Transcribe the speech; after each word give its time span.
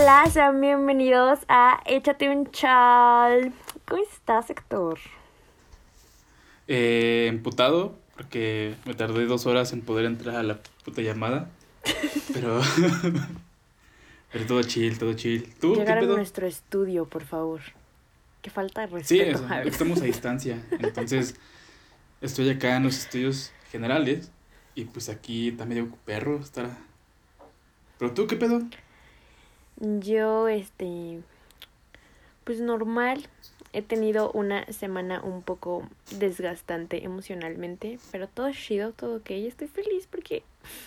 Hola, 0.00 0.30
sean 0.30 0.60
bienvenidos 0.60 1.40
a 1.48 1.82
Échate 1.84 2.30
un 2.30 2.48
chal. 2.52 3.52
¿Cómo 3.84 4.00
estás, 4.00 4.48
Héctor? 4.48 4.96
Eh, 6.68 7.26
emputado, 7.28 7.98
porque 8.14 8.76
me 8.84 8.94
tardé 8.94 9.26
dos 9.26 9.46
horas 9.46 9.72
en 9.72 9.80
poder 9.80 10.04
entrar 10.04 10.36
a 10.36 10.44
la 10.44 10.60
puta 10.84 11.02
llamada. 11.02 11.50
Pero. 12.32 12.60
pero 14.32 14.46
todo 14.46 14.62
chill, 14.62 15.00
todo 15.00 15.14
chill. 15.14 15.52
¿Tú 15.60 15.74
Llegar 15.74 15.98
qué 15.98 16.04
a 16.04 16.08
nuestro 16.08 16.46
estudio, 16.46 17.04
por 17.06 17.24
favor. 17.24 17.60
Que 18.40 18.50
falta 18.50 18.86
de 18.86 19.02
Sí, 19.02 19.18
respeto. 19.18 19.48
sea, 19.48 19.62
estamos 19.64 20.00
a 20.00 20.04
distancia. 20.04 20.64
Entonces, 20.78 21.34
estoy 22.20 22.50
acá 22.50 22.76
en 22.76 22.84
los 22.84 22.98
estudios 22.98 23.52
generales. 23.72 24.30
Y 24.76 24.84
pues 24.84 25.08
aquí 25.08 25.48
está 25.48 25.64
medio 25.64 25.88
perro. 26.04 26.38
Estará. 26.38 26.78
¿Pero 27.98 28.12
tú 28.12 28.28
qué 28.28 28.36
pedo? 28.36 28.62
Yo, 29.80 30.48
este. 30.48 31.20
Pues 32.44 32.60
normal. 32.60 33.26
He 33.74 33.82
tenido 33.82 34.32
una 34.32 34.64
semana 34.72 35.20
un 35.22 35.42
poco 35.42 35.86
desgastante 36.18 37.04
emocionalmente. 37.04 37.98
Pero 38.10 38.26
todo 38.26 38.50
chido, 38.52 38.92
todo 38.92 39.16
ok. 39.16 39.30
Estoy 39.30 39.68
feliz 39.68 40.08
porque 40.10 40.42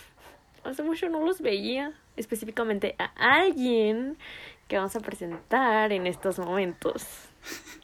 hace 0.63 0.83
mucho 0.83 1.09
no 1.09 1.25
los 1.25 1.41
veía. 1.41 1.93
Específicamente 2.17 2.95
a 2.97 3.11
alguien 3.15 4.17
que 4.67 4.77
vamos 4.77 4.95
a 4.95 4.99
presentar 4.99 5.91
en 5.91 6.07
estos 6.07 6.39
momentos. 6.39 7.05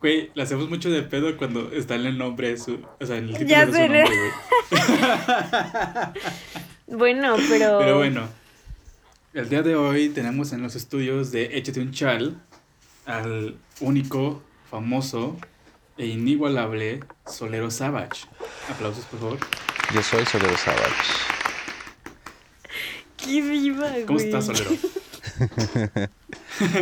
Güey, 0.00 0.30
le 0.34 0.44
hacemos 0.44 0.68
mucho 0.68 0.90
de 0.90 1.02
pedo 1.02 1.36
cuando 1.36 1.72
está 1.72 1.96
en 1.96 2.06
el 2.06 2.16
nombre 2.16 2.50
de 2.50 2.56
su. 2.56 2.80
O 3.00 3.04
sea, 3.04 3.16
en 3.16 3.24
el 3.24 3.30
título 3.32 3.48
Ya 3.48 3.66
de 3.66 3.72
su 3.72 3.78
¿no? 3.78 3.84
nombre, 3.84 4.04
güey. 4.04 4.30
Bueno, 6.98 7.36
pero. 7.48 7.78
Pero 7.80 7.96
bueno, 7.96 8.28
el 9.38 9.48
día 9.48 9.62
de 9.62 9.76
hoy 9.76 10.08
tenemos 10.08 10.52
en 10.52 10.62
los 10.62 10.74
estudios 10.74 11.30
de 11.30 11.56
Échate 11.56 11.78
un 11.78 11.92
chal 11.92 12.42
al 13.06 13.56
único, 13.78 14.42
famoso 14.68 15.36
e 15.96 16.06
inigualable 16.06 17.04
Solero 17.24 17.70
Savage. 17.70 18.26
Aplausos, 18.68 19.04
por 19.04 19.20
favor. 19.20 19.38
Yo 19.94 20.02
soy 20.02 20.26
Solero 20.26 20.56
Savage. 20.56 20.90
¡Qué 23.16 23.40
viva, 23.40 23.88
güey! 23.88 24.06
¿Cómo 24.06 24.18
estás, 24.18 24.46
Solero? 24.46 24.70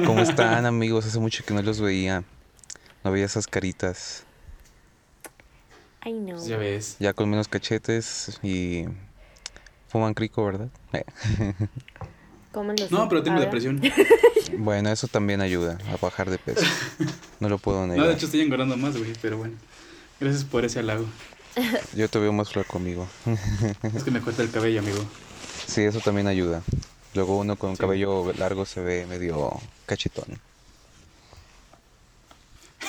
¿Cómo 0.06 0.20
están, 0.20 0.64
amigos? 0.64 1.04
Hace 1.04 1.18
mucho 1.18 1.44
que 1.44 1.52
no 1.52 1.60
los 1.60 1.78
veía. 1.78 2.24
No 3.04 3.12
veía 3.12 3.26
esas 3.26 3.46
caritas. 3.46 4.24
Ay, 6.00 6.14
no. 6.14 6.36
Pues 6.36 6.46
ya 6.46 6.56
ves. 6.56 6.96
Ya 7.00 7.12
con 7.12 7.28
menos 7.28 7.48
cachetes 7.48 8.40
y 8.42 8.86
fuman 9.88 10.14
crico, 10.14 10.46
¿verdad? 10.46 10.70
No, 12.90 13.08
pero 13.08 13.22
tengo 13.22 13.40
depresión. 13.40 13.80
Bueno, 14.58 14.90
eso 14.90 15.06
también 15.08 15.40
ayuda 15.42 15.76
a 15.92 15.96
bajar 15.96 16.30
de 16.30 16.38
peso. 16.38 16.64
No 17.40 17.48
lo 17.50 17.58
puedo 17.58 17.86
No, 17.86 17.92
de 17.92 17.98
negar. 17.98 18.14
hecho 18.14 18.24
estoy 18.26 18.40
engordando 18.40 18.76
más, 18.76 18.96
güey, 18.96 19.12
pero 19.20 19.36
bueno. 19.38 19.54
Gracias 20.20 20.44
por 20.44 20.64
ese 20.64 20.78
halago. 20.78 21.04
Yo 21.94 22.08
te 22.08 22.18
veo 22.18 22.32
más 22.32 22.50
flaco, 22.50 22.78
amigo. 22.78 23.06
Es 23.94 24.02
que 24.04 24.10
me 24.10 24.20
corta 24.20 24.42
el 24.42 24.50
cabello, 24.50 24.80
amigo. 24.80 25.04
Sí, 25.66 25.82
eso 25.82 26.00
también 26.00 26.26
ayuda. 26.28 26.62
Luego 27.14 27.36
uno 27.38 27.56
con 27.56 27.72
Sí. 27.76 27.80
cabello 27.80 28.32
largo 28.38 28.64
se 28.64 28.80
ve 28.80 29.04
medio 29.06 29.50
cachetón. 29.84 30.38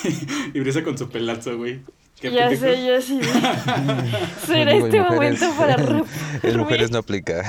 Y 0.54 0.60
brisa 0.60 0.84
con 0.84 0.98
su 0.98 1.10
pelazo, 1.10 1.58
güey. 1.58 1.82
Ya 2.22 2.50
pendejo. 2.50 2.62
sé, 2.62 2.86
ya 2.86 3.02
sí. 3.02 3.20
Será 4.46 4.72
en 4.72 4.86
este 4.86 5.00
mujeres- 5.02 5.12
momento 5.12 5.54
para 5.58 5.74
En 5.74 5.88
romperme. 5.88 6.58
mujeres 6.58 6.92
no 6.92 6.98
aplica. 7.00 7.44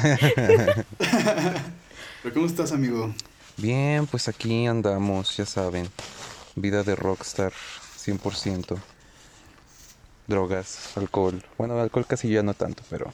¿Pero 2.28 2.40
cómo 2.40 2.46
estás, 2.46 2.72
amigo? 2.72 3.10
Bien, 3.56 4.06
pues 4.06 4.28
aquí 4.28 4.66
andamos, 4.66 5.34
ya 5.38 5.46
saben. 5.46 5.88
Vida 6.56 6.82
de 6.82 6.94
rockstar, 6.94 7.54
100%. 8.04 8.76
Drogas, 10.26 10.94
alcohol. 10.98 11.42
Bueno, 11.56 11.80
alcohol 11.80 12.04
casi 12.06 12.28
ya 12.28 12.42
no 12.42 12.52
tanto, 12.52 12.82
pero... 12.90 13.10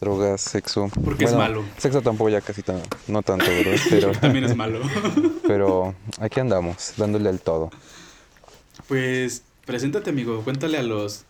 Drogas, 0.00 0.42
sexo. 0.42 0.88
Porque 1.04 1.24
es 1.24 1.32
Bueno, 1.32 1.38
malo. 1.38 1.64
Sexo 1.76 2.02
tampoco 2.02 2.30
ya 2.30 2.40
casi 2.40 2.62
tan, 2.62 2.80
no 3.08 3.22
tanto, 3.22 3.46
¿verdad? 3.46 3.80
Pero, 3.90 4.12
También 4.12 4.44
es 4.44 4.54
malo. 4.54 4.78
pero 5.48 5.96
aquí 6.20 6.38
andamos, 6.38 6.92
dándole 6.96 7.30
al 7.30 7.40
todo. 7.40 7.70
Pues, 8.86 9.42
preséntate, 9.66 10.10
amigo. 10.10 10.40
Cuéntale 10.44 10.78
a 10.78 10.84
los 10.84 11.24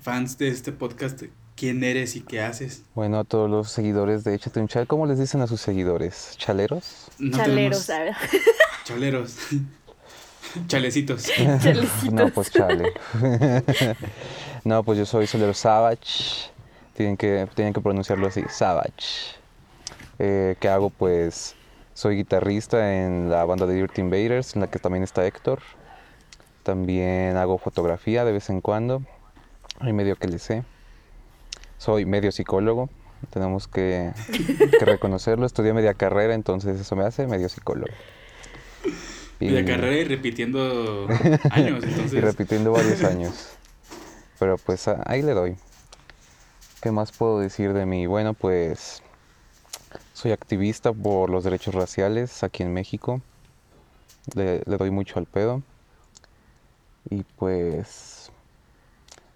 fans 0.00 0.38
de 0.38 0.46
este 0.46 0.70
podcast 0.70 1.24
quién 1.60 1.84
eres 1.84 2.16
y 2.16 2.22
qué 2.22 2.40
haces. 2.40 2.84
Bueno, 2.94 3.18
a 3.18 3.24
todos 3.24 3.50
los 3.50 3.70
seguidores 3.70 4.24
de 4.24 4.34
Échate 4.34 4.60
un 4.60 4.66
Chal, 4.66 4.86
¿cómo 4.86 5.04
les 5.04 5.18
dicen 5.18 5.42
a 5.42 5.46
sus 5.46 5.60
seguidores? 5.60 6.32
¿Chaleros? 6.38 7.08
No 7.18 7.36
Chaleros, 7.36 7.86
tenemos- 7.86 8.16
¿sabes? 8.16 8.16
Chaleros. 8.84 9.36
Chalecitos. 10.68 11.24
Chalecitos. 11.62 12.12
No, 12.14 12.30
pues 12.30 12.50
chale. 12.50 12.94
no, 14.64 14.82
pues 14.82 14.98
yo 14.98 15.04
soy 15.04 15.26
Solero 15.26 15.52
Savage. 15.52 16.50
Tienen 16.94 17.18
que, 17.18 17.46
tienen 17.54 17.74
que 17.74 17.82
pronunciarlo 17.82 18.26
así, 18.26 18.42
Savage. 18.48 19.36
Eh, 20.18 20.56
¿Qué 20.60 20.68
hago? 20.70 20.88
Pues 20.88 21.54
soy 21.92 22.16
guitarrista 22.16 23.04
en 23.04 23.28
la 23.28 23.44
banda 23.44 23.66
de 23.66 23.74
Dirt 23.74 23.98
Invaders, 23.98 24.54
en 24.54 24.62
la 24.62 24.70
que 24.70 24.78
también 24.78 25.04
está 25.04 25.26
Héctor. 25.26 25.60
También 26.62 27.36
hago 27.36 27.58
fotografía 27.58 28.24
de 28.24 28.32
vez 28.32 28.48
en 28.48 28.62
cuando. 28.62 29.02
Hay 29.78 29.92
medio 29.92 30.16
que 30.16 30.26
le 30.26 30.38
sé. 30.38 30.64
Soy 31.80 32.04
medio 32.04 32.30
psicólogo. 32.30 32.90
Tenemos 33.30 33.66
que, 33.66 34.12
que 34.78 34.84
reconocerlo. 34.84 35.46
Estudié 35.46 35.72
media 35.72 35.94
carrera, 35.94 36.34
entonces 36.34 36.78
eso 36.78 36.94
me 36.94 37.04
hace 37.04 37.26
medio 37.26 37.48
psicólogo. 37.48 37.90
Media 39.40 39.64
carrera 39.64 39.96
y 39.96 40.04
repitiendo 40.04 41.08
años, 41.50 41.82
entonces. 41.82 42.12
y 42.12 42.20
repitiendo 42.20 42.72
varios 42.72 43.02
años. 43.12 43.52
Pero 44.38 44.58
pues 44.58 44.88
ahí 45.06 45.22
le 45.22 45.32
doy. 45.32 45.56
¿Qué 46.82 46.92
más 46.92 47.12
puedo 47.12 47.40
decir 47.40 47.72
de 47.72 47.86
mí? 47.86 48.04
Bueno, 48.04 48.34
pues 48.34 49.02
soy 50.12 50.32
activista 50.32 50.92
por 50.92 51.30
los 51.30 51.44
derechos 51.44 51.74
raciales 51.74 52.42
aquí 52.42 52.62
en 52.62 52.74
México. 52.74 53.22
Le, 54.34 54.60
le 54.66 54.76
doy 54.76 54.90
mucho 54.90 55.18
al 55.18 55.24
pedo. 55.24 55.62
Y 57.08 57.22
pues... 57.38 58.09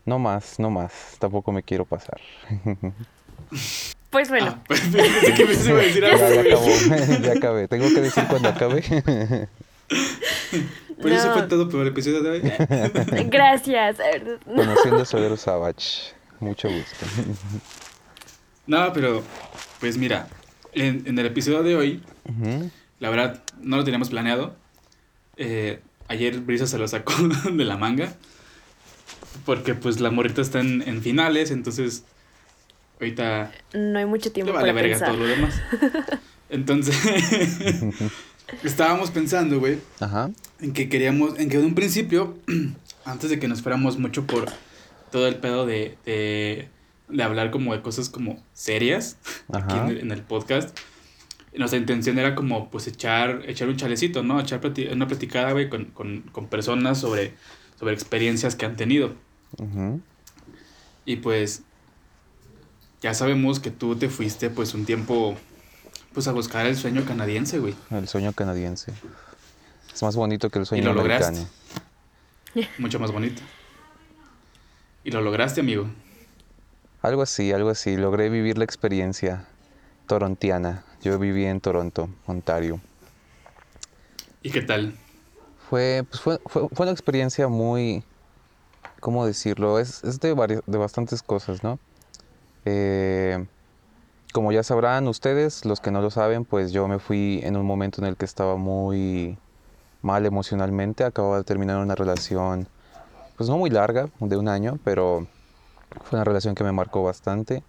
No 0.07 0.19
más, 0.19 0.59
no 0.59 0.71
más. 0.71 0.93
Tampoco 1.19 1.51
me 1.53 1.63
quiero 1.63 1.85
pasar. 1.85 2.21
Pues 4.11 4.29
bueno, 4.29 4.55
Ah, 4.59 4.65
pensé 4.69 5.35
que 5.35 5.45
me 5.45 5.55
iba 5.55 5.79
a 5.79 5.83
decir 5.83 6.03
Ya, 6.05 6.27
algo. 6.27 6.29
ya 6.29 6.35
güey. 6.43 6.53
acabó, 6.53 7.23
ya 7.25 7.33
acabé. 7.33 7.69
Tengo 7.69 7.89
que 7.89 8.01
decir 8.01 8.25
cuando 8.29 8.49
acabe. 8.49 8.83
Pues 11.01 11.15
eso 11.15 11.33
fue 11.33 11.43
todo 11.43 11.69
por 11.69 11.81
el 11.83 11.89
episodio 11.89 12.23
de 12.23 12.31
hoy. 12.31 12.41
gracias. 13.29 13.97
Conociendo 14.45 15.03
a 15.03 15.05
Solero 15.05 15.37
Savage. 15.37 16.13
Mucho 16.41 16.69
gusto. 16.69 17.07
No, 18.67 18.93
pero, 18.93 19.23
pues 19.81 19.97
mira, 19.99 20.29
en, 20.73 21.03
en 21.07 21.19
el 21.19 21.27
episodio 21.27 21.63
de 21.63 21.77
hoy, 21.77 22.03
la 23.01 23.11
verdad, 23.11 23.43
no 23.61 23.77
lo 23.77 23.85
teníamos 23.85 24.11
planeado. 24.11 24.55
Eh, 25.37 25.81
ayer 26.09 26.39
Brisa 26.39 26.67
se 26.67 26.79
lo 26.79 26.87
sacó 26.89 27.13
de 27.53 27.65
la 27.65 27.77
manga. 27.77 28.15
Porque 29.45 29.75
pues 29.75 30.01
la 30.01 30.11
morrita 30.11 30.41
está 30.43 30.61
en, 30.61 30.83
en 30.87 31.03
finales, 31.03 31.51
entonces 31.51 32.05
ahorita 33.01 33.53
No 33.75 33.99
hay 33.99 34.07
mucho 34.07 34.27
le 34.29 34.35
tiempo 34.35 34.53
vale 34.53 34.73
para 34.73 34.83
verga 34.83 34.97
pensar. 34.99 35.15
todo 35.15 35.19
lo 35.25 35.27
demás. 35.29 35.61
Entonces, 36.51 36.95
estábamos 38.63 39.11
pensando, 39.11 39.59
güey, 39.59 39.79
Ajá. 40.01 40.31
en 40.61 40.73
que 40.73 40.89
queríamos, 40.89 41.39
en 41.39 41.49
que 41.49 41.57
en 41.59 41.65
un 41.65 41.75
principio, 41.75 42.37
antes 43.05 43.31
de 43.31 43.39
que 43.39 43.49
nos 43.49 43.63
fuéramos 43.63 43.99
mucho 43.99 44.27
por 44.27 44.47
todo 45.11 45.27
el 45.27 45.37
pedo 45.37 45.67
de, 45.67 45.97
de, 46.05 46.69
de 47.09 47.23
hablar 47.23 47.51
como 47.51 47.75
de 47.75 47.83
cosas 47.83 48.09
como 48.09 48.43
serias 48.53 49.17
aquí 49.53 49.75
Ajá. 49.75 49.85
en 49.85 49.89
el, 49.91 49.99
en 50.01 50.13
el 50.13 50.23
podcast, 50.23 50.79
nuestra 51.57 51.79
intención 51.79 52.19
era 52.19 52.35
como 52.35 52.71
pues 52.71 52.87
echar, 52.89 53.43
echar 53.47 53.69
un 53.69 53.77
chalecito, 53.77 54.23
¿no? 54.23 54.41
Echar 54.41 54.61
plati- 54.61 54.93
una 54.93 55.07
platicada, 55.09 55.53
güey, 55.53 55.69
con, 55.69 55.85
con, 55.87 56.23
con 56.33 56.49
personas 56.49 56.99
sobre, 57.01 57.33
sobre 57.79 57.95
experiencias 57.95 58.55
que 58.57 58.67
han 58.67 58.77
tenido. 58.77 59.15
Y 61.05 61.17
pues 61.17 61.63
ya 63.01 63.15
sabemos 63.15 63.61
que 63.61 63.71
tú 63.71 63.97
te 63.97 64.09
fuiste 64.09 64.51
pues 64.51 64.75
un 64.75 64.87
tiempo 64.87 65.37
pues 66.15 66.29
a 66.29 66.33
buscar 66.33 66.65
el 66.67 66.77
sueño 66.77 67.05
canadiense, 67.05 67.59
güey. 67.59 67.75
El 67.91 68.09
sueño 68.09 68.33
canadiense. 68.33 68.93
Es 69.93 70.03
más 70.03 70.17
bonito 70.17 70.49
que 70.49 70.61
el 70.61 70.67
sueño 70.67 70.93
lo 70.93 71.01
americano. 71.01 71.47
lograste. 72.55 72.69
Mucho 72.79 72.99
más 72.99 73.13
bonito. 73.13 73.43
Y 75.03 75.11
lo 75.11 75.21
lograste, 75.21 75.61
amigo. 75.61 75.89
Algo 77.03 77.23
así, 77.23 77.53
algo 77.53 77.69
así. 77.69 77.97
Logré 77.97 78.31
vivir 78.31 78.57
la 78.57 78.65
experiencia 78.65 79.47
torontiana. 80.07 80.85
Yo 81.03 81.19
viví 81.19 81.45
en 81.45 81.61
Toronto, 81.61 82.09
Ontario. 82.27 82.81
¿Y 84.43 84.51
qué 84.51 84.63
tal? 84.63 84.97
Fue, 85.69 86.05
pues 86.09 86.23
fue, 86.23 86.41
fue, 86.47 86.69
fue 86.73 86.85
una 86.87 86.93
experiencia 86.93 87.49
muy, 87.49 88.03
¿cómo 89.05 89.27
decirlo? 89.27 89.79
Es, 89.79 90.01
de, 90.19 90.33
varias, 90.33 90.63
de 90.67 90.79
bastantes 90.79 91.23
cosas, 91.23 91.63
¿no? 91.63 91.79
Eh, 92.65 93.45
como 94.33 94.51
ya 94.51 94.63
sabrán 94.63 95.09
ustedes, 95.09 95.67
los 95.67 95.81
que 95.81 95.91
no 95.91 96.01
lo 96.01 96.11
saben, 96.11 96.47
pues 96.47 96.73
yo 96.73 96.89
me 96.89 96.99
fui 96.99 97.39
en 97.43 97.59
un 97.59 97.67
momento 97.67 98.01
en 98.01 98.07
el 98.07 98.17
que 98.17 98.25
estaba 98.25 98.57
muy 98.57 99.37
mal 100.01 100.25
emocionalmente. 100.25 101.05
Acababa 101.05 101.37
de 101.37 101.45
terminar 101.45 101.83
una 101.83 101.95
relación, 101.95 102.67
pues 103.37 103.51
no 103.51 103.59
muy 103.59 103.69
larga, 103.69 104.09
de 104.21 104.39
un 104.39 104.49
año, 104.49 104.79
pero 104.85 105.27
fue 106.05 106.17
una 106.17 106.25
relación 106.25 106.55
que 106.55 106.65
me 106.65 106.73
marcó 106.73 107.03
bastante. 107.03 107.63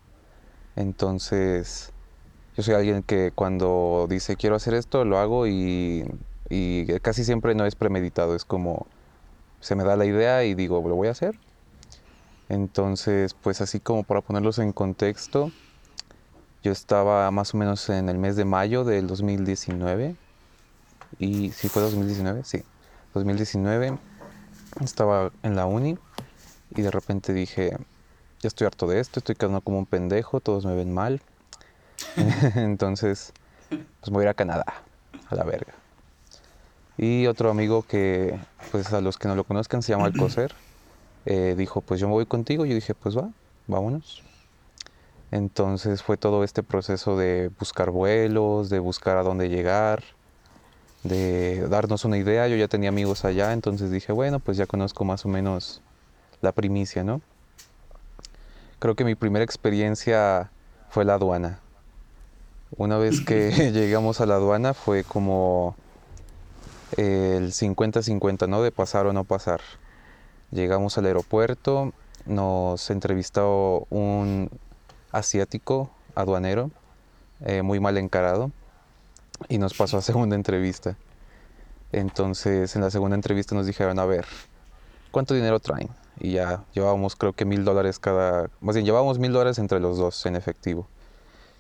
Entonces, 0.78 1.92
yo 2.56 2.64
soy 2.64 2.76
alguien 2.76 3.04
que 3.04 3.34
cuando 3.36 4.08
dice 4.10 4.38
quiero 4.38 4.56
hacer 4.56 4.74
esto, 4.74 5.04
lo 5.04 5.18
hago 5.18 5.48
y, 5.48 6.06
y 6.50 6.86
casi 7.02 7.26
siempre 7.26 7.56
no 7.56 7.66
es 7.66 7.76
premeditado, 7.76 8.38
es 8.38 8.46
como 8.46 8.88
se 9.66 9.74
me 9.74 9.84
da 9.84 9.96
la 9.96 10.06
idea 10.06 10.44
y 10.44 10.54
digo, 10.54 10.88
lo 10.88 10.96
voy 10.96 11.08
a 11.08 11.12
hacer. 11.12 11.40
Entonces, 12.50 13.34
pues 13.34 13.62
así 13.62 13.80
como 13.80 14.04
para 14.04 14.22
ponerlos 14.22 14.60
en 14.60 14.72
contexto, 14.72 15.52
yo 16.62 16.72
estaba 16.72 17.32
más 17.32 17.56
o 17.56 17.58
menos 17.58 17.90
en 17.90 18.08
el 18.08 18.20
mes 18.20 18.36
de 18.36 18.46
mayo 18.46 18.84
del 18.84 19.08
2019. 19.08 20.16
Y 21.18 21.50
si 21.50 21.68
fue 21.68 21.82
2019, 21.82 22.44
sí. 22.44 22.62
2019 23.16 23.98
estaba 24.84 25.32
en 25.42 25.56
la 25.56 25.66
uni 25.66 25.98
y 26.76 26.84
de 26.84 26.92
repente 26.92 27.34
dije, 27.34 27.76
ya 28.42 28.48
estoy 28.48 28.68
harto 28.68 28.86
de 28.86 29.00
esto, 29.00 29.20
estoy 29.20 29.34
quedando 29.34 29.62
como 29.62 29.80
un 29.80 29.88
pendejo, 29.88 30.42
todos 30.42 30.64
me 30.68 30.76
ven 30.76 30.94
mal. 30.94 31.24
Entonces, 32.56 33.34
pues 33.70 34.12
voy 34.12 34.22
a 34.22 34.24
ir 34.26 34.30
a 34.30 34.34
Canadá, 34.36 34.66
a 35.28 35.34
la 35.34 35.44
verga. 35.44 35.74
Y 36.98 37.28
otro 37.28 37.50
amigo 37.50 37.84
que, 37.84 38.40
pues 38.72 38.94
a 38.94 39.02
los 39.02 39.18
que 39.18 39.28
no 39.28 39.36
lo 39.36 39.44
conozcan, 39.44 39.82
se 39.82 39.92
llama 39.92 40.06
Alcocer, 40.06 40.54
eh, 41.26 41.56
dijo, 41.58 41.82
pues 41.82 42.00
yo 42.00 42.08
me 42.08 42.14
voy 42.14 42.26
contigo. 42.26 42.66
Yo 42.66 42.74
dije, 42.74 42.94
pues 42.94 43.18
va, 43.18 43.30
vámonos. 43.68 44.24
Entonces 45.32 46.02
fue 46.04 46.18
todo 46.18 46.44
este 46.44 46.64
proceso 46.64 47.18
de 47.18 47.52
buscar 47.60 47.92
vuelos, 47.92 48.70
de 48.70 48.80
buscar 48.80 49.18
a 49.18 49.24
dónde 49.24 49.50
llegar, 49.50 50.04
de 51.04 51.68
darnos 51.68 52.06
una 52.06 52.18
idea. 52.18 52.48
Yo 52.48 52.56
ya 52.56 52.68
tenía 52.68 52.90
amigos 52.90 53.26
allá, 53.26 53.52
entonces 53.52 53.92
dije, 53.92 54.14
bueno, 54.14 54.40
pues 54.40 54.56
ya 54.56 54.66
conozco 54.66 55.04
más 55.04 55.26
o 55.26 55.30
menos 55.30 55.82
la 56.42 56.52
primicia, 56.52 57.04
¿no? 57.04 57.22
Creo 58.80 58.96
que 58.96 59.04
mi 59.04 59.16
primera 59.16 59.44
experiencia 59.44 60.52
fue 60.90 61.04
la 61.06 61.16
aduana. 61.16 61.60
Una 62.78 62.98
vez 62.98 63.22
que 63.22 63.52
llegamos 63.74 64.22
a 64.22 64.26
la 64.26 64.36
aduana 64.36 64.74
fue 64.74 65.04
como 65.04 65.76
el 66.98 67.52
50-50, 67.52 68.48
¿no? 68.48 68.62
De 68.62 68.72
pasar 68.72 69.06
o 69.06 69.14
no 69.14 69.24
pasar. 69.24 69.62
Llegamos 70.52 70.98
al 70.98 71.06
aeropuerto, 71.06 71.94
nos 72.26 72.90
entrevistó 72.90 73.88
un 73.90 74.50
asiático 75.12 75.90
aduanero, 76.14 76.72
eh, 77.46 77.62
muy 77.62 77.80
mal 77.80 77.98
encarado, 77.98 78.52
y 79.50 79.58
nos 79.58 79.74
pasó 79.74 79.98
a 79.98 80.02
segunda 80.02 80.36
entrevista. 80.36 80.98
Entonces, 81.92 82.76
en 82.76 82.82
la 82.82 82.92
segunda 82.92 83.16
entrevista 83.16 83.56
nos 83.56 83.66
dijeron, 83.66 84.00
a 84.00 84.06
ver, 84.06 84.26
¿cuánto 85.12 85.34
dinero 85.34 85.60
traen? 85.60 85.90
Y 86.20 86.34
ya 86.34 86.64
llevábamos 86.74 87.16
creo 87.16 87.34
que 87.34 87.46
mil 87.46 87.66
dólares 87.66 88.00
cada, 88.00 88.50
más 88.62 88.76
bien 88.76 88.86
llevábamos 88.86 89.20
mil 89.20 89.34
dólares 89.34 89.60
entre 89.60 89.80
los 89.80 89.98
dos 89.98 90.26
en 90.26 90.36
efectivo. 90.36 90.88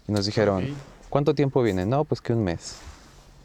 Y 0.07 0.11
nos 0.11 0.25
dijeron, 0.25 0.75
¿cuánto 1.09 1.35
tiempo 1.35 1.61
viene? 1.61 1.85
No, 1.85 2.03
pues 2.05 2.21
que 2.21 2.33
un 2.33 2.43
mes. 2.43 2.77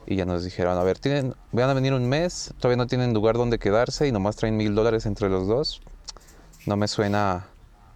Y 0.06 0.16
ya 0.16 0.24
nos 0.24 0.44
dijeron, 0.44 0.76
a 0.78 0.82
ver, 0.82 0.98
tienen, 0.98 1.34
van 1.52 1.70
a 1.70 1.74
venir 1.74 1.92
un 1.92 2.08
mes, 2.08 2.52
todavía 2.58 2.76
no 2.76 2.86
tienen 2.86 3.14
lugar 3.14 3.36
donde 3.36 3.58
quedarse 3.58 4.08
y 4.08 4.12
nomás 4.12 4.36
traen 4.36 4.56
mil 4.56 4.74
dólares 4.74 5.06
entre 5.06 5.28
los 5.28 5.46
dos. 5.46 5.80
No 6.66 6.76
me 6.76 6.88
suena, 6.88 7.46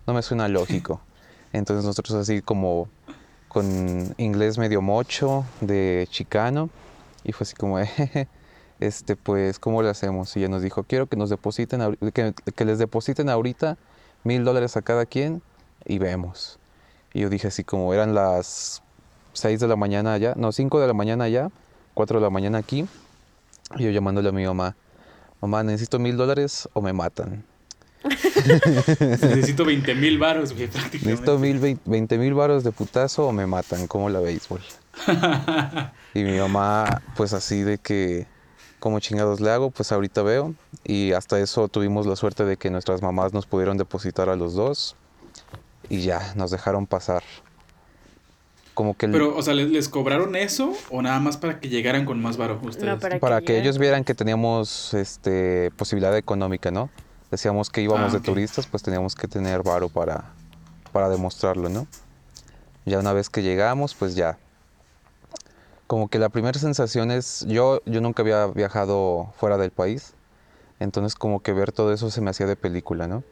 no 0.06 0.14
me 0.14 0.22
suena 0.22 0.48
lógico. 0.48 1.00
Entonces 1.52 1.84
nosotros 1.84 2.16
así 2.16 2.42
como 2.42 2.88
con 3.48 4.14
inglés 4.18 4.58
medio 4.58 4.82
mocho 4.82 5.44
de 5.60 6.08
chicano 6.10 6.70
y 7.22 7.32
fue 7.32 7.44
así 7.44 7.54
como, 7.54 7.78
este, 8.80 9.16
pues, 9.16 9.58
¿cómo 9.58 9.82
le 9.82 9.88
hacemos? 9.88 10.36
Y 10.36 10.40
ya 10.40 10.48
nos 10.48 10.62
dijo, 10.62 10.82
quiero 10.84 11.06
que 11.06 11.16
nos 11.16 11.30
depositen, 11.30 11.96
que, 12.12 12.34
que 12.54 12.64
les 12.64 12.78
depositen 12.78 13.28
ahorita 13.28 13.78
mil 14.24 14.44
dólares 14.44 14.76
a 14.76 14.82
cada 14.82 15.06
quien 15.06 15.42
y 15.84 15.98
vemos. 15.98 16.58
Y 17.12 17.20
yo 17.20 17.30
dije 17.30 17.48
así 17.48 17.64
como 17.64 17.94
eran 17.94 18.14
las 18.14 18.82
6 19.34 19.60
de 19.60 19.68
la 19.68 19.76
mañana 19.76 20.14
allá, 20.14 20.34
no, 20.36 20.52
5 20.52 20.80
de 20.80 20.86
la 20.86 20.94
mañana 20.94 21.24
allá, 21.24 21.50
4 21.94 22.18
de 22.18 22.22
la 22.22 22.30
mañana 22.30 22.58
aquí. 22.58 22.86
Y 23.76 23.84
yo 23.84 23.90
llamándole 23.90 24.28
a 24.28 24.32
mi 24.32 24.44
mamá, 24.44 24.76
mamá, 25.40 25.62
necesito 25.62 25.98
mil 25.98 26.16
dólares 26.16 26.68
o 26.72 26.82
me 26.82 26.92
matan. 26.92 27.44
necesito 28.04 29.64
20 29.64 29.94
mil 29.94 30.18
varos, 30.18 30.52
güey, 30.52 30.68
prácticamente. 30.68 31.08
Necesito 31.08 31.38
mil, 31.38 31.78
20 31.84 32.18
mil 32.18 32.34
varos 32.34 32.62
de 32.64 32.72
putazo 32.72 33.28
o 33.28 33.32
me 33.32 33.46
matan, 33.46 33.86
como 33.86 34.10
la 34.10 34.20
béisbol. 34.20 34.60
y 36.14 36.22
mi 36.22 36.38
mamá, 36.38 37.02
pues 37.16 37.32
así 37.32 37.62
de 37.62 37.78
que, 37.78 38.26
como 38.78 39.00
chingados 39.00 39.40
le 39.40 39.50
hago, 39.50 39.70
pues 39.70 39.90
ahorita 39.90 40.22
veo. 40.22 40.54
Y 40.84 41.12
hasta 41.12 41.40
eso 41.40 41.68
tuvimos 41.68 42.06
la 42.06 42.16
suerte 42.16 42.44
de 42.44 42.56
que 42.58 42.70
nuestras 42.70 43.00
mamás 43.00 43.32
nos 43.32 43.46
pudieron 43.46 43.78
depositar 43.78 44.28
a 44.28 44.36
los 44.36 44.54
dos. 44.54 44.96
Y 45.88 46.02
ya, 46.02 46.34
nos 46.36 46.50
dejaron 46.50 46.86
pasar. 46.86 47.22
Como 48.74 48.96
que 48.96 49.08
Pero, 49.08 49.36
o 49.36 49.42
sea, 49.42 49.54
¿les, 49.54 49.88
cobraron 49.88 50.34
eso 50.34 50.72
o 50.90 51.00
nada 51.00 51.20
más 51.20 51.36
para 51.36 51.60
que 51.60 51.68
llegaran 51.68 52.04
con 52.04 52.20
más 52.20 52.36
varo 52.36 52.58
ustedes? 52.62 53.20
para, 53.20 53.40
que, 53.40 53.58
ellos 53.58 53.78
vieran 53.78 54.02
que 54.02 54.14
teníamos 54.14 54.92
este 54.94 55.70
posibilidad 55.76 56.16
económica, 56.16 56.72
¿no? 56.72 56.90
Decíamos 57.30 57.70
que 57.70 57.82
íbamos 57.82 58.12
ah, 58.12 58.18
de 58.18 58.20
turistas, 58.20 58.66
pues 58.66 58.82
teníamos 58.82 59.14
que 59.14 59.28
tener 59.28 59.62
varo 59.62 59.88
para, 59.88 60.32
para 60.92 61.08
demostrarlo, 61.08 61.68
¿no? 61.68 61.86
Ya 62.84 62.98
una 62.98 63.12
vez 63.12 63.30
que 63.30 63.42
llegamos, 63.42 63.94
pues 63.94 64.16
ya. 64.16 64.38
Como 65.86 66.08
que 66.08 66.18
la 66.18 66.28
primera 66.28 66.58
sensación 66.58 67.12
es, 67.12 67.44
yo, 67.48 67.80
yo 67.86 68.00
nunca 68.00 68.22
había 68.22 68.46
viajado 68.46 69.32
fuera 69.36 69.56
del 69.56 69.70
país, 69.70 70.14
entonces 70.80 71.14
como 71.14 71.40
que 71.40 71.52
ver 71.52 71.70
todo 71.70 71.92
eso 71.92 72.10
se 72.10 72.20
me 72.20 72.30
hacía 72.30 72.46
de 72.46 72.56
película, 72.56 73.06
¿no? 73.06 73.22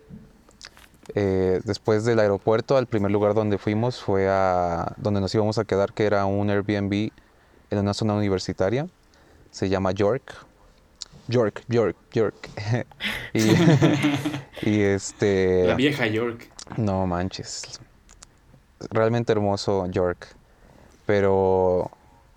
Eh, 1.14 1.60
después 1.64 2.04
del 2.04 2.20
aeropuerto, 2.20 2.76
al 2.76 2.86
primer 2.86 3.10
lugar 3.10 3.34
donde 3.34 3.58
fuimos 3.58 4.00
fue 4.00 4.28
a 4.28 4.94
donde 4.96 5.20
nos 5.20 5.34
íbamos 5.34 5.58
a 5.58 5.64
quedar, 5.64 5.92
que 5.92 6.04
era 6.04 6.24
un 6.26 6.48
Airbnb 6.48 7.10
en 7.70 7.78
una 7.78 7.94
zona 7.94 8.14
universitaria. 8.14 8.86
Se 9.50 9.68
llama 9.68 9.92
York. 9.92 10.34
York, 11.28 11.64
York, 11.68 11.96
York. 12.12 12.48
y, 14.62 14.80
este. 14.80 15.66
La 15.66 15.74
vieja 15.74 16.06
York. 16.06 16.50
No 16.76 17.06
manches. 17.06 17.80
Realmente 18.90 19.32
hermoso 19.32 19.86
York. 19.88 20.28
Pero 21.04 21.90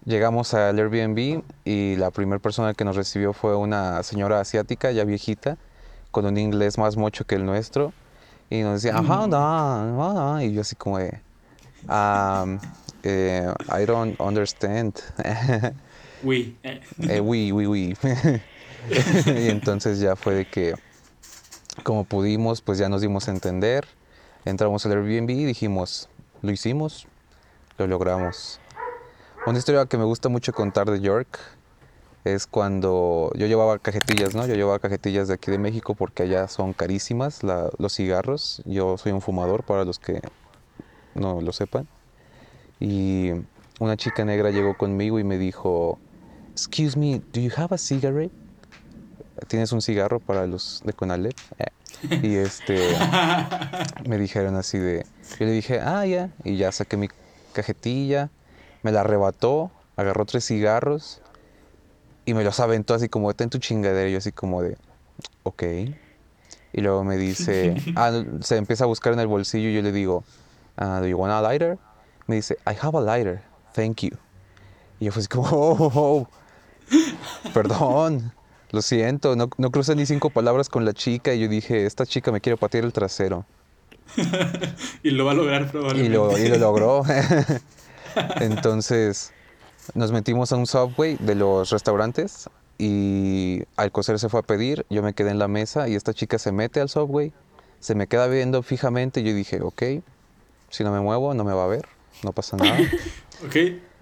llegamos 0.05 0.53
al 0.53 0.77
Airbnb 0.77 1.43
y 1.63 1.95
la 1.97 2.11
primera 2.11 2.39
persona 2.39 2.73
que 2.73 2.83
nos 2.83 2.95
recibió 2.95 3.33
fue 3.33 3.55
una 3.55 4.01
señora 4.03 4.39
asiática, 4.39 4.91
ya 4.91 5.03
viejita, 5.03 5.57
con 6.11 6.25
un 6.25 6.37
inglés 6.37 6.77
más 6.77 6.97
mocho 6.97 7.25
que 7.25 7.35
el 7.35 7.45
nuestro 7.45 7.93
y 8.49 8.61
nos 8.61 8.81
decía, 8.81 8.97
ajá, 8.97 9.27
no, 9.27 10.41
y 10.41 10.53
yo 10.53 10.61
así 10.61 10.75
como 10.75 10.99
de, 10.99 11.19
um, 11.87 12.59
eh, 13.03 13.51
I 13.69 13.85
don't 13.85 14.19
understand. 14.19 14.99
We. 16.23 16.55
eh, 16.63 17.19
we, 17.21 17.51
we, 17.51 17.67
we. 17.67 17.95
y 18.89 19.49
entonces 19.49 19.99
ya 19.99 20.15
fue 20.15 20.33
de 20.33 20.45
que, 20.45 20.75
como 21.83 22.03
pudimos, 22.03 22.61
pues 22.61 22.77
ya 22.77 22.89
nos 22.89 23.01
dimos 23.01 23.27
a 23.27 23.31
entender. 23.31 23.85
Entramos 24.43 24.85
al 24.85 24.93
Airbnb 24.93 25.29
y 25.29 25.45
dijimos, 25.45 26.09
lo 26.41 26.51
hicimos, 26.51 27.07
lo 27.77 27.87
logramos. 27.87 28.59
Una 29.45 29.59
historia 29.59 29.85
que 29.85 29.97
me 29.97 30.05
gusta 30.05 30.29
mucho 30.29 30.53
contar 30.53 30.89
de 30.89 30.99
York 31.01 31.39
es 32.25 32.47
cuando 32.47 33.31
yo 33.35 33.45
llevaba 33.45 33.77
cajetillas, 33.77 34.33
¿no? 34.33 34.47
Yo 34.47 34.55
llevaba 34.55 34.79
cajetillas 34.79 35.27
de 35.27 35.35
aquí 35.35 35.51
de 35.51 35.59
México 35.59 35.93
porque 35.93 36.23
allá 36.23 36.47
son 36.47 36.73
carísimas 36.73 37.41
los 37.43 37.93
cigarros. 37.93 38.63
Yo 38.65 38.97
soy 38.97 39.11
un 39.11 39.21
fumador 39.21 39.63
para 39.63 39.85
los 39.85 39.99
que 39.99 40.21
no 41.13 41.39
lo 41.39 41.53
sepan. 41.53 41.87
Y 42.79 43.29
una 43.79 43.95
chica 43.95 44.25
negra 44.25 44.49
llegó 44.49 44.75
conmigo 44.75 45.19
y 45.19 45.23
me 45.23 45.37
dijo, 45.37 45.99
Excuse 46.51 46.97
me, 46.97 47.21
do 47.31 47.39
you 47.39 47.51
have 47.55 47.73
a 47.75 47.77
cigarette? 47.77 48.31
¿Tienes 49.47 49.71
un 49.71 49.83
cigarro 49.83 50.19
para 50.19 50.47
los 50.47 50.81
de 50.83 50.93
Conalep? 50.93 51.37
Eh. 51.59 52.19
Y 52.23 52.35
este, 52.37 52.97
me 54.07 54.17
dijeron 54.17 54.55
así 54.55 54.79
de, 54.79 55.05
yo 55.39 55.45
le 55.45 55.51
dije, 55.51 55.79
ah, 55.79 56.05
ya, 56.05 56.31
y 56.43 56.57
ya 56.57 56.71
saqué 56.71 56.97
mi 56.97 57.07
cajetilla, 57.53 58.29
me 58.83 58.91
la 58.91 59.01
arrebató, 59.01 59.71
agarró 59.95 60.25
tres 60.25 60.45
cigarros 60.45 61.21
y 62.25 62.33
me 62.33 62.43
los 62.43 62.59
aventó 62.59 62.93
así 62.93 63.07
como, 63.07 63.33
ten 63.33 63.49
tu 63.49 63.59
chingadera. 63.59 64.09
Y 64.09 64.13
yo 64.13 64.17
así 64.17 64.31
como 64.31 64.61
de, 64.61 64.77
ok. 65.43 65.63
Y 66.73 66.81
luego 66.81 67.03
me 67.03 67.17
dice, 67.17 67.75
ah, 67.95 68.23
se 68.41 68.57
empieza 68.57 68.83
a 68.83 68.87
buscar 68.87 69.13
en 69.13 69.19
el 69.19 69.27
bolsillo 69.27 69.69
y 69.69 69.75
yo 69.75 69.81
le 69.81 69.91
digo, 69.91 70.23
uh, 70.79 70.99
do 70.99 71.07
you 71.07 71.17
want 71.17 71.31
a 71.31 71.41
lighter? 71.41 71.77
Me 72.27 72.35
dice, 72.37 72.57
I 72.65 72.75
have 72.81 72.97
a 72.97 73.01
lighter, 73.01 73.41
thank 73.73 74.01
you. 74.01 74.17
Y 74.99 75.05
yo 75.05 75.11
fue 75.11 75.21
así 75.21 75.27
como, 75.27 75.47
oh, 75.51 75.77
oh, 75.79 75.91
oh. 75.93 76.29
perdón, 77.53 78.33
lo 78.71 78.81
siento, 78.81 79.35
no, 79.35 79.49
no 79.57 79.71
crucé 79.71 79.95
ni 79.95 80.05
cinco 80.05 80.29
palabras 80.31 80.69
con 80.69 80.83
la 80.83 80.93
chica 80.93 81.33
y 81.33 81.41
yo 81.41 81.47
dije, 81.47 81.85
esta 81.85 82.05
chica 82.05 82.31
me 82.31 82.41
quiere 82.41 82.57
patear 82.57 82.83
el 82.83 82.93
trasero. 82.93 83.45
y 85.03 85.11
lo 85.11 85.25
va 85.25 85.31
a 85.31 85.35
lograr 85.35 85.63
Y 85.63 85.65
probablemente. 85.65 86.09
lo, 86.09 86.37
y 86.37 86.47
lo 86.47 86.57
logró. 86.57 87.03
Entonces 88.39 89.33
nos 89.93 90.11
metimos 90.11 90.51
a 90.51 90.55
un 90.55 90.65
subway 90.65 91.17
de 91.19 91.35
los 91.35 91.69
restaurantes 91.69 92.49
y 92.77 93.63
al 93.77 93.91
coser 93.91 94.19
se 94.19 94.29
fue 94.29 94.41
a 94.41 94.43
pedir, 94.43 94.85
yo 94.89 95.01
me 95.01 95.13
quedé 95.13 95.31
en 95.31 95.39
la 95.39 95.47
mesa 95.47 95.87
y 95.87 95.95
esta 95.95 96.13
chica 96.13 96.39
se 96.39 96.51
mete 96.51 96.81
al 96.81 96.89
subway, 96.89 97.31
se 97.79 97.95
me 97.95 98.07
queda 98.07 98.27
viendo 98.27 98.63
fijamente 98.63 99.21
y 99.21 99.23
yo 99.23 99.33
dije, 99.33 99.61
ok, 99.61 99.83
si 100.69 100.83
no 100.83 100.91
me 100.91 100.99
muevo 100.99 101.33
no 101.33 101.43
me 101.43 101.53
va 101.53 101.65
a 101.65 101.67
ver, 101.67 101.85
no 102.23 102.31
pasa 102.31 102.57
nada. 102.57 102.77
Ok, 103.43 103.55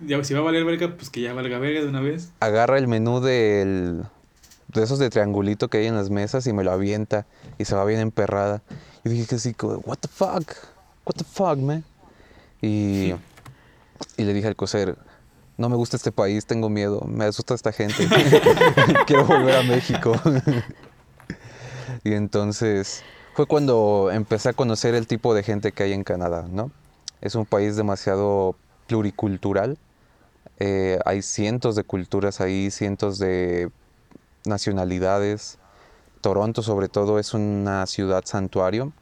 ya, 0.06 0.24
si 0.24 0.36
va 0.36 0.42
a 0.42 0.44
valer 0.44 0.64
verga, 0.64 0.96
pues 0.96 1.10
que 1.10 1.20
ya 1.20 1.34
valga 1.34 1.58
verga 1.58 1.82
de 1.82 1.88
una 1.88 2.02
vez. 2.02 2.32
Agarra 2.40 2.78
el 2.78 2.88
menú 2.88 3.20
del, 3.20 4.04
de 4.68 4.84
esos 4.84 5.00
de 5.00 5.10
triangulito 5.10 5.70
que 5.70 5.80
hay 5.80 5.88
en 5.88 5.96
las 5.96 6.12
mesas 6.12 6.46
y 6.46 6.54
me 6.54 6.64
lo 6.64 6.72
avienta 6.72 7.26
y 7.58 7.66
se 7.66 7.76
va 7.76 7.84
bien 7.84 8.00
emperrada. 8.00 8.62
Y 9.04 9.10
dije 9.10 9.26
que 9.26 9.40
sí, 9.40 9.56
como, 9.56 9.78
what 9.86 9.98
the 9.98 10.08
fuck, 10.08 10.54
what 11.06 11.16
the 11.18 11.24
fuck, 11.24 11.58
man. 11.58 11.84
Y, 12.62 13.14
y 14.18 14.24
le 14.24 14.34
dije 14.34 14.48
al 14.48 14.56
coser, 14.56 14.98
no 15.58 15.70
me 15.70 15.76
gusta 15.76 15.98
este 15.98 16.12
país, 16.12 16.46
tengo 16.46 16.70
miedo, 16.70 17.02
me 17.08 17.26
asusta 17.26 17.54
esta 17.54 17.72
gente, 17.72 18.08
quiero 19.08 19.26
volver 19.26 19.56
a 19.58 19.64
México. 19.64 20.14
y 22.04 22.14
entonces 22.14 23.04
fue 23.34 23.46
cuando 23.46 24.10
empecé 24.12 24.50
a 24.50 24.54
conocer 24.54 24.96
el 24.96 25.08
tipo 25.08 25.34
de 25.34 25.44
gente 25.44 25.72
que 25.72 25.84
hay 25.84 25.94
en 25.94 26.04
Canadá, 26.04 26.46
¿no? 26.50 26.72
Es 27.22 27.36
un 27.36 27.46
país 27.46 27.76
demasiado 27.76 28.56
pluricultural, 28.88 29.78
eh, 30.60 31.00
hay 31.06 31.22
cientos 31.22 31.76
de 31.76 31.84
culturas 31.84 32.42
ahí, 32.42 32.72
cientos 32.72 33.18
de 33.20 33.70
nacionalidades. 34.46 35.58
Toronto 36.22 36.62
sobre 36.62 36.88
todo 36.90 37.20
es 37.20 37.34
una 37.34 37.86
ciudad 37.86 38.24
santuario, 38.26 38.94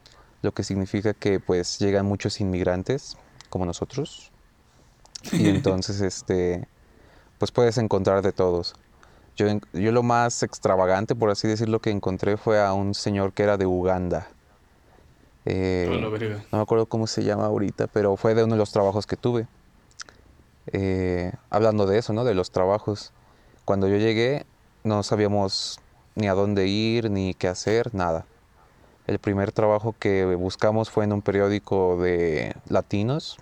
lo 0.42 0.54
que 0.54 0.64
significa 0.64 1.14
que 1.14 1.40
pues 1.40 1.78
llegan 1.80 2.06
muchos 2.06 2.42
inmigrantes 2.42 3.18
como 3.50 3.66
nosotros. 3.66 4.32
Y 5.32 5.48
entonces 5.50 6.02
este 6.02 6.68
pues 7.38 7.52
puedes 7.52 7.78
encontrar 7.80 8.22
de 8.22 8.32
todos. 8.32 8.76
Yo, 9.36 9.48
yo 9.74 9.92
lo 9.92 10.04
más 10.04 10.44
extravagante, 10.44 11.16
por 11.16 11.32
así 11.32 11.48
decirlo, 11.48 11.80
que 11.80 11.90
encontré 11.90 12.38
fue 12.38 12.62
a 12.62 12.74
un 12.74 12.94
señor 12.94 13.34
que 13.34 13.42
era 13.42 13.58
de 13.58 13.66
Uganda. 13.66 14.28
Eh, 15.46 15.90
A 15.92 16.00
la 16.00 16.10
verga. 16.10 16.44
no 16.52 16.60
me 16.60 16.62
acuerdo 16.62 16.86
cómo 16.86 17.08
se 17.08 17.24
llama 17.24 17.46
ahorita, 17.46 17.88
pero 17.88 18.16
fue 18.16 18.36
de 18.36 18.44
uno 18.44 18.54
de 18.54 18.60
los 18.60 18.72
trabajos 18.72 19.08
que 19.08 19.18
tuve. 19.18 19.48
Eh, 20.68 21.32
hablando 21.50 21.88
de 21.88 21.98
eso, 21.98 22.14
¿no? 22.14 22.24
De 22.24 22.36
los 22.36 22.52
trabajos. 22.52 23.12
Cuando 23.66 23.88
yo 23.88 23.98
llegué, 23.98 24.46
no 24.84 25.02
sabíamos 25.02 25.80
ni 26.14 26.28
a 26.28 26.36
dónde 26.36 26.68
ir, 26.68 27.10
ni 27.10 27.34
qué 27.34 27.48
hacer, 27.48 27.96
nada. 27.96 28.26
El 29.08 29.18
primer 29.18 29.52
trabajo 29.52 29.96
que 29.98 30.26
buscamos 30.36 30.92
fue 30.92 31.06
en 31.06 31.14
un 31.14 31.24
periódico 31.24 31.98
de 32.00 32.56
latinos 32.70 33.40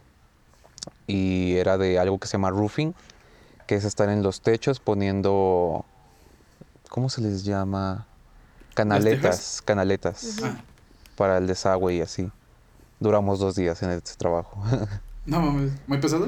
y 1.10 1.56
era 1.58 1.78
de 1.80 1.98
algo 1.98 2.20
que 2.20 2.28
se 2.28 2.34
llama 2.34 2.51
roofing, 2.51 2.94
que 3.66 3.75
es 3.75 3.84
estar 3.84 4.10
en 4.10 4.22
los 4.22 4.42
techos 4.42 4.80
poniendo, 4.80 5.84
¿cómo 6.89 7.10
se 7.10 7.22
les 7.22 7.44
llama? 7.44 8.06
Canaletas, 8.75 9.62
canaletas 9.66 10.38
Ah, 10.44 10.62
para 11.16 11.38
el 11.38 11.48
desagüe 11.48 11.96
y 11.96 12.01
así. 12.01 12.30
Duramos 13.00 13.39
dos 13.39 13.56
días 13.56 13.82
en 13.82 13.89
este 13.89 14.12
trabajo. 14.18 14.62
no 15.25 15.42
mames, 15.42 15.74
muy 15.88 15.98
pesado. 15.98 16.28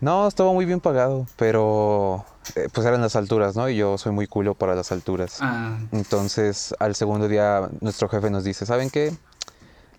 no, 0.00 0.28
estaba 0.28 0.52
muy 0.52 0.66
bien 0.66 0.80
pagado, 0.80 1.26
pero 1.36 2.24
eh, 2.56 2.68
pues 2.72 2.86
eran 2.86 3.00
las 3.00 3.16
alturas, 3.16 3.56
¿no? 3.56 3.68
Y 3.70 3.76
yo 3.76 3.96
soy 3.96 4.12
muy 4.12 4.26
culo 4.26 4.54
para 4.54 4.74
las 4.74 4.92
alturas. 4.92 5.38
Ah, 5.40 5.78
Entonces, 5.92 6.74
al 6.78 6.94
segundo 6.94 7.26
día, 7.26 7.70
nuestro 7.80 8.08
jefe 8.10 8.28
nos 8.30 8.44
dice, 8.44 8.66
¿saben 8.66 8.90
qué? 8.90 9.16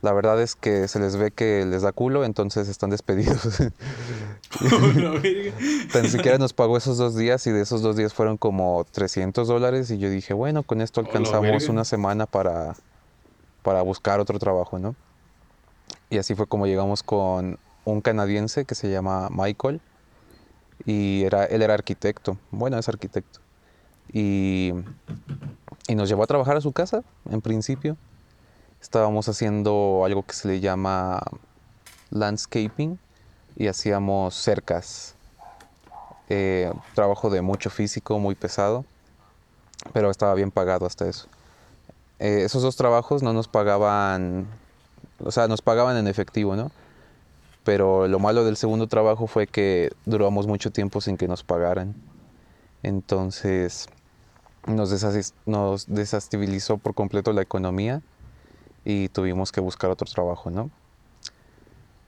La 0.01 0.13
verdad 0.13 0.41
es 0.41 0.55
que 0.55 0.87
se 0.87 0.97
les 0.99 1.17
ve 1.17 1.31
que 1.31 1.65
les 1.65 1.81
da 1.81 1.91
culo, 1.91 2.23
entonces 2.23 2.69
están 2.69 2.89
despedidos. 2.89 3.61
Tan 5.91 6.07
siquiera 6.07 6.37
nos 6.37 6.53
pagó 6.53 6.77
esos 6.77 6.97
dos 6.97 7.17
días 7.17 7.45
y 7.47 7.51
de 7.51 7.61
esos 7.61 7.81
dos 7.81 7.97
días 7.97 8.13
fueron 8.13 8.37
como 8.37 8.85
300 8.91 9.45
dólares 9.47 9.91
y 9.91 9.97
yo 9.97 10.09
dije, 10.09 10.33
bueno, 10.33 10.63
con 10.63 10.79
esto 10.79 11.01
¡A 11.01 11.03
la 11.03 11.09
alcanzamos 11.09 11.67
una 11.67 11.83
semana 11.83 12.27
para, 12.27 12.75
para 13.61 13.81
buscar 13.81 14.21
otro 14.21 14.39
trabajo, 14.39 14.79
¿no? 14.79 14.95
Y 16.09 16.17
así 16.17 16.33
fue 16.33 16.47
como 16.47 16.65
llegamos 16.65 17.03
con 17.03 17.59
un 17.83 18.01
canadiense 18.01 18.63
que 18.63 18.75
se 18.75 18.89
llama 18.89 19.27
Michael 19.29 19.81
y 20.85 21.23
era, 21.23 21.43
él 21.43 21.61
era 21.61 21.73
arquitecto, 21.73 22.37
bueno, 22.51 22.77
es 22.77 22.87
arquitecto. 22.87 23.41
Y, 24.13 24.73
y 25.89 25.95
nos 25.95 26.07
llevó 26.07 26.23
a 26.23 26.27
trabajar 26.27 26.55
a 26.55 26.61
su 26.61 26.71
casa, 26.71 27.03
en 27.29 27.41
principio. 27.41 27.97
Estábamos 28.81 29.27
haciendo 29.27 30.03
algo 30.05 30.23
que 30.23 30.33
se 30.33 30.47
le 30.47 30.59
llama 30.61 31.21
landscaping 32.11 32.97
y 33.57 33.67
hacíamos 33.67 34.35
cercas. 34.35 35.15
Eh, 36.29 36.71
trabajo 36.95 37.29
de 37.29 37.41
mucho 37.41 37.69
físico, 37.69 38.19
muy 38.19 38.35
pesado, 38.35 38.85
pero 39.93 40.09
estaba 40.09 40.33
bien 40.33 40.51
pagado 40.51 40.85
hasta 40.85 41.07
eso. 41.07 41.27
Eh, 42.19 42.43
esos 42.43 42.61
dos 42.61 42.75
trabajos 42.75 43.21
no 43.23 43.33
nos 43.33 43.47
pagaban, 43.47 44.47
o 45.19 45.31
sea, 45.31 45.47
nos 45.47 45.61
pagaban 45.61 45.97
en 45.97 46.07
efectivo, 46.07 46.55
¿no? 46.55 46.71
Pero 47.63 48.07
lo 48.07 48.19
malo 48.19 48.45
del 48.45 48.57
segundo 48.57 48.87
trabajo 48.87 49.27
fue 49.27 49.47
que 49.47 49.91
duramos 50.05 50.47
mucho 50.47 50.71
tiempo 50.71 51.01
sin 51.01 51.17
que 51.17 51.27
nos 51.27 51.43
pagaran. 51.43 51.95
Entonces 52.83 53.89
nos, 54.65 55.33
nos 55.45 55.87
desestabilizó 55.87 56.77
por 56.77 56.93
completo 56.93 57.33
la 57.33 57.41
economía 57.41 58.01
y 58.89 59.07
tuvimos 59.07 59.51
que 59.51 59.61
buscar 59.61 59.91
otro 59.91 60.07
trabajo, 60.11 60.49
¿no? 60.49 60.71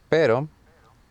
Pero 0.10 0.48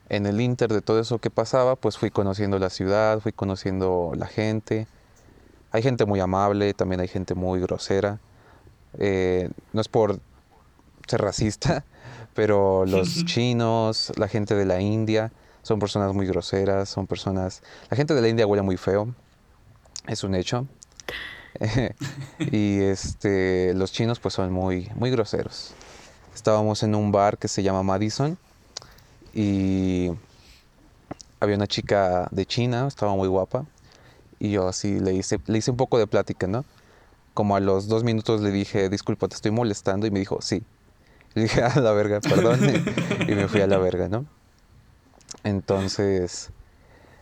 en 0.08 0.26
el 0.26 0.40
inter 0.40 0.72
de 0.72 0.82
todo 0.82 0.98
eso 0.98 1.20
que 1.20 1.30
pasaba, 1.30 1.76
pues 1.76 1.96
fui 1.96 2.10
conociendo 2.10 2.58
la 2.58 2.70
ciudad, 2.70 3.20
fui 3.20 3.30
conociendo 3.30 4.10
la 4.16 4.26
gente. 4.26 4.88
Hay 5.70 5.82
gente 5.82 6.06
muy 6.06 6.18
amable, 6.18 6.74
también 6.74 7.00
hay 7.00 7.06
gente 7.06 7.36
muy 7.36 7.60
grosera. 7.60 8.18
Eh, 8.98 9.48
no 9.72 9.80
es 9.80 9.86
por 9.86 10.18
ser 11.06 11.22
racista, 11.22 11.84
pero 12.34 12.84
los 12.84 13.24
chinos, 13.24 14.12
la 14.16 14.26
gente 14.26 14.56
de 14.56 14.66
la 14.66 14.80
India, 14.80 15.30
son 15.62 15.78
personas 15.78 16.12
muy 16.12 16.26
groseras, 16.26 16.88
son 16.88 17.06
personas... 17.06 17.62
La 17.90 17.96
gente 17.96 18.14
de 18.14 18.22
la 18.22 18.28
India 18.28 18.44
huele 18.44 18.62
muy 18.62 18.76
feo, 18.76 19.14
es 20.08 20.24
un 20.24 20.34
hecho. 20.34 20.66
y 22.38 22.80
este, 22.80 23.74
los 23.74 23.92
chinos 23.92 24.18
pues 24.18 24.34
son 24.34 24.52
muy, 24.52 24.90
muy 24.94 25.10
groseros. 25.10 25.74
Estábamos 26.34 26.82
en 26.82 26.94
un 26.94 27.12
bar 27.12 27.38
que 27.38 27.48
se 27.48 27.62
llama 27.62 27.82
Madison 27.82 28.38
y 29.34 30.10
había 31.38 31.56
una 31.56 31.66
chica 31.66 32.28
de 32.30 32.46
China, 32.46 32.86
estaba 32.86 33.14
muy 33.14 33.28
guapa, 33.28 33.64
y 34.38 34.50
yo 34.52 34.68
así 34.68 35.00
le 35.00 35.14
hice, 35.14 35.38
le 35.46 35.58
hice 35.58 35.70
un 35.70 35.76
poco 35.76 35.98
de 35.98 36.06
plática, 36.06 36.46
¿no? 36.46 36.64
Como 37.34 37.56
a 37.56 37.60
los 37.60 37.88
dos 37.88 38.04
minutos 38.04 38.40
le 38.40 38.50
dije, 38.50 38.88
disculpa, 38.88 39.28
te 39.28 39.36
estoy 39.36 39.50
molestando, 39.50 40.06
y 40.06 40.10
me 40.10 40.18
dijo, 40.18 40.40
sí. 40.42 40.62
Le 41.34 41.42
dije, 41.42 41.62
a 41.62 41.78
la 41.80 41.92
verga, 41.92 42.20
perdón, 42.20 42.60
y 43.28 43.34
me 43.34 43.48
fui 43.48 43.60
a 43.60 43.66
la 43.66 43.78
verga, 43.78 44.08
¿no? 44.08 44.26
Entonces, 45.44 46.50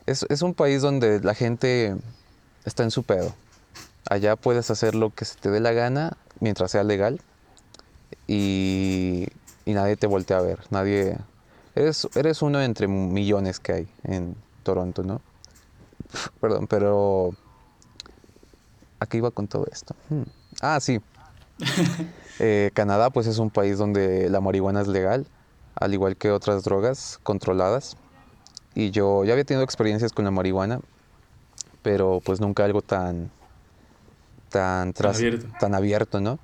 es, 0.05 0.25
es 0.29 0.41
un 0.41 0.53
país 0.53 0.81
donde 0.81 1.19
la 1.21 1.33
gente 1.33 1.95
está 2.65 2.83
en 2.83 2.91
su 2.91 3.03
pedo. 3.03 3.33
Allá 4.09 4.35
puedes 4.35 4.69
hacer 4.71 4.95
lo 4.95 5.13
que 5.13 5.25
se 5.25 5.35
te 5.35 5.49
dé 5.49 5.59
la 5.59 5.71
gana 5.71 6.17
mientras 6.39 6.71
sea 6.71 6.83
legal 6.83 7.21
y, 8.27 9.27
y 9.65 9.73
nadie 9.73 9.97
te 9.97 10.07
voltea 10.07 10.37
a 10.37 10.41
ver, 10.41 10.59
nadie... 10.69 11.17
Eres, 11.75 12.07
eres 12.15 12.41
uno 12.41 12.61
entre 12.61 12.87
millones 12.87 13.59
que 13.59 13.73
hay 13.73 13.87
en 14.03 14.35
Toronto, 14.63 15.03
¿no? 15.03 15.21
Perdón, 16.41 16.67
pero... 16.67 17.31
¿A 18.99 19.05
qué 19.05 19.17
iba 19.17 19.31
con 19.31 19.47
todo 19.47 19.65
esto? 19.71 19.95
Hmm. 20.09 20.23
Ah, 20.61 20.79
sí. 20.79 20.99
Eh, 22.41 22.71
Canadá 22.73 23.09
pues 23.09 23.27
es 23.27 23.37
un 23.37 23.49
país 23.49 23.77
donde 23.77 24.29
la 24.29 24.39
marihuana 24.39 24.79
es 24.79 24.87
legal, 24.87 25.27
al 25.75 25.93
igual 25.93 26.15
que 26.15 26.31
otras 26.31 26.63
drogas 26.63 27.19
controladas. 27.21 27.97
Y 28.75 28.91
yo 28.91 29.25
ya 29.25 29.33
había 29.33 29.43
tenido 29.43 29.65
experiencias 29.65 30.13
con 30.13 30.23
la 30.23 30.31
marihuana, 30.31 30.79
pero 31.81 32.21
pues 32.23 32.39
nunca 32.39 32.63
algo 32.63 32.81
tan 32.81 33.29
tan, 34.49 34.93
tras- 34.93 35.17
abierto. 35.17 35.47
tan 35.59 35.75
abierto, 35.75 36.19
¿no? 36.21 36.39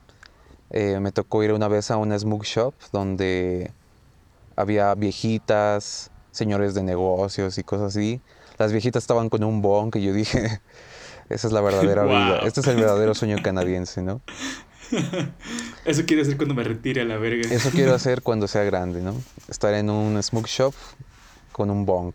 Eh, 0.71 0.99
me 0.99 1.11
tocó 1.11 1.43
ir 1.43 1.53
una 1.53 1.67
vez 1.67 1.91
a 1.91 1.97
una 1.97 2.17
smoke 2.17 2.43
shop 2.45 2.73
donde 2.91 3.71
había 4.55 4.93
viejitas, 4.95 6.11
señores 6.31 6.73
de 6.73 6.83
negocios 6.83 7.57
y 7.57 7.63
cosas 7.63 7.87
así. 7.95 8.21
Las 8.57 8.71
viejitas 8.71 9.03
estaban 9.03 9.29
con 9.29 9.43
un 9.43 9.61
bong 9.61 9.95
y 9.95 10.03
yo 10.03 10.13
dije, 10.13 10.61
esa 11.29 11.47
es 11.47 11.53
la 11.53 11.61
verdadera 11.61 12.03
vida, 12.05 12.37
Wow. 12.39 12.47
este 12.47 12.61
es 12.61 12.67
el 12.67 12.77
verdadero 12.77 13.13
sueño 13.13 13.37
canadiense, 13.43 14.01
¿no? 14.01 14.21
Eso 15.85 16.03
quiero 16.05 16.21
decir 16.23 16.37
cuando 16.37 16.53
me 16.55 16.63
retire 16.63 17.01
a 17.01 17.05
la 17.05 17.17
verga. 17.17 17.47
Eso 17.53 17.69
quiero 17.71 17.93
hacer 17.95 18.21
cuando 18.21 18.47
sea 18.47 18.63
grande, 18.63 19.01
¿no? 19.01 19.15
Estar 19.47 19.73
en 19.73 19.89
un 19.89 20.21
smoke 20.21 20.47
shop 20.47 20.73
con 21.51 21.69
un 21.71 21.85
bong. 21.85 22.13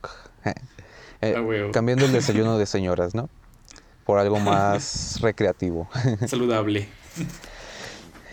Eh, 1.23 1.35
cambiando 1.73 2.07
el 2.07 2.13
desayuno 2.13 2.59
de 2.59 2.67
señoras, 2.67 3.15
¿no? 3.15 3.29
Por 4.11 4.19
algo 4.19 4.41
más 4.41 5.19
recreativo. 5.23 5.89
Saludable. 6.27 6.89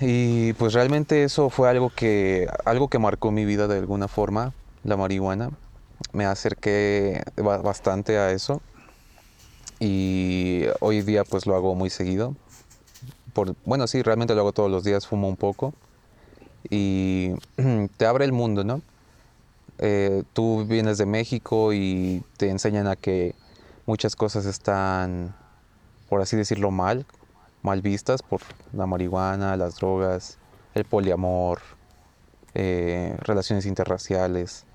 Y 0.01 0.53
pues 0.53 0.73
realmente 0.73 1.23
eso 1.23 1.51
fue 1.51 1.69
algo 1.69 1.91
que, 1.95 2.47
algo 2.65 2.87
que 2.87 2.97
marcó 2.97 3.29
mi 3.29 3.45
vida 3.45 3.67
de 3.67 3.77
alguna 3.77 4.07
forma, 4.07 4.53
la 4.83 4.97
marihuana. 4.97 5.51
Me 6.13 6.25
acerqué 6.25 7.21
ba- 7.35 7.59
bastante 7.59 8.17
a 8.17 8.31
eso 8.31 8.59
y 9.79 10.63
hoy 10.79 11.03
día 11.03 11.23
pues 11.23 11.45
lo 11.45 11.55
hago 11.55 11.75
muy 11.75 11.91
seguido. 11.91 12.33
Por, 13.33 13.53
bueno, 13.63 13.85
sí, 13.85 14.01
realmente 14.01 14.33
lo 14.33 14.41
hago 14.41 14.53
todos 14.53 14.71
los 14.71 14.83
días, 14.83 15.05
fumo 15.05 15.29
un 15.29 15.35
poco 15.37 15.75
y 16.71 17.33
te 17.97 18.07
abre 18.07 18.25
el 18.25 18.31
mundo, 18.31 18.63
¿no? 18.63 18.81
Eh, 19.77 20.23
tú 20.33 20.65
vienes 20.65 20.97
de 20.97 21.05
México 21.05 21.71
y 21.71 22.23
te 22.37 22.49
enseñan 22.49 22.87
a 22.87 22.95
que 22.95 23.35
muchas 23.85 24.15
cosas 24.15 24.47
están, 24.47 25.35
por 26.09 26.21
así 26.21 26.35
decirlo, 26.35 26.71
mal, 26.71 27.05
mal 27.61 27.81
vistas 27.81 28.21
por 28.21 28.41
la 28.73 28.85
marihuana, 28.85 29.57
las 29.57 29.75
drogas, 29.75 30.37
el 30.73 30.85
poliamor, 30.85 31.59
eh, 32.53 33.15
relaciones 33.19 33.65
interraciales, 33.65 34.65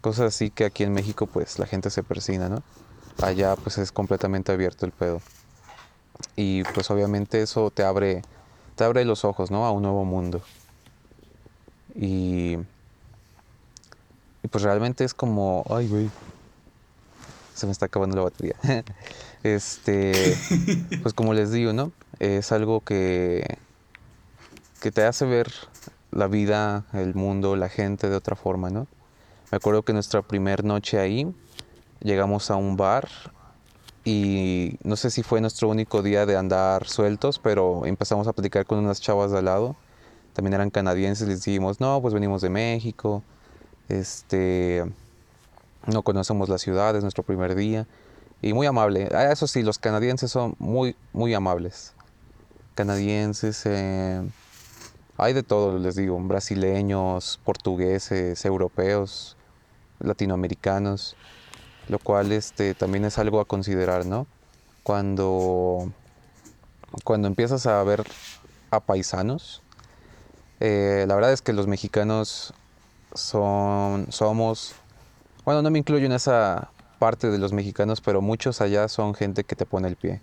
cosas 0.00 0.34
así 0.34 0.50
que 0.50 0.64
aquí 0.64 0.82
en 0.82 0.92
México 0.92 1.26
pues 1.26 1.58
la 1.58 1.66
gente 1.66 1.90
se 1.90 2.02
persina, 2.02 2.48
¿no? 2.48 2.62
Allá 3.22 3.56
pues 3.56 3.78
es 3.78 3.92
completamente 3.92 4.52
abierto 4.52 4.84
el 4.86 4.92
pedo. 4.92 5.20
Y 6.36 6.62
pues 6.64 6.90
obviamente 6.90 7.40
eso 7.42 7.70
te 7.70 7.84
abre, 7.84 8.22
te 8.76 8.84
abre 8.84 9.04
los 9.04 9.24
ojos, 9.24 9.50
¿no? 9.50 9.64
A 9.64 9.70
un 9.70 9.82
nuevo 9.82 10.04
mundo. 10.04 10.42
Y, 11.94 12.58
y 14.42 14.48
pues 14.50 14.64
realmente 14.64 15.04
es 15.04 15.14
como, 15.14 15.64
ay, 15.70 15.88
güey, 15.88 16.10
se 17.54 17.66
me 17.66 17.72
está 17.72 17.86
acabando 17.86 18.16
la 18.16 18.22
batería. 18.22 18.56
este, 19.42 20.36
pues 21.02 21.14
como 21.14 21.34
les 21.34 21.52
digo, 21.52 21.72
¿no? 21.72 21.92
Es 22.18 22.52
algo 22.52 22.80
que, 22.80 23.58
que 24.80 24.90
te 24.90 25.04
hace 25.04 25.24
ver 25.24 25.52
la 26.10 26.26
vida, 26.26 26.84
el 26.92 27.14
mundo, 27.14 27.56
la 27.56 27.68
gente 27.68 28.08
de 28.08 28.16
otra 28.16 28.36
forma, 28.36 28.70
¿no? 28.70 28.86
Me 29.50 29.56
acuerdo 29.56 29.82
que 29.82 29.92
nuestra 29.92 30.22
primer 30.22 30.64
noche 30.64 30.98
ahí 30.98 31.32
llegamos 32.00 32.50
a 32.50 32.56
un 32.56 32.76
bar 32.76 33.08
y 34.04 34.78
no 34.82 34.96
sé 34.96 35.10
si 35.10 35.22
fue 35.22 35.40
nuestro 35.40 35.68
único 35.68 36.02
día 36.02 36.26
de 36.26 36.36
andar 36.36 36.86
sueltos, 36.86 37.38
pero 37.38 37.86
empezamos 37.86 38.26
a 38.26 38.32
platicar 38.32 38.66
con 38.66 38.78
unas 38.78 39.00
chavas 39.00 39.30
de 39.30 39.38
al 39.38 39.46
lado. 39.46 39.76
También 40.34 40.54
eran 40.54 40.70
canadienses, 40.70 41.28
les 41.28 41.44
dijimos, 41.44 41.80
no, 41.80 42.02
pues 42.02 42.12
venimos 42.12 42.42
de 42.42 42.50
México, 42.50 43.22
este, 43.88 44.84
no 45.86 46.02
conocemos 46.02 46.48
la 46.48 46.58
ciudad, 46.58 46.96
es 46.96 47.02
nuestro 47.02 47.22
primer 47.22 47.54
día. 47.54 47.86
Y 48.42 48.52
muy 48.52 48.66
amable. 48.66 49.08
Eso 49.30 49.46
sí, 49.46 49.62
los 49.62 49.78
canadienses 49.78 50.30
son 50.30 50.54
muy, 50.58 50.96
muy 51.12 51.32
amables. 51.32 51.94
Canadienses, 52.74 53.62
eh, 53.64 54.22
hay 55.16 55.32
de 55.32 55.42
todo, 55.42 55.78
les 55.78 55.94
digo, 55.94 56.18
brasileños, 56.20 57.40
portugueses, 57.44 58.44
europeos, 58.44 59.36
latinoamericanos, 60.00 61.16
lo 61.88 61.98
cual 61.98 62.32
este, 62.32 62.74
también 62.74 63.04
es 63.04 63.18
algo 63.18 63.40
a 63.40 63.44
considerar, 63.44 64.06
¿no? 64.06 64.26
Cuando, 64.82 65.90
cuando 67.04 67.28
empiezas 67.28 67.66
a 67.66 67.82
ver 67.84 68.04
a 68.70 68.80
paisanos, 68.80 69.62
eh, 70.60 71.04
la 71.06 71.14
verdad 71.14 71.32
es 71.32 71.42
que 71.42 71.52
los 71.52 71.66
mexicanos 71.66 72.52
son, 73.14 74.10
somos, 74.10 74.74
bueno, 75.44 75.62
no 75.62 75.70
me 75.70 75.78
incluyo 75.78 76.06
en 76.06 76.12
esa 76.12 76.70
parte 76.98 77.30
de 77.30 77.38
los 77.38 77.52
mexicanos, 77.52 78.00
pero 78.00 78.20
muchos 78.22 78.60
allá 78.60 78.88
son 78.88 79.14
gente 79.14 79.44
que 79.44 79.56
te 79.56 79.66
pone 79.66 79.88
el 79.88 79.96
pie. 79.96 80.20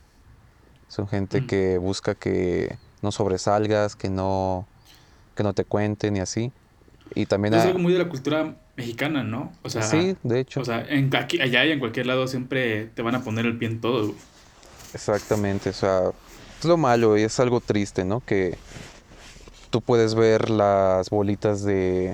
Son 0.88 1.08
gente 1.08 1.42
Mm. 1.42 1.48
que 1.48 1.78
busca 1.78 2.16
que 2.16 2.76
no 3.02 3.12
sobresalgas, 3.12 3.96
que 3.96 4.10
no, 4.10 4.66
que 5.36 5.44
no 5.44 5.54
te 5.54 5.64
cuenten 5.66 6.18
y 6.18 6.20
así. 6.20 6.52
Y 7.16 7.26
también 7.26 7.54
Es 7.54 7.62
a- 7.64 7.68
algo 7.68 7.80
muy 7.80 7.94
de 7.94 8.00
la 8.00 8.10
cultura 8.10 8.56
mexicana, 8.78 9.24
¿no? 9.24 9.52
O 9.64 9.70
sea, 9.70 9.82
sí, 9.84 10.16
de 10.24 10.40
hecho. 10.40 10.62
o 10.62 10.66
sea, 10.66 10.86
en, 10.88 11.14
aquí, 11.16 11.40
allá 11.42 11.66
y 11.66 11.72
en 11.72 11.80
cualquier 11.80 12.08
lado 12.08 12.28
siempre 12.28 12.86
te 12.88 13.02
van 13.02 13.16
a 13.16 13.22
poner 13.24 13.46
el 13.46 13.58
pie 13.58 13.68
en 13.70 13.82
todo, 13.82 14.08
güey. 14.08 14.16
Exactamente, 14.94 15.70
o 15.70 15.74
sea, 15.74 16.12
es 16.60 16.66
lo 16.66 16.78
malo 16.78 17.18
y 17.18 17.24
es 17.24 17.40
algo 17.40 17.60
triste, 17.62 18.04
¿no? 18.06 18.22
Que 18.26 18.58
tú 19.70 19.82
puedes 19.82 20.16
ver 20.16 20.50
las 20.50 21.10
bolitas 21.10 21.64
de, 21.64 22.14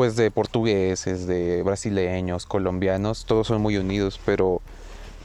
pues 0.00 0.16
de 0.16 0.30
portugueses, 0.30 1.26
de 1.26 1.62
brasileños, 1.62 2.46
colombianos, 2.46 3.26
todos 3.26 3.48
son 3.48 3.60
muy 3.60 3.76
unidos, 3.76 4.18
pero 4.24 4.62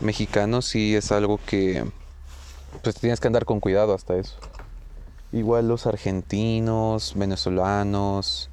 mexicanos 0.02 0.66
sí 0.66 0.98
es 0.98 1.14
algo 1.14 1.40
que, 1.46 1.86
pues 2.84 2.96
tienes 2.96 3.22
que 3.22 3.28
andar 3.28 3.46
con 3.46 3.62
cuidado 3.62 3.94
hasta 3.94 4.18
eso. 4.18 4.36
Igual 5.32 5.70
los 5.70 5.88
argentinos, 5.88 7.14
venezolanos, 7.16 8.50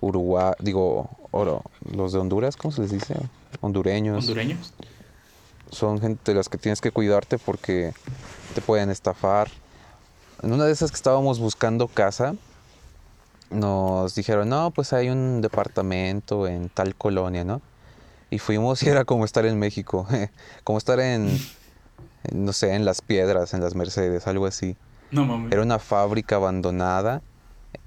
Uruguay, 0.00 0.54
digo, 0.58 1.08
oro, 1.30 1.62
los 1.94 2.12
de 2.12 2.18
Honduras, 2.18 2.56
¿cómo 2.56 2.72
se 2.72 2.80
les 2.82 2.90
dice? 2.90 3.14
Hondureños 3.60 4.24
Hondureños. 4.24 4.72
son 5.70 6.00
gente 6.00 6.32
de 6.32 6.34
las 6.34 6.48
que 6.48 6.58
tienes 6.58 6.80
que 6.80 6.90
cuidarte 6.90 7.38
porque 7.38 7.92
te 8.56 8.60
pueden 8.60 8.90
estafar. 8.90 9.48
En 10.42 10.52
una 10.52 10.64
de 10.64 10.72
esas 10.72 10.90
que 10.90 10.96
estábamos 10.96 11.38
buscando 11.38 11.86
casa, 11.86 12.34
nos 13.50 14.14
dijeron, 14.14 14.48
no, 14.48 14.70
pues 14.70 14.92
hay 14.92 15.10
un 15.10 15.40
departamento 15.40 16.46
en 16.46 16.68
tal 16.68 16.94
colonia, 16.94 17.44
¿no? 17.44 17.60
Y 18.30 18.38
fuimos 18.38 18.82
y 18.82 18.88
era 18.88 19.04
como 19.04 19.24
estar 19.24 19.44
en 19.44 19.58
México, 19.58 20.06
como 20.64 20.78
estar 20.78 21.00
en, 21.00 21.36
no 22.32 22.52
sé, 22.52 22.74
en 22.74 22.84
las 22.84 23.02
piedras, 23.02 23.54
en 23.54 23.60
las 23.60 23.74
Mercedes, 23.74 24.26
algo 24.26 24.46
así. 24.46 24.76
No 25.10 25.24
mames. 25.24 25.52
Era 25.52 25.62
una 25.62 25.78
fábrica 25.78 26.36
abandonada. 26.36 27.22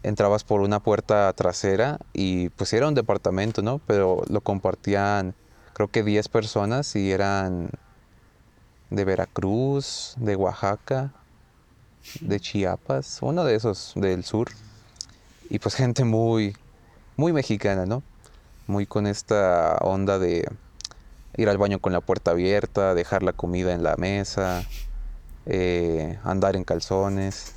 Entrabas 0.01 0.43
por 0.43 0.61
una 0.61 0.81
puerta 0.81 1.31
trasera 1.33 1.97
y 2.13 2.49
pues 2.49 2.73
era 2.73 2.87
un 2.87 2.93
departamento, 2.93 3.61
¿no? 3.61 3.79
Pero 3.85 4.23
lo 4.29 4.41
compartían 4.41 5.35
creo 5.73 5.89
que 5.89 6.03
10 6.03 6.29
personas 6.29 6.95
y 6.95 7.11
eran 7.11 7.69
de 8.89 9.05
Veracruz, 9.05 10.13
de 10.17 10.35
Oaxaca, 10.35 11.11
de 12.21 12.39
Chiapas, 12.39 13.19
uno 13.21 13.43
de 13.43 13.55
esos 13.55 13.93
del 13.95 14.23
sur. 14.23 14.49
Y 15.49 15.59
pues 15.59 15.75
gente 15.75 16.03
muy, 16.03 16.55
muy 17.17 17.33
mexicana, 17.33 17.85
¿no? 17.85 18.03
Muy 18.67 18.85
con 18.85 19.07
esta 19.07 19.77
onda 19.81 20.19
de 20.19 20.49
ir 21.37 21.49
al 21.49 21.57
baño 21.57 21.79
con 21.79 21.93
la 21.93 22.01
puerta 22.01 22.31
abierta, 22.31 22.93
dejar 22.95 23.23
la 23.23 23.33
comida 23.33 23.73
en 23.73 23.83
la 23.83 23.95
mesa, 23.97 24.63
eh, 25.45 26.17
andar 26.23 26.55
en 26.55 26.63
calzones. 26.63 27.53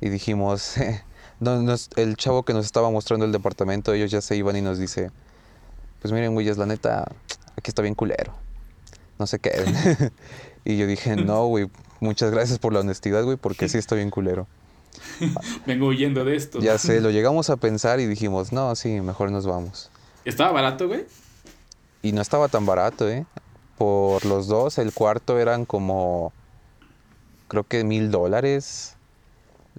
Y 0.00 0.08
dijimos, 0.08 0.74
no, 1.40 1.62
nos- 1.62 1.90
el 1.96 2.16
chavo 2.16 2.42
que 2.44 2.52
nos 2.54 2.66
estaba 2.66 2.90
mostrando 2.90 3.24
el 3.26 3.32
departamento, 3.32 3.92
ellos 3.92 4.10
ya 4.10 4.20
se 4.20 4.36
iban 4.36 4.56
y 4.56 4.60
nos 4.62 4.78
dice, 4.78 5.10
pues 6.00 6.12
miren, 6.12 6.34
güeyes, 6.34 6.56
la 6.58 6.66
neta, 6.66 7.10
aquí 7.56 7.70
está 7.70 7.82
bien 7.82 7.94
culero. 7.94 8.32
No 9.18 9.26
se 9.26 9.38
queden. 9.38 9.74
y 10.64 10.76
yo 10.78 10.86
dije, 10.86 11.14
no, 11.16 11.46
güey, 11.46 11.70
muchas 12.00 12.30
gracias 12.30 12.58
por 12.58 12.72
la 12.72 12.80
honestidad, 12.80 13.22
güey, 13.22 13.36
porque 13.36 13.68
sí 13.68 13.76
está 13.78 13.94
bien 13.94 14.10
culero. 14.10 14.46
Vengo 15.66 15.88
huyendo 15.88 16.24
de 16.24 16.36
esto. 16.36 16.60
Ya 16.60 16.78
sé, 16.78 17.00
lo 17.00 17.10
llegamos 17.10 17.50
a 17.50 17.56
pensar 17.56 18.00
y 18.00 18.06
dijimos, 18.06 18.52
no, 18.52 18.74
sí, 18.74 19.00
mejor 19.00 19.30
nos 19.30 19.46
vamos. 19.46 19.90
Estaba 20.24 20.52
barato, 20.52 20.88
güey. 20.88 21.04
Y 22.02 22.12
no 22.12 22.22
estaba 22.22 22.48
tan 22.48 22.66
barato, 22.66 23.08
¿eh? 23.08 23.26
Por 23.78 24.24
los 24.24 24.46
dos, 24.46 24.78
el 24.78 24.92
cuarto 24.92 25.38
eran 25.38 25.64
como, 25.64 26.32
creo 27.48 27.64
que 27.64 27.84
mil 27.84 28.10
dólares, 28.10 28.96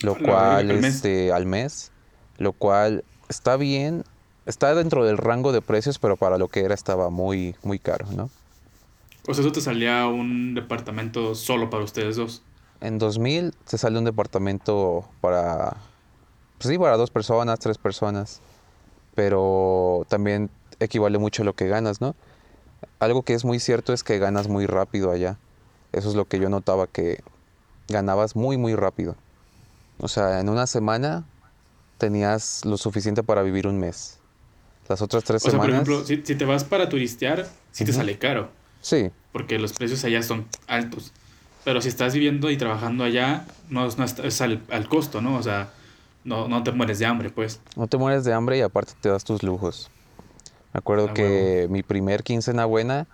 lo 0.02 0.16
la 0.16 0.20
cual, 0.20 0.68
verga, 0.68 0.74
al 0.74 0.82
mes. 0.82 0.96
este, 0.96 1.32
al 1.32 1.46
mes, 1.46 1.92
lo 2.38 2.54
cual 2.54 3.04
está 3.30 3.58
bien, 3.58 4.04
está 4.46 4.74
dentro 4.74 5.06
del 5.06 5.18
rango 5.18 5.52
de 5.52 5.62
precios, 5.62 6.00
pero 6.00 6.18
para 6.18 6.38
lo 6.38 6.48
que 6.48 6.62
era 6.62 6.74
estaba 6.74 7.10
muy, 7.10 7.56
muy 7.64 7.80
caro, 7.80 8.08
¿no? 8.16 8.30
O 9.28 9.34
sea, 9.34 9.44
eso 9.44 9.52
te 9.52 9.62
salía 9.62 10.08
un 10.08 10.56
departamento 10.56 11.36
solo 11.36 11.70
para 11.70 11.84
ustedes 11.84 12.16
dos. 12.16 12.42
En 12.82 12.98
2000 12.98 13.54
te 13.70 13.78
sale 13.78 13.98
un 14.00 14.06
departamento 14.06 15.06
para, 15.22 15.78
pues 16.58 16.70
sí, 16.72 16.78
para 16.78 16.98
dos 16.98 17.12
personas, 17.12 17.60
tres 17.60 17.78
personas, 17.78 18.42
pero 19.16 20.06
también 20.10 20.50
equivale 20.80 21.20
mucho 21.20 21.44
a 21.44 21.46
lo 21.46 21.54
que 21.54 21.68
ganas, 21.68 22.02
¿no? 22.02 22.16
Algo 23.00 23.22
que 23.22 23.34
es 23.34 23.46
muy 23.46 23.60
cierto 23.60 23.94
es 23.94 24.04
que 24.04 24.18
ganas 24.18 24.48
muy 24.48 24.66
rápido 24.66 25.12
allá. 25.12 25.38
Eso 25.92 26.10
es 26.10 26.16
lo 26.16 26.26
que 26.26 26.40
yo 26.40 26.50
notaba, 26.50 26.88
que 26.88 27.24
ganabas 27.88 28.36
muy, 28.36 28.58
muy 28.58 28.76
rápido. 28.76 29.16
O 30.00 30.08
sea, 30.08 30.40
en 30.40 30.50
una 30.50 30.66
semana 30.66 31.24
tenías 32.00 32.66
lo 32.66 32.78
suficiente 32.78 33.22
para 33.22 33.44
vivir 33.44 33.68
un 33.68 33.78
mes. 33.80 34.18
Las 34.90 35.02
otras 35.04 35.24
tres 35.24 35.46
O 35.46 35.50
sea, 35.52 35.60
por 35.60 35.68
semanas... 35.68 35.88
ejemplo, 35.88 36.06
si, 36.06 36.24
si 36.26 36.36
te 36.36 36.46
vas 36.46 36.64
para 36.64 36.90
turistear, 36.90 37.48
sí 37.72 37.86
te 37.86 37.94
sale 37.94 38.18
caro. 38.18 38.50
Sí, 38.82 39.12
Porque 39.32 39.60
los 39.60 39.74
precios 39.74 40.04
allá 40.04 40.24
son 40.24 40.48
altos. 40.66 41.12
Pero 41.64 41.82
si 41.82 41.90
estás 41.90 42.14
viviendo 42.14 42.50
y 42.50 42.58
trabajando 42.58 43.04
allá, 43.04 43.46
no, 43.70 43.86
es- 43.88 43.98
no 43.98 44.04
es, 44.06 44.18
es 44.20 44.42
al, 44.42 44.62
al 44.72 44.88
costo, 44.90 45.22
¿no? 45.22 45.36
O 45.36 45.44
sea, 45.44 45.70
no, 46.24 46.48
no 46.48 46.64
te 46.64 46.72
mueres 46.72 47.00
de 47.00 47.06
hambre, 47.06 47.30
pues. 47.30 47.60
No 47.76 47.88
te 47.88 47.98
mueres 47.98 48.24
de 48.24 48.34
hambre 48.34 48.58
y 48.58 48.62
aparte 48.62 48.94
te 49.00 49.10
das 49.10 49.24
tus 49.24 49.44
lujos. 49.44 49.90
Me 50.74 50.80
acuerdo 50.80 51.08
Ah, 51.10 51.14
que 51.14 51.68
mi 51.70 51.84
primer 51.84 52.24
quincena 52.24 52.66
buena 52.66 53.08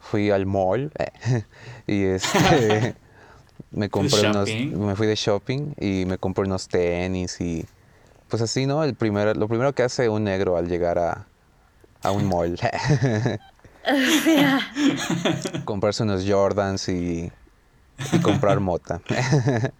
fui 0.00 0.30
al 0.30 0.46
mall 0.46 0.90
y 1.86 2.02
este 2.04 2.94
me 3.70 3.88
compré 3.88 4.20
unos, 4.30 4.48
shopping? 4.50 4.78
me 4.86 4.96
fui 4.96 5.06
de 5.06 5.14
shopping 5.14 5.74
y 5.80 6.04
me 6.06 6.18
compré 6.18 6.44
unos 6.44 6.68
tenis 6.68 7.40
y 7.40 7.64
pues 8.28 8.42
así, 8.42 8.66
¿no? 8.66 8.82
El 8.84 8.94
primer, 8.94 9.36
lo 9.36 9.48
primero 9.48 9.72
que 9.74 9.82
hace 9.84 10.08
un 10.08 10.24
negro 10.24 10.56
al 10.56 10.68
llegar 10.68 10.98
a, 10.98 11.26
a 12.02 12.10
un 12.10 12.26
mall. 12.26 12.58
Comprarse 15.64 16.02
unos 16.02 16.24
Jordans 16.26 16.88
y, 16.88 17.30
y 18.12 18.18
comprar 18.20 18.60
mota. 18.60 19.00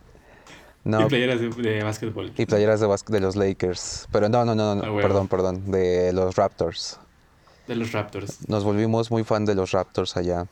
no, 0.84 1.02
Y 1.02 1.04
playeras 1.06 1.40
de, 1.40 1.48
de 1.50 1.82
básquetbol. 1.82 2.32
y 2.36 2.46
playeras 2.46 2.80
de, 2.80 2.88
de 3.08 3.20
los 3.20 3.36
Lakers. 3.36 4.08
Pero 4.12 4.28
no, 4.28 4.44
no, 4.44 4.54
no, 4.54 4.74
no, 4.74 4.82
Ah, 4.82 4.86
huevo. 4.90 5.00
perdón, 5.00 5.28
perdón, 5.28 5.70
de 5.70 6.12
los 6.12 6.36
Raptors. 6.36 6.98
De 7.66 7.76
los 7.76 7.92
Raptors. 7.92 8.48
Nos 8.48 8.64
volvimos 8.64 9.10
muy 9.10 9.24
fan 9.24 9.44
de 9.44 9.54
los 9.54 9.70
Raptors 9.72 10.16
allá. 10.16 10.46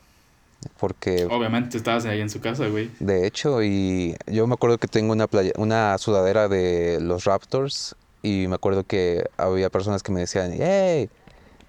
Porque, 0.79 1.25
Obviamente 1.29 1.77
estabas 1.77 2.05
ahí 2.05 2.21
en 2.21 2.29
su 2.29 2.39
casa, 2.39 2.67
güey. 2.69 2.89
de 2.99 3.27
hecho, 3.27 3.61
y 3.61 4.15
yo 4.27 4.47
me 4.47 4.53
acuerdo 4.53 4.77
que 4.77 4.87
tengo 4.87 5.11
una, 5.11 5.27
playa, 5.27 5.51
una 5.57 5.97
sudadera 5.97 6.47
de 6.47 6.99
los 7.01 7.25
Raptors. 7.25 7.95
Y 8.21 8.47
me 8.47 8.55
acuerdo 8.55 8.85
que 8.85 9.25
había 9.35 9.69
personas 9.69 10.01
que 10.01 10.13
me 10.13 10.21
decían, 10.21 10.53
hey, 10.57 11.09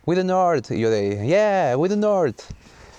we 0.07 0.15
the 0.15 0.23
North. 0.23 0.71
Y 0.71 0.79
yo 0.79 0.89
de, 0.91 1.27
yeah, 1.27 1.77
we 1.77 1.89
the 1.89 1.97
North. 1.97 2.41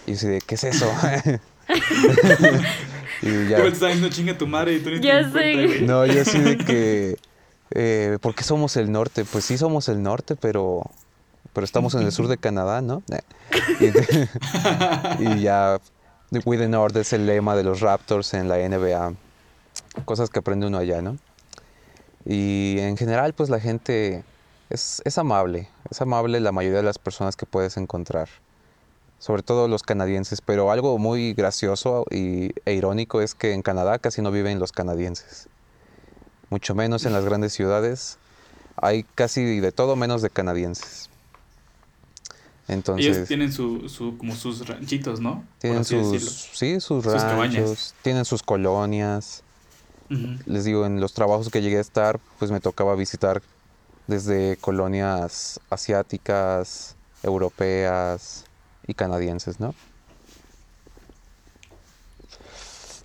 Y 0.06 0.12
yo 0.12 0.18
así 0.18 0.28
de, 0.28 0.42
¿qué 0.42 0.56
es 0.56 0.66
eso? 0.66 0.86
y 3.22 3.48
ya. 3.50 3.62
Diciendo 3.62 4.10
chinga 4.10 4.38
tu 4.38 4.48
madre 4.48 4.74
y 4.74 4.80
tú 4.80 4.90
ni 4.90 5.00
te 5.00 5.08
Ya 5.08 5.22
das 5.24 5.32
cuenta, 5.32 5.40
sé. 5.62 5.68
güey. 5.68 5.82
No, 5.88 6.06
yo 6.06 6.22
así 6.22 6.40
de 6.40 6.58
que. 6.66 7.18
Eh, 7.72 8.18
¿Por 8.22 8.36
qué 8.36 8.44
somos 8.44 8.78
el 8.78 8.92
norte? 8.92 9.26
Pues 9.26 9.44
sí 9.46 9.58
somos 9.58 9.90
el 9.90 10.02
norte, 10.04 10.36
pero. 10.36 10.84
Pero 11.54 11.64
estamos 11.66 11.96
en 11.96 12.02
el 12.02 12.12
sur 12.12 12.28
de 12.28 12.38
Canadá, 12.38 12.82
¿no? 12.82 13.02
Y, 15.20 15.24
y 15.24 15.42
ya. 15.42 15.80
We 16.44 16.58
the 16.58 16.68
North 16.68 16.96
es 16.98 17.14
el 17.14 17.26
lema 17.26 17.56
de 17.56 17.64
los 17.64 17.80
Raptors 17.80 18.34
en 18.34 18.50
la 18.50 18.58
NBA. 18.58 19.14
Cosas 20.04 20.30
que 20.30 20.40
aprende 20.40 20.68
uno 20.68 20.78
allá, 20.80 21.02
¿no? 21.02 21.18
Y 22.26 22.78
en 22.80 22.98
general, 22.98 23.34
pues 23.34 23.50
la 23.50 23.60
gente 23.62 24.24
es, 24.70 25.02
es 25.06 25.18
amable. 25.18 25.70
Es 25.90 26.02
amable 26.02 26.40
la 26.42 26.52
mayoría 26.52 26.80
de 26.80 26.84
las 26.84 26.98
personas 26.98 27.36
que 27.38 27.46
puedes 27.46 27.78
encontrar. 27.78 28.28
Sobre 29.26 29.42
todo 29.42 29.68
los 29.68 29.82
canadienses. 29.82 30.40
Pero 30.42 30.70
algo 30.70 31.00
muy 31.00 31.34
gracioso 31.34 32.06
y, 32.12 32.52
e 32.66 32.74
irónico 32.76 33.22
es 33.22 33.34
que 33.34 33.54
en 33.54 33.64
Canadá 33.64 33.98
casi 33.98 34.22
no 34.22 34.30
viven 34.30 34.60
los 34.60 34.72
canadienses. 34.72 35.50
Mucho 36.52 36.76
menos 36.76 37.08
en 37.08 37.14
las 37.14 37.26
grandes 37.26 37.52
ciudades. 37.52 38.20
Hay 38.76 39.02
casi 39.16 39.60
de 39.62 39.72
todo 39.72 39.96
menos 39.96 40.22
de 40.22 40.30
canadienses. 40.30 41.10
Entonces, 42.68 43.18
Ellos 43.18 43.28
tienen 43.28 43.52
su, 43.52 43.90
su, 43.90 44.16
como 44.16 44.36
sus 44.36 44.68
ranchitos, 44.68 45.20
¿no? 45.20 45.44
Tienen 45.58 45.86
sus, 45.86 46.12
decirlo. 46.12 46.32
sí, 46.54 46.80
sus 46.80 47.04
Sus 47.04 47.14
cabañas. 47.16 47.56
ranchos, 47.56 47.96
tienen 48.04 48.26
sus 48.26 48.44
colonias. 48.44 49.42
Les 50.46 50.66
digo, 50.66 50.86
en 50.86 51.02
los 51.02 51.14
trabajos 51.14 51.50
que 51.50 51.64
llegué 51.64 51.80
a 51.80 51.82
estar, 51.82 52.20
pues 52.38 52.52
me 52.52 52.60
tocaba 52.60 52.94
visitar 52.94 53.42
desde 54.06 54.56
colonias 54.58 55.60
asiáticas, 55.72 56.96
europeas 57.24 58.46
y 58.88 58.94
canadienses, 58.94 59.60
¿no? 59.60 59.74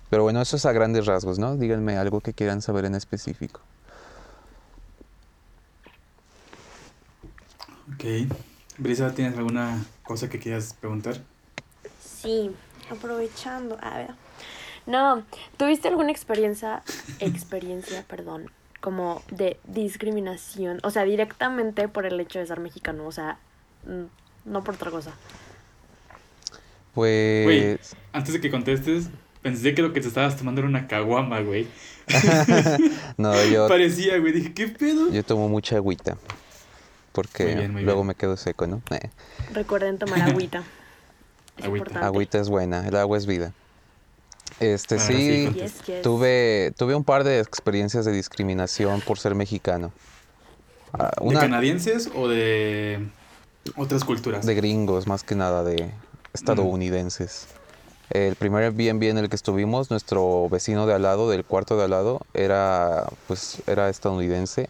Pero 0.09 0.23
bueno, 0.23 0.41
eso 0.41 0.57
es 0.57 0.65
a 0.65 0.73
grandes 0.73 1.05
rasgos, 1.05 1.39
¿no? 1.39 1.55
Díganme 1.55 1.97
algo 1.97 2.19
que 2.19 2.33
quieran 2.33 2.61
saber 2.61 2.83
en 2.83 2.95
específico. 2.95 3.61
Ok. 7.93 8.29
Brisa, 8.77 9.13
¿tienes 9.13 9.37
alguna 9.37 9.85
cosa 10.03 10.29
que 10.29 10.37
quieras 10.37 10.75
preguntar? 10.79 11.17
Sí, 12.03 12.51
aprovechando. 12.89 13.77
A 13.81 13.97
ver. 13.97 14.11
No, 14.85 15.23
¿tuviste 15.57 15.87
alguna 15.87 16.11
experiencia, 16.11 16.83
experiencia, 17.19 18.03
perdón, 18.09 18.51
como 18.81 19.21
de 19.29 19.59
discriminación? 19.65 20.79
O 20.83 20.91
sea, 20.91 21.03
directamente 21.03 21.87
por 21.87 22.05
el 22.05 22.19
hecho 22.19 22.39
de 22.39 22.47
ser 22.47 22.59
mexicano, 22.59 23.05
o 23.05 23.11
sea, 23.11 23.37
mm, 23.85 24.51
no 24.51 24.63
por 24.63 24.75
otra 24.75 24.91
cosa. 24.91 25.11
Pues... 26.93 27.43
Güey, 27.45 27.79
antes 28.13 28.33
de 28.33 28.41
que 28.41 28.49
contestes, 28.51 29.09
pensé 29.41 29.73
que 29.73 29.81
lo 29.81 29.93
que 29.93 30.01
te 30.01 30.07
estabas 30.07 30.35
tomando 30.35 30.61
era 30.61 30.67
una 30.69 30.87
caguama, 30.87 31.39
güey. 31.41 31.67
No, 33.17 33.33
yo, 33.45 33.67
Parecía, 33.69 34.17
güey. 34.19 34.33
Dije, 34.33 34.53
¿qué 34.53 34.67
pedo? 34.67 35.11
yo 35.11 35.23
tomo 35.23 35.47
mucha 35.49 35.75
agüita. 35.77 36.17
Porque 37.11 37.43
Muy 37.45 37.55
bien, 37.55 37.71
muy 37.73 37.83
luego 37.83 38.01
bien. 38.01 38.07
me 38.07 38.15
quedo 38.15 38.37
seco, 38.37 38.67
¿no? 38.67 38.81
Eh, 38.91 39.09
Recuerden 39.53 39.97
tomar 39.97 40.21
agüita. 40.21 40.63
Es 41.57 41.65
Agüita. 41.65 41.81
importante. 41.89 42.05
agüita 42.07 42.39
es 42.39 42.49
buena, 42.49 42.87
el 42.87 42.95
agua 42.95 43.17
es 43.17 43.25
vida. 43.25 43.51
Este 44.61 44.95
Ah, 44.95 44.99
sí, 44.99 45.13
sí, 45.13 45.45
con- 45.45 45.53
Yes, 45.55 45.81
yes. 45.85 46.01
tuve, 46.01 46.73
tuve 46.77 46.95
un 46.95 47.03
par 47.03 47.23
de 47.25 47.39
experiencias 47.39 48.05
de 48.05 48.13
discriminación 48.13 49.01
por 49.01 49.19
ser 49.19 49.35
mexicano. 49.35 49.91
Ah, 50.93 51.11
¿De 51.21 51.33
canadienses 51.35 52.09
o 52.15 52.29
de 52.29 53.05
otras 53.75 54.03
culturas? 54.05 54.45
de 54.45 54.55
gringos, 54.55 55.07
más 55.07 55.23
que 55.23 55.35
nada 55.35 55.63
de 55.63 55.91
estadounidenses. 56.33 57.47
El 58.11 58.35
primer 58.35 58.63
Airbnb 58.63 59.03
en 59.03 59.17
el 59.17 59.29
que 59.29 59.37
estuvimos, 59.37 59.89
nuestro 59.89 60.49
vecino 60.49 60.85
de 60.85 60.93
al 60.93 61.01
lado, 61.03 61.29
del 61.29 61.45
cuarto 61.45 61.77
de 61.77 61.85
al 61.85 61.91
lado, 61.91 62.19
era, 62.33 63.07
pues, 63.27 63.61
era 63.67 63.87
estadounidense. 63.87 64.69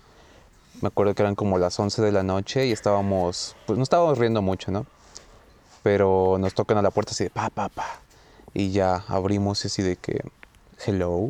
Me 0.82 0.90
acuerdo 0.90 1.16
que 1.16 1.24
eran 1.24 1.34
como 1.34 1.58
las 1.58 1.80
11 1.80 2.04
de 2.04 2.12
la 2.12 2.22
noche 2.22 2.68
y 2.68 2.72
estábamos, 2.72 3.56
pues 3.66 3.78
no 3.78 3.84
estábamos 3.84 4.20
riendo 4.20 4.44
mucho, 4.44 4.72
¿no? 4.72 4.86
Pero 5.82 6.38
nos 6.40 6.54
tocan 6.54 6.78
a 6.78 6.84
la 6.84 6.92
puerta 6.92 7.12
así 7.12 7.24
de 7.24 7.30
pa, 7.32 7.50
pa, 7.50 7.70
pa. 7.70 8.02
Y 8.54 8.72
ya 8.72 9.04
abrimos 9.08 9.66
así 9.66 9.82
de 9.82 9.96
que, 9.96 10.22
hello. 10.86 11.30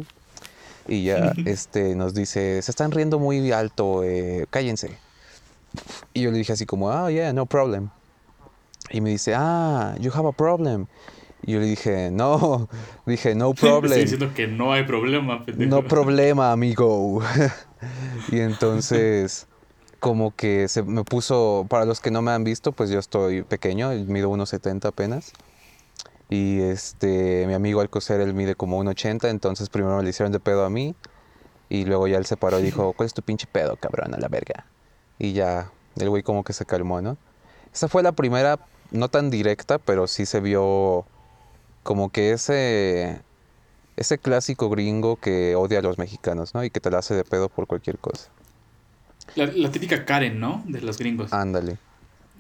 Y 0.87 1.05
ya 1.05 1.33
este, 1.45 1.95
nos 1.95 2.13
dice, 2.13 2.61
se 2.61 2.71
están 2.71 2.91
riendo 2.91 3.19
muy 3.19 3.53
alto, 3.53 4.03
eh, 4.03 4.47
cállense. 4.49 4.97
Y 6.13 6.23
yo 6.23 6.31
le 6.31 6.37
dije 6.37 6.51
así 6.51 6.65
como, 6.65 6.91
ah, 6.91 7.09
yeah, 7.09 7.31
no 7.31 7.45
problem. 7.45 7.89
Y 8.91 9.01
me 9.01 9.09
dice, 9.09 9.33
ah, 9.35 9.95
you 9.99 10.11
have 10.13 10.27
a 10.27 10.31
problem. 10.31 10.87
Y 11.43 11.53
yo 11.53 11.59
le 11.59 11.65
dije, 11.65 12.11
no, 12.11 12.69
dije, 13.05 13.35
no 13.35 13.51
Estoy 13.53 13.69
problem. 13.69 13.99
diciendo 13.99 14.31
que 14.35 14.47
no 14.47 14.73
hay 14.73 14.83
problema, 14.83 15.45
pendejo. 15.45 15.69
No 15.69 15.87
problema, 15.87 16.51
amigo. 16.51 17.21
y 18.31 18.39
entonces, 18.39 19.47
como 19.99 20.35
que 20.35 20.67
se 20.67 20.83
me 20.83 21.03
puso, 21.03 21.65
para 21.69 21.85
los 21.85 21.99
que 21.99 22.11
no 22.11 22.21
me 22.21 22.31
han 22.31 22.43
visto, 22.43 22.71
pues 22.71 22.89
yo 22.89 22.99
estoy 22.99 23.43
pequeño, 23.43 23.91
mido 24.07 24.29
1,70 24.29 24.85
apenas. 24.85 25.33
Y 26.29 26.61
este, 26.61 27.45
mi 27.47 27.53
amigo 27.53 27.81
Alcocer, 27.81 28.21
él 28.21 28.33
mide 28.33 28.55
como 28.55 28.81
1,80, 28.81 29.29
entonces 29.29 29.69
primero 29.69 29.97
me 29.97 30.03
le 30.03 30.09
hicieron 30.11 30.31
de 30.31 30.39
pedo 30.39 30.63
a 30.63 30.69
mí. 30.69 30.95
Y 31.67 31.85
luego 31.85 32.07
ya 32.07 32.17
él 32.17 32.25
se 32.25 32.35
paró 32.37 32.59
y 32.59 32.63
dijo, 32.63 32.93
¿cuál 32.93 33.07
es 33.07 33.13
tu 33.13 33.21
pinche 33.21 33.47
pedo, 33.51 33.77
cabrón, 33.77 34.13
a 34.13 34.17
la 34.17 34.27
verga? 34.27 34.65
Y 35.19 35.33
ya, 35.33 35.71
el 35.97 36.09
güey 36.09 36.23
como 36.23 36.43
que 36.43 36.51
se 36.53 36.65
calmó, 36.65 37.01
¿no? 37.01 37.17
Esa 37.73 37.87
fue 37.87 38.03
la 38.03 38.11
primera, 38.11 38.59
no 38.91 39.09
tan 39.09 39.29
directa, 39.29 39.77
pero 39.77 40.07
sí 40.07 40.25
se 40.25 40.39
vio 40.39 41.05
como 41.83 42.09
que 42.11 42.31
ese, 42.31 43.21
ese 43.97 44.17
clásico 44.17 44.69
gringo 44.69 45.15
que 45.17 45.55
odia 45.55 45.79
a 45.79 45.81
los 45.81 45.97
mexicanos, 45.97 46.53
¿no? 46.53 46.63
Y 46.63 46.69
que 46.69 46.79
te 46.79 46.91
la 46.91 46.99
hace 46.99 47.15
de 47.15 47.23
pedo 47.23 47.49
por 47.49 47.67
cualquier 47.67 47.97
cosa. 47.97 48.29
La, 49.35 49.45
la 49.47 49.71
típica 49.71 50.05
Karen, 50.05 50.39
¿no? 50.39 50.63
De 50.67 50.81
los 50.81 50.97
gringos. 50.97 51.31
Ándale. 51.33 51.77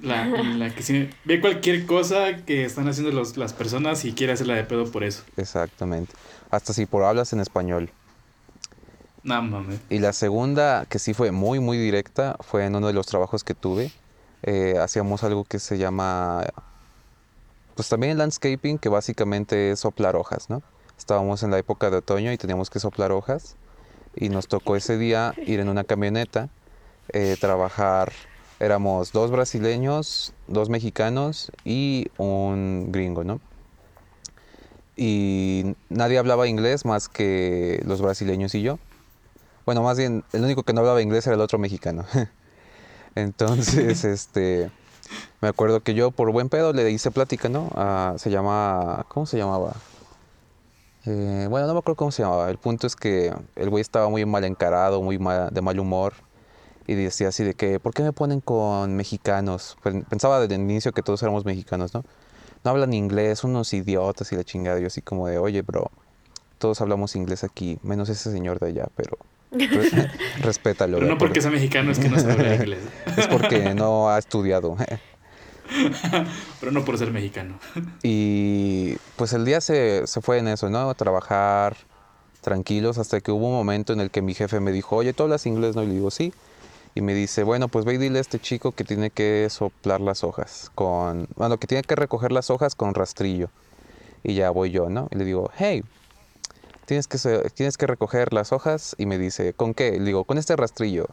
La, 0.01 0.25
la 0.25 0.73
que 0.73 0.81
sí- 0.81 1.09
ve 1.25 1.39
cualquier 1.39 1.85
cosa 1.85 2.37
que 2.45 2.65
están 2.65 2.87
haciendo 2.87 3.11
los- 3.11 3.37
las 3.37 3.53
personas 3.53 4.03
y 4.03 4.13
quiere 4.13 4.33
hacerla 4.33 4.55
de 4.55 4.63
pedo 4.63 4.91
por 4.91 5.03
eso. 5.03 5.23
Exactamente. 5.37 6.13
Hasta 6.49 6.73
si 6.73 6.85
por 6.87 7.03
hablas 7.03 7.33
en 7.33 7.39
español. 7.39 7.91
No 9.23 9.41
mames. 9.43 9.79
Y 9.91 9.99
la 9.99 10.13
segunda, 10.13 10.85
que 10.89 10.97
sí 10.97 11.13
fue 11.13 11.31
muy, 11.31 11.59
muy 11.59 11.77
directa, 11.77 12.35
fue 12.39 12.65
en 12.65 12.75
uno 12.75 12.87
de 12.87 12.93
los 12.93 13.05
trabajos 13.05 13.43
que 13.43 13.53
tuve. 13.53 13.91
Eh, 14.43 14.75
hacíamos 14.79 15.23
algo 15.23 15.43
que 15.43 15.59
se 15.59 15.77
llama, 15.77 16.43
pues 17.75 17.89
también 17.89 18.17
landscaping, 18.17 18.79
que 18.79 18.89
básicamente 18.89 19.71
es 19.71 19.79
soplar 19.81 20.15
hojas, 20.15 20.49
¿no? 20.49 20.63
Estábamos 20.97 21.43
en 21.43 21.51
la 21.51 21.57
época 21.59 21.89
de 21.89 21.97
otoño 21.97 22.31
y 22.31 22.37
teníamos 22.37 22.69
que 22.69 22.79
soplar 22.79 23.11
hojas. 23.11 23.55
Y 24.15 24.29
nos 24.29 24.47
tocó 24.47 24.75
ese 24.75 24.97
día 24.97 25.33
ir 25.45 25.59
en 25.59 25.69
una 25.69 25.83
camioneta, 25.83 26.49
eh, 27.09 27.37
trabajar. 27.39 28.11
Éramos 28.59 29.11
dos 29.11 29.31
brasileños, 29.31 30.33
dos 30.47 30.69
mexicanos 30.69 31.51
y 31.65 32.07
un 32.17 32.91
gringo, 32.91 33.23
¿no? 33.23 33.39
Y 34.95 35.75
nadie 35.89 36.19
hablaba 36.19 36.47
inglés 36.47 36.85
más 36.85 37.09
que 37.09 37.81
los 37.85 38.01
brasileños 38.01 38.53
y 38.53 38.61
yo. 38.61 38.77
Bueno, 39.65 39.81
más 39.81 39.97
bien, 39.97 40.23
el 40.33 40.43
único 40.43 40.63
que 40.63 40.73
no 40.73 40.81
hablaba 40.81 41.01
inglés 41.01 41.25
era 41.25 41.35
el 41.35 41.41
otro 41.41 41.57
mexicano. 41.57 42.05
Entonces, 43.15 44.03
este, 44.05 44.71
me 45.41 45.49
acuerdo 45.49 45.81
que 45.81 45.93
yo 45.93 46.11
por 46.11 46.31
buen 46.31 46.49
pedo 46.49 46.73
le 46.73 46.89
hice 46.91 47.11
plática, 47.11 47.49
¿no? 47.49 47.69
Ah, 47.75 48.13
se 48.17 48.29
llama, 48.29 49.05
¿cómo 49.09 49.25
se 49.25 49.37
llamaba? 49.37 49.75
Eh, 51.05 51.47
bueno, 51.49 51.65
no 51.67 51.73
me 51.73 51.79
acuerdo 51.79 51.95
cómo 51.95 52.11
se 52.11 52.23
llamaba. 52.23 52.49
El 52.49 52.57
punto 52.57 52.85
es 52.87 52.95
que 52.95 53.33
el 53.55 53.69
güey 53.69 53.81
estaba 53.81 54.09
muy 54.09 54.25
mal 54.25 54.43
encarado, 54.43 55.01
muy 55.01 55.17
mal- 55.17 55.49
de 55.51 55.61
mal 55.61 55.79
humor. 55.79 56.13
Y 56.87 56.95
decía 56.95 57.29
así 57.29 57.43
de 57.43 57.53
que, 57.53 57.79
¿por 57.79 57.93
qué 57.93 58.03
me 58.03 58.11
ponen 58.13 58.41
con 58.41 58.95
mexicanos? 58.95 59.77
Pensaba 60.09 60.39
desde 60.39 60.55
el 60.55 60.61
inicio 60.61 60.91
que 60.91 61.03
todos 61.03 61.21
éramos 61.23 61.45
mexicanos, 61.45 61.93
¿no? 61.93 62.03
No 62.63 62.71
hablan 62.71 62.93
inglés, 62.93 63.43
unos 63.43 63.73
idiotas 63.73 64.31
y 64.31 64.35
la 64.35 64.43
chingada. 64.43 64.79
Yo 64.79 64.87
así 64.87 65.01
como 65.01 65.27
de, 65.27 65.37
oye, 65.37 65.61
bro, 65.63 65.91
todos 66.59 66.81
hablamos 66.81 67.15
inglés 67.15 67.43
aquí, 67.43 67.79
menos 67.83 68.09
ese 68.09 68.31
señor 68.31 68.59
de 68.59 68.67
allá, 68.69 68.87
pero 68.95 69.17
respétalo. 70.39 70.97
Pero 70.99 71.09
no 71.09 71.17
porque 71.17 71.41
sea 71.41 71.51
mexicano 71.51 71.91
es 71.91 71.99
que 71.99 72.09
no 72.09 72.19
sabe 72.19 72.55
inglés. 72.55 72.79
Es 73.17 73.27
porque 73.27 73.73
no 73.75 74.09
ha 74.09 74.17
estudiado. 74.17 74.77
Pero 76.59 76.71
no 76.71 76.85
por 76.85 76.97
ser 76.97 77.11
mexicano. 77.11 77.59
Y 78.03 78.95
pues 79.15 79.33
el 79.33 79.45
día 79.45 79.61
se, 79.61 80.07
se 80.07 80.21
fue 80.21 80.39
en 80.39 80.47
eso, 80.47 80.69
¿no? 80.69 80.89
A 80.89 80.93
trabajar 80.93 81.75
tranquilos 82.41 82.97
hasta 82.97 83.21
que 83.21 83.31
hubo 83.31 83.47
un 83.47 83.53
momento 83.53 83.93
en 83.93 83.99
el 83.99 84.09
que 84.09 84.21
mi 84.21 84.33
jefe 84.33 84.59
me 84.59 84.71
dijo, 84.71 84.95
oye, 84.95 85.13
¿tú 85.13 85.23
hablas 85.23 85.45
inglés? 85.45 85.75
No, 85.75 85.83
y 85.83 85.87
le 85.87 85.93
digo, 85.93 86.11
sí. 86.11 86.33
Y 86.95 87.01
me 87.01 87.13
dice, 87.13 87.43
bueno, 87.43 87.67
pues 87.69 87.85
ve 87.85 87.93
y 87.93 87.97
dile 87.97 88.17
a 88.17 88.21
este 88.21 88.39
chico 88.39 88.73
que 88.73 88.83
tiene 88.83 89.11
que 89.11 89.47
soplar 89.49 90.01
las 90.01 90.23
hojas 90.23 90.71
con, 90.75 91.27
bueno, 91.35 91.57
que 91.57 91.67
tiene 91.67 91.83
que 91.83 91.95
recoger 91.95 92.31
las 92.31 92.49
hojas 92.49 92.75
con 92.75 92.93
rastrillo. 92.93 93.49
Y 94.23 94.33
ya 94.33 94.49
voy 94.49 94.71
yo, 94.71 94.89
¿no? 94.89 95.07
Y 95.11 95.15
le 95.15 95.25
digo, 95.25 95.51
hey, 95.57 95.83
tienes 96.91 97.07
que, 97.07 97.49
tienes 97.53 97.77
que 97.77 97.87
recoger 97.87 98.33
las 98.33 98.51
hojas. 98.51 98.95
Y 98.97 99.05
me 99.05 99.17
dice, 99.17 99.53
¿con 99.53 99.73
qué? 99.73 99.91
Le 99.93 100.03
digo, 100.03 100.25
con 100.25 100.37
este 100.37 100.57
rastrillo. 100.57 101.07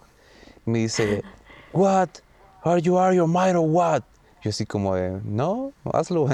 Me 0.65 0.81
dice, 0.81 1.23
what? 1.73 2.09
Are 2.65 2.83
you 2.83 2.99
are 2.99 3.15
your 3.15 3.29
mind 3.29 3.55
or 3.55 3.69
what? 3.69 4.03
Yo 4.43 4.51
así 4.51 4.67
como 4.67 4.97
de, 4.97 5.21
no, 5.23 5.73
hazlo. 5.93 6.27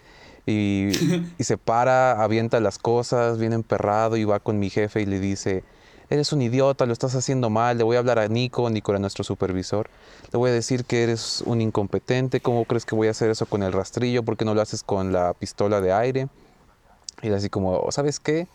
y, 0.46 0.90
y 1.38 1.44
se 1.44 1.56
para, 1.56 2.22
avienta 2.22 2.60
las 2.60 2.76
cosas, 2.76 3.38
viene 3.38 3.54
emperrado 3.54 4.18
y 4.18 4.24
va 4.24 4.38
con 4.38 4.58
mi 4.58 4.68
jefe 4.68 5.00
y 5.00 5.06
le 5.06 5.18
dice, 5.18 5.64
eres 6.10 6.34
un 6.34 6.42
idiota, 6.42 6.84
lo 6.84 6.92
estás 6.92 7.14
haciendo 7.14 7.48
mal, 7.48 7.78
le 7.78 7.84
voy 7.84 7.96
a 7.96 8.00
hablar 8.00 8.18
a 8.18 8.28
Nico, 8.28 8.68
Nico 8.68 8.92
era 8.92 8.98
nuestro 8.98 9.24
supervisor, 9.24 9.88
le 10.30 10.38
voy 10.38 10.50
a 10.50 10.52
decir 10.52 10.84
que 10.84 11.04
eres 11.04 11.42
un 11.46 11.62
incompetente, 11.62 12.40
¿cómo 12.40 12.66
crees 12.66 12.84
que 12.84 12.94
voy 12.94 13.08
a 13.08 13.12
hacer 13.12 13.30
eso 13.30 13.46
con 13.46 13.62
el 13.62 13.72
rastrillo? 13.72 14.22
¿Por 14.24 14.36
qué 14.36 14.44
no 14.44 14.52
lo 14.52 14.60
haces 14.60 14.82
con 14.82 15.10
la 15.10 15.32
pistola 15.32 15.80
de 15.80 15.90
aire? 15.90 16.28
Y 17.22 17.30
así 17.30 17.48
como, 17.48 17.90
¿sabes 17.92 18.20
qué? 18.20 18.46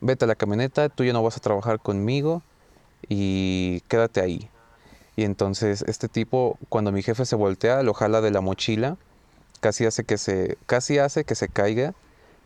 Vete 0.00 0.24
a 0.24 0.28
la 0.28 0.34
camioneta, 0.34 0.88
tú 0.88 1.04
ya 1.04 1.12
no 1.12 1.22
vas 1.22 1.36
a 1.36 1.40
trabajar 1.40 1.80
conmigo 1.80 2.42
y 3.08 3.80
quédate 3.88 4.20
ahí. 4.20 4.48
Y 5.16 5.24
entonces 5.24 5.82
este 5.88 6.08
tipo, 6.08 6.58
cuando 6.68 6.92
mi 6.92 7.02
jefe 7.02 7.24
se 7.24 7.34
voltea, 7.36 7.82
lo 7.82 7.94
jala 7.94 8.20
de 8.20 8.30
la 8.30 8.40
mochila, 8.40 8.96
casi 9.60 9.86
hace 9.86 10.04
que 10.04 10.18
se, 10.18 10.56
casi 10.66 10.98
hace 10.98 11.24
que 11.24 11.34
se 11.34 11.48
caiga 11.48 11.94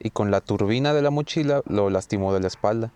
y 0.00 0.10
con 0.10 0.30
la 0.30 0.40
turbina 0.40 0.94
de 0.94 1.02
la 1.02 1.10
mochila 1.10 1.62
lo 1.66 1.90
lastimó 1.90 2.32
de 2.32 2.40
la 2.40 2.46
espalda. 2.46 2.90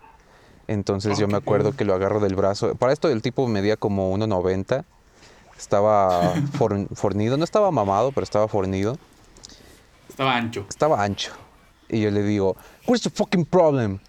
Entonces 0.67 1.17
yo 1.19 1.27
me 1.27 1.37
acuerdo 1.37 1.71
que 1.73 1.85
lo 1.85 1.93
agarro 1.93 2.19
del 2.19 2.35
brazo. 2.35 2.73
Para 2.75 2.91
esto 2.91 3.07
el 3.09 3.21
tipo 3.21 3.47
medía 3.47 3.77
como 3.77 4.13
1.90. 4.17 4.83
Estaba 5.57 6.33
forn- 6.57 6.87
fornido, 6.95 7.37
no 7.37 7.43
estaba 7.43 7.69
mamado, 7.71 8.11
pero 8.11 8.23
estaba 8.23 8.47
fornido. 8.47 8.97
Estaba 10.09 10.35
ancho. 10.35 10.65
Estaba 10.67 11.03
ancho. 11.03 11.31
Y 11.89 12.01
yo 12.01 12.11
le 12.11 12.23
digo, 12.23 12.57
what's 12.87 13.03
the 13.03 13.09
fucking 13.09 13.45
problem? 13.45 13.99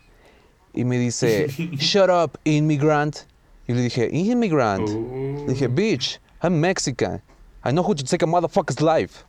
Y 0.75 0.85
me 0.85 0.99
dice, 0.99 1.49
shut 1.79 2.11
up, 2.11 2.39
immigrant. 2.45 3.27
Y 3.67 3.75
le 3.75 3.83
dije, 3.83 4.09
immigrant. 4.13 4.89
Oh. 4.89 5.45
Le 5.47 5.55
dije, 5.55 5.69
bitch, 5.69 6.19
I'm 6.43 6.61
Mexican. 6.61 7.21
I 7.65 7.71
know 7.73 7.83
how 7.83 7.95
to 7.95 8.05
take 8.05 8.23
a 8.23 8.27
motherfucker's 8.27 8.81
life. 8.81 9.25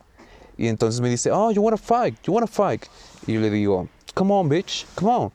Y 0.56 0.68
entonces 0.68 1.00
me 1.00 1.08
dice, 1.08 1.30
oh, 1.30 1.50
you 1.50 1.62
wanna 1.62 1.76
fight, 1.76 2.14
you 2.24 2.32
wanna 2.32 2.46
fight. 2.46 2.86
Y 3.26 3.32
yo 3.32 3.40
le 3.40 3.50
digo, 3.50 3.88
come 4.14 4.32
on, 4.32 4.48
bitch, 4.48 4.84
come 4.94 5.10
on. 5.10 5.32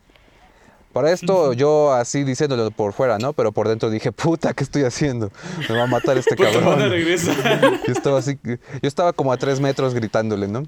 Para 0.94 1.12
esto 1.12 1.52
yo 1.58 1.92
así 1.92 2.24
diciéndolo 2.24 2.72
por 2.72 2.94
fuera, 2.94 3.18
¿no? 3.18 3.34
Pero 3.34 3.52
por 3.52 3.68
dentro 3.68 3.90
dije, 3.90 4.12
puta, 4.12 4.54
¿qué 4.54 4.64
estoy 4.64 4.84
haciendo? 4.84 5.32
Me 5.68 5.76
va 5.76 5.84
a 5.84 5.88
matar 5.88 6.18
este 6.18 6.36
Puta 6.38 6.52
cabrón. 6.52 6.80
Yo 6.90 7.92
estaba 7.92 8.20
así, 8.20 8.40
yo 8.44 8.58
estaba 8.82 9.14
como 9.14 9.34
a 9.34 9.38
tres 9.38 9.60
metros 9.60 9.94
gritándole, 9.94 10.48
¿no? 10.48 10.64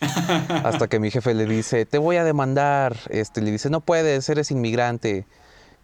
Hasta 0.64 0.88
que 0.88 1.00
mi 1.00 1.10
jefe 1.10 1.34
le 1.34 1.46
dice, 1.46 1.86
te 1.86 1.98
voy 1.98 2.16
a 2.16 2.24
demandar. 2.24 2.96
Este, 3.10 3.40
le 3.40 3.50
dice, 3.50 3.70
no 3.70 3.80
puedes, 3.80 4.28
eres 4.28 4.50
inmigrante. 4.50 5.26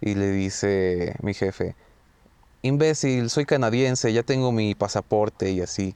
Y 0.01 0.14
le 0.14 0.31
dice 0.31 1.14
mi 1.22 1.33
jefe, 1.33 1.77
imbécil, 2.62 3.31
soy 3.31 3.44
canadiense, 3.44 4.12
ya 4.12 4.22
tengo 4.22 4.51
mi 4.51 4.75
pasaporte 4.75 5.53
y 5.53 5.61
así. 5.61 5.94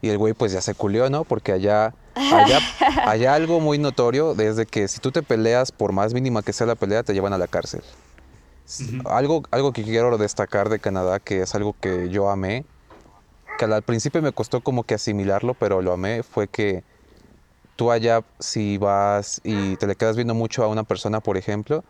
Y 0.00 0.10
el 0.10 0.18
güey 0.18 0.32
pues 0.32 0.52
ya 0.52 0.60
se 0.60 0.74
culió, 0.74 1.10
¿no? 1.10 1.24
Porque 1.24 1.52
allá, 1.52 1.92
allá, 2.14 2.60
allá 3.06 3.34
algo 3.34 3.58
muy 3.58 3.78
notorio 3.78 4.34
desde 4.34 4.64
que 4.64 4.86
si 4.86 5.00
tú 5.00 5.10
te 5.10 5.22
peleas, 5.22 5.72
por 5.72 5.92
más 5.92 6.14
mínima 6.14 6.42
que 6.42 6.52
sea 6.52 6.68
la 6.68 6.76
pelea, 6.76 7.02
te 7.02 7.14
llevan 7.14 7.32
a 7.32 7.38
la 7.38 7.48
cárcel. 7.48 7.82
Algo, 9.06 9.42
algo 9.50 9.72
que 9.72 9.82
quiero 9.82 10.16
destacar 10.18 10.68
de 10.68 10.78
Canadá, 10.78 11.18
que 11.18 11.40
es 11.40 11.54
algo 11.54 11.74
que 11.80 12.10
yo 12.10 12.30
amé, 12.30 12.64
que 13.58 13.64
al 13.64 13.72
al 13.72 13.82
principio 13.82 14.22
me 14.22 14.30
costó 14.30 14.60
como 14.60 14.84
que 14.84 14.94
asimilarlo, 14.94 15.54
pero 15.54 15.80
lo 15.80 15.92
amé, 15.92 16.22
fue 16.22 16.48
que 16.48 16.84
tú 17.78 17.92
allá 17.92 18.24
si 18.40 18.76
vas 18.76 19.40
y 19.44 19.76
te 19.76 19.86
le 19.86 19.94
quedas 19.94 20.16
viendo 20.16 20.34
mucho 20.34 20.64
a 20.64 20.66
una 20.66 20.82
persona, 20.82 21.20
por 21.20 21.36
ejemplo, 21.36 21.84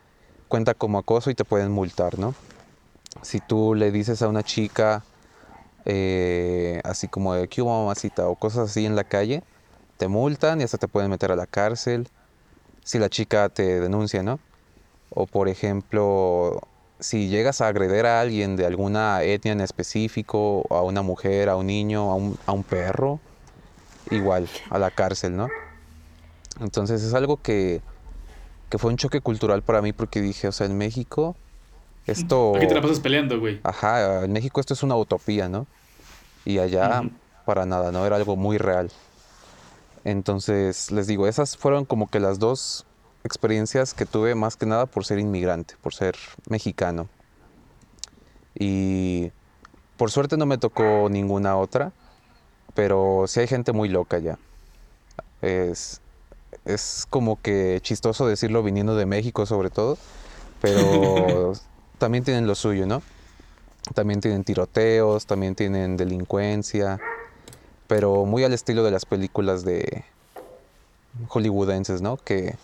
cuenta 0.47 0.75
como 0.75 0.99
acoso 0.99 1.31
y 1.31 1.33
te 1.33 1.43
pueden 1.43 1.71
multar, 1.71 2.19
¿no? 2.19 2.35
Si 3.23 3.39
tú 3.39 3.73
le 3.73 3.91
dices 3.91 4.21
a 4.21 4.27
una 4.27 4.43
chica 4.43 5.03
eh, 5.85 6.79
así 6.83 7.07
como 7.07 7.33
de 7.33 7.47
¿qué 7.47 7.63
mamacita? 7.63 8.27
o 8.27 8.35
cosas 8.35 8.69
así 8.69 8.85
en 8.85 8.95
la 8.95 9.03
calle, 9.03 9.41
te 9.97 10.07
multan 10.07 10.61
y 10.61 10.63
hasta 10.63 10.77
te 10.77 10.87
pueden 10.87 11.09
meter 11.09 11.31
a 11.31 11.35
la 11.35 11.47
cárcel 11.47 12.07
si 12.83 12.99
la 12.99 13.09
chica 13.09 13.49
te 13.49 13.79
denuncia, 13.79 14.21
¿no? 14.21 14.39
O 15.09 15.25
por 15.25 15.49
ejemplo, 15.49 16.59
si 16.99 17.29
llegas 17.29 17.61
a 17.61 17.67
agreder 17.67 18.05
a 18.05 18.21
alguien 18.21 18.55
de 18.55 18.67
alguna 18.67 19.23
etnia 19.23 19.53
en 19.53 19.61
específico, 19.61 20.67
a 20.69 20.83
una 20.83 21.01
mujer, 21.01 21.49
a 21.49 21.55
un 21.55 21.65
niño, 21.65 22.11
a 22.11 22.15
un, 22.15 22.37
a 22.45 22.51
un 22.51 22.63
perro, 22.63 23.19
igual, 24.11 24.47
a 24.69 24.77
la 24.77 24.91
cárcel, 24.91 25.35
¿no? 25.35 25.49
Entonces 26.59 27.03
es 27.03 27.13
algo 27.13 27.41
que, 27.41 27.81
que 28.69 28.77
fue 28.77 28.91
un 28.91 28.97
choque 28.97 29.21
cultural 29.21 29.61
para 29.61 29.81
mí 29.81 29.93
porque 29.93 30.21
dije, 30.21 30.47
o 30.47 30.51
sea, 30.51 30.67
en 30.67 30.77
México 30.77 31.35
esto... 32.05 32.55
Aquí 32.55 32.67
te 32.67 32.75
la 32.75 32.81
pasas 32.81 32.99
peleando, 32.99 33.39
güey. 33.39 33.59
Ajá, 33.63 34.23
en 34.23 34.31
México 34.31 34.59
esto 34.59 34.73
es 34.73 34.83
una 34.83 34.95
utopía, 34.95 35.47
¿no? 35.47 35.67
Y 36.45 36.59
allá 36.59 37.03
para 37.45 37.65
nada, 37.65 37.91
¿no? 37.91 38.05
Era 38.05 38.15
algo 38.15 38.35
muy 38.35 38.57
real. 38.57 38.91
Entonces, 40.03 40.91
les 40.91 41.07
digo, 41.07 41.27
esas 41.27 41.57
fueron 41.57 41.85
como 41.85 42.09
que 42.09 42.19
las 42.19 42.39
dos 42.39 42.85
experiencias 43.23 43.93
que 43.93 44.05
tuve 44.05 44.33
más 44.35 44.55
que 44.55 44.65
nada 44.65 44.85
por 44.85 45.05
ser 45.05 45.19
inmigrante, 45.19 45.75
por 45.81 45.93
ser 45.93 46.15
mexicano. 46.47 47.07
Y 48.55 49.31
por 49.97 50.11
suerte 50.11 50.37
no 50.37 50.45
me 50.45 50.57
tocó 50.57 51.09
ninguna 51.09 51.57
otra, 51.57 51.91
pero 52.73 53.25
sí 53.27 53.41
hay 53.41 53.47
gente 53.47 53.71
muy 53.71 53.89
loca 53.89 54.17
ya. 54.19 54.37
Es, 55.41 56.01
es 56.73 57.05
como 57.09 57.41
que 57.41 57.79
chistoso 57.81 58.27
decirlo 58.27 58.63
viniendo 58.63 58.95
de 58.95 59.05
México 59.05 59.45
sobre 59.45 59.69
todo, 59.69 59.97
pero 60.61 61.53
también 61.97 62.23
tienen 62.23 62.47
lo 62.47 62.55
suyo, 62.55 62.85
¿no? 62.85 63.01
También 63.93 64.21
tienen 64.21 64.43
tiroteos, 64.43 65.25
también 65.25 65.55
tienen 65.55 65.97
delincuencia, 65.97 66.99
pero 67.87 68.25
muy 68.25 68.43
al 68.43 68.53
estilo 68.53 68.83
de 68.83 68.91
las 68.91 69.05
películas 69.05 69.63
de 69.65 70.03
hollywoodenses, 71.27 72.01
¿no? 72.01 72.17
Que 72.17 72.55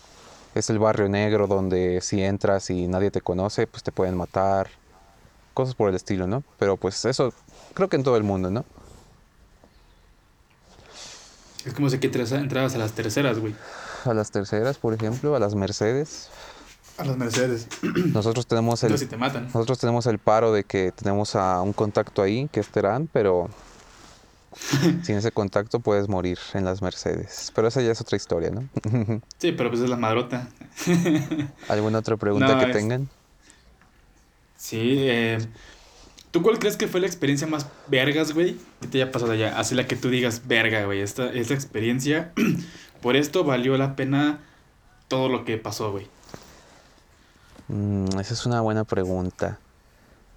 es 0.54 0.70
el 0.70 0.78
barrio 0.78 1.08
negro 1.08 1.46
donde 1.46 2.00
si 2.00 2.22
entras 2.22 2.70
y 2.70 2.86
nadie 2.86 3.10
te 3.10 3.20
conoce, 3.20 3.66
pues 3.66 3.82
te 3.82 3.92
pueden 3.92 4.16
matar, 4.16 4.68
cosas 5.52 5.74
por 5.74 5.88
el 5.88 5.96
estilo, 5.96 6.26
¿no? 6.26 6.44
Pero 6.58 6.76
pues 6.76 7.04
eso 7.04 7.32
creo 7.74 7.88
que 7.88 7.96
en 7.96 8.04
todo 8.04 8.16
el 8.16 8.22
mundo, 8.22 8.50
¿no? 8.50 8.64
Es 11.64 11.74
como 11.74 11.90
si 11.90 11.96
aquí 11.96 12.06
entrabas 12.06 12.74
a 12.76 12.78
las 12.78 12.92
terceras, 12.92 13.40
güey. 13.40 13.54
A 14.06 14.14
las 14.14 14.30
terceras, 14.30 14.78
por 14.78 14.94
ejemplo, 14.94 15.34
a 15.36 15.38
las 15.40 15.54
Mercedes. 15.54 16.28
A 16.98 17.04
las 17.04 17.16
Mercedes. 17.16 17.66
Nosotros 18.12 18.46
tenemos 18.46 18.82
el, 18.82 18.88
Entonces 18.88 19.06
si 19.06 19.10
te 19.10 19.16
matan. 19.16 19.46
nosotros 19.46 19.78
tenemos 19.78 20.06
el 20.06 20.18
paro 20.18 20.52
de 20.52 20.64
que 20.64 20.92
tenemos 20.92 21.34
a 21.36 21.60
un 21.60 21.72
contacto 21.72 22.22
ahí, 22.22 22.48
que 22.52 22.60
es 22.60 22.68
Terán, 22.68 23.08
pero 23.12 23.50
sin 25.02 25.16
ese 25.16 25.30
contacto 25.32 25.80
puedes 25.80 26.08
morir 26.08 26.38
en 26.54 26.64
las 26.64 26.80
Mercedes. 26.82 27.52
Pero 27.54 27.68
esa 27.68 27.82
ya 27.82 27.92
es 27.92 28.00
otra 28.00 28.16
historia, 28.16 28.50
¿no? 28.50 28.68
Sí, 29.38 29.52
pero 29.52 29.68
pues 29.70 29.82
es 29.82 29.90
la 29.90 29.96
madrota. 29.96 30.48
¿Alguna 31.68 31.98
otra 31.98 32.16
pregunta 32.16 32.54
No, 32.54 32.58
que 32.60 32.66
es- 32.70 32.76
tengan? 32.76 33.08
Sí, 34.56 34.78
eh, 35.00 35.38
¿tú 36.30 36.42
cuál 36.42 36.58
crees 36.58 36.76
que 36.78 36.88
fue 36.88 37.00
la 37.00 37.06
experiencia 37.06 37.46
más 37.46 37.66
vergas, 37.88 38.32
güey, 38.32 38.56
que 38.80 38.88
te 38.88 39.02
haya 39.02 39.12
pasado 39.12 39.32
allá? 39.32 39.58
Así 39.58 39.74
la 39.74 39.86
que 39.86 39.96
tú 39.96 40.08
digas, 40.08 40.42
verga, 40.46 40.84
güey, 40.86 41.00
esta, 41.02 41.30
esta 41.32 41.52
experiencia, 41.54 42.32
por 43.06 43.14
esto 43.14 43.44
valió 43.44 43.78
la 43.78 43.94
pena 43.94 44.40
todo 45.06 45.28
lo 45.28 45.44
que 45.44 45.58
pasó, 45.58 45.92
güey. 45.92 46.08
Mm, 47.68 48.18
esa 48.18 48.34
es 48.34 48.46
una 48.46 48.60
buena 48.62 48.82
pregunta. 48.82 49.60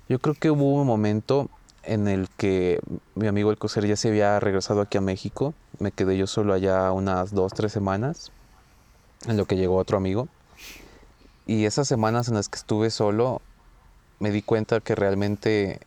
Yo 0.08 0.20
creo 0.20 0.36
que 0.36 0.52
hubo 0.52 0.80
un 0.80 0.86
momento 0.86 1.50
en 1.82 2.08
el 2.08 2.30
que 2.38 2.80
mi 3.16 3.26
amigo 3.26 3.50
el 3.50 3.58
coser 3.58 3.88
ya 3.88 3.96
se 3.96 4.10
había 4.10 4.40
regresado 4.40 4.82
aquí 4.82 5.00
a 5.00 5.02
México. 5.02 5.56
Me 5.80 5.92
quedé 5.92 6.16
yo 6.16 6.28
solo 6.28 6.54
allá 6.54 6.92
unas 6.92 7.34
dos, 7.34 7.54
tres 7.56 7.72
semanas, 7.72 8.32
en 9.26 9.36
lo 9.36 9.46
que 9.46 9.56
llegó 9.56 9.78
otro 9.78 9.98
amigo. 9.98 10.28
Y 11.48 11.66
esas 11.66 11.88
semanas 11.88 12.28
en 12.28 12.36
las 12.36 12.50
que 12.50 12.58
estuve 12.58 12.92
solo, 12.92 13.42
me 14.20 14.30
di 14.30 14.44
cuenta 14.44 14.80
que 14.80 14.94
realmente, 14.94 15.80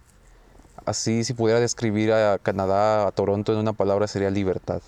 así 0.85 1.23
si 1.23 1.33
pudiera 1.33 1.61
describir 1.61 2.13
a 2.13 2.39
Canadá, 2.39 3.07
a 3.07 3.13
Toronto 3.13 3.53
en 3.53 3.61
una 3.61 3.73
palabra, 3.73 4.09
sería 4.09 4.31
libertad. 4.31 4.83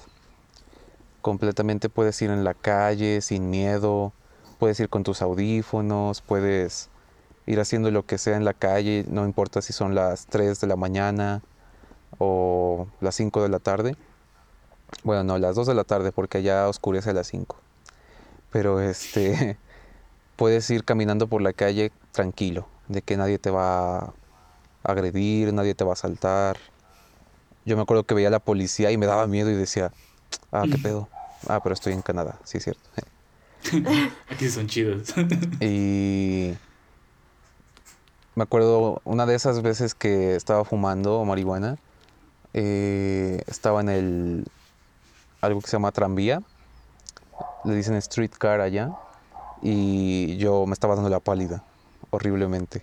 Completamente 1.24 1.88
puedes 1.88 2.20
ir 2.20 2.28
en 2.28 2.44
la 2.44 2.52
calle 2.52 3.22
sin 3.22 3.48
miedo, 3.48 4.12
puedes 4.58 4.78
ir 4.78 4.90
con 4.90 5.04
tus 5.04 5.22
audífonos, 5.22 6.20
puedes 6.20 6.90
ir 7.46 7.60
haciendo 7.60 7.90
lo 7.90 8.04
que 8.04 8.18
sea 8.18 8.36
en 8.36 8.44
la 8.44 8.52
calle, 8.52 9.06
no 9.08 9.24
importa 9.24 9.62
si 9.62 9.72
son 9.72 9.94
las 9.94 10.26
3 10.26 10.60
de 10.60 10.66
la 10.66 10.76
mañana 10.76 11.40
o 12.18 12.88
las 13.00 13.14
5 13.14 13.42
de 13.42 13.48
la 13.48 13.58
tarde. 13.58 13.96
Bueno, 15.02 15.24
no, 15.24 15.38
las 15.38 15.56
2 15.56 15.66
de 15.66 15.72
la 15.72 15.84
tarde 15.84 16.12
porque 16.12 16.42
ya 16.42 16.68
oscurece 16.68 17.08
a 17.08 17.14
las 17.14 17.28
5. 17.28 17.56
Pero 18.52 18.82
este 18.82 19.56
puedes 20.36 20.68
ir 20.68 20.84
caminando 20.84 21.26
por 21.26 21.40
la 21.40 21.54
calle 21.54 21.90
tranquilo, 22.12 22.68
de 22.88 23.00
que 23.00 23.16
nadie 23.16 23.38
te 23.38 23.48
va 23.48 23.98
a 23.98 24.12
agredir, 24.82 25.54
nadie 25.54 25.74
te 25.74 25.84
va 25.84 25.92
a 25.92 25.94
asaltar. 25.94 26.58
Yo 27.64 27.76
me 27.76 27.82
acuerdo 27.82 28.04
que 28.04 28.14
veía 28.14 28.28
a 28.28 28.30
la 28.30 28.40
policía 28.40 28.90
y 28.90 28.98
me 28.98 29.06
daba 29.06 29.26
miedo 29.26 29.48
y 29.48 29.54
decía, 29.54 29.90
ah, 30.52 30.64
qué 30.70 30.76
pedo. 30.76 31.08
Ah, 31.48 31.60
pero 31.62 31.74
estoy 31.74 31.92
en 31.92 32.02
Canadá, 32.02 32.38
sí 32.44 32.58
es 32.58 32.64
cierto. 32.64 32.82
Aquí 34.30 34.48
son 34.48 34.66
chidos. 34.66 35.14
y 35.60 36.54
me 38.34 38.42
acuerdo 38.42 39.00
una 39.04 39.26
de 39.26 39.34
esas 39.34 39.62
veces 39.62 39.94
que 39.94 40.34
estaba 40.34 40.64
fumando 40.64 41.24
marihuana, 41.24 41.76
eh, 42.52 43.42
estaba 43.46 43.80
en 43.80 43.88
el 43.88 44.44
algo 45.40 45.60
que 45.60 45.68
se 45.68 45.76
llama 45.76 45.92
tranvía, 45.92 46.42
le 47.64 47.74
dicen 47.74 48.00
streetcar 48.00 48.60
allá, 48.60 48.92
y 49.62 50.36
yo 50.36 50.66
me 50.66 50.72
estaba 50.72 50.94
dando 50.94 51.10
la 51.10 51.20
pálida, 51.20 51.64
horriblemente. 52.10 52.82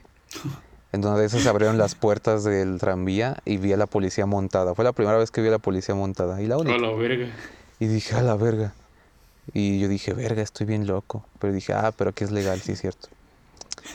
En 0.92 1.06
una 1.06 1.16
de 1.16 1.26
esas 1.26 1.42
se 1.42 1.50
abrieron 1.50 1.78
las 1.78 1.96
puertas 1.96 2.44
del 2.44 2.78
tranvía 2.80 3.38
y 3.46 3.58
vi 3.58 3.72
a 3.72 3.78
la 3.78 3.86
policía 3.86 4.26
montada. 4.26 4.76
Fue 4.76 4.84
la 4.84 4.92
primera 4.92 5.18
vez 5.18 5.32
que 5.32 5.42
vi 5.42 5.48
a 5.48 5.52
la 5.52 5.60
policía 5.60 5.96
montada. 5.96 6.42
Y 6.42 6.48
la 6.48 6.58
única. 6.58 6.76
A 6.76 6.80
la 6.80 6.92
verga. 6.92 7.28
Y 7.82 7.88
dije, 7.88 8.16
a 8.16 8.22
la 8.22 8.36
verga. 8.36 8.74
Y 9.54 9.80
yo 9.80 9.88
dije, 9.88 10.14
verga, 10.14 10.42
estoy 10.44 10.68
bien 10.68 10.86
loco. 10.86 11.26
Pero 11.40 11.52
dije, 11.52 11.74
ah, 11.74 11.92
pero 11.98 12.12
aquí 12.12 12.24
es 12.24 12.30
legal, 12.32 12.62
sí 12.62 12.74
es 12.74 12.80
cierto. 12.82 13.10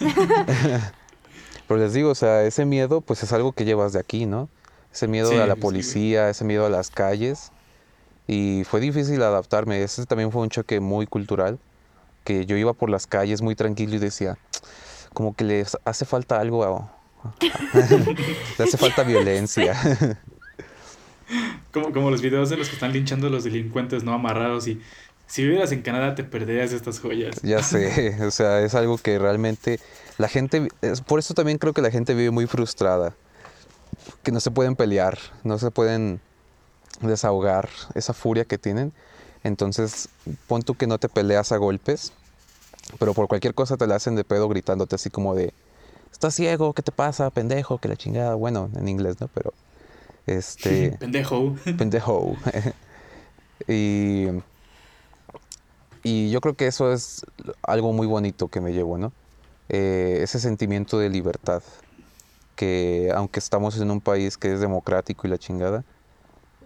pero 1.69 1.81
les 1.81 1.93
digo, 1.93 2.11
o 2.11 2.15
sea, 2.15 2.43
ese 2.43 2.65
miedo, 2.65 3.01
pues 3.01 3.23
es 3.23 3.33
algo 3.33 3.53
que 3.53 3.65
llevas 3.65 3.93
de 3.93 4.01
aquí, 4.01 4.27
¿no? 4.27 4.49
Ese 4.93 5.07
miedo 5.09 5.31
Sí, 5.31 5.37
a 5.37 5.47
la 5.47 5.55
sí, 5.55 5.61
policía, 5.61 6.29
ese 6.29 6.45
miedo 6.45 6.67
a 6.67 6.71
las 6.71 6.91
calles. 6.91 7.53
Y 8.27 8.65
fue 8.69 8.81
difícil 8.81 9.23
adaptarme. 9.23 9.83
Ese 9.83 10.05
también 10.07 10.33
fue 10.33 10.43
un 10.43 10.51
choque 10.51 10.81
muy 10.81 11.07
cultural. 11.07 11.59
Que 12.25 12.45
yo 12.45 12.57
iba 12.57 12.73
por 12.73 12.91
las 12.91 13.07
calles 13.07 13.41
muy 13.41 13.55
tranquilo 13.55 13.95
y 13.95 13.99
decía, 14.01 14.37
como 15.13 15.35
que 15.35 15.45
le 15.45 15.65
hace 15.85 16.05
falta 16.05 16.41
algo. 16.41 16.65
a- 16.65 16.93
le 18.59 18.65
hace 18.65 18.77
falta 18.77 19.03
violencia. 19.05 19.75
Como, 21.73 21.93
como 21.93 22.11
los 22.11 22.23
videos 22.23 22.49
de 22.49 22.57
los 22.57 22.69
que 22.69 22.75
están 22.75 22.93
linchando 22.93 23.27
a 23.27 23.31
los 23.31 23.45
delincuentes 23.45 24.03
no 24.05 24.13
amarrados 24.15 24.67
y 24.67 24.81
si 25.27 25.43
vivieras 25.43 25.73
en 25.73 25.83
Canadá 25.83 26.15
te 26.15 26.25
perderías 26.25 26.73
estas 26.73 27.01
joyas. 27.01 27.43
Ya 27.43 27.63
sé, 27.63 28.17
o 28.27 28.31
sea, 28.31 28.61
es 28.63 28.75
algo 28.75 28.97
que 28.97 29.19
realmente 29.19 29.79
la 30.19 30.29
gente, 30.29 30.69
es- 30.83 31.01
por 31.01 31.19
eso 31.19 31.35
también 31.35 31.59
creo 31.59 31.73
que 31.75 31.83
la 31.83 31.91
gente 31.91 32.15
vive 32.15 32.31
muy 32.31 32.47
frustrada, 32.47 33.15
que 34.23 34.33
no 34.33 34.41
se 34.41 34.51
pueden 34.51 34.77
pelear, 34.77 35.19
no 35.45 35.59
se 35.59 35.71
pueden 35.71 36.21
desahogar 37.01 37.69
esa 37.95 38.13
furia 38.13 38.45
que 38.45 38.59
tienen. 38.59 38.93
Entonces, 39.45 40.09
pon 40.47 40.63
tú 40.63 40.75
que 40.75 40.87
no 40.87 40.99
te 40.99 41.09
peleas 41.09 41.53
a 41.53 41.57
golpes, 41.57 42.13
pero 42.99 43.15
por 43.15 43.29
cualquier 43.29 43.55
cosa 43.55 43.77
te 43.77 43.87
la 43.87 43.97
hacen 43.97 44.17
de 44.17 44.25
pedo 44.25 44.49
gritándote 44.49 44.97
así 44.97 45.11
como 45.11 45.35
de, 45.35 45.53
estás 46.13 46.35
ciego, 46.35 46.73
¿qué 46.73 46.83
te 46.83 46.93
pasa, 46.93 47.31
pendejo? 47.31 47.79
Que 47.79 47.89
la 47.89 47.97
chingada, 47.97 48.35
bueno, 48.35 48.71
en 48.77 48.89
inglés, 48.89 49.21
¿no? 49.21 49.29
Pero, 49.29 49.53
este... 50.27 50.93
Pendejo. 50.99 51.57
pendejo. 51.79 52.37
y, 53.69 54.27
y 56.03 56.31
yo 56.31 56.41
creo 56.41 56.55
que 56.55 56.67
eso 56.67 56.93
es 56.93 57.25
algo 57.63 57.93
muy 57.93 58.07
bonito 58.07 58.49
que 58.49 58.61
me 58.61 58.73
llevo, 58.73 58.99
¿no? 58.99 59.13
Eh, 59.69 60.21
ese 60.23 60.39
sentimiento 60.39 60.99
de 60.99 61.11
libertad, 61.11 61.63
que 62.55 63.11
aunque 63.15 63.41
estamos 63.41 63.81
en 63.81 63.91
un 63.91 64.01
país 64.01 64.39
que 64.39 64.53
es 64.53 64.61
democrático 64.61 65.27
y 65.27 65.31
la 65.31 65.39
chingada, 65.39 65.85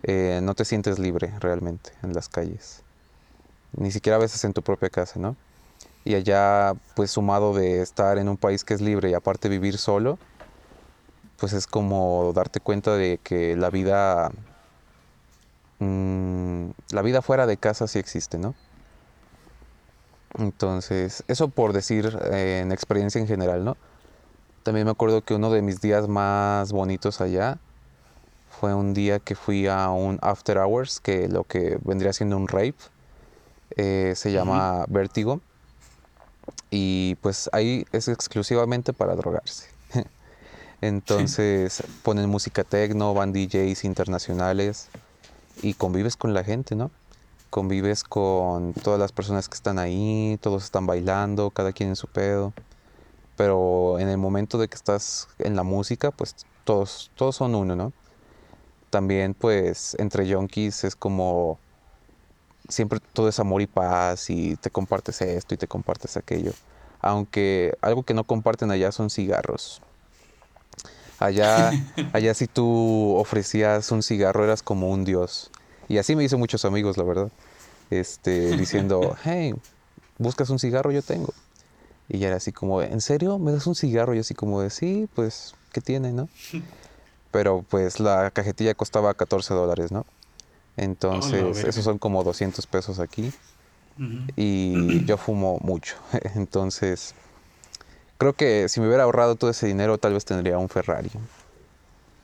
eh, 0.03 0.41
no 0.43 0.55
te 0.55 0.65
sientes 0.65 0.99
libre 0.99 1.33
realmente 1.41 1.93
en 2.03 2.13
las 2.13 2.29
calles. 2.29 2.83
Ni 3.73 3.91
siquiera 3.91 4.17
a 4.17 4.21
veces 4.21 4.45
en 4.45 4.53
tu 4.53 4.63
propia 4.63 4.91
casa, 4.91 5.19
¿no? 5.19 5.37
Y 6.05 6.15
allá, 6.15 6.75
pues 6.95 7.11
sumado 7.11 7.55
de 7.55 7.83
estar 7.83 8.19
en 8.19 8.29
un 8.29 8.37
país 8.37 8.65
que 8.65 8.75
es 8.75 8.81
libre 8.81 9.11
y 9.11 9.15
aparte 9.15 9.49
vivir 9.49 9.79
solo, 9.79 10.19
pues 11.41 11.55
es 11.55 11.67
como 11.67 12.33
darte 12.35 12.61
cuenta 12.61 12.95
de 12.97 13.19
que 13.23 13.57
la 13.57 13.71
vida 13.71 14.31
mm, 15.79 16.67
la 16.91 17.03
vida 17.03 17.23
fuera 17.23 17.47
de 17.47 17.57
casa 17.57 17.87
sí 17.87 17.99
existe, 17.99 18.39
¿no? 18.39 18.55
Entonces, 20.39 21.25
eso 21.27 21.49
por 21.49 21.73
decir 21.73 22.17
eh, 22.31 22.61
en 22.63 22.73
experiencia 22.73 23.21
en 23.21 23.27
general, 23.27 23.65
¿no? 23.65 23.77
También 24.63 24.85
me 24.85 24.93
acuerdo 24.93 25.23
que 25.23 25.35
uno 25.35 25.51
de 25.51 25.63
mis 25.63 25.81
días 25.81 26.07
más 26.07 26.73
bonitos 26.73 27.23
allá 27.23 27.59
fue 28.51 28.75
un 28.75 28.93
día 28.93 29.19
que 29.19 29.35
fui 29.35 29.67
a 29.67 29.89
un 29.89 30.19
after 30.21 30.59
hours, 30.59 31.01
que 31.01 31.29
lo 31.29 31.45
que 31.45 31.79
vendría 31.83 32.13
siendo 32.13 32.37
un 32.37 32.47
rave, 32.47 32.75
eh, 33.77 34.13
se 34.15 34.33
llama 34.33 34.85
Vértigo, 34.89 35.41
y 36.71 37.15
pues 37.23 37.49
ahí 37.53 37.87
es 37.93 38.09
exclusivamente 38.09 38.93
para 38.93 39.17
drogarse. 39.17 39.70
Entonces 40.81 41.83
ponen 42.03 42.29
música 42.29 42.65
techno, 42.65 43.13
van 43.13 43.33
DJs 43.33 43.85
internacionales 43.85 44.89
y 45.63 45.75
convives 45.75 46.17
con 46.17 46.33
la 46.33 46.43
gente, 46.43 46.75
¿no? 46.75 46.91
Convives 47.51 48.05
con 48.05 48.73
todas 48.73 48.99
las 48.99 49.13
personas 49.13 49.49
que 49.49 49.57
están 49.57 49.79
ahí, 49.79 50.39
todos 50.41 50.65
están 50.65 50.87
bailando, 50.87 51.51
cada 51.51 51.73
quien 51.73 51.91
en 51.91 51.97
su 51.97 52.07
pedo. 52.07 52.53
Pero 53.37 53.99
en 53.99 54.09
el 54.09 54.19
momento 54.19 54.57
de 54.59 54.69
que 54.69 54.77
estás 54.77 55.29
en 55.39 55.57
la 55.57 55.63
música, 55.63 56.11
pues 56.11 56.35
todos, 56.65 57.11
todos 57.15 57.37
son 57.37 57.55
uno, 57.55 57.77
¿no? 57.77 57.93
También 58.89 59.35
pues 59.35 59.97
entre 59.99 60.33
junkies 60.33 60.85
es 60.85 60.97
como 60.97 61.59
siempre 62.69 63.01
todo 63.13 63.29
es 63.29 63.39
amor 63.39 63.63
y 63.63 63.67
paz 63.67 64.31
y 64.31 64.57
te 64.57 64.71
compartes 64.71 65.21
esto 65.21 65.55
y 65.55 65.59
te 65.59 65.67
compartes 65.67 66.17
aquello. 66.17 66.53
Aunque 67.01 67.77
algo 67.83 68.03
que 68.03 68.15
no 68.15 68.25
comparten 68.25 68.71
allá 68.71 68.93
son 68.93 69.11
cigarros. 69.11 69.83
Allá, 71.21 71.71
allá 72.13 72.35
si 72.35 72.47
tú 72.47 73.15
ofrecías 73.17 73.93
un 73.93 74.03
cigarro 74.03 74.43
eras 74.43 74.63
como 74.63 74.91
un 74.91 75.05
dios. 75.05 75.51
Y 75.87 75.99
así 75.99 76.17
me 76.17 76.25
hice 76.25 76.37
muchos 76.37 76.65
amigos, 76.65 76.97
la 76.97 77.05
verdad. 77.05 77.31
Este, 77.91 78.57
diciendo, 78.57 79.15
hey, 79.23 79.55
¿buscas 80.19 80.49
un 80.51 80.59
cigarro? 80.59 80.91
Yo 80.91 81.03
tengo. 81.03 81.35
Y 82.09 82.19
ya 82.19 82.29
era 82.29 82.39
así 82.39 82.53
como, 82.53 82.81
¿en 82.83 83.01
serio? 83.01 83.39
¿Me 83.39 83.53
das 83.53 83.67
un 83.67 83.75
cigarro? 83.75 84.15
Y 84.15 84.19
así 84.19 84.35
como 84.35 84.63
de, 84.63 84.71
sí, 84.71 85.09
pues, 85.15 85.55
¿qué 85.73 85.81
tiene, 85.81 86.13
no? 86.13 86.29
Pero 87.31 87.65
pues 87.69 88.01
la 88.01 88.31
cajetilla 88.31 88.75
costaba 88.75 89.15
14 89.15 89.55
dólares, 89.55 89.93
¿no? 89.93 90.07
Entonces, 90.77 91.55
verga. 91.55 91.69
esos 91.69 91.85
son 91.85 91.99
como 91.99 92.25
200 92.25 92.67
pesos 92.67 92.99
aquí. 92.99 93.33
Y 94.37 95.05
yo 95.05 95.17
fumo 95.17 95.59
mucho. 95.61 95.97
Entonces, 96.35 97.15
creo 98.21 98.35
que 98.35 98.69
si 98.69 98.81
me 98.81 98.87
hubiera 98.87 99.05
ahorrado 99.05 99.35
todo 99.35 99.51
ese 99.51 99.67
dinero, 99.67 99.97
tal 99.97 100.13
vez 100.13 100.27
tendría 100.27 100.59
un 100.59 100.69
Ferrari. 100.69 101.11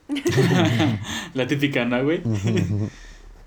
La 1.34 1.46
típica, 1.46 1.86
¿no, 1.86 2.04
güey? 2.04 2.22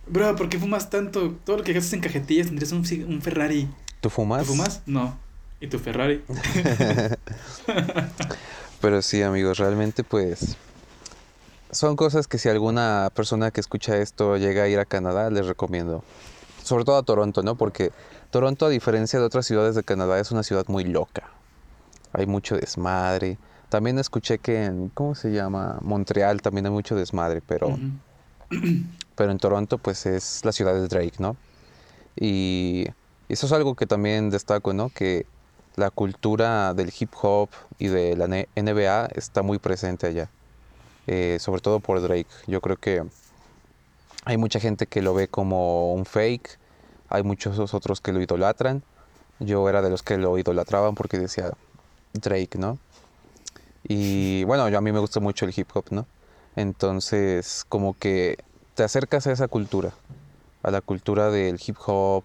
Bro, 0.07 0.35
¿por 0.35 0.49
qué 0.49 0.57
fumas 0.57 0.89
tanto? 0.89 1.35
Todo 1.45 1.57
lo 1.57 1.63
que 1.63 1.73
gastas 1.73 1.93
en 1.93 2.01
cajetillas 2.01 2.47
tendrías 2.47 2.71
un, 2.71 2.83
un 3.07 3.21
Ferrari. 3.21 3.69
¿Tú 4.01 4.09
fumas? 4.09 4.47
¿Tú 4.47 4.53
fumas? 4.53 4.81
No. 4.87 5.15
¿Y 5.61 5.67
tu 5.67 5.77
Ferrari? 5.77 6.23
Pero 8.81 9.03
sí, 9.03 9.21
amigos, 9.21 9.59
realmente 9.59 10.03
pues 10.03 10.57
son 11.69 11.95
cosas 11.95 12.27
que 12.27 12.39
si 12.39 12.49
alguna 12.49 13.11
persona 13.13 13.51
que 13.51 13.61
escucha 13.61 13.97
esto 13.97 14.37
llega 14.37 14.63
a 14.63 14.67
ir 14.67 14.79
a 14.79 14.85
Canadá, 14.85 15.29
les 15.29 15.45
recomiendo. 15.45 16.03
Sobre 16.63 16.83
todo 16.83 16.97
a 16.97 17.03
Toronto, 17.03 17.43
¿no? 17.43 17.53
Porque 17.53 17.91
Toronto, 18.31 18.65
a 18.65 18.69
diferencia 18.69 19.19
de 19.19 19.25
otras 19.25 19.45
ciudades 19.45 19.75
de 19.75 19.83
Canadá, 19.83 20.19
es 20.19 20.31
una 20.31 20.41
ciudad 20.41 20.65
muy 20.67 20.85
loca. 20.85 21.29
Hay 22.13 22.25
mucho 22.25 22.55
desmadre. 22.57 23.37
También 23.69 23.99
escuché 23.99 24.39
que 24.39 24.65
en, 24.65 24.89
¿cómo 24.89 25.15
se 25.15 25.31
llama? 25.31 25.77
Montreal 25.81 26.41
también 26.41 26.65
hay 26.65 26.71
mucho 26.71 26.95
desmadre, 26.95 27.41
pero, 27.45 27.77
pero 29.15 29.31
en 29.31 29.37
Toronto 29.37 29.77
pues 29.77 30.05
es 30.05 30.43
la 30.43 30.51
ciudad 30.51 30.73
de 30.73 30.87
Drake, 30.87 31.17
¿no? 31.19 31.37
Y 32.15 32.85
eso 33.29 33.45
es 33.45 33.51
algo 33.51 33.75
que 33.75 33.85
también 33.85 34.29
destaco, 34.29 34.73
¿no? 34.73 34.89
Que 34.89 35.25
la 35.75 35.91
cultura 35.91 36.73
del 36.73 36.91
hip 36.99 37.11
hop 37.21 37.49
y 37.77 37.87
de 37.87 38.15
la 38.17 38.27
NBA 38.27 39.05
está 39.15 39.43
muy 39.43 39.59
presente 39.59 40.07
allá. 40.07 40.29
Eh, 41.07 41.37
sobre 41.39 41.61
todo 41.61 41.79
por 41.79 42.01
Drake. 42.01 42.29
Yo 42.45 42.61
creo 42.61 42.77
que 42.77 43.03
hay 44.25 44.37
mucha 44.37 44.59
gente 44.59 44.85
que 44.85 45.01
lo 45.01 45.13
ve 45.13 45.27
como 45.27 45.93
un 45.93 46.05
fake. 46.05 46.59
Hay 47.07 47.23
muchos 47.23 47.73
otros 47.73 48.01
que 48.01 48.11
lo 48.11 48.21
idolatran. 48.21 48.83
Yo 49.39 49.67
era 49.69 49.81
de 49.81 49.89
los 49.89 50.03
que 50.03 50.17
lo 50.17 50.37
idolatraban 50.37 50.95
porque 50.95 51.17
decía 51.17 51.51
Drake, 52.13 52.57
¿no? 52.57 52.77
Y 53.83 54.43
bueno, 54.43 54.69
yo 54.69 54.77
a 54.77 54.81
mí 54.81 54.91
me 54.91 54.99
gusta 54.99 55.19
mucho 55.19 55.45
el 55.45 55.53
hip 55.55 55.69
hop, 55.73 55.85
¿no? 55.91 56.05
Entonces, 56.55 57.65
como 57.69 57.93
que 57.97 58.37
te 58.75 58.83
acercas 58.83 59.27
a 59.27 59.31
esa 59.31 59.47
cultura, 59.47 59.93
a 60.63 60.71
la 60.71 60.81
cultura 60.81 61.31
del 61.31 61.59
hip 61.65 61.77
hop, 61.85 62.23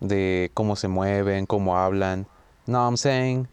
de 0.00 0.50
cómo 0.54 0.76
se 0.76 0.88
mueven, 0.88 1.46
cómo 1.46 1.78
hablan. 1.78 2.26
No, 2.66 2.84
I'm 2.84 2.96
saying. 2.96 3.48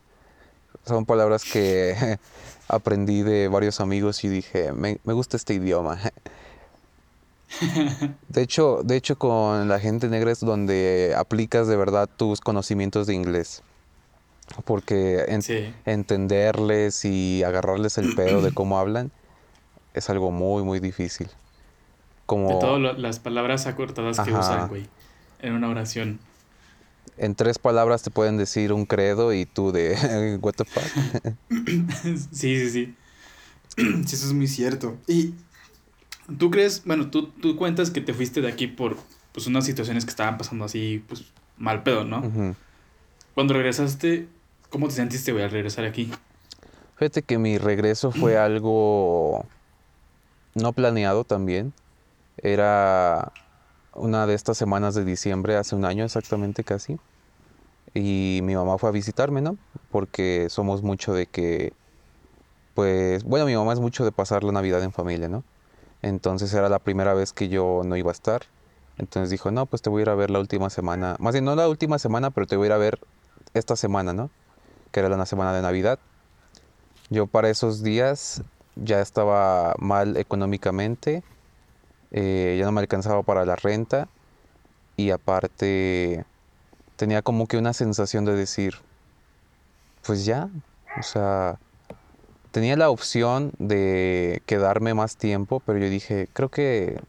Son 0.86 1.06
palabras 1.06 1.44
que 1.44 2.18
aprendí 2.68 3.22
de 3.22 3.48
varios 3.48 3.80
amigos 3.80 4.24
y 4.24 4.30
dije, 4.30 4.72
me, 4.74 5.00
me 5.04 5.14
gusta 5.14 5.38
este 5.38 5.54
idioma. 5.54 6.00
De 8.30 8.42
hecho, 8.42 8.82
de 8.84 8.96
hecho, 8.96 9.18
con 9.18 9.68
la 9.68 9.80
gente 9.80 10.08
negra 10.08 10.32
es 10.32 10.40
donde 10.40 11.14
aplicas 11.18 11.68
de 11.68 11.76
verdad 11.76 12.10
tus 12.16 12.40
conocimientos 12.40 13.08
de 13.08 13.14
inglés. 13.14 13.62
Porque 14.66 15.26
en- 15.28 15.42
Sí. 15.42 15.74
entenderles 15.86 17.06
y 17.06 17.44
agarrarles 17.44 17.98
el 17.98 18.14
pedo 18.16 18.42
de 18.42 18.52
cómo 18.54 18.78
hablan 18.80 19.12
es 19.94 20.10
algo 20.10 20.32
muy, 20.32 20.64
muy 20.64 20.80
difícil. 20.80 21.28
Como 22.26 22.48
De 22.50 22.56
todas 22.60 22.98
las 23.00 23.20
palabras 23.20 23.68
acortadas 23.68 24.20
que 24.20 24.32
usan, 24.32 24.68
güey. 24.70 24.88
En 25.40 25.54
una 25.54 25.70
oración. 25.70 26.20
en 27.18 27.36
tres 27.36 27.60
palabras 27.60 28.04
te 28.04 28.10
pueden 28.12 28.38
decir 28.38 28.72
un 28.74 28.86
credo 28.86 29.34
y 29.34 29.46
tú 29.46 29.72
de 29.72 29.96
what 30.42 30.54
the 30.54 30.66
fuck. 30.66 30.84
sí, 32.32 32.60
sí, 32.60 32.70
sí. 32.70 32.96
Sí, 34.06 34.16
eso 34.16 34.28
es 34.28 34.34
muy 34.34 34.48
cierto. 34.48 34.98
Y 35.08 35.34
tú 36.38 36.52
crees, 36.52 36.84
bueno, 36.86 37.10
tú, 37.10 37.28
tú 37.28 37.56
cuentas 37.58 37.90
que 37.92 38.02
te 38.02 38.14
fuiste 38.14 38.42
de 38.42 38.48
aquí 38.50 38.68
por 38.68 38.98
pues 39.34 39.48
unas 39.48 39.66
situaciones 39.66 40.04
que 40.06 40.10
estaban 40.12 40.38
pasando 40.38 40.66
así, 40.66 41.04
pues 41.08 41.24
mal 41.58 41.84
pedo, 41.84 42.04
¿no? 42.06 42.56
Cuando 43.34 43.54
regresaste, 43.54 44.28
¿cómo 44.72 44.88
te 44.88 44.94
sentiste, 44.96 45.32
güey, 45.32 45.44
al 45.44 45.52
regresar 45.52 45.86
aquí? 45.86 46.12
Fíjate 46.98 47.22
que 47.22 47.38
mi 47.38 47.60
regreso 47.60 48.12
fue 48.12 48.38
algo 48.40 49.46
no 50.56 50.74
planeado 50.74 51.24
también. 51.24 51.74
Era 52.38 53.32
una 53.94 54.26
de 54.26 54.34
estas 54.34 54.58
semanas 54.58 54.96
de 54.96 55.06
diciembre, 55.06 55.58
hace 55.58 55.76
un 55.76 55.86
año 55.86 56.04
exactamente 56.04 56.64
casi. 56.64 56.98
Y 57.94 58.40
mi 58.44 58.56
mamá 58.56 58.78
fue 58.78 58.90
a 58.90 58.94
visitarme, 58.94 59.42
¿no? 59.42 59.58
Porque 59.92 60.48
somos 60.50 60.82
mucho 60.82 61.14
de 61.14 61.26
que, 61.26 61.74
pues, 62.74 63.24
bueno, 63.26 63.46
mi 63.46 63.56
mamá 63.56 63.74
es 63.74 63.80
mucho 63.80 64.06
de 64.06 64.12
pasar 64.12 64.44
la 64.44 64.54
Navidad 64.54 64.82
en 64.82 64.94
familia, 64.94 65.28
¿no? 65.28 65.44
Entonces 66.02 66.54
era 66.54 66.70
la 66.70 66.80
primera 66.80 67.14
vez 67.14 67.34
que 67.34 67.50
yo 67.50 67.82
no 67.84 67.98
iba 67.98 68.12
a 68.12 68.14
estar. 68.14 68.44
Entonces 68.98 69.30
dijo, 69.30 69.52
no, 69.52 69.66
pues 69.66 69.82
te 69.82 69.90
voy 69.90 70.02
a 70.02 70.04
ir 70.04 70.10
a 70.10 70.16
ver 70.16 70.30
la 70.30 70.40
última 70.40 70.70
semana. 70.70 71.16
Más 71.20 71.34
bien, 71.34 71.44
no 71.44 71.56
la 71.56 71.68
última 71.68 72.00
semana, 72.00 72.32
pero 72.32 72.48
te 72.48 72.56
voy 72.56 72.66
a 72.66 72.68
ir 72.68 72.74
a 72.74 72.78
ver 72.78 73.00
esta 73.54 73.76
semana, 73.76 74.14
¿no? 74.14 74.30
Que 74.92 75.00
era 75.00 75.10
la 75.10 75.26
semana 75.26 75.54
de 75.54 75.62
Navidad. 75.62 76.00
Yo 77.10 77.28
para 77.28 77.50
esos 77.50 77.84
días 77.84 78.44
ya 78.76 79.02
estaba 79.02 79.76
mal 79.80 80.18
económicamente, 80.18 81.24
eh, 82.12 82.56
ya 82.60 82.66
no 82.66 82.72
me 82.72 82.82
alcanzaba 82.82 83.24
para 83.24 83.46
la 83.46 83.56
renta 83.56 84.08
y 84.96 85.12
aparte 85.12 86.26
tenía 86.96 87.22
como 87.22 87.48
que 87.48 87.58
una 87.58 87.74
sensación 87.74 88.26
de 88.26 88.36
decir, 88.36 88.76
pues 90.06 90.26
ya, 90.26 90.50
o 91.00 91.04
sea, 91.04 91.58
tenía 92.52 92.76
la 92.76 92.90
opción 92.90 93.54
de 93.60 94.42
quedarme 94.46 94.94
más 94.94 95.18
tiempo, 95.18 95.62
pero 95.66 95.80
yo 95.80 95.90
dije, 95.90 96.28
creo 96.34 96.50
que 96.50 97.02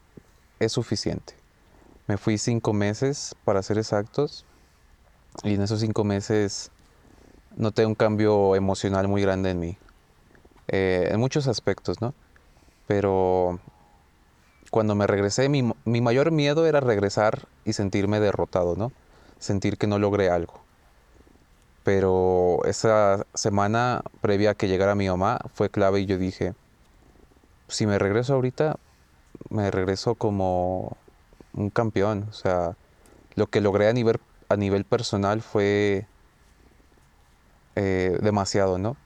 es 0.61 0.73
suficiente. 0.73 1.35
Me 2.07 2.17
fui 2.17 2.39
cinco 2.39 2.73
meses, 2.73 3.37
para 3.45 3.63
ser 3.63 3.79
exactos, 3.79 4.45
y 5.43 5.55
en 5.55 5.63
esos 5.63 5.81
cinco 5.81 6.05
meses 6.05 6.71
noté 7.57 7.87
un 7.87 7.95
cambio 7.95 8.57
emocional 8.57 9.09
muy 9.09 9.23
grande 9.23 9.51
en 9.51 9.61
mí. 9.61 9.79
Eh, 10.69 11.09
en 11.11 11.21
muchos 11.21 11.49
aspectos, 11.49 12.01
¿no? 12.01 12.15
Pero 12.87 13.59
cuando 14.71 14.95
me 14.95 15.07
regresé, 15.07 15.49
mi, 15.49 15.73
mi 15.85 16.01
mayor 16.01 16.31
miedo 16.31 16.67
era 16.67 16.81
regresar 16.81 17.47
y 17.65 17.73
sentirme 17.75 18.21
derrotado, 18.21 18.77
¿no? 18.77 18.93
Sentir 19.39 19.77
que 19.77 19.87
no 19.87 19.99
logré 19.99 20.31
algo. 20.31 20.63
Pero 21.85 22.61
esa 22.65 23.27
semana 23.35 24.03
previa 24.21 24.51
a 24.51 24.55
que 24.55 24.69
llegara 24.69 24.95
mi 24.95 25.09
mamá 25.09 25.41
fue 25.53 25.69
clave 25.69 26.01
y 26.01 26.07
yo 26.07 26.17
dije, 26.17 26.55
si 27.69 27.87
me 27.87 27.99
regreso 27.99 28.35
ahorita, 28.35 28.77
me 29.51 29.71
regreso 29.71 30.15
como 30.15 30.97
un 31.55 31.71
campeón. 31.71 32.27
O 32.31 32.33
sea, 32.33 32.77
lo 33.35 33.49
que 33.49 33.61
logré 33.61 33.89
a 33.89 33.93
nivel, 33.93 34.21
a 34.49 34.57
nivel 34.57 34.85
personal 34.85 35.43
fue 35.43 36.07
eh, 37.77 38.19
demasiado, 38.23 38.79
¿no? 38.79 38.99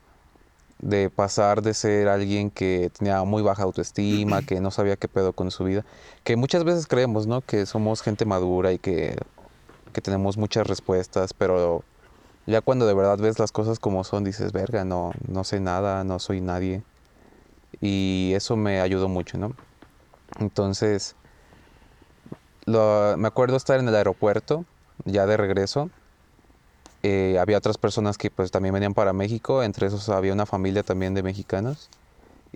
De 0.79 1.11
pasar 1.11 1.63
de 1.63 1.75
ser 1.75 2.09
alguien 2.09 2.51
que 2.51 2.91
tenía 2.91 3.25
muy 3.25 3.43
baja 3.43 3.63
autoestima, 3.65 4.43
que 4.43 4.61
no 4.61 4.71
sabía 4.71 4.97
qué 4.97 5.09
pedo 5.09 5.35
con 5.35 5.51
su 5.51 5.65
vida, 5.65 5.85
que 6.25 6.37
muchas 6.37 6.65
veces 6.65 6.87
creemos, 6.87 7.27
¿no? 7.27 7.43
Que 7.45 7.67
somos 7.67 8.03
gente 8.03 8.27
madura 8.27 8.73
y 8.73 8.79
que, 8.79 9.17
que 9.93 10.03
tenemos 10.03 10.37
muchas 10.39 10.67
respuestas, 10.67 11.35
pero 11.35 11.87
ya 12.47 12.63
cuando 12.63 12.87
de 12.87 12.95
verdad 12.95 13.19
ves 13.19 13.39
las 13.41 13.53
cosas 13.53 13.79
como 13.81 14.05
son, 14.05 14.25
dices, 14.25 14.53
verga, 14.53 14.85
no, 14.85 15.15
no 15.29 15.45
sé 15.45 15.61
nada, 15.61 16.05
no 16.05 16.19
soy 16.21 16.41
nadie. 16.43 16.85
Y 17.81 18.33
eso 18.35 18.57
me 18.57 18.81
ayudó 18.81 19.09
mucho, 19.09 19.39
¿no? 19.39 19.57
Entonces, 20.41 21.17
lo- 22.67 23.17
me 23.19 23.29
acuerdo 23.29 23.57
estar 23.57 23.79
en 23.81 23.89
el 23.89 23.95
aeropuerto, 23.95 24.67
ya 25.05 25.27
de 25.27 25.37
regreso. 25.37 25.91
Eh, 27.09 27.39
había 27.39 27.57
otras 27.57 27.79
personas 27.79 28.19
que 28.19 28.33
pues 28.33 28.51
también 28.51 28.75
venían 28.75 28.93
para 28.93 29.13
México, 29.13 29.63
entre 29.63 29.87
esos 29.87 30.09
había 30.09 30.33
una 30.33 30.45
familia 30.45 30.83
también 30.83 31.15
de 31.15 31.23
mexicanos. 31.23 31.89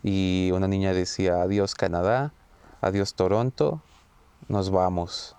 Y 0.03 0.51
una 0.53 0.67
niña 0.67 0.93
decía, 0.93 1.43
adiós 1.43 1.77
Canadá, 1.77 2.33
adiós 2.81 3.15
Toronto, 3.15 3.81
nos 4.49 4.71
vamos. 4.71 5.37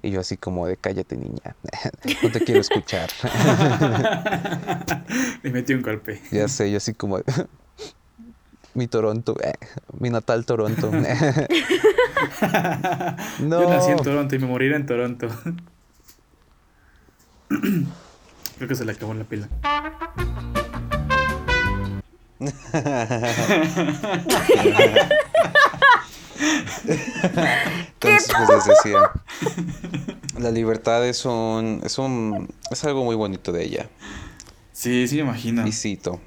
Y 0.00 0.12
yo 0.12 0.20
así 0.20 0.36
como 0.36 0.68
de, 0.68 0.76
cállate 0.76 1.16
niña, 1.16 1.56
no 2.22 2.30
te 2.30 2.44
quiero 2.44 2.60
escuchar. 2.60 3.10
Le 5.42 5.50
metí 5.50 5.74
un 5.74 5.82
golpe. 5.82 6.22
ya 6.30 6.46
sé, 6.46 6.70
yo 6.70 6.76
así 6.76 6.94
como, 6.94 7.18
de, 7.18 7.24
mi 8.74 8.86
Toronto, 8.86 9.34
eh, 9.42 9.54
mi 9.98 10.10
natal 10.10 10.46
Toronto. 10.46 10.88
no. 13.40 13.60
Yo 13.60 13.68
nací 13.68 13.90
en 13.90 13.96
Toronto 13.96 14.36
y 14.36 14.38
me 14.38 14.46
moriré 14.46 14.76
en 14.76 14.86
Toronto. 14.86 15.26
Creo 18.56 18.68
que 18.68 18.74
se 18.74 18.84
le 18.84 18.92
acabó 18.92 19.14
la 19.14 19.24
pila. 19.24 19.48
Entonces, 26.84 28.32
pues 28.36 28.48
les 28.48 28.64
decía, 28.66 29.10
la 30.38 30.50
libertad 30.50 31.06
es 31.06 31.24
un, 31.24 31.80
es 31.84 31.98
un, 31.98 32.48
es 32.70 32.84
algo 32.84 33.04
muy 33.04 33.16
bonito 33.16 33.52
de 33.52 33.64
ella. 33.64 33.88
Sí, 34.72 35.06
sí 35.08 35.16
me 35.16 35.22
imagino. 35.22 35.66
Y 35.66 35.72
cito. 35.72 36.20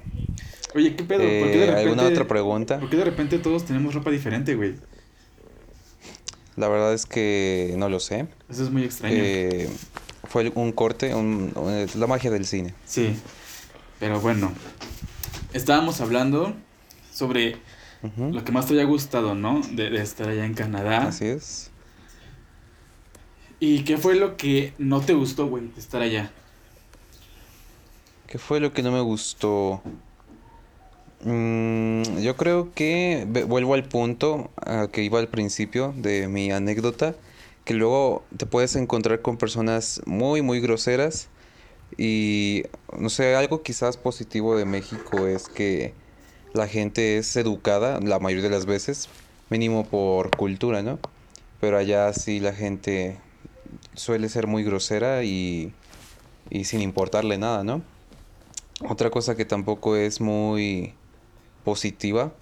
Oye, 0.74 0.94
¿qué 0.96 1.04
pedo? 1.04 1.20
¿Por 1.20 1.28
qué 1.28 1.34
de 1.36 1.62
Eh, 1.64 1.66
repente... 1.66 1.80
¿Alguna 1.88 2.02
otra 2.04 2.26
pregunta? 2.28 2.78
¿Por 2.78 2.90
qué 2.90 2.96
de 2.96 3.04
repente 3.04 3.38
todos 3.38 3.64
tenemos 3.64 3.94
ropa 3.94 4.10
diferente, 4.10 4.54
güey? 4.54 4.74
La 6.56 6.68
verdad 6.68 6.94
es 6.94 7.04
que 7.06 7.74
no 7.76 7.88
lo 7.88 8.00
sé. 8.00 8.26
Eso 8.48 8.62
es 8.64 8.70
muy 8.70 8.84
extraño. 8.84 9.14
Eh, 9.18 9.68
fue 10.28 10.50
un 10.54 10.72
corte, 10.72 11.14
un- 11.14 11.52
un- 11.54 11.72
es 11.72 11.96
la 11.96 12.06
magia 12.06 12.30
del 12.30 12.46
cine. 12.46 12.74
Sí. 12.84 13.16
Pero 13.98 14.20
bueno. 14.20 14.52
Estábamos 15.52 16.00
hablando 16.00 16.54
sobre 17.12 17.56
lo 18.18 18.44
que 18.44 18.52
más 18.52 18.66
te 18.66 18.74
haya 18.74 18.84
gustado, 18.84 19.34
¿no? 19.34 19.60
De, 19.72 19.88
de 19.90 20.02
estar 20.02 20.28
allá 20.28 20.44
en 20.44 20.54
Canadá. 20.54 21.08
Así 21.08 21.24
es. 21.24 21.70
¿Y 23.58 23.84
qué 23.84 23.96
fue 23.96 24.16
lo 24.16 24.36
que 24.36 24.74
no 24.78 25.00
te 25.00 25.14
gustó, 25.14 25.46
güey, 25.46 25.68
de 25.74 25.80
estar 25.80 26.02
allá? 26.02 26.30
¿Qué 28.26 28.38
fue 28.38 28.60
lo 28.60 28.72
que 28.74 28.82
no 28.82 28.92
me 28.92 29.00
gustó? 29.00 29.80
Mm, 31.24 32.18
yo 32.20 32.36
creo 32.36 32.72
que 32.74 33.26
vuelvo 33.48 33.74
al 33.74 33.84
punto 33.84 34.50
a 34.56 34.88
que 34.88 35.02
iba 35.02 35.18
al 35.18 35.28
principio 35.28 35.94
de 35.96 36.28
mi 36.28 36.50
anécdota, 36.52 37.14
que 37.66 37.74
luego 37.74 38.24
te 38.36 38.46
puedes 38.46 38.76
encontrar 38.76 39.22
con 39.22 39.38
personas 39.38 40.00
muy, 40.06 40.40
muy 40.40 40.60
groseras 40.60 41.28
y, 41.98 42.62
no 42.96 43.10
sé, 43.10 43.34
algo 43.34 43.62
quizás 43.62 43.96
positivo 43.96 44.56
de 44.56 44.64
México 44.64 45.26
es 45.26 45.48
que 45.48 45.92
la 46.54 46.68
gente 46.68 47.18
es 47.18 47.34
educada 47.34 47.98
la 48.00 48.20
mayoría 48.20 48.44
de 48.44 48.50
las 48.50 48.66
veces, 48.66 49.08
mínimo 49.50 49.84
por 49.84 50.34
cultura, 50.36 50.82
¿no? 50.82 51.00
Pero 51.60 51.76
allá 51.76 52.12
sí 52.12 52.38
la 52.38 52.52
gente 52.52 53.18
suele 53.94 54.28
ser 54.28 54.46
muy 54.46 54.62
grosera 54.62 55.24
y, 55.24 55.72
y 56.48 56.66
sin 56.66 56.80
importarle 56.82 57.36
nada, 57.36 57.64
¿no? 57.64 57.82
Otra 58.88 59.10
cosa 59.10 59.34
que 59.34 59.44
tampoco 59.44 59.96
es 59.96 60.20
muy 60.20 60.94
positiva, 61.64 62.32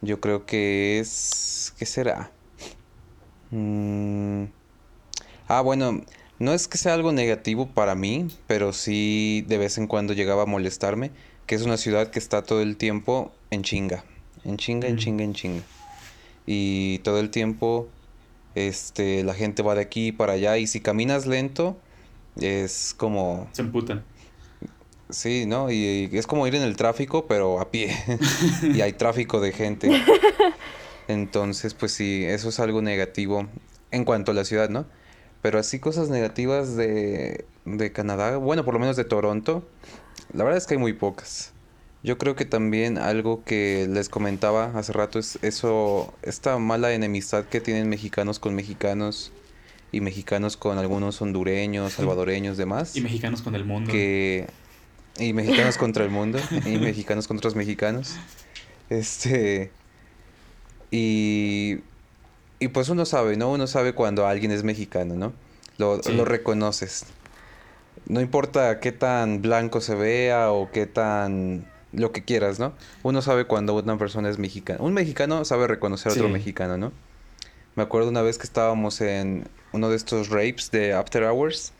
yo 0.00 0.20
creo 0.20 0.46
que 0.46 0.98
es... 0.98 1.72
¿Qué 1.78 1.86
será? 1.86 2.32
Mm, 3.56 4.46
Ah, 5.48 5.60
bueno, 5.60 6.02
no 6.40 6.52
es 6.52 6.66
que 6.66 6.76
sea 6.76 6.94
algo 6.94 7.12
negativo 7.12 7.68
para 7.68 7.94
mí, 7.94 8.26
pero 8.48 8.72
sí 8.72 9.44
de 9.46 9.58
vez 9.58 9.78
en 9.78 9.86
cuando 9.86 10.12
llegaba 10.12 10.42
a 10.42 10.46
molestarme, 10.46 11.12
que 11.46 11.54
es 11.54 11.62
una 11.62 11.76
ciudad 11.76 12.10
que 12.10 12.18
está 12.18 12.42
todo 12.42 12.62
el 12.62 12.76
tiempo 12.76 13.32
en 13.50 13.62
chinga, 13.62 14.04
en 14.44 14.56
chinga, 14.56 14.88
en 14.88 14.96
chinga, 14.96 15.22
en 15.22 15.34
chinga. 15.34 15.62
Y 16.46 16.98
todo 16.98 17.20
el 17.20 17.30
tiempo, 17.30 17.88
este, 18.56 19.22
la 19.22 19.34
gente 19.34 19.62
va 19.62 19.76
de 19.76 19.82
aquí 19.82 20.10
para 20.10 20.32
allá 20.32 20.58
y 20.58 20.66
si 20.66 20.80
caminas 20.80 21.26
lento, 21.26 21.76
es 22.40 22.92
como 22.96 23.48
Se 23.52 23.62
emputan. 23.62 24.04
Sí, 25.08 25.46
¿no? 25.46 25.70
Y, 25.70 26.10
y 26.12 26.18
es 26.18 26.26
como 26.26 26.48
ir 26.48 26.56
en 26.56 26.62
el 26.62 26.76
tráfico, 26.76 27.26
pero 27.28 27.60
a 27.60 27.70
pie. 27.70 27.96
y 28.74 28.80
hay 28.80 28.92
tráfico 28.94 29.40
de 29.40 29.52
gente. 29.52 29.88
Entonces, 31.08 31.74
pues 31.74 31.92
sí, 31.92 32.24
eso 32.24 32.48
es 32.48 32.60
algo 32.60 32.82
negativo 32.82 33.48
en 33.90 34.04
cuanto 34.04 34.32
a 34.32 34.34
la 34.34 34.44
ciudad, 34.44 34.68
¿no? 34.68 34.86
Pero 35.42 35.58
así 35.58 35.78
cosas 35.78 36.08
negativas 36.08 36.76
de, 36.76 37.44
de 37.64 37.92
Canadá, 37.92 38.36
bueno, 38.36 38.64
por 38.64 38.74
lo 38.74 38.80
menos 38.80 38.96
de 38.96 39.04
Toronto, 39.04 39.68
la 40.32 40.44
verdad 40.44 40.58
es 40.58 40.66
que 40.66 40.74
hay 40.74 40.80
muy 40.80 40.92
pocas. 40.92 41.52
Yo 42.02 42.18
creo 42.18 42.36
que 42.36 42.44
también 42.44 42.98
algo 42.98 43.42
que 43.44 43.88
les 43.90 44.08
comentaba 44.08 44.72
hace 44.74 44.92
rato 44.92 45.18
es 45.18 45.38
eso, 45.42 46.14
esta 46.22 46.58
mala 46.58 46.92
enemistad 46.92 47.44
que 47.46 47.60
tienen 47.60 47.88
mexicanos 47.88 48.38
con 48.38 48.54
mexicanos 48.54 49.32
y 49.92 50.00
mexicanos 50.00 50.56
con 50.56 50.78
algunos 50.78 51.20
hondureños, 51.22 51.92
salvadoreños, 51.94 52.56
demás. 52.56 52.96
Y 52.96 53.00
mexicanos 53.00 53.42
con 53.42 53.54
el 53.54 53.64
mundo. 53.64 53.90
Que, 53.90 54.46
y 55.18 55.32
mexicanos 55.32 55.78
contra 55.78 56.04
el 56.04 56.10
mundo, 56.10 56.38
y 56.64 56.78
mexicanos 56.78 57.26
contra 57.26 57.46
los 57.46 57.56
mexicanos. 57.56 58.16
Este. 58.90 59.70
Y. 60.90 61.78
Y 62.58 62.68
pues 62.68 62.88
uno 62.88 63.04
sabe, 63.04 63.36
¿no? 63.36 63.52
Uno 63.52 63.66
sabe 63.66 63.92
cuando 63.92 64.26
alguien 64.26 64.50
es 64.50 64.62
mexicano, 64.64 65.14
¿no? 65.14 65.32
Lo, 65.78 66.02
Sí. 66.02 66.12
lo 66.14 66.24
reconoces. 66.24 67.04
No 68.06 68.20
importa 68.20 68.80
qué 68.80 68.92
tan 68.92 69.42
blanco 69.42 69.80
se 69.80 69.94
vea 69.94 70.50
o 70.52 70.70
qué 70.70 70.86
tan. 70.86 71.66
lo 71.92 72.12
que 72.12 72.24
quieras, 72.24 72.58
¿no? 72.58 72.72
Uno 73.02 73.22
sabe 73.22 73.46
cuando 73.46 73.74
una 73.74 73.96
persona 73.96 74.28
es 74.28 74.38
mexicana. 74.38 74.78
Un 74.82 74.92
mexicano 74.92 75.44
sabe 75.46 75.66
reconocer 75.66 76.12
a 76.12 76.14
otro 76.14 76.28
mexicano, 76.28 76.76
¿no? 76.76 76.92
Me 77.74 77.82
acuerdo 77.82 78.08
una 78.10 78.20
vez 78.22 78.36
que 78.38 78.44
estábamos 78.44 79.00
en 79.00 79.48
uno 79.72 79.88
de 79.88 79.96
estos 79.96 80.28
rapes 80.28 80.70
de 80.70 80.92
After 80.94 81.24
Hours 81.24 81.72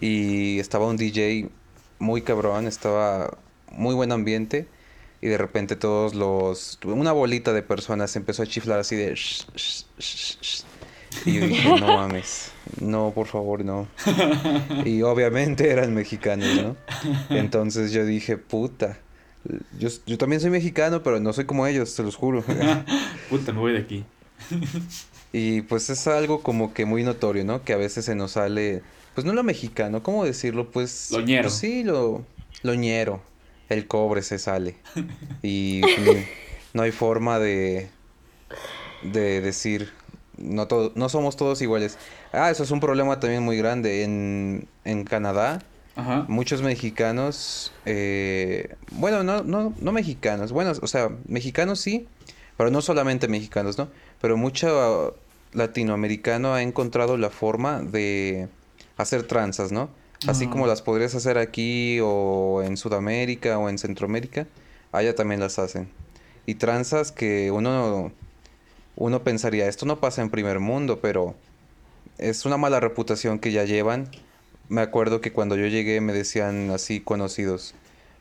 y 0.00 0.58
estaba 0.58 0.86
un 0.86 0.96
DJ 0.96 1.48
muy 1.98 2.22
cabrón, 2.22 2.66
estaba 2.66 3.36
muy 3.72 3.94
buen 3.94 4.12
ambiente 4.12 4.66
y 5.20 5.28
de 5.28 5.38
repente 5.38 5.76
todos 5.76 6.14
los 6.14 6.78
una 6.84 7.12
bolita 7.12 7.52
de 7.52 7.62
personas 7.62 8.14
empezó 8.16 8.42
a 8.42 8.46
chiflar 8.46 8.78
así 8.78 8.96
de 8.96 9.14
"Shh, 9.14 9.44
shh, 9.56 9.84
shh, 9.98 10.38
shh". 10.40 10.64
y 11.24 11.34
yo 11.34 11.46
dije, 11.46 11.68
no 11.80 11.86
mames, 11.86 12.52
no, 12.80 13.12
por 13.14 13.26
favor, 13.26 13.64
no. 13.64 13.88
Y 14.84 15.02
obviamente 15.02 15.70
eran 15.70 15.94
mexicanos, 15.94 16.48
¿no? 16.62 16.76
Entonces 17.30 17.92
yo 17.92 18.04
dije, 18.04 18.36
puta. 18.36 18.98
Yo, 19.78 19.88
yo 20.06 20.18
también 20.18 20.40
soy 20.40 20.50
mexicano, 20.50 21.02
pero 21.02 21.20
no 21.20 21.32
soy 21.32 21.46
como 21.46 21.66
ellos, 21.66 21.90
se 21.90 22.02
los 22.02 22.16
juro. 22.16 22.44
Puta, 23.30 23.52
me 23.52 23.60
voy 23.60 23.72
de 23.72 23.78
aquí. 23.78 24.04
Y 25.32 25.62
pues 25.62 25.88
es 25.90 26.06
algo 26.06 26.42
como 26.42 26.74
que 26.74 26.84
muy 26.84 27.02
notorio, 27.02 27.44
¿no? 27.44 27.62
Que 27.62 27.72
a 27.72 27.76
veces 27.76 28.04
se 28.04 28.14
nos 28.14 28.32
sale, 28.32 28.82
pues 29.14 29.24
no 29.24 29.32
lo 29.32 29.42
mexicano, 29.42 30.02
¿cómo 30.02 30.24
decirlo? 30.24 30.70
Pues... 30.70 31.10
Lo 31.12 31.20
ñero. 31.20 31.44
pues 31.44 31.54
sí, 31.54 31.84
lo, 31.84 32.24
lo 32.62 32.74
ñero. 32.74 33.22
El 33.68 33.86
cobre 33.86 34.22
se 34.22 34.38
sale. 34.38 34.76
Y 35.42 35.82
no 36.72 36.82
hay 36.82 36.90
forma 36.90 37.38
de, 37.38 37.88
de 39.02 39.40
decir, 39.40 39.92
no, 40.36 40.66
todo, 40.66 40.92
no 40.94 41.08
somos 41.08 41.36
todos 41.36 41.62
iguales. 41.62 41.96
Ah, 42.32 42.50
eso 42.50 42.62
es 42.62 42.70
un 42.70 42.80
problema 42.80 43.20
también 43.20 43.42
muy 43.42 43.56
grande. 43.56 44.02
En, 44.02 44.68
en 44.84 45.04
Canadá, 45.04 45.60
Ajá. 45.96 46.24
muchos 46.28 46.62
mexicanos, 46.62 47.72
eh, 47.86 48.74
bueno, 48.92 49.22
no, 49.22 49.42
no, 49.42 49.74
no 49.80 49.92
mexicanos, 49.92 50.52
bueno, 50.52 50.72
o 50.80 50.86
sea, 50.86 51.10
mexicanos 51.26 51.80
sí, 51.80 52.08
pero 52.56 52.70
no 52.70 52.82
solamente 52.82 53.28
mexicanos, 53.28 53.78
¿no? 53.78 53.88
Pero 54.20 54.36
mucho 54.36 55.16
latinoamericano 55.52 56.54
ha 56.54 56.62
encontrado 56.62 57.16
la 57.16 57.30
forma 57.30 57.80
de 57.80 58.48
hacer 58.96 59.22
tranzas, 59.22 59.72
¿no? 59.72 59.90
Así 60.26 60.48
como 60.48 60.66
las 60.66 60.82
podrías 60.82 61.14
hacer 61.14 61.38
aquí 61.38 62.00
o 62.02 62.62
en 62.64 62.76
Sudamérica 62.76 63.56
o 63.58 63.68
en 63.68 63.78
Centroamérica, 63.78 64.46
allá 64.90 65.14
también 65.14 65.40
las 65.40 65.58
hacen. 65.58 65.88
Y 66.44 66.56
tranzas 66.56 67.12
que 67.12 67.52
uno, 67.52 68.10
uno 68.96 69.22
pensaría, 69.22 69.68
esto 69.68 69.86
no 69.86 70.00
pasa 70.00 70.22
en 70.22 70.30
primer 70.30 70.58
mundo, 70.58 71.00
pero 71.00 71.36
es 72.18 72.44
una 72.46 72.56
mala 72.56 72.80
reputación 72.80 73.38
que 73.38 73.52
ya 73.52 73.64
llevan. 73.64 74.10
Me 74.68 74.80
acuerdo 74.80 75.20
que 75.20 75.32
cuando 75.32 75.56
yo 75.56 75.66
llegué 75.66 76.00
me 76.00 76.12
decían 76.12 76.70
así 76.70 77.00
conocidos, 77.00 77.74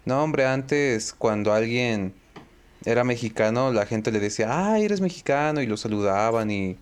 no 0.05 0.23
hombre, 0.23 0.45
antes 0.45 1.13
cuando 1.13 1.51
alguien 1.51 2.13
era 2.85 3.03
mexicano, 3.03 3.73
la 3.73 3.85
gente 3.85 4.11
le 4.11 4.19
decía, 4.19 4.47
ah, 4.49 4.79
eres 4.79 5.01
mexicano, 5.01 5.61
y 5.61 5.65
lo 5.65 5.77
saludaban 5.77 6.51
y 6.51 6.77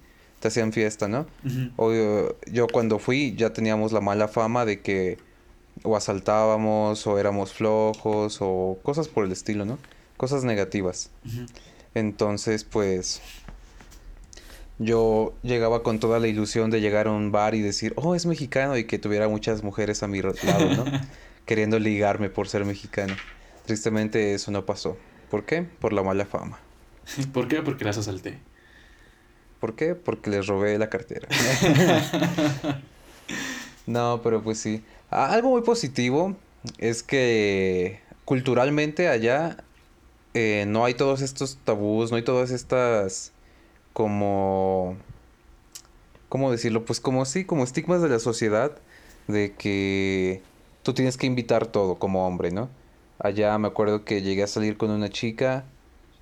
te 0.46 0.50
hacían 0.50 0.74
fiesta, 0.74 1.08
¿no? 1.08 1.26
O, 1.76 1.92
eh, 1.92 2.36
yo 2.52 2.68
cuando 2.68 3.00
fui 3.00 3.34
ya 3.36 3.52
teníamos 3.52 3.92
la 3.92 4.00
mala 4.00 4.28
fama 4.28 4.64
de 4.64 4.80
que 4.80 5.18
o 5.82 5.98
asaltábamos 5.98 7.08
o 7.08 7.18
éramos 7.18 7.52
flojos 7.52 8.38
o 8.42 8.78
cosas 8.84 9.08
por 9.08 9.26
el 9.26 9.32
estilo, 9.32 9.66
¿no? 9.66 9.80
Cosas 10.18 10.44
negativas. 10.44 11.10
Entonces, 11.96 12.64
pues 12.64 13.24
yo 14.78 15.34
llegaba 15.42 15.82
con 15.82 16.00
toda 16.00 16.20
la 16.20 16.28
ilusión 16.28 16.70
de 16.70 16.80
llegar 16.80 17.08
a 17.08 17.12
un 17.12 17.32
bar 17.32 17.56
y 17.56 17.62
decir, 17.62 17.94
oh, 17.96 18.14
es 18.14 18.28
mexicano 18.28 18.78
y 18.78 18.84
que 18.84 19.00
tuviera 19.00 19.28
muchas 19.28 19.64
mujeres 19.64 20.04
a 20.04 20.08
mi 20.08 20.22
lado, 20.22 20.76
¿no? 20.76 20.86
Queriendo 21.48 21.80
ligarme 21.80 22.30
por 22.30 22.48
ser 22.50 22.66
mexicano. 22.66 23.16
Tristemente 23.66 24.36
eso 24.36 24.52
no 24.52 24.64
pasó. 24.64 24.96
¿Por 25.32 25.44
qué? 25.44 25.64
Por 25.64 25.92
la 25.92 26.04
mala 26.04 26.28
fama. 26.28 26.60
¿Por 27.34 27.48
qué? 27.48 27.64
Porque 27.64 27.84
las 27.84 27.98
asalté. 27.98 28.38
¿Por 29.66 29.76
qué? 29.76 29.96
Porque 29.96 30.30
les 30.30 30.46
robé 30.46 30.78
la 30.78 30.92
cartera. 30.92 31.28
No, 33.88 34.22
pero 34.24 34.42
pues 34.42 34.60
sí. 34.60 34.84
Algo 35.12 35.52
muy 35.52 35.62
positivo 35.62 36.36
es 36.80 37.04
que 37.04 38.00
culturalmente 38.26 39.10
allá 39.10 39.58
eh, 40.34 40.66
no 40.68 40.86
hay 40.86 40.96
todos 40.96 41.22
estos 41.22 41.60
tabús, 41.64 42.10
no 42.10 42.18
hay 42.18 42.24
todas 42.24 42.50
estas 42.50 43.32
como... 43.94 44.98
¿Cómo 46.30 46.52
decirlo? 46.52 46.84
Pues 46.84 47.00
como 47.00 47.26
sí, 47.26 47.46
como 47.46 47.64
estigmas 47.64 48.02
de 48.02 48.10
la 48.10 48.20
sociedad 48.20 48.72
de 49.28 49.54
que 49.54 50.42
tú 50.82 50.94
tienes 50.94 51.16
que 51.16 51.28
invitar 51.28 51.68
todo 51.68 51.96
como 52.00 52.26
hombre, 52.26 52.50
¿no? 52.50 52.70
Allá 53.20 53.56
me 53.60 53.68
acuerdo 53.68 54.04
que 54.04 54.24
llegué 54.24 54.42
a 54.42 54.48
salir 54.48 54.78
con 54.78 54.90
una 54.90 55.10
chica, 55.10 55.66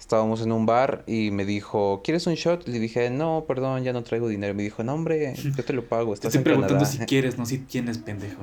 estábamos 0.04 0.42
en 0.42 0.52
un 0.52 0.66
bar 0.66 1.04
y 1.08 1.32
me 1.32 1.46
dijo, 1.46 2.02
¿quieres 2.04 2.28
un 2.28 2.34
shot? 2.36 2.68
Le 2.68 2.78
dije, 2.80 3.10
no, 3.10 3.46
perdón, 3.48 3.84
ya 3.86 3.94
no 3.94 4.04
traigo 4.04 4.28
dinero. 4.28 4.54
Me 4.54 4.64
dijo, 4.64 4.84
no, 4.84 4.94
hombre, 4.94 5.34
yo 5.36 5.64
te 5.64 5.72
lo 5.72 5.86
pago, 5.86 6.10
Te 6.12 6.16
estás 6.16 6.28
estoy 6.36 6.40
en 6.40 6.44
preguntando 6.44 6.84
Canadá. 6.84 6.92
si 7.00 7.06
quieres, 7.06 7.38
no 7.38 7.46
si 7.46 7.60
tienes, 7.60 7.98
pendejo. 8.00 8.42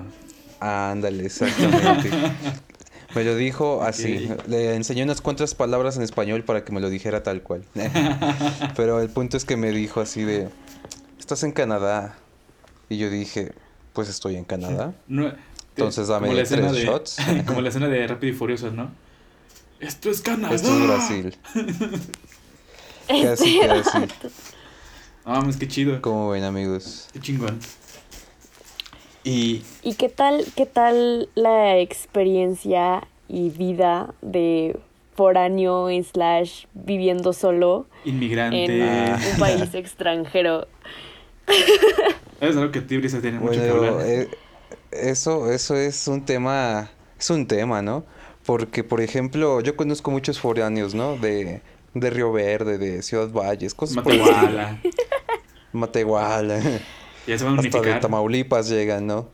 Ándale, 0.58 1.26
exactamente. 1.26 2.10
Me 3.14 3.24
lo 3.24 3.34
dijo 3.36 3.82
así. 3.82 4.30
Ok. 4.32 4.46
Le 4.48 4.74
enseñé 4.74 5.02
unas 5.02 5.20
cuantas 5.20 5.54
palabras 5.54 5.96
en 5.96 6.02
español 6.02 6.44
para 6.44 6.64
que 6.64 6.70
me 6.72 6.80
lo 6.80 6.88
dijera 6.88 7.22
tal 7.24 7.42
cual. 7.42 7.62
Pero 8.76 9.00
el 9.00 9.10
punto 9.10 9.36
es 9.36 9.44
que 9.44 9.56
me 9.56 9.70
dijo 9.72 10.00
así 10.00 10.22
de, 10.22 10.48
¿estás 11.18 11.42
en 11.42 11.50
Canadá? 11.52 12.16
Y 12.88 12.98
yo 12.98 13.10
dije, 13.10 13.52
pues 13.92 14.08
estoy 14.08 14.36
en 14.36 14.44
Canadá. 14.44 14.94
No, 15.08 15.30
Entonces, 15.76 16.06
dame 16.08 16.28
tres 16.30 16.50
de- 16.50 16.84
shots. 16.84 17.16
como 17.46 17.60
la 17.60 17.68
escena 17.68 17.88
de 17.88 18.06
Rápido 18.06 18.32
y 18.32 18.36
Furioso, 18.36 18.70
¿no? 18.70 18.90
Esto 19.80 20.10
es 20.10 20.20
Canadá. 20.20 20.54
Esto 20.54 20.68
es 20.76 20.86
Brasil. 20.86 21.36
Casi, 23.08 23.58
casi. 23.58 23.98
No 25.26 25.32
mames, 25.32 25.56
qué 25.56 25.66
chido. 25.66 26.00
¿Cómo 26.00 26.30
ven, 26.30 26.44
amigos? 26.44 27.08
Qué 27.12 27.18
chingón. 27.20 27.58
Y 29.24 29.62
¿Y 29.82 29.94
qué 29.94 30.08
tal, 30.08 30.44
qué 30.56 30.64
tal 30.64 31.28
la 31.34 31.76
experiencia 31.78 33.06
y 33.28 33.50
vida 33.50 34.14
de 34.22 34.78
foráneo 35.16 35.88
slash 36.04 36.66
viviendo 36.72 37.32
solo 37.32 37.86
inmigrante. 38.04 38.64
en 38.64 38.82
Ah. 39.12 39.20
un 39.32 39.38
país 39.40 39.74
extranjero? 39.74 40.66
Es 42.40 42.56
algo 42.56 42.70
que 42.72 42.78
a 42.78 42.86
ti, 42.86 42.96
Brisa, 42.96 43.20
tiene 43.20 43.38
mucho 43.38 43.60
que 43.60 43.68
hablar. 43.68 44.00
eh, 44.06 44.28
eso, 44.92 45.50
eso 45.52 45.76
es 45.76 46.08
un 46.08 46.24
tema, 46.24 46.88
es 47.18 47.28
un 47.28 47.46
tema, 47.46 47.82
¿no? 47.82 48.04
Porque, 48.44 48.84
por 48.84 49.00
ejemplo, 49.00 49.60
yo 49.60 49.76
conozco 49.76 50.10
muchos 50.10 50.40
foráneos, 50.40 50.94
¿no? 50.94 51.16
De, 51.16 51.60
de 51.94 52.10
Río 52.10 52.32
Verde, 52.32 52.78
de 52.78 53.02
Ciudad 53.02 53.30
Valles, 53.30 53.74
cosas. 53.74 53.96
Matehuala. 53.96 54.80
Matehuala. 55.72 56.60
Ya 57.26 57.38
se 57.38 57.44
van 57.44 57.58
a 57.58 57.60
Hasta 57.60 57.80
de. 57.80 57.94
Tamaulipas 57.94 58.68
llegan, 58.68 59.06
¿no? 59.06 59.28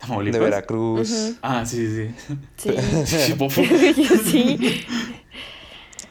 Tamaulipas. 0.00 0.38
De 0.38 0.44
Veracruz. 0.44 1.32
Ah, 1.42 1.64
sí, 1.64 1.86
sí, 1.86 2.14
Sí. 2.56 2.74
sí. 4.24 4.86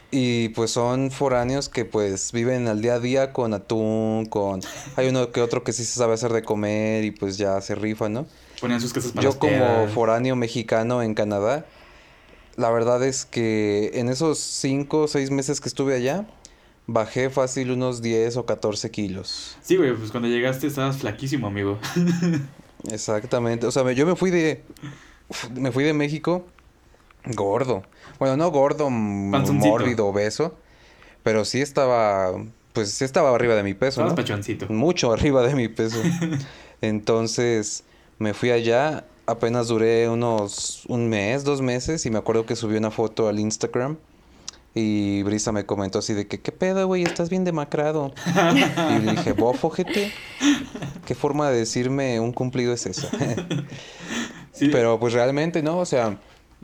Y 0.10 0.50
pues 0.50 0.72
son 0.72 1.12
foráneos 1.12 1.68
que 1.68 1.84
pues 1.84 2.32
viven 2.32 2.68
al 2.68 2.82
día 2.82 2.96
a 2.96 3.00
día 3.00 3.34
con 3.34 3.54
atún, 3.54 4.26
con... 4.28 4.62
Hay 4.96 5.10
uno 5.10 5.32
que 5.32 5.42
otro 5.42 5.64
que 5.64 5.74
sí 5.74 5.84
se 5.84 5.94
sabe 6.00 6.14
hacer 6.14 6.32
de 6.32 6.44
comer 6.44 7.04
y 7.04 7.12
pues 7.12 7.38
ya 7.38 7.60
se 7.60 7.76
rifa, 7.76 8.08
¿no? 8.08 8.26
Ponían 8.62 8.80
sus 8.80 8.94
casas 8.94 9.12
para 9.12 9.24
Yo 9.24 9.38
como 9.38 9.88
foráneo 9.94 10.36
mexicano 10.38 11.04
en 11.04 11.14
Canadá, 11.14 11.66
la 12.58 12.70
verdad 12.72 13.02
es 13.04 13.26
que 13.26 13.92
en 13.94 14.10
esos 14.10 14.40
5 14.40 15.02
o 15.04 15.08
6 15.08 15.32
meses 15.32 15.62
que 15.62 15.70
estuve 15.70 15.96
allá, 15.96 16.28
bajé 16.88 17.30
fácil 17.30 17.72
unos 17.72 18.02
10 18.02 18.36
o 18.38 18.46
14 18.46 18.92
kilos. 18.92 19.58
Sí, 19.62 19.78
güey, 19.78 19.94
pues 19.96 20.12
cuando 20.12 20.28
llegaste 20.28 20.68
estabas 20.68 20.98
flaquísimo, 20.98 21.48
amigo. 21.48 21.80
Exactamente. 22.92 23.66
O 23.66 23.72
sea, 23.72 23.90
yo 23.94 24.06
me 24.06 24.16
fui 24.16 24.32
de... 24.32 24.64
Me 25.56 25.72
fui 25.72 25.84
de 25.84 25.94
México 25.94 26.46
gordo. 27.36 27.84
Bueno, 28.20 28.38
no 28.38 28.50
gordo, 28.52 28.86
Panzoncito. 28.86 29.68
mórbido, 29.68 30.08
obeso, 30.08 30.56
pero 31.24 31.44
sí 31.44 31.62
estaba, 31.62 32.32
pues 32.74 32.92
sí 32.92 33.04
estaba 33.04 33.36
arriba 33.36 33.56
de 33.56 33.64
mi 33.64 33.74
peso, 33.74 34.02
Estabas 34.02 34.12
¿no? 34.14 34.16
pachoncito. 34.16 34.68
Mucho 34.70 35.12
arriba 35.14 35.46
de 35.46 35.54
mi 35.56 35.68
peso. 35.68 36.02
Entonces 36.82 37.84
me 38.20 38.34
fui 38.34 38.52
allá, 38.52 39.06
apenas 39.28 39.68
duré 39.68 40.10
unos 40.10 40.84
un 40.88 41.08
mes, 41.08 41.44
dos 41.44 41.62
meses 41.62 42.06
y 42.06 42.10
me 42.10 42.18
acuerdo 42.18 42.46
que 42.46 42.56
subí 42.56 42.78
una 42.78 42.90
foto 42.92 43.28
al 43.28 43.40
Instagram 43.40 43.98
y 44.74 45.24
Brisa 45.24 45.52
me 45.52 45.66
comentó 45.66 46.00
así 46.00 46.14
de 46.14 46.28
que, 46.28 46.40
¿qué 46.40 46.52
pedo, 46.52 46.86
güey? 46.88 47.04
Estás 47.04 47.30
bien 47.30 47.44
demacrado. 47.44 48.14
y 48.96 49.02
le 49.06 49.12
dije, 49.14 49.34
bofo, 49.34 49.68
ojete. 49.68 50.12
¿Qué 51.06 51.16
forma 51.16 51.50
de 51.50 51.58
decirme 51.58 52.20
un 52.20 52.32
cumplido 52.32 52.74
es 52.74 52.86
esa? 52.86 53.10
Sí, 54.52 54.70
Pero 54.72 55.00
pues 55.00 55.14
realmente 55.14 55.62
no, 55.62 55.78
o 55.78 55.86
sea, 55.86 56.18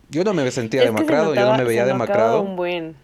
yo 0.09 0.24
no 0.24 0.34
me 0.34 0.49
sentía 0.49 0.82
Es 0.82 0.89
que 0.89 0.91
se 0.91 0.95
demacrado, 0.95 1.36
yo 1.36 1.45
no 1.45 1.57
me 1.57 1.64
veía 1.64 1.84
se 1.84 1.89
demacrado, 1.89 2.41
un 2.41 2.55
buen. 2.55 2.95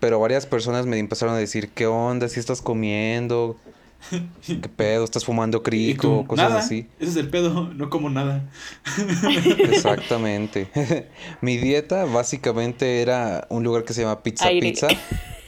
pero 0.00 0.18
varias 0.20 0.46
personas 0.46 0.86
me 0.86 0.98
empezaron 0.98 1.34
a 1.34 1.38
decir, 1.38 1.68
¿qué 1.68 1.86
onda? 1.86 2.30
¿Si 2.30 2.40
estás 2.40 2.62
comiendo? 2.62 3.58
¿Qué 4.46 4.68
pedo? 4.68 5.04
¿Estás 5.04 5.24
fumando 5.24 5.62
crico? 5.62 6.20
tú, 6.22 6.26
Cosas 6.28 6.48
nada, 6.50 6.60
así. 6.60 6.88
ese 6.98 7.10
es 7.10 7.16
el 7.16 7.28
pedo, 7.28 7.70
no 7.74 7.90
como 7.90 8.08
nada. 8.10 8.48
Exactamente. 9.58 10.70
Mi 11.40 11.56
dieta 11.56 12.04
básicamente 12.04 13.02
era 13.02 13.46
un 13.50 13.64
lugar 13.64 13.84
que 13.84 13.92
se 13.92 14.02
llama 14.02 14.22
Pizza 14.22 14.46
Aire. 14.46 14.70
Pizza, 14.70 14.88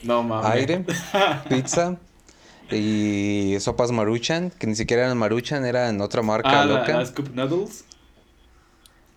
No 0.02 0.22
mames. 0.22 0.50
aire, 0.50 0.84
pizza 1.48 1.98
y 2.72 3.56
sopas 3.60 3.90
Maruchan, 3.92 4.50
que 4.50 4.66
ni 4.66 4.74
siquiera 4.74 5.04
eran 5.04 5.18
Maruchan, 5.18 5.64
eran 5.64 6.00
otra 6.00 6.22
marca 6.22 6.62
Ah, 6.62 6.64
la- 6.64 6.80
loca. 6.80 6.98
las 6.98 7.10
cup 7.12 7.30
noodles. 7.34 7.84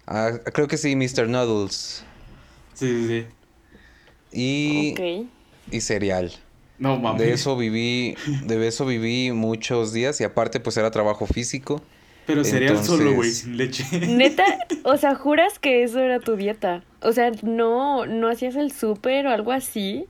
Ah, 0.05 0.31
creo 0.53 0.67
que 0.67 0.77
sí, 0.77 0.95
Mr. 0.95 1.27
Noodles. 1.29 2.03
Sí, 2.73 2.87
sí, 2.87 3.07
sí. 3.07 3.25
Y, 4.31 4.91
Ok. 4.91 5.27
y 5.71 5.81
cereal. 5.81 6.33
No 6.79 6.97
mames. 6.99 7.21
De 7.21 7.31
eso 7.33 7.55
viví, 7.55 8.15
de 8.45 8.67
eso 8.67 8.85
viví 8.85 9.31
muchos 9.31 9.93
días 9.93 10.19
y 10.21 10.23
aparte 10.23 10.59
pues 10.59 10.75
era 10.77 10.91
trabajo 10.91 11.25
físico. 11.25 11.81
Pero 12.25 12.43
cereal 12.45 12.83
solo, 12.83 13.13
güey, 13.15 13.29
entonces- 13.31 13.37
sin 13.39 13.57
leche. 13.57 13.85
Neta, 14.07 14.45
o 14.83 14.95
sea, 14.97 15.13
juras 15.15 15.59
que 15.59 15.83
eso 15.83 15.99
era 15.99 16.19
tu 16.19 16.35
dieta. 16.37 16.83
O 17.01 17.11
sea, 17.11 17.31
no, 17.41 18.05
no 18.05 18.29
hacías 18.29 18.55
el 18.55 18.71
súper 18.71 19.27
o 19.27 19.31
algo 19.31 19.51
así. 19.51 20.05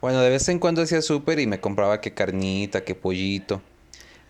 Bueno, 0.00 0.20
de 0.20 0.30
vez 0.30 0.48
en 0.48 0.58
cuando 0.58 0.82
hacía 0.82 1.02
súper 1.02 1.38
y 1.38 1.46
me 1.46 1.60
compraba 1.60 2.00
que 2.00 2.12
carnita, 2.12 2.84
que 2.84 2.94
pollito. 2.94 3.62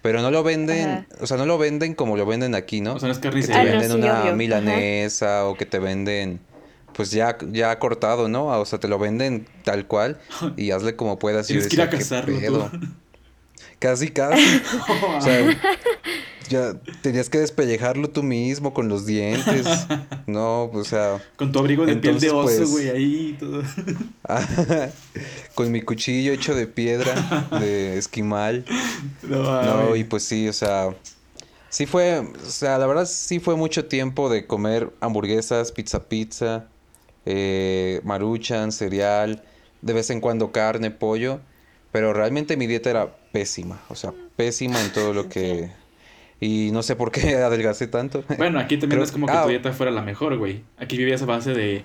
Pero 0.03 0.21
no 0.23 0.31
lo 0.31 0.43
venden, 0.45 0.89
Ajá. 0.89 1.07
o 1.21 1.27
sea, 1.27 1.37
no 1.37 1.47
lo 1.47 1.59
venden 1.59 1.95
como 1.95 2.17
lo 2.17 2.27
venden 2.27 2.55
aquí, 2.55 2.81
¿no? 2.81 2.95
O 2.95 3.01
sea, 3.01 3.09
no 3.09 3.13
es 3.13 3.19
que 3.19 3.31
te. 3.31 3.53
Ah, 3.53 3.65
no, 3.65 3.71
venden 3.71 3.91
sí, 3.91 3.97
una 3.97 4.13
obvio. 4.13 4.27
Ajá. 4.29 4.33
milanesa 4.37 5.47
o 5.47 5.57
que 5.57 5.67
te 5.67 5.79
venden 5.79 6.39
pues 6.97 7.11
ya, 7.11 7.37
ya 7.53 7.79
cortado, 7.79 8.27
¿no? 8.29 8.47
O 8.47 8.65
sea, 8.65 8.81
te 8.81 8.89
lo 8.89 8.99
venden 8.99 9.47
tal 9.65 9.87
cual 9.87 10.19
y 10.57 10.71
hazle 10.73 10.97
como 10.97 11.19
puedas. 11.19 11.47
Tienes 11.47 11.69
que 11.69 11.77
ir 11.77 11.83
a 11.83 11.87
decía, 11.87 11.99
"¿Qué 11.99 12.05
cazarlo 12.05 12.41
pedo?". 12.41 12.71
tú. 12.71 12.87
Casi, 13.79 14.09
casi. 14.09 14.43
O 15.19 15.21
sea, 15.21 15.61
ya 16.49 16.73
tenías 17.03 17.29
que 17.29 17.39
despellejarlo 17.39 18.09
tú 18.09 18.23
mismo 18.23 18.73
con 18.73 18.89
los 18.89 19.05
dientes. 19.05 19.67
No, 20.27 20.71
pues, 20.73 20.87
o 20.87 20.89
sea, 20.91 21.23
Con 21.37 21.53
tu 21.53 21.59
abrigo 21.59 21.85
de 21.85 21.97
piel 21.97 22.19
de 22.19 22.31
oso, 22.31 22.43
pues- 22.45 22.71
güey, 22.71 22.89
ahí 22.89 23.31
y 23.31 23.33
todo. 23.35 23.63
con 25.55 25.71
mi 25.71 25.83
cuchillo 25.83 26.33
hecho 26.33 26.55
de 26.55 26.67
piedra, 26.67 27.49
de 27.61 27.99
esquimal. 27.99 28.65
No, 29.23 29.63
No, 29.63 29.97
y 29.97 30.05
pues 30.05 30.23
sí, 30.23 30.49
o 30.49 30.53
sea, 30.53 30.95
sí 31.69 31.85
fue, 31.87 32.21
o 32.21 32.51
sea, 32.51 32.79
la 32.79 32.87
verdad 32.87 33.07
sí 33.07 33.41
fue 33.41 33.57
mucho 33.57 33.85
tiempo 33.87 34.29
de 34.31 34.47
comer 34.47 34.91
hamburguesas, 35.01 35.73
pizza 35.73 36.05
pizza, 36.09 36.67
eh, 37.27 38.01
maruchan, 38.05 38.73
cereal, 38.73 39.43
de 39.83 39.93
vez 39.93 40.09
en 40.11 40.21
cuando 40.21 40.53
carne, 40.53 40.91
pollo, 40.91 41.41
pero 41.93 42.13
realmente 42.13 42.57
mi 42.57 42.67
dieta 42.67 42.91
era 42.91 43.17
pésima, 43.33 43.81
o 43.89 43.95
sea, 43.95 44.13
pésima 44.37 44.81
en 44.83 44.93
todo 44.93 45.13
lo 45.13 45.29
que... 45.29 45.71
Y 46.41 46.71
no 46.73 46.83
sé 46.83 46.97
por 46.97 47.11
qué 47.13 47.37
adelgacé 47.37 47.87
tanto. 47.87 48.23
Bueno, 48.37 48.59
aquí 48.59 48.77
también 48.77 48.99
Creo- 48.99 49.05
es 49.05 49.13
como 49.13 49.27
que 49.27 49.33
ah, 49.33 49.43
tu 49.45 49.49
dieta 49.49 49.73
fuera 49.73 49.91
la 49.91 50.03
mejor, 50.03 50.37
güey. 50.37 50.63
Aquí 50.79 50.97
vivías 50.99 51.23
a 51.23 51.27
base 51.27 51.53
de, 51.55 51.83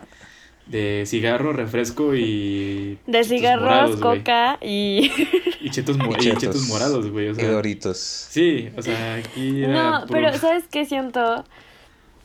de 0.67 1.03
cigarro, 1.07 1.53
refresco 1.53 2.13
y... 2.15 2.99
De 3.07 3.23
cigarros, 3.23 3.63
morados, 3.63 3.99
coca 4.01 4.57
y... 4.61 5.09
Y 5.61 5.69
chetos, 5.69 5.97
mo- 5.97 6.11
Y 6.13 6.15
y 6.15 6.19
chetos. 6.21 6.39
chetos 6.41 6.67
morados, 6.67 7.09
güey. 7.11 7.27
O 7.29 7.31
Y 7.31 7.35
sea, 7.35 7.49
Doritos. 7.51 7.97
sí, 7.97 8.69
o 8.75 8.81
sea, 8.81 9.15
aquí 9.15 9.63
era 9.63 9.71
No, 9.73 9.91
puro- 10.07 10.11
pero 10.11 10.37
¿sabes 10.37 10.63
qué 10.71 10.85
siento? 10.85 11.45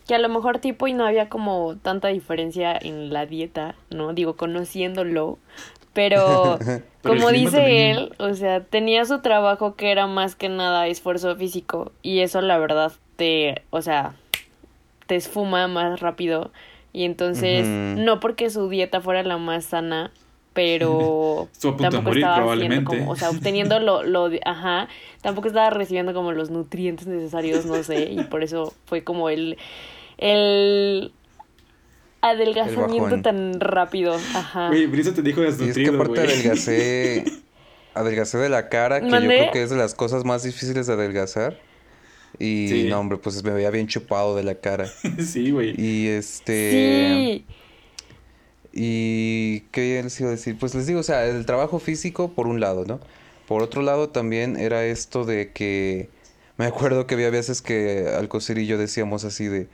Que 0.07 0.15
a 0.15 0.19
lo 0.19 0.29
mejor 0.29 0.59
tipo 0.59 0.87
y 0.87 0.93
no 0.93 1.05
había 1.05 1.29
como 1.29 1.77
tanta 1.77 2.09
diferencia 2.09 2.77
en 2.81 3.13
la 3.13 3.27
dieta, 3.27 3.75
¿no? 3.91 4.13
Digo, 4.13 4.37
conociéndolo. 4.37 5.39
Pero 5.93 6.59
como 7.03 7.31
dice 7.31 7.91
él, 7.91 8.15
o 8.19 8.35
sea, 8.35 8.63
tenía 8.63 9.05
su 9.05 9.21
trabajo 9.21 9.75
que 9.75 9.91
era 9.91 10.07
más 10.07 10.37
que 10.37 10.49
nada 10.49 10.87
esfuerzo 10.87 11.35
físico. 11.37 11.93
Y 12.03 12.21
eso 12.21 12.41
la 12.41 12.59
verdad 12.59 12.93
te, 13.17 13.63
o 13.71 13.83
sea, 13.83 14.15
te 15.07 15.17
esfuma 15.17 15.67
más 15.69 16.01
rápido. 16.01 16.51
Y 16.93 17.05
entonces, 17.05 17.67
no 17.67 18.21
porque 18.21 18.49
su 18.49 18.69
dieta 18.69 19.01
fuera 19.01 19.23
la 19.23 19.37
más 19.37 19.67
sana, 19.67 20.13
pero 20.57 21.49
tampoco 21.61 22.03
morir, 22.03 22.25
estaba 22.25 22.37
haciendo 22.37 22.37
probablemente. 22.37 22.85
como, 22.85 23.11
o 23.11 23.17
sea, 23.17 23.29
obteniendo 23.29 23.79
lo, 23.81 24.03
lo, 24.03 24.31
ajá, 24.47 24.89
tampoco 25.21 25.49
estaba 25.49 25.69
recibiendo 25.69 26.15
como 26.15 26.33
los 26.33 26.51
nutrientes 26.51 27.07
necesarios, 27.07 27.67
no 27.67 27.83
sé, 27.83 28.11
y 28.11 28.25
por 28.25 28.43
eso 28.43 28.73
fue 28.87 29.05
como 29.05 29.29
el, 29.29 29.59
el 30.19 31.13
adelgazamiento 32.21 33.23
tan 33.23 33.61
rápido, 33.61 34.15
ajá. 34.35 34.69
Güey, 34.69 34.87
Brisa 34.87 35.15
te 35.15 35.23
dijo 35.23 35.43
Y 35.43 35.47
es 35.47 35.57
que 35.57 35.65
desnutrido, 35.67 35.95
aparte 35.95 36.21
güey. 36.23 36.33
adelgacé, 36.33 37.25
adelgacé 37.95 38.39
de 38.39 38.49
la 38.49 38.69
cara, 38.69 39.01
que 39.01 39.11
yo 39.11 39.19
creo 39.19 39.51
que 39.53 39.63
es 39.63 39.71
de 39.71 39.77
las 39.77 39.95
cosas 39.95 40.25
más 40.25 40.43
difíciles 40.43 40.87
de 40.87 40.95
adelgazar. 40.95 41.59
Y 42.39 42.69
Sí. 42.69 42.85
no, 42.85 43.01
hombre, 43.01 43.19
pues 43.19 43.43
me 43.45 43.51
veía 43.53 43.71
bien 43.71 43.87
chupado 43.87 44.37
de 44.37 44.43
la 44.45 44.57
cara. 44.57 44.87
sí, 45.25 45.51
güey. 45.51 45.75
Y 45.81 46.09
este... 46.09 46.71
Sí, 46.71 47.47
Y 48.73 49.61
qué 49.73 50.01
les 50.03 50.21
iba 50.21 50.29
a 50.29 50.33
decir, 50.33 50.59
pues 50.59 50.75
les 50.75 50.87
digo, 50.87 51.01
o 51.01 51.03
sea, 51.03 51.25
el 51.27 51.47
trabajo 51.47 51.79
físico 51.79 52.33
por 52.33 52.47
un 52.47 52.61
lado, 52.61 52.85
¿no? 52.85 53.01
Por 53.47 53.63
otro 53.63 53.81
lado 53.83 54.11
también 54.11 54.57
era 54.57 54.85
esto 54.85 55.25
de 55.25 55.53
que 55.53 56.11
me 56.59 56.67
acuerdo 56.67 57.07
que 57.07 57.15
había 57.15 57.31
veces 57.31 57.63
que 57.63 58.09
Alcocer 58.19 58.59
y 58.59 58.67
yo 58.67 58.77
decíamos 58.77 59.25
así 59.25 59.47
de, 59.47 59.69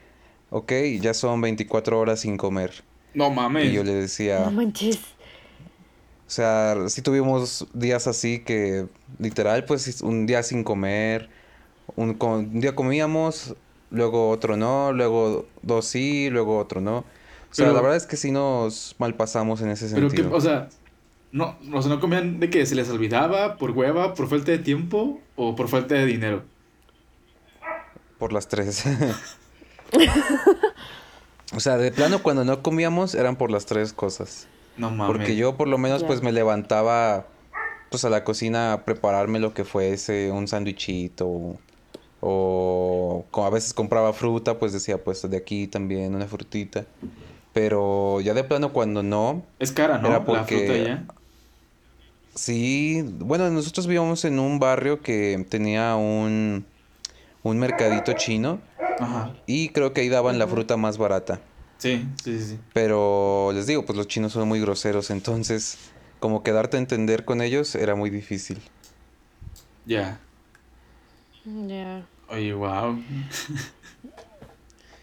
ok, 0.53 0.71
ya 1.01 1.15
son 1.15 1.41
24 1.41 1.99
horas 1.99 2.21
sin 2.21 2.37
comer. 2.37 2.83
No 3.15 3.31
mames. 3.31 3.65
Y 3.65 3.73
yo 3.73 3.83
le 3.83 3.93
decía, 3.93 4.45
no 4.45 4.51
manches. 4.51 4.97
o 4.97 6.29
sea, 6.29 6.75
sí 6.87 7.01
tuvimos 7.01 7.67
días 7.73 8.05
así 8.07 8.39
que 8.39 8.85
literal, 9.17 9.65
pues 9.65 10.01
un 10.01 10.27
día 10.27 10.43
sin 10.43 10.63
comer, 10.63 11.29
un, 11.95 12.17
día 12.61 12.75
comíamos, 12.75 13.55
luego 13.89 14.29
otro 14.29 14.55
no, 14.55 14.93
luego 14.93 15.47
dos 15.63 15.85
sí, 15.85 16.29
luego 16.29 16.59
otro 16.59 16.81
no. 16.81 16.99
O 16.99 17.05
sea, 17.55 17.65
Pero- 17.65 17.73
la 17.75 17.81
verdad 17.81 17.97
es 17.97 18.05
que 18.05 18.15
sí 18.15 18.31
nos 18.31 18.95
malpasamos 18.99 19.59
en 19.61 19.69
ese 19.69 19.89
Pero 19.93 20.09
que, 20.09 20.17
sentido. 20.17 20.37
o 20.37 20.41
sea, 20.41 20.69
no, 21.31 21.57
o 21.73 21.81
sea, 21.81 21.89
no 21.89 21.99
comían 21.99 22.39
de 22.39 22.51
que 22.51 22.63
se 22.67 22.75
les 22.75 22.89
olvidaba 22.89 23.57
por 23.57 23.71
hueva, 23.71 24.13
por 24.13 24.29
falta 24.29 24.51
de 24.51 24.59
tiempo 24.59 25.19
o 25.35 25.55
por 25.55 25.67
falta 25.67 25.95
de 25.95 26.05
dinero. 26.05 26.43
Por 28.19 28.33
las 28.33 28.47
tres. 28.47 28.83
o 31.55 31.59
sea, 31.59 31.77
de 31.77 31.91
plano 31.91 32.21
cuando 32.21 32.43
no 32.45 32.61
comíamos 32.61 33.15
eran 33.15 33.35
por 33.35 33.51
las 33.51 33.65
tres 33.65 33.93
cosas. 33.93 34.47
No 34.77 34.89
mames. 34.89 35.07
Porque 35.15 35.35
yo 35.35 35.55
por 35.55 35.67
lo 35.67 35.77
menos 35.77 36.03
pues 36.03 36.21
me 36.23 36.31
levantaba 36.31 37.27
pues 37.89 38.03
a 38.05 38.09
la 38.09 38.23
cocina 38.23 38.73
a 38.73 38.85
prepararme 38.85 39.39
lo 39.39 39.53
que 39.53 39.63
fuese, 39.65 40.31
un 40.31 40.47
sándwichito 40.47 41.27
o, 41.27 41.57
o 42.21 43.25
como 43.29 43.45
a 43.47 43.49
veces 43.51 43.73
compraba 43.73 44.13
fruta, 44.13 44.57
pues 44.57 44.73
decía 44.73 45.03
pues 45.03 45.29
de 45.29 45.37
aquí 45.37 45.67
también 45.67 46.15
una 46.15 46.25
frutita. 46.27 46.85
Pero 47.53 48.19
ya 48.21 48.33
de 48.33 48.43
plano 48.43 48.73
cuando 48.73 49.03
no, 49.03 49.43
Es 49.59 49.71
cara, 49.71 49.99
¿no? 49.99 50.07
Era 50.07 50.19
La 50.19 50.25
porque- 50.25 50.57
fruta 50.65 50.75
ya. 50.83 51.05
sí, 52.33 53.03
bueno, 53.19 53.47
nosotros 53.51 53.85
vivíamos 53.85 54.25
en 54.25 54.39
un 54.39 54.57
barrio 54.57 55.01
que 55.01 55.45
tenía 55.49 55.95
un 55.95 56.65
un 57.43 57.59
mercadito 57.59 58.13
chino 58.13 58.59
Ajá. 58.99 59.33
y 59.45 59.69
creo 59.69 59.93
que 59.93 60.01
ahí 60.01 60.09
daban 60.09 60.39
la 60.39 60.47
fruta 60.47 60.77
más 60.77 60.97
barata. 60.97 61.39
Sí, 61.77 62.05
sí, 62.23 62.39
sí. 62.39 62.59
Pero 62.73 63.51
les 63.53 63.67
digo, 63.67 63.85
pues 63.85 63.97
los 63.97 64.07
chinos 64.07 64.31
son 64.31 64.47
muy 64.47 64.59
groseros, 64.61 65.09
entonces 65.11 65.77
como 66.19 66.41
que 66.43 66.51
darte 66.53 66.77
a 66.77 66.79
entender 66.79 67.25
con 67.25 67.41
ellos 67.41 67.75
era 67.75 67.95
muy 67.95 68.09
difícil. 68.09 68.61
Ya. 69.85 70.19
Ya. 71.45 72.03
Oye, 72.29 72.53
wow. 72.53 72.97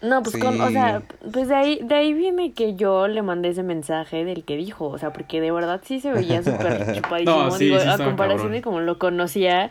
No, 0.01 0.23
pues 0.23 0.35
con, 0.37 0.59
o 0.59 0.71
sea, 0.71 1.03
pues 1.31 1.47
de 1.47 1.55
ahí, 1.55 1.79
de 1.83 1.93
ahí 1.93 2.13
viene 2.13 2.53
que 2.53 2.73
yo 2.73 3.07
le 3.07 3.21
mandé 3.21 3.49
ese 3.49 3.61
mensaje 3.61 4.25
del 4.25 4.43
que 4.43 4.57
dijo, 4.57 4.87
o 4.87 4.97
sea, 4.97 5.13
porque 5.13 5.39
de 5.39 5.51
verdad 5.51 5.79
sí 5.85 5.99
se 5.99 6.11
veía 6.11 6.37
súper 6.43 6.95
chupadísimo, 6.95 7.43
No, 7.43 7.51
sí, 7.51 7.65
digo, 7.65 7.79
sí 7.79 7.87
a 7.87 7.97
comparación 7.97 8.37
cabrón. 8.37 8.51
de 8.53 8.61
como 8.63 8.79
lo 8.79 8.97
conocía, 8.97 9.69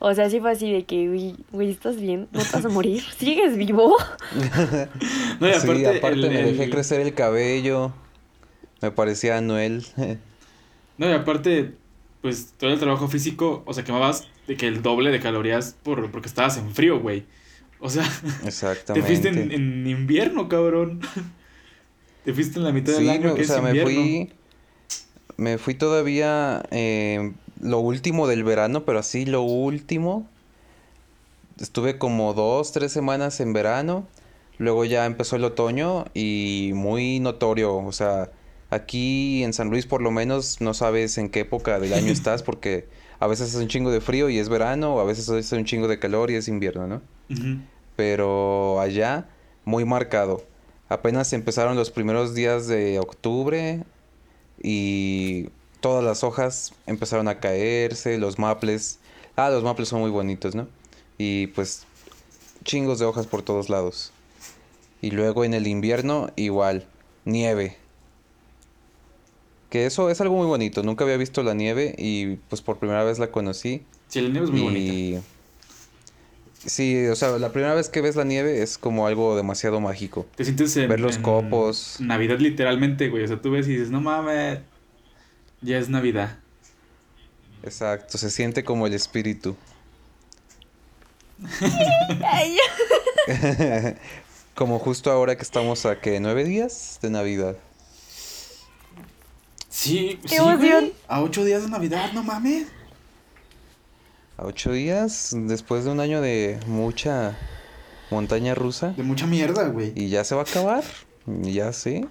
o 0.00 0.14
sea, 0.14 0.28
sí 0.28 0.40
fue 0.40 0.50
así 0.50 0.72
de 0.72 0.84
que, 0.84 1.06
güey, 1.08 1.36
güey, 1.52 1.70
¿estás 1.70 2.00
bien? 2.00 2.26
¿No 2.32 2.40
te 2.42 2.48
vas 2.52 2.64
a 2.64 2.68
morir? 2.68 3.02
¿Sigues 3.18 3.56
vivo? 3.56 3.96
No, 5.40 5.48
y 5.48 5.52
sí, 5.54 5.58
aparte, 5.62 5.98
aparte 5.98 6.16
el- 6.20 6.28
me 6.30 6.42
dejé 6.42 6.64
el- 6.64 6.70
crecer 6.70 7.00
el 7.00 7.14
cabello. 7.14 7.92
Me 8.82 8.90
parecía 8.90 9.36
Anuel. 9.38 9.84
No, 10.98 11.08
y 11.08 11.12
aparte, 11.12 11.76
pues 12.20 12.52
todo 12.58 12.70
el 12.70 12.78
trabajo 12.78 13.08
físico, 13.08 13.62
o 13.64 13.72
sea, 13.72 13.84
quemabas 13.84 14.28
de 14.46 14.56
que 14.58 14.66
el 14.66 14.82
doble 14.82 15.10
de 15.10 15.18
calorías 15.20 15.74
por, 15.82 16.10
porque 16.10 16.28
estabas 16.28 16.58
en 16.58 16.70
frío, 16.74 17.00
güey. 17.00 17.24
O 17.78 17.88
sea, 17.88 18.02
te 18.42 18.48
Exactamente. 18.48 19.06
fuiste 19.06 19.28
en, 19.30 19.50
en 19.50 19.86
invierno, 19.86 20.46
cabrón. 20.50 21.00
Te 22.26 22.34
fuiste 22.34 22.58
en 22.58 22.64
la 22.64 22.72
mitad 22.72 22.92
del 22.92 23.04
Sí, 23.04 23.08
año 23.08 23.28
me- 23.30 23.34
que 23.34 23.40
o 23.40 23.42
es 23.44 23.46
sea, 23.48 23.62
me 23.62 23.68
invierno. 23.70 23.90
fui. 23.92 24.32
Me 25.38 25.56
fui 25.56 25.72
todavía 25.74 26.62
eh, 26.70 27.32
lo 27.60 27.78
último 27.78 28.26
del 28.26 28.44
verano, 28.44 28.84
pero 28.84 28.98
así 28.98 29.26
lo 29.26 29.42
último. 29.42 30.26
Estuve 31.60 31.98
como 31.98 32.32
dos, 32.34 32.72
tres 32.72 32.92
semanas 32.92 33.40
en 33.40 33.52
verano. 33.52 34.06
Luego 34.58 34.84
ya 34.84 35.06
empezó 35.06 35.36
el 35.36 35.44
otoño 35.44 36.06
y 36.14 36.72
muy 36.74 37.20
notorio. 37.20 37.76
O 37.76 37.92
sea, 37.92 38.30
aquí 38.70 39.42
en 39.42 39.52
San 39.52 39.70
Luis 39.70 39.86
por 39.86 40.00
lo 40.00 40.10
menos 40.10 40.60
no 40.60 40.74
sabes 40.74 41.18
en 41.18 41.28
qué 41.28 41.40
época 41.40 41.78
del 41.78 41.92
año 41.92 42.12
estás 42.12 42.42
porque 42.42 42.88
a 43.18 43.26
veces 43.26 43.50
hace 43.50 43.62
un 43.62 43.68
chingo 43.68 43.90
de 43.90 44.00
frío 44.00 44.30
y 44.30 44.38
es 44.38 44.48
verano, 44.48 44.94
o 44.94 45.00
a 45.00 45.04
veces 45.04 45.28
hace 45.28 45.56
un 45.56 45.64
chingo 45.64 45.88
de 45.88 45.98
calor 45.98 46.30
y 46.30 46.36
es 46.36 46.48
invierno, 46.48 46.86
¿no? 46.86 47.02
Pero 47.96 48.80
allá 48.80 49.28
muy 49.64 49.84
marcado. 49.84 50.42
Apenas 50.88 51.32
empezaron 51.34 51.76
los 51.76 51.90
primeros 51.90 52.34
días 52.34 52.66
de 52.66 52.98
octubre 52.98 53.84
y 54.62 55.50
todas 55.80 56.04
las 56.04 56.24
hojas 56.24 56.72
empezaron 56.86 57.28
a 57.28 57.40
caerse, 57.40 58.18
los 58.18 58.38
maples. 58.38 58.98
Ah, 59.36 59.50
los 59.50 59.62
maples 59.62 59.88
son 59.88 60.00
muy 60.00 60.10
bonitos, 60.10 60.54
¿no? 60.54 60.68
Y 61.18 61.48
pues 61.48 61.86
chingos 62.64 62.98
de 62.98 63.06
hojas 63.06 63.26
por 63.26 63.42
todos 63.42 63.68
lados. 63.68 64.12
Y 65.02 65.10
luego 65.10 65.44
en 65.44 65.54
el 65.54 65.66
invierno 65.66 66.30
igual, 66.36 66.86
nieve. 67.24 67.76
Que 69.70 69.86
eso 69.86 70.10
es 70.10 70.20
algo 70.20 70.36
muy 70.36 70.46
bonito. 70.46 70.82
Nunca 70.82 71.04
había 71.04 71.16
visto 71.16 71.42
la 71.42 71.54
nieve 71.54 71.94
y 71.96 72.36
pues 72.48 72.60
por 72.60 72.78
primera 72.78 73.04
vez 73.04 73.18
la 73.18 73.28
conocí. 73.30 73.82
Sí, 74.08 74.20
la 74.20 74.28
nieve 74.28 74.46
es 74.46 74.50
muy 74.50 74.60
bonita. 74.62 74.92
Y 74.92 75.18
sí, 76.66 77.06
o 77.06 77.16
sea, 77.16 77.38
la 77.38 77.52
primera 77.52 77.74
vez 77.74 77.88
que 77.88 78.00
ves 78.00 78.16
la 78.16 78.24
nieve 78.24 78.62
es 78.62 78.76
como 78.76 79.06
algo 79.06 79.36
demasiado 79.36 79.80
mágico. 79.80 80.26
Te 80.36 80.44
sientes 80.44 80.76
en, 80.76 80.88
ver 80.88 81.00
los 81.00 81.16
en 81.16 81.22
copos. 81.22 81.96
Navidad 82.00 82.40
literalmente, 82.40 83.08
güey. 83.08 83.24
O 83.24 83.28
sea, 83.28 83.40
tú 83.40 83.52
ves 83.52 83.68
y 83.68 83.72
dices, 83.72 83.90
no 83.90 84.00
mames, 84.00 84.58
ya 85.62 85.78
es 85.78 85.88
Navidad. 85.88 86.38
Exacto, 87.62 88.18
se 88.18 88.30
siente 88.30 88.64
como 88.64 88.86
el 88.86 88.94
espíritu. 88.94 89.56
Como 94.54 94.78
justo 94.78 95.10
ahora 95.10 95.36
que 95.36 95.42
estamos 95.42 95.86
a 95.86 96.00
que 96.00 96.20
nueve 96.20 96.44
días 96.44 96.98
de 97.00 97.08
Navidad. 97.08 97.56
Sí, 99.70 100.18
¡Qué 100.22 100.28
sí, 100.28 100.36
güey. 100.38 100.92
A 101.08 101.22
ocho 101.22 101.44
días 101.44 101.62
de 101.62 101.70
Navidad, 101.70 102.12
no 102.12 102.22
mames. 102.22 102.66
A 104.36 104.44
ocho 104.44 104.72
días, 104.72 105.34
después 105.34 105.84
de 105.84 105.92
un 105.92 106.00
año 106.00 106.20
de 106.20 106.60
mucha 106.66 107.38
montaña 108.10 108.54
rusa. 108.54 108.90
De 108.90 109.02
mucha 109.02 109.26
mierda, 109.26 109.68
güey. 109.68 109.92
Y 109.94 110.10
ya 110.10 110.24
se 110.24 110.34
va 110.34 110.42
a 110.42 110.44
acabar. 110.44 110.84
Ya 111.26 111.72
sí. 111.72 112.06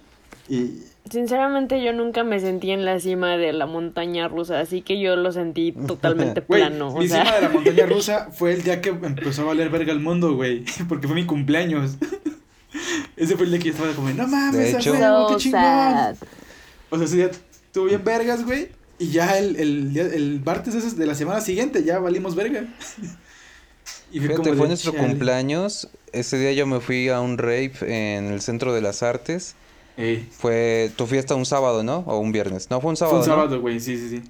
Y 0.48 0.82
Sinceramente 1.10 1.82
yo 1.82 1.92
nunca 1.92 2.22
me 2.24 2.38
sentí 2.40 2.70
en 2.70 2.84
la 2.84 3.00
cima 3.00 3.36
de 3.36 3.52
la 3.52 3.66
montaña 3.66 4.28
rusa, 4.28 4.60
así 4.60 4.82
que 4.82 5.00
yo 5.00 5.16
lo 5.16 5.32
sentí 5.32 5.72
totalmente 5.86 6.40
plano. 6.42 6.92
mi 6.96 7.06
O 7.06 7.08
sea, 7.08 7.24
cima 7.24 7.34
de 7.36 7.40
la 7.42 7.48
montaña 7.54 7.86
rusa 7.86 8.28
fue 8.32 8.52
el 8.52 8.62
día 8.62 8.80
que 8.80 8.90
empezó 8.90 9.42
a 9.42 9.46
valer 9.46 9.70
verga 9.70 9.92
el 9.92 10.00
mundo, 10.00 10.34
güey. 10.34 10.64
Porque 10.88 11.06
fue 11.06 11.16
mi 11.16 11.26
cumpleaños. 11.26 11.96
Ese 13.16 13.36
fue 13.36 13.44
el 13.46 13.50
día 13.52 13.58
que 13.60 13.66
yo 13.66 13.72
estaba 13.72 13.92
como, 13.92 14.08
no 14.10 14.26
mames, 14.28 14.74
hecho- 14.74 14.92
huevo, 14.92 15.28
qué 15.28 15.36
chingón. 15.36 15.60
sad. 15.60 16.16
O 16.90 16.96
sea, 16.96 17.06
ese 17.06 17.16
día 17.16 17.26
estuvo 17.66 17.84
bien 17.86 18.02
vergas, 18.04 18.44
güey. 18.44 18.68
Y 18.98 19.08
ya 19.10 19.38
el, 19.38 19.56
el, 19.56 19.92
día- 19.92 20.06
el 20.06 20.40
martes 20.44 20.74
ese 20.74 20.94
de 20.94 21.06
la 21.06 21.14
semana 21.14 21.40
siguiente 21.40 21.82
ya 21.84 21.98
valimos 21.98 22.34
verga. 22.34 22.64
Y 24.12 24.20
Fíjate, 24.20 24.34
como 24.42 24.54
fue 24.54 24.68
nuestro 24.68 24.92
chale. 24.92 25.06
cumpleaños. 25.08 25.88
Ese 26.12 26.38
día 26.38 26.52
yo 26.52 26.66
me 26.66 26.80
fui 26.80 27.08
a 27.08 27.20
un 27.20 27.38
rave 27.38 27.72
en 27.82 28.26
el 28.26 28.40
Centro 28.40 28.72
de 28.74 28.80
las 28.80 29.02
Artes. 29.02 29.54
Ey, 29.96 30.26
Fue 30.30 30.90
tu 30.96 31.06
fiesta 31.06 31.34
un 31.34 31.44
sábado, 31.46 31.82
¿no? 31.82 31.98
O 32.06 32.18
un 32.18 32.32
viernes. 32.32 32.70
No, 32.70 32.80
fue 32.80 32.90
un 32.90 32.96
fue 32.96 33.06
sábado. 33.06 33.18
un 33.22 33.28
¿no? 33.28 33.34
sábado, 33.34 33.60
güey, 33.60 33.80
sí, 33.80 33.96
sí, 33.98 34.08
sí. 34.08 34.22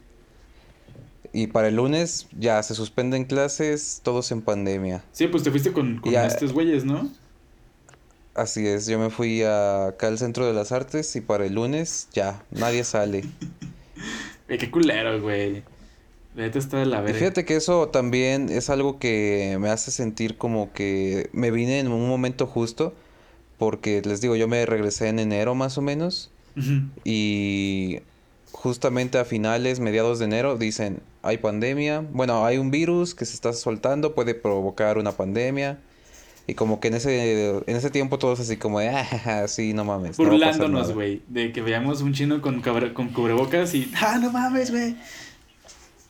Y 1.33 1.47
para 1.47 1.69
el 1.69 1.77
lunes 1.77 2.27
ya 2.37 2.61
se 2.63 2.75
suspenden 2.75 3.25
clases, 3.25 4.01
todos 4.03 4.33
en 4.33 4.43
pandemia. 4.43 5.05
Sí, 5.13 5.29
pues 5.29 5.45
te 5.45 5.51
fuiste 5.51 5.73
con, 5.73 5.99
con 5.99 6.13
estos 6.15 6.53
güeyes, 6.53 6.85
¿no? 6.85 7.09
Así 8.35 8.67
es, 8.67 8.87
yo 8.87 8.99
me 8.99 9.11
fui 9.11 9.43
a- 9.43 9.89
acá 9.89 10.09
al 10.09 10.19
Centro 10.19 10.47
de 10.47 10.53
las 10.55 10.73
Artes 10.73 11.15
y 11.17 11.21
para 11.21 11.45
el 11.47 11.55
lunes 11.55 12.09
ya, 12.13 12.43
nadie 12.51 12.85
sale. 12.85 13.25
Qué 14.49 14.71
culero, 14.71 15.21
güey. 15.21 15.63
Está 16.37 16.79
de 16.79 16.87
la 16.87 17.01
verga. 17.01 17.19
fíjate 17.19 17.45
que 17.45 17.57
eso 17.57 17.89
también 17.89 18.49
es 18.51 18.71
algo 18.71 18.99
que 18.99 19.57
me 19.61 19.69
hace 19.69 19.91
sentir 19.91 20.37
como 20.39 20.73
que 20.73 21.29
me 21.33 21.51
vine 21.51 21.81
en 21.81 21.89
un 21.89 22.09
momento 22.09 22.47
justo, 22.47 22.95
porque 23.61 24.03
les 24.05 24.21
digo, 24.21 24.35
yo 24.35 24.49
me 24.49 24.67
regresé 24.67 25.07
en 25.09 25.21
enero 25.21 25.55
más 25.55 25.79
o 25.79 25.83
menos 25.83 26.31
y 27.05 28.01
justamente 28.53 29.19
a 29.19 29.25
finales, 29.25 29.79
mediados 29.81 30.19
de 30.19 30.25
enero 30.25 30.57
dicen, 30.57 31.01
hay 31.23 31.39
pandemia, 31.39 32.01
bueno, 32.13 32.45
hay 32.45 32.59
un 32.59 32.71
virus 32.73 33.15
que 33.15 33.25
se 33.25 33.35
está 33.35 33.53
soltando, 33.53 34.15
puede 34.15 34.35
provocar 34.35 34.99
una 34.99 35.13
pandemia. 35.13 35.79
Y 36.47 36.55
como 36.55 36.81
que 36.81 36.89
en 36.89 36.95
ese, 36.95 37.51
en 37.65 37.77
ese 37.77 37.91
tiempo 37.91 38.19
todos 38.19 38.41
así 38.41 38.57
como 38.57 38.81
de, 38.81 38.89
ah, 38.89 39.05
jaja, 39.05 39.47
sí, 39.47 39.73
no 39.73 39.85
mames. 39.85 40.17
Burlándonos, 40.17 40.83
nada". 40.83 40.95
güey. 40.95 41.23
De 41.29 41.53
que 41.53 41.63
veamos 41.63 42.01
un 42.01 42.13
chino 42.13 42.43
con, 42.43 42.61
cabre- 42.61 42.93
con 42.93 43.11
cubrebocas 43.11 43.73
y. 43.75 43.89
¡Ah, 44.01 44.19
no 44.21 44.33
mames, 44.33 44.71
güey! 44.73 44.97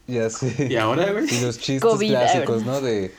Ya 0.06 0.30
sé. 0.30 0.68
Y 0.70 0.76
ahora, 0.76 1.12
güey. 1.12 1.26
Y 1.30 1.40
los 1.40 1.58
chistes 1.58 1.82
COVID, 1.82 2.08
clásicos, 2.10 2.64
¿no? 2.64 2.80
De, 2.80 3.12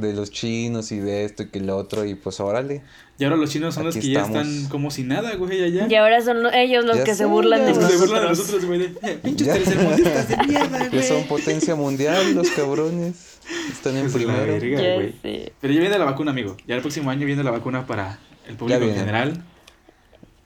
de 0.00 0.12
los 0.14 0.30
chinos 0.30 0.90
y 0.92 0.98
de 0.98 1.24
esto 1.24 1.42
y 1.44 1.48
que 1.48 1.60
lo 1.60 1.76
otro 1.76 2.04
y 2.04 2.14
pues 2.14 2.40
órale. 2.40 2.82
Y 3.18 3.24
ahora 3.24 3.36
los 3.36 3.50
chinos 3.50 3.74
son 3.74 3.84
los 3.84 3.94
que 3.94 4.10
ya 4.12 4.22
están 4.22 4.66
como 4.68 4.90
si 4.90 5.02
nada, 5.02 5.34
güey, 5.36 5.62
allá. 5.62 5.86
Y 5.88 5.94
ahora 5.94 6.22
son 6.22 6.42
lo- 6.42 6.52
ellos 6.52 6.84
los 6.84 6.96
Ya 6.98 7.04
que 7.04 7.14
se 7.14 7.26
burlan 7.26 7.60
de 7.66 7.68
Los 7.74 7.78
que 7.78 7.84
se 7.84 7.90
nosotros. 7.92 8.08
burlan 8.10 8.22
de 8.22 8.28
nosotros, 8.38 8.64
güey. 8.64 8.82
"Eh, 9.02 9.18
Pinches 9.22 9.46
tercermundistas 9.52 10.28
de 10.28 10.36
mierda, 10.46 10.88
Que 10.90 11.02
son 11.02 11.16
güey. 11.18 11.28
potencia 11.28 11.74
mundial 11.74 12.34
los 12.34 12.50
cabrones. 12.50 13.38
Están 13.70 13.96
en 13.96 14.06
la 14.06 14.12
primero. 14.12 14.46
verga, 14.46 14.94
güey. 14.94 15.14
Pero 15.60 15.72
ya 15.74 15.80
viene 15.80 15.98
la 15.98 16.04
vacuna, 16.04 16.30
amigo. 16.30 16.56
Ya 16.66 16.76
el 16.76 16.80
próximo 16.80 17.10
año 17.10 17.26
viene 17.26 17.44
la 17.44 17.50
vacuna 17.50 17.86
para 17.86 18.18
el 18.48 18.56
público 18.56 18.82
en 18.84 18.94
general. 18.94 19.44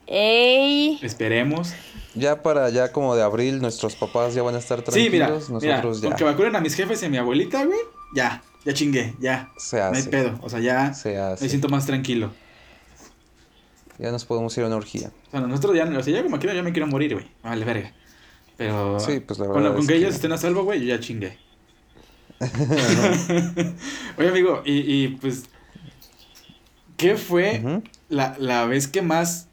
¡Ey! 0.07 0.99
Esperemos. 1.03 1.73
Ya 2.15 2.43
para 2.43 2.69
ya 2.71 2.93
como 2.93 3.17
de 3.17 3.23
abril 3.23 3.61
nuestros 3.61 3.97
papás 3.97 4.35
ya 4.35 4.43
van 4.43 4.55
a 4.55 4.59
estar 4.59 4.83
Sí, 4.93 5.09
mira, 5.11 5.27
tranquilos. 5.29 5.63
mira, 5.63 5.77
nosotros 5.83 6.01
con 6.03 6.13
que 6.13 6.25
ya. 6.25 6.31
vacunen 6.31 6.57
a 6.57 6.61
mis 6.61 6.75
jefes 6.75 7.03
y 7.03 7.07
a 7.07 7.09
mi 7.09 7.17
abuelita, 7.17 7.65
güey, 7.65 7.79
ya, 8.15 8.43
ya 8.65 8.73
chingué, 8.75 9.15
ya. 9.21 9.51
Se 9.59 9.79
No 9.79 9.85
hay 9.87 9.93
hace. 10.01 10.11
pedo, 10.11 10.39
o 10.43 10.49
sea, 10.51 10.61
ya 10.61 10.93
Se 10.95 11.11
me 11.13 11.19
hace. 11.19 11.49
siento 11.49 11.69
más 11.69 11.87
tranquilo. 11.87 12.33
Ya 13.99 14.11
nos 14.11 14.25
podemos 14.25 14.57
ir 14.59 14.65
a 14.65 14.67
una 14.67 14.77
orgía. 14.77 15.13
O 15.29 15.31
sea, 15.31 15.41
nosotros 15.41 15.77
ya, 15.77 15.85
o 15.85 16.03
sea, 16.03 16.13
ya 16.15 16.23
como 16.25 16.39
quiera, 16.39 16.55
ya 16.55 16.63
me 16.63 16.73
quiero 16.73 16.87
morir, 16.89 17.15
güey. 17.15 17.27
Vale, 17.43 17.65
verga. 17.65 17.93
Pero 18.57 18.99
Sí, 19.01 19.21
pues 19.21 19.39
la 19.39 19.47
con, 19.47 19.55
verdad 19.57 19.73
con 19.73 19.81
es 19.83 19.87
que 19.87 19.95
que- 19.95 19.99
ellos 20.01 20.15
estén 20.15 20.33
a 20.33 20.39
salvo, 20.39 20.65
güey, 20.65 20.81
yo 20.81 20.87
ya 20.97 21.01
chingué. 21.01 21.39
Oye, 24.19 24.29
amigo, 24.29 24.63
y, 24.65 25.05
y 25.05 25.09
pues, 25.21 25.45
¿qué 26.97 27.17
fue 27.17 27.83
la, 28.09 28.37
la 28.39 28.65
vez 28.67 28.89
que 28.89 29.03
más 29.03 29.49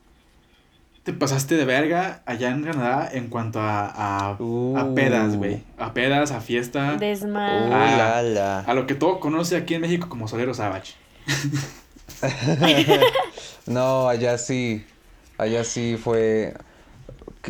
te 1.03 1.13
pasaste 1.13 1.55
de 1.55 1.65
verga 1.65 2.21
allá 2.25 2.49
en 2.51 2.63
Canadá 2.63 3.09
en 3.11 3.27
cuanto 3.27 3.59
a, 3.59 3.85
a, 3.87 4.25
a 4.29 4.35
Uh. 4.39 4.93
pedas, 4.95 5.35
güey? 5.35 5.63
A 5.77 5.93
pedas, 5.93 6.31
a 6.31 6.41
fiesta, 6.41 6.93
Uh, 6.95 6.99
Desma. 6.99 7.47
Ah. 7.65 7.95
la, 7.97 8.21
la. 8.23 8.59
a 8.59 8.73
lo 8.73 8.85
que 8.87 8.95
todo 8.95 9.19
conoce 9.19 9.55
aquí 9.57 9.73
en 9.75 9.81
México 9.81 10.07
como 10.09 10.27
Solero 10.27 10.53
Savage. 10.53 10.93
No, 13.67 14.07
allá 14.09 14.37
sí. 14.37 14.85
Allá 15.37 15.63
sí 15.63 15.97
fue. 16.01 16.53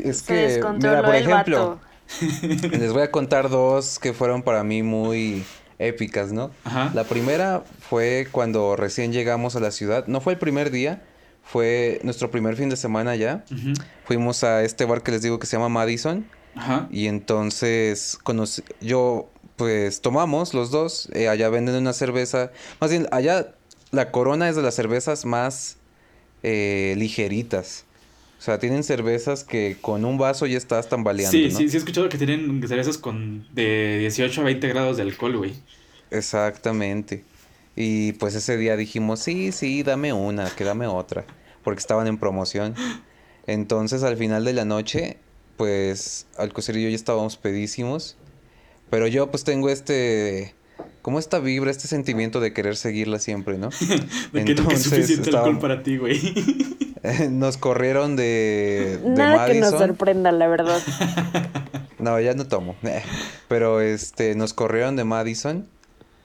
Es 0.04 0.20
Se 0.20 0.60
que, 0.62 0.64
mira, 0.78 1.02
por 1.04 1.16
ejemplo, 1.16 1.80
vato. 2.22 2.68
les 2.78 2.93
voy 2.93 3.02
a 3.02 3.12
contar 3.12 3.49
dos 3.49 3.99
que 3.99 4.14
fueron 4.14 4.43
para 4.43 4.64
mí 4.64 4.84
muy 4.84 5.43
épicas, 5.80 6.32
¿no? 6.32 6.52
Ajá. 6.64 6.91
La 6.93 7.04
primera 7.06 7.64
fue 7.89 8.28
cuando 8.32 8.76
recién 8.76 9.12
llegamos 9.12 9.56
a 9.56 9.60
la 9.60 9.72
ciudad. 9.72 10.06
No 10.08 10.22
fue 10.22 10.34
el 10.34 10.39
primer 10.39 10.70
día, 10.72 11.02
fue 11.44 12.00
nuestro 12.04 12.32
primer 12.32 12.56
fin 12.56 12.70
de 12.70 12.78
semana 12.78 13.16
ya. 13.16 13.44
Fuimos 14.06 14.44
a 14.44 14.64
este 14.64 14.86
bar 14.86 15.04
que 15.04 15.12
les 15.12 15.22
digo 15.22 15.39
que 15.39 15.48
se 15.48 15.58
llama 15.58 15.70
Madison. 15.70 16.26
Ajá. 16.56 16.88
Y 16.92 17.08
entonces 17.08 18.18
conocí, 18.24 18.62
yo, 18.82 19.30
pues 19.56 20.02
tomamos 20.02 20.54
los 20.54 20.72
dos. 20.72 21.10
eh, 21.14 21.28
allá 21.30 21.50
venden 21.50 21.76
una 21.76 21.94
cerveza. 21.94 22.52
Más 22.80 22.92
bien, 22.92 23.08
allá 23.12 23.54
la 23.92 24.12
corona 24.12 24.50
es 24.50 24.56
de 24.56 24.62
las 24.62 24.76
cervezas 24.76 25.26
más 25.26 25.78
eh, 26.44 26.96
ligeritas. 26.98 27.86
O 28.39 28.44
sea, 28.44 28.58
tienen 28.58 28.84
cervezas 28.84 29.44
que 29.44 29.78
con 29.82 30.04
un 30.04 30.18
vaso 30.18 30.48
ya 30.48 30.58
estás 30.58 30.89
tambaleando, 30.89 31.38
Sí, 31.38 31.50
¿no? 31.52 31.58
sí, 31.60 31.70
sí 31.70 31.76
he 31.76 31.80
escuchado 31.80 32.10
que 32.10 32.18
tienen 32.18 32.66
cervezas 32.68 32.98
con 32.98 33.46
de 33.54 33.98
18 34.00 34.42
a 34.42 34.44
20 34.46 34.68
grados 34.68 34.98
de 34.98 35.04
alcohol, 35.04 35.38
güey. 35.38 35.54
Exactamente. 36.10 37.24
Y 37.76 38.14
pues 38.14 38.36
ese 38.36 38.58
día 38.58 38.76
dijimos, 38.76 39.20
sí, 39.20 39.52
sí, 39.52 39.84
dame 39.84 40.14
una, 40.14 40.50
que 40.50 40.64
dame 40.64 40.88
otra. 40.88 41.26
Porque 41.64 41.80
estaban 41.80 42.08
en 42.08 42.18
promoción. 42.18 42.76
Entonces 43.48 44.04
al 44.04 44.18
final 44.18 44.46
de 44.46 44.54
la 44.54 44.66
noche, 44.66 45.18
pues 45.58 46.28
Alcocer 46.38 46.78
y 46.78 46.84
yo 46.84 46.90
ya 46.90 46.96
estábamos 46.96 47.38
pedísimos. 47.38 48.18
Pero 48.90 49.08
yo 49.08 49.32
pues 49.32 49.44
tengo 49.44 49.70
este, 49.70 50.54
como 51.02 51.18
esta 51.18 51.40
vibra, 51.40 51.72
este 51.72 51.88
sentimiento 51.88 52.40
de 52.40 52.54
querer 52.54 52.76
seguirla 52.76 53.20
siempre, 53.20 53.58
¿no? 53.58 53.70
de 54.34 54.46
que 54.46 54.56
nunca 54.56 54.74
es 54.76 54.84
suficiente 54.84 55.30
alcohol 55.30 55.60
para 55.60 55.82
ti, 55.82 55.98
güey. 55.98 56.20
nos 57.30 57.58
corrieron 57.58 58.16
de, 58.16 59.00
de 59.02 59.10
Nada 59.10 59.48
que 59.48 59.60
nos 59.60 59.72
Madison. 59.72 59.88
sorprenda, 59.88 60.32
la 60.32 60.48
verdad. 60.48 60.80
No, 62.00 62.20
ya 62.20 62.34
no 62.34 62.48
tomo. 62.48 62.76
Pero 63.48 63.80
este, 63.80 64.34
nos 64.34 64.56
corrieron 64.56 64.96
de 64.96 65.04
Madison 65.04 65.68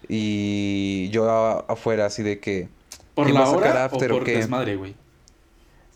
y 0.09 1.09
yo 1.11 1.29
a- 1.31 1.61
afuera 1.69 2.07
así 2.07 2.23
de 2.23 2.39
que... 2.41 2.69
¿Por 3.15 3.27
¿Quién 3.27 3.39
la 3.39 3.49
hora 3.51 3.85
after 3.87 4.13
o 4.13 4.17
por 4.17 4.25
qué? 4.25 4.37
desmadre, 4.37 4.77
güey? 4.77 4.95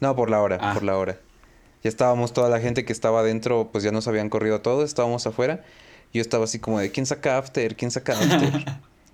No, 0.00 0.16
por 0.16 0.30
la 0.30 0.40
hora, 0.40 0.58
Ah. 0.60 0.72
por 0.74 0.82
la 0.82 0.96
hora. 0.96 1.18
Ya 1.82 1.88
estábamos, 1.88 2.32
toda 2.32 2.48
la 2.48 2.60
gente 2.60 2.84
que 2.84 2.92
estaba 2.92 3.20
adentro, 3.20 3.68
pues 3.72 3.84
ya 3.84 3.90
nos 3.92 4.08
habían 4.08 4.28
corrido 4.30 4.60
todos, 4.60 4.84
estábamos 4.84 5.26
afuera. 5.26 5.64
Yo 6.12 6.20
estaba 6.22 6.44
así 6.44 6.58
como 6.58 6.78
de, 6.78 6.90
¿quién 6.90 7.06
saca 7.06 7.38
after? 7.38 7.76
¿Quién 7.76 7.90
saca 7.90 8.14
after? 8.14 8.64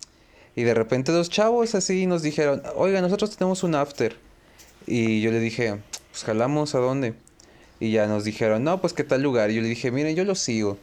y 0.57 0.63
de 0.63 0.75
repente 0.75 1.13
dos 1.13 1.29
chavos 1.31 1.75
así 1.75 2.07
nos 2.07 2.23
dijeron, 2.23 2.63
oiga, 2.77 3.01
nosotros 3.01 3.37
tenemos 3.37 3.63
un 3.65 3.75
after. 3.75 4.17
Y 4.87 5.21
yo 5.21 5.31
le 5.33 5.41
dije, 5.41 5.77
pues 6.11 6.25
jalamos 6.25 6.75
a 6.75 6.79
dónde. 6.79 7.15
Y 7.81 7.91
ya 7.93 8.07
nos 8.07 8.25
dijeron, 8.25 8.63
no, 8.65 8.81
pues 8.81 8.93
qué 8.93 9.05
tal 9.05 9.23
lugar. 9.23 9.51
Y 9.51 9.57
yo 9.57 9.63
le 9.63 9.69
dije, 9.69 9.91
miren, 9.91 10.15
yo 10.17 10.25
lo 10.25 10.35
sigo. 10.37 10.79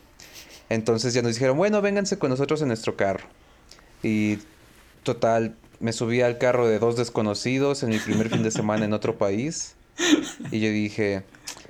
Entonces 0.70 1.14
ya 1.14 1.22
nos 1.22 1.34
dijeron, 1.36 1.58
bueno, 1.58 1.82
vénganse 1.82 2.20
con 2.20 2.30
nosotros 2.30 2.62
en 2.62 2.68
nuestro 2.68 2.96
carro. 2.96 3.26
Y 4.04 4.38
total, 5.04 5.56
me 5.80 5.94
subí 5.94 6.22
al 6.22 6.38
carro 6.38 6.68
de 6.68 6.80
dos 6.80 6.96
desconocidos 6.96 7.84
en 7.84 7.90
mi 7.90 8.00
primer 8.00 8.30
fin 8.30 8.44
de 8.44 8.52
semana 8.52 8.86
en 8.86 8.94
otro 8.94 9.18
país. 9.18 9.76
Y 10.52 10.60
yo 10.60 10.70
dije, 10.70 11.24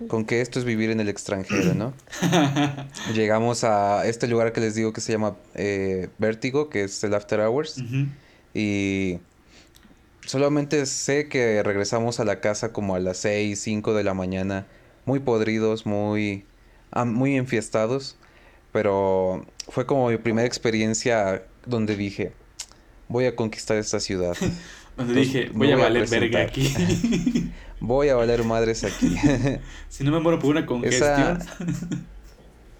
con 0.08 0.26
que 0.26 0.42
esto 0.42 0.60
es 0.60 0.66
vivir 0.66 0.90
en 0.90 1.00
el 1.00 1.10
extranjero, 1.10 1.74
¿no? 1.74 1.94
Llegamos 3.14 3.64
a 3.64 4.06
este 4.08 4.28
lugar 4.28 4.54
que 4.54 4.62
les 4.62 4.76
digo 4.76 4.94
que 4.94 5.02
se 5.02 5.12
llama 5.12 5.36
eh, 5.56 6.10
Vértigo, 6.18 6.70
que 6.70 6.84
es 6.84 7.04
el 7.04 7.14
After 7.14 7.40
Hours. 7.42 7.84
Y 8.54 9.20
solamente 10.26 10.86
sé 10.86 11.28
que 11.28 11.62
regresamos 11.64 12.20
a 12.20 12.26
la 12.26 12.40
casa 12.40 12.72
como 12.72 12.96
a 12.96 13.00
las 13.00 13.18
6, 13.18 13.60
5 13.60 13.94
de 13.94 14.04
la 14.04 14.14
mañana, 14.14 14.68
muy 15.06 15.20
podridos, 15.20 15.86
muy, 15.86 16.46
muy 17.06 17.36
enfiestados. 17.36 18.18
Pero 18.72 19.46
fue 19.70 19.86
como 19.86 20.10
mi 20.10 20.18
primera 20.18 20.48
experiencia 20.48 21.44
donde 21.66 21.96
dije, 21.96 22.34
voy 23.08 23.26
a 23.26 23.36
conquistar 23.36 23.78
esta 23.78 24.00
ciudad. 24.00 24.36
Donde 24.96 25.14
Entonces, 25.22 25.34
dije, 25.34 25.50
voy 25.54 25.72
a 25.72 25.76
voy 25.76 25.82
a 25.82 25.86
valer 25.86 26.08
verga 26.08 26.42
aquí. 26.44 26.72
Voy 27.80 28.08
a 28.10 28.16
valer 28.16 28.44
madres 28.46 28.84
aquí. 28.86 29.14
si 29.90 30.04
no 30.06 30.12
me 30.12 30.20
muero 30.22 30.40
por 30.40 30.52
una 30.52 30.66
congestión. 30.66 31.38
Esa- 31.42 31.46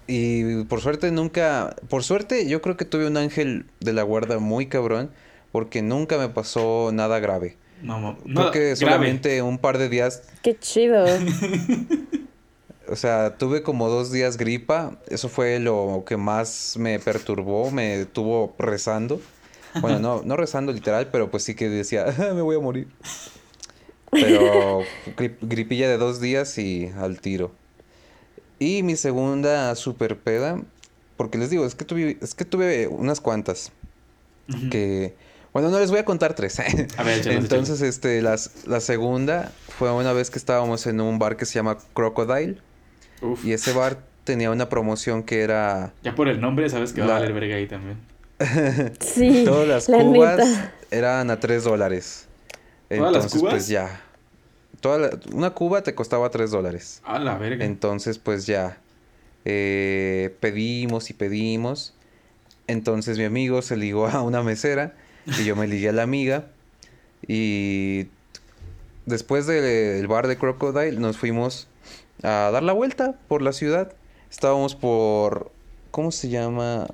Y 0.08 0.64
por 0.66 0.80
suerte 0.80 1.12
nunca, 1.12 1.76
por 1.90 2.04
suerte 2.04 2.48
yo 2.48 2.62
creo 2.62 2.78
que 2.78 2.86
tuve 2.86 3.08
un 3.08 3.18
ángel 3.18 3.66
de 3.82 3.92
la 3.94 4.04
guarda 4.04 4.40
muy 4.40 4.68
cabrón, 4.68 5.12
porque 5.52 5.82
nunca 5.82 6.18
me 6.18 6.30
pasó 6.30 6.92
nada 6.94 7.20
grave. 7.20 7.58
No, 7.82 8.00
no, 8.00 8.18
Creo 8.24 8.52
que 8.52 8.60
grave. 8.60 8.76
solamente 8.78 9.42
un 9.42 9.58
par 9.58 9.78
de 9.78 9.90
días, 9.90 10.22
Qué 10.42 10.58
chido. 10.58 11.06
O 12.90 12.96
sea, 12.96 13.38
tuve 13.38 13.64
como 13.64 13.90
dos 13.90 14.12
días 14.12 14.38
gripa, 14.38 14.98
eso 15.08 15.30
fue 15.30 15.60
lo 15.60 16.04
que 16.06 16.18
más 16.18 16.76
me 16.78 17.00
perturbó, 17.00 17.72
me 17.72 18.06
tuvo 18.06 18.56
rezando. 18.60 19.22
Bueno, 19.82 20.00
no, 20.00 20.22
no 20.24 20.36
rezando 20.38 20.72
literal, 20.72 21.10
pero 21.12 21.32
pues 21.32 21.44
sí 21.44 21.56
que 21.56 21.68
decía, 21.70 22.06
"Ah, 22.08 22.32
me 22.34 22.42
voy 22.42 22.56
a 22.56 22.60
morir. 22.60 22.88
Pero 24.12 24.82
grip- 25.18 25.38
gripilla 25.42 25.90
de 25.90 25.98
dos 25.98 26.22
días 26.22 26.58
y 26.58 26.92
al 27.00 27.20
tiro. 27.20 27.52
Y 28.60 28.84
mi 28.84 28.96
segunda 28.96 29.76
super 29.76 30.20
peda, 30.20 30.62
porque 31.18 31.38
les 31.38 31.50
digo, 31.50 31.66
es 31.66 31.76
que 31.76 31.86
tuve, 31.86 32.18
es 32.22 32.36
que 32.36 32.46
tuve 32.46 32.88
unas 32.88 33.20
cuantas. 33.20 33.72
Que, 34.70 35.16
bueno, 35.54 35.70
no 35.70 35.80
les 35.80 35.90
voy 35.90 36.00
a 36.00 36.06
contar 36.06 36.36
tres. 36.36 36.60
A 36.60 36.64
ver, 37.04 37.20
échalos, 37.20 37.44
Entonces, 37.44 37.82
este, 37.82 38.22
las, 38.22 38.68
la 38.68 38.80
segunda 38.80 39.52
fue 39.80 39.92
una 39.92 40.14
vez 40.14 40.30
que 40.30 40.38
estábamos 40.38 40.86
en 40.86 41.02
un 41.02 41.18
bar 41.18 41.36
que 41.38 41.46
se 41.46 41.54
llama 41.56 41.78
Crocodile. 41.94 42.62
Uf. 43.22 43.44
Y 43.46 43.54
ese 43.54 43.74
bar 43.74 43.98
tenía 44.24 44.52
una 44.52 44.70
promoción 44.70 45.24
que 45.24 45.42
era 45.42 45.94
Ya 46.04 46.16
por 46.16 46.28
el 46.30 46.40
nombre 46.42 46.70
sabes 46.70 46.94
que 46.94 47.02
va 47.02 47.08
a 47.08 47.20
valer 47.20 47.34
verga 47.34 47.56
ahí 47.56 47.68
también. 47.68 47.98
Sí. 49.00 49.44
todas 49.46 49.68
las 49.68 49.90
la 49.90 50.00
cubas 50.00 50.38
neta. 50.38 50.74
eran 50.92 51.30
a 51.32 51.40
tres 51.40 51.64
dólares. 51.64 52.28
¿Todas 52.90 53.12
las 53.12 53.14
Entonces, 53.26 53.40
cubas? 53.40 53.54
pues 53.54 53.68
ya. 53.68 54.02
Toda 54.82 54.98
la- 54.98 55.20
una 55.34 55.52
cuba 55.52 55.82
te 55.84 55.96
costaba 55.96 56.30
tres 56.30 56.52
dólares. 56.52 57.02
A 57.06 57.20
la 57.20 57.38
verga. 57.38 57.64
Entonces, 57.66 58.18
pues 58.20 58.46
ya. 58.46 58.78
eh, 59.46 60.36
pedimos 60.40 61.10
y 61.10 61.14
pedimos. 61.14 61.94
Entonces 62.68 63.18
mi 63.18 63.24
amigo 63.26 63.62
se 63.62 63.76
ligó 63.78 64.08
a 64.08 64.22
una 64.22 64.42
mesera 64.42 64.94
y 65.26 65.44
yo 65.44 65.56
me 65.56 65.68
ligué 65.68 65.90
a 65.90 65.94
la 65.94 66.04
amiga. 66.04 66.46
Y 67.28 68.08
después 69.06 69.48
del 69.48 70.08
bar 70.08 70.28
de 70.28 70.38
Crocodile 70.38 70.98
nos 71.00 71.18
fuimos 71.18 71.68
a 72.22 72.50
dar 72.52 72.64
la 72.64 72.74
vuelta 72.74 73.16
por 73.28 73.42
la 73.42 73.54
ciudad. 73.54 73.94
Estábamos 74.30 74.76
por... 74.76 75.52
¿Cómo 75.92 76.12
se 76.12 76.30
llama? 76.30 76.88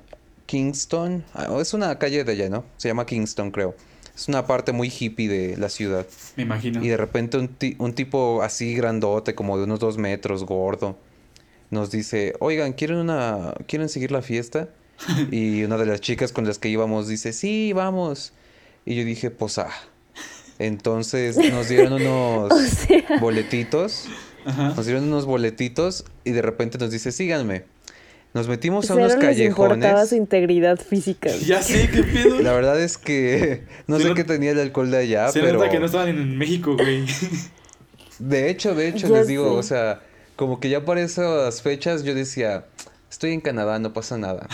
Kingston. 0.46 1.24
Ah, 1.34 1.48
es 1.60 1.72
una 1.74 1.98
calle 1.98 2.24
de 2.24 2.32
allá, 2.32 2.48
¿no? 2.50 2.64
Se 2.76 2.88
llama 2.88 3.06
Kingston, 3.06 3.50
creo. 3.50 3.74
Es 4.14 4.28
una 4.28 4.46
parte 4.46 4.72
muy 4.72 4.88
hippie 4.96 5.28
de 5.28 5.56
la 5.56 5.68
ciudad. 5.68 6.06
Me 6.36 6.42
imagino. 6.42 6.84
Y 6.84 6.88
de 6.88 6.96
repente 6.96 7.38
un, 7.38 7.48
ti- 7.48 7.76
un 7.78 7.94
tipo 7.94 8.42
así 8.42 8.74
grandote, 8.74 9.34
como 9.34 9.56
de 9.56 9.64
unos 9.64 9.78
dos 9.80 9.96
metros, 9.96 10.44
gordo, 10.44 10.98
nos 11.70 11.90
dice, 11.90 12.34
oigan, 12.40 12.72
¿quieren 12.72 12.98
una, 12.98 13.54
¿quieren 13.66 13.88
seguir 13.88 14.10
la 14.12 14.22
fiesta? 14.22 14.68
Y 15.30 15.62
una 15.62 15.78
de 15.78 15.86
las 15.86 16.00
chicas 16.02 16.32
con 16.32 16.46
las 16.46 16.58
que 16.58 16.68
íbamos 16.68 17.08
dice, 17.08 17.32
sí, 17.32 17.72
vamos. 17.72 18.32
Y 18.84 18.96
yo 18.96 19.04
dije, 19.04 19.30
pues 19.30 19.56
ah. 19.58 19.70
Entonces 20.58 21.36
nos 21.38 21.68
dieron 21.68 21.92
unos 22.02 22.52
O 22.52 22.58
sea, 22.58 23.18
boletitos, 23.20 24.06
Ajá. 24.44 24.74
nos 24.76 24.86
dieron 24.86 25.04
unos 25.04 25.26
boletitos 25.26 26.04
y 26.24 26.30
de 26.32 26.42
repente 26.42 26.78
nos 26.78 26.90
dice, 26.90 27.12
síganme. 27.12 27.64
Nos 28.32 28.46
metimos 28.46 28.88
a 28.90 28.94
unos 28.94 29.16
les 29.16 29.38
importaba 29.40 29.78
callejones. 29.80 30.08
su 30.08 30.14
integridad 30.14 30.78
física. 30.78 31.30
Ya 31.44 31.62
sé, 31.62 31.90
qué 31.90 32.02
pedo. 32.04 32.40
La 32.40 32.52
verdad 32.52 32.80
es 32.80 32.96
que 32.96 33.64
no 33.88 33.98
Se 33.98 34.04
sé 34.08 34.14
qué 34.14 34.22
tenía 34.24 34.52
el 34.52 34.60
alcohol 34.60 34.90
de 34.90 34.98
allá, 34.98 35.28
Se 35.32 35.40
pero... 35.40 35.58
nota 35.58 35.68
que 35.70 35.80
no 35.80 35.86
estaban 35.86 36.08
en 36.08 36.38
México, 36.38 36.76
güey. 36.76 37.04
De 38.20 38.50
hecho, 38.50 38.74
de 38.74 38.86
hecho, 38.88 39.08
Ya 39.08 39.16
les 39.16 39.26
digo, 39.28 39.46
sé. 39.50 39.58
o 39.58 39.62
sea, 39.62 40.02
como 40.36 40.60
que 40.60 40.68
ya 40.68 40.84
para 40.84 41.00
esas 41.00 41.62
fechas 41.62 42.02
yo 42.04 42.14
decía, 42.14 42.66
estoy 43.10 43.32
en 43.32 43.40
Canadá, 43.40 43.78
no 43.78 43.92
pasa 43.94 44.18
nada. 44.18 44.46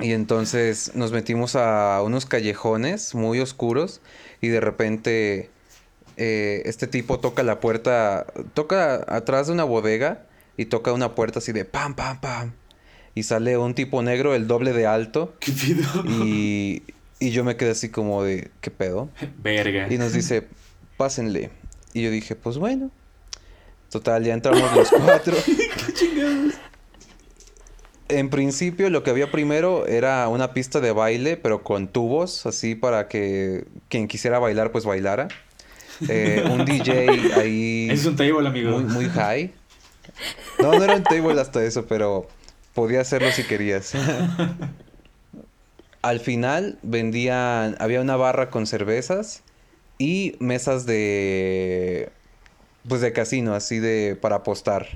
y 0.00 0.12
entonces 0.12 0.92
nos 0.94 1.12
metimos 1.12 1.56
a 1.56 2.00
unos 2.02 2.26
callejones 2.26 3.14
muy 3.14 3.40
oscuros 3.40 4.00
y 4.40 4.48
de 4.48 4.60
repente 4.60 5.50
eh, 6.16 6.62
este 6.66 6.86
tipo 6.86 7.20
toca 7.20 7.42
la 7.42 7.60
puerta, 7.60 8.26
toca 8.54 9.04
atrás 9.08 9.46
de 9.46 9.52
una 9.52 9.64
bodega 9.64 10.26
y 10.56 10.66
toca 10.66 10.92
una 10.92 11.14
puerta 11.14 11.38
así 11.38 11.52
de 11.52 11.64
pam, 11.64 11.94
pam, 11.94 12.20
pam. 12.20 12.52
Y 13.14 13.24
sale 13.24 13.56
un 13.58 13.74
tipo 13.74 14.02
negro, 14.02 14.34
el 14.34 14.46
doble 14.46 14.72
de 14.72 14.86
alto. 14.86 15.34
¿Qué? 15.40 15.52
Y, 16.06 16.82
y 17.20 17.30
yo 17.30 17.44
me 17.44 17.56
quedé 17.56 17.70
así 17.70 17.88
como 17.88 18.22
de, 18.22 18.50
¿qué 18.60 18.70
pedo? 18.70 19.08
Verga. 19.42 19.86
Y 19.90 19.98
nos 19.98 20.12
dice, 20.12 20.46
pásenle. 20.96 21.50
Y 21.92 22.02
yo 22.02 22.10
dije, 22.10 22.34
pues 22.34 22.58
bueno. 22.58 22.90
Total, 23.90 24.24
ya 24.24 24.34
entramos 24.34 24.74
los 24.74 24.90
cuatro. 24.90 25.36
En 28.08 28.28
principio 28.28 28.90
lo 28.90 29.02
que 29.02 29.08
había 29.08 29.30
primero 29.30 29.86
era 29.86 30.28
una 30.28 30.52
pista 30.52 30.80
de 30.80 30.92
baile, 30.92 31.38
pero 31.38 31.62
con 31.62 31.88
tubos, 31.88 32.44
así 32.44 32.74
para 32.74 33.08
que 33.08 33.64
quien 33.88 34.08
quisiera 34.08 34.38
bailar, 34.38 34.72
pues 34.72 34.84
bailara. 34.84 35.28
Eh, 36.08 36.44
un 36.50 36.64
DJ 36.64 37.34
ahí 37.36 37.88
es 37.90 38.04
un 38.06 38.16
table, 38.16 38.46
amigo. 38.46 38.78
muy, 38.78 38.84
muy 38.84 39.08
high. 39.08 39.52
No, 40.58 40.72
no 40.72 40.84
era 40.84 40.96
un 40.96 41.02
table 41.02 41.40
hasta 41.40 41.64
eso, 41.64 41.86
pero 41.86 42.28
podía 42.74 43.00
hacerlo 43.00 43.30
si 43.32 43.44
querías. 43.44 43.92
Al 46.02 46.20
final 46.20 46.78
vendían, 46.82 47.76
había 47.78 48.00
una 48.00 48.16
barra 48.16 48.50
con 48.50 48.66
cervezas 48.66 49.42
y 49.98 50.36
mesas 50.38 50.84
de, 50.84 52.10
pues 52.86 53.00
de 53.00 53.12
casino, 53.12 53.54
así 53.54 53.78
de, 53.78 54.16
para 54.20 54.36
apostar. 54.36 54.86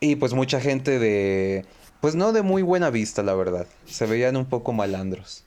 Y 0.00 0.16
pues 0.16 0.34
mucha 0.34 0.60
gente 0.60 0.98
de, 0.98 1.64
pues 2.00 2.14
no 2.14 2.32
de 2.32 2.42
muy 2.42 2.62
buena 2.62 2.90
vista, 2.90 3.22
la 3.22 3.34
verdad. 3.34 3.66
Se 3.86 4.06
veían 4.06 4.36
un 4.36 4.46
poco 4.46 4.72
malandros. 4.72 5.44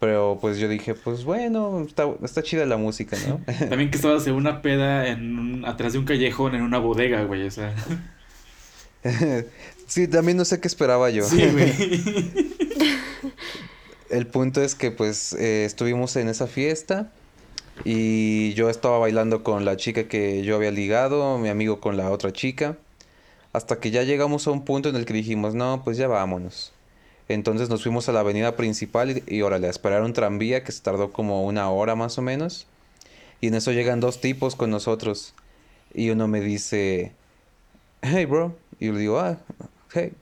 Pero 0.00 0.38
pues 0.40 0.58
yo 0.58 0.68
dije, 0.68 0.94
pues 0.94 1.24
bueno, 1.24 1.82
está, 1.86 2.04
está 2.22 2.42
chida 2.42 2.66
la 2.66 2.76
música, 2.76 3.16
¿no? 3.28 3.40
También 3.68 3.90
que 3.90 3.96
estabas 3.96 4.26
en 4.26 4.34
una 4.34 4.60
peda 4.62 5.08
en 5.08 5.38
un- 5.38 5.64
atrás 5.66 5.92
de 5.94 5.98
un 6.00 6.04
callejón 6.04 6.54
en 6.54 6.62
una 6.62 6.78
bodega, 6.78 7.24
güey. 7.24 7.46
O 7.46 7.50
sea. 7.50 7.74
sí, 9.86 10.08
también 10.08 10.36
no 10.36 10.44
sé 10.44 10.60
qué 10.60 10.68
esperaba 10.68 11.10
yo. 11.10 11.24
Sí, 11.24 11.46
güey. 11.48 11.72
El 14.10 14.26
punto 14.26 14.62
es 14.62 14.74
que 14.74 14.90
pues 14.90 15.32
eh, 15.34 15.64
estuvimos 15.64 16.16
en 16.16 16.28
esa 16.28 16.46
fiesta 16.46 17.12
Y 17.84 18.54
yo 18.54 18.70
estaba 18.70 18.98
bailando 18.98 19.44
con 19.44 19.64
la 19.66 19.76
chica 19.78 20.08
que 20.08 20.44
yo 20.44 20.56
había 20.56 20.72
ligado, 20.72 21.38
mi 21.38 21.50
amigo 21.50 21.80
con 21.80 21.98
la 21.98 22.10
otra 22.12 22.32
chica. 22.32 22.78
Hasta 23.54 23.80
que 23.80 23.92
ya 23.92 24.04
llegamos 24.04 24.46
a 24.48 24.52
un 24.52 24.64
punto 24.66 24.90
en 24.90 24.96
el 24.96 25.06
que 25.06 25.14
dijimos, 25.14 25.54
no, 25.56 25.82
pues 25.84 25.98
ya 25.98 26.08
vámonos. 26.08 26.73
Entonces 27.28 27.68
nos 27.70 27.82
fuimos 27.82 28.08
a 28.08 28.12
la 28.12 28.20
avenida 28.20 28.54
principal 28.56 29.22
y, 29.26 29.34
y 29.36 29.42
órale, 29.42 29.66
a 29.66 29.70
esperar 29.70 30.02
un 30.02 30.12
tranvía 30.12 30.62
que 30.64 30.72
se 30.72 30.82
tardó 30.82 31.10
como 31.12 31.44
una 31.44 31.70
hora 31.70 31.94
más 31.94 32.18
o 32.18 32.22
menos. 32.22 32.66
Y 33.40 33.48
en 33.48 33.54
eso 33.54 33.72
llegan 33.72 34.00
dos 34.00 34.20
tipos 34.20 34.56
con 34.56 34.70
nosotros. 34.70 35.34
Y 35.94 36.10
uno 36.10 36.28
me 36.28 36.40
dice, 36.40 37.12
hey 38.02 38.24
bro. 38.26 38.56
Y 38.80 38.86
yo 38.86 38.92
le 38.92 38.98
digo, 39.00 39.20
ah, 39.20 39.38
hey. 39.92 40.12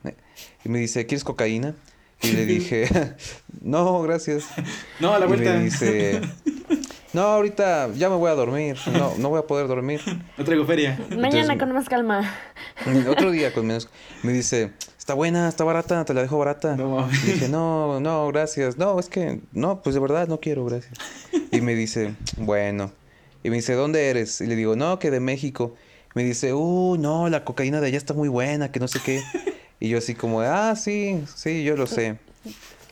Y 0.64 0.68
me 0.68 0.78
dice, 0.78 1.06
¿quieres 1.06 1.24
cocaína? 1.24 1.74
Y 2.20 2.32
le 2.32 2.46
dije, 2.46 2.88
no, 3.62 4.00
gracias. 4.02 4.44
No, 5.00 5.12
a 5.14 5.18
la 5.18 5.24
Y 5.24 5.28
vuelta. 5.28 5.54
me 5.54 5.64
dice, 5.64 6.20
no, 7.12 7.22
ahorita 7.22 7.90
ya 7.94 8.08
me 8.10 8.16
voy 8.16 8.30
a 8.30 8.34
dormir. 8.34 8.76
No, 8.92 9.14
no 9.18 9.28
voy 9.30 9.40
a 9.40 9.46
poder 9.46 9.66
dormir. 9.66 10.00
No 10.38 10.44
traigo 10.44 10.64
feria. 10.66 10.98
Mañana 11.10 11.26
Entonces- 11.40 11.58
con 11.58 11.72
más 11.72 11.88
calma. 11.88 12.32
Otro 13.08 13.30
día 13.32 13.52
con 13.52 13.66
menos. 13.66 13.88
Me 14.22 14.32
dice, 14.32 14.70
está 15.02 15.14
buena, 15.14 15.48
está 15.48 15.64
barata, 15.64 16.04
te 16.04 16.14
la 16.14 16.22
dejo 16.22 16.38
barata. 16.38 16.76
No 16.76 16.90
mames. 16.90 17.24
Y 17.24 17.32
dije, 17.32 17.48
no, 17.48 17.98
no, 17.98 18.28
gracias. 18.28 18.78
No, 18.78 19.00
es 19.00 19.08
que, 19.08 19.40
no, 19.50 19.82
pues 19.82 19.94
de 19.94 20.00
verdad 20.00 20.28
no 20.28 20.38
quiero, 20.38 20.64
gracias. 20.64 20.94
Y 21.50 21.60
me 21.60 21.74
dice, 21.74 22.14
bueno. 22.36 22.92
Y 23.42 23.50
me 23.50 23.56
dice, 23.56 23.72
¿dónde 23.74 24.08
eres? 24.10 24.40
Y 24.40 24.46
le 24.46 24.54
digo, 24.54 24.76
no, 24.76 25.00
que 25.00 25.10
de 25.10 25.18
México. 25.18 25.74
Me 26.14 26.22
dice, 26.22 26.54
uh, 26.54 26.96
no, 27.00 27.28
la 27.28 27.44
cocaína 27.44 27.80
de 27.80 27.88
allá 27.88 27.98
está 27.98 28.14
muy 28.14 28.28
buena, 28.28 28.70
que 28.70 28.78
no 28.78 28.86
sé 28.86 29.00
qué. 29.04 29.20
Y 29.80 29.88
yo 29.88 29.98
así 29.98 30.14
como, 30.14 30.40
ah, 30.42 30.76
sí, 30.76 31.24
sí, 31.34 31.64
yo 31.64 31.76
lo 31.76 31.88
sé. 31.88 32.18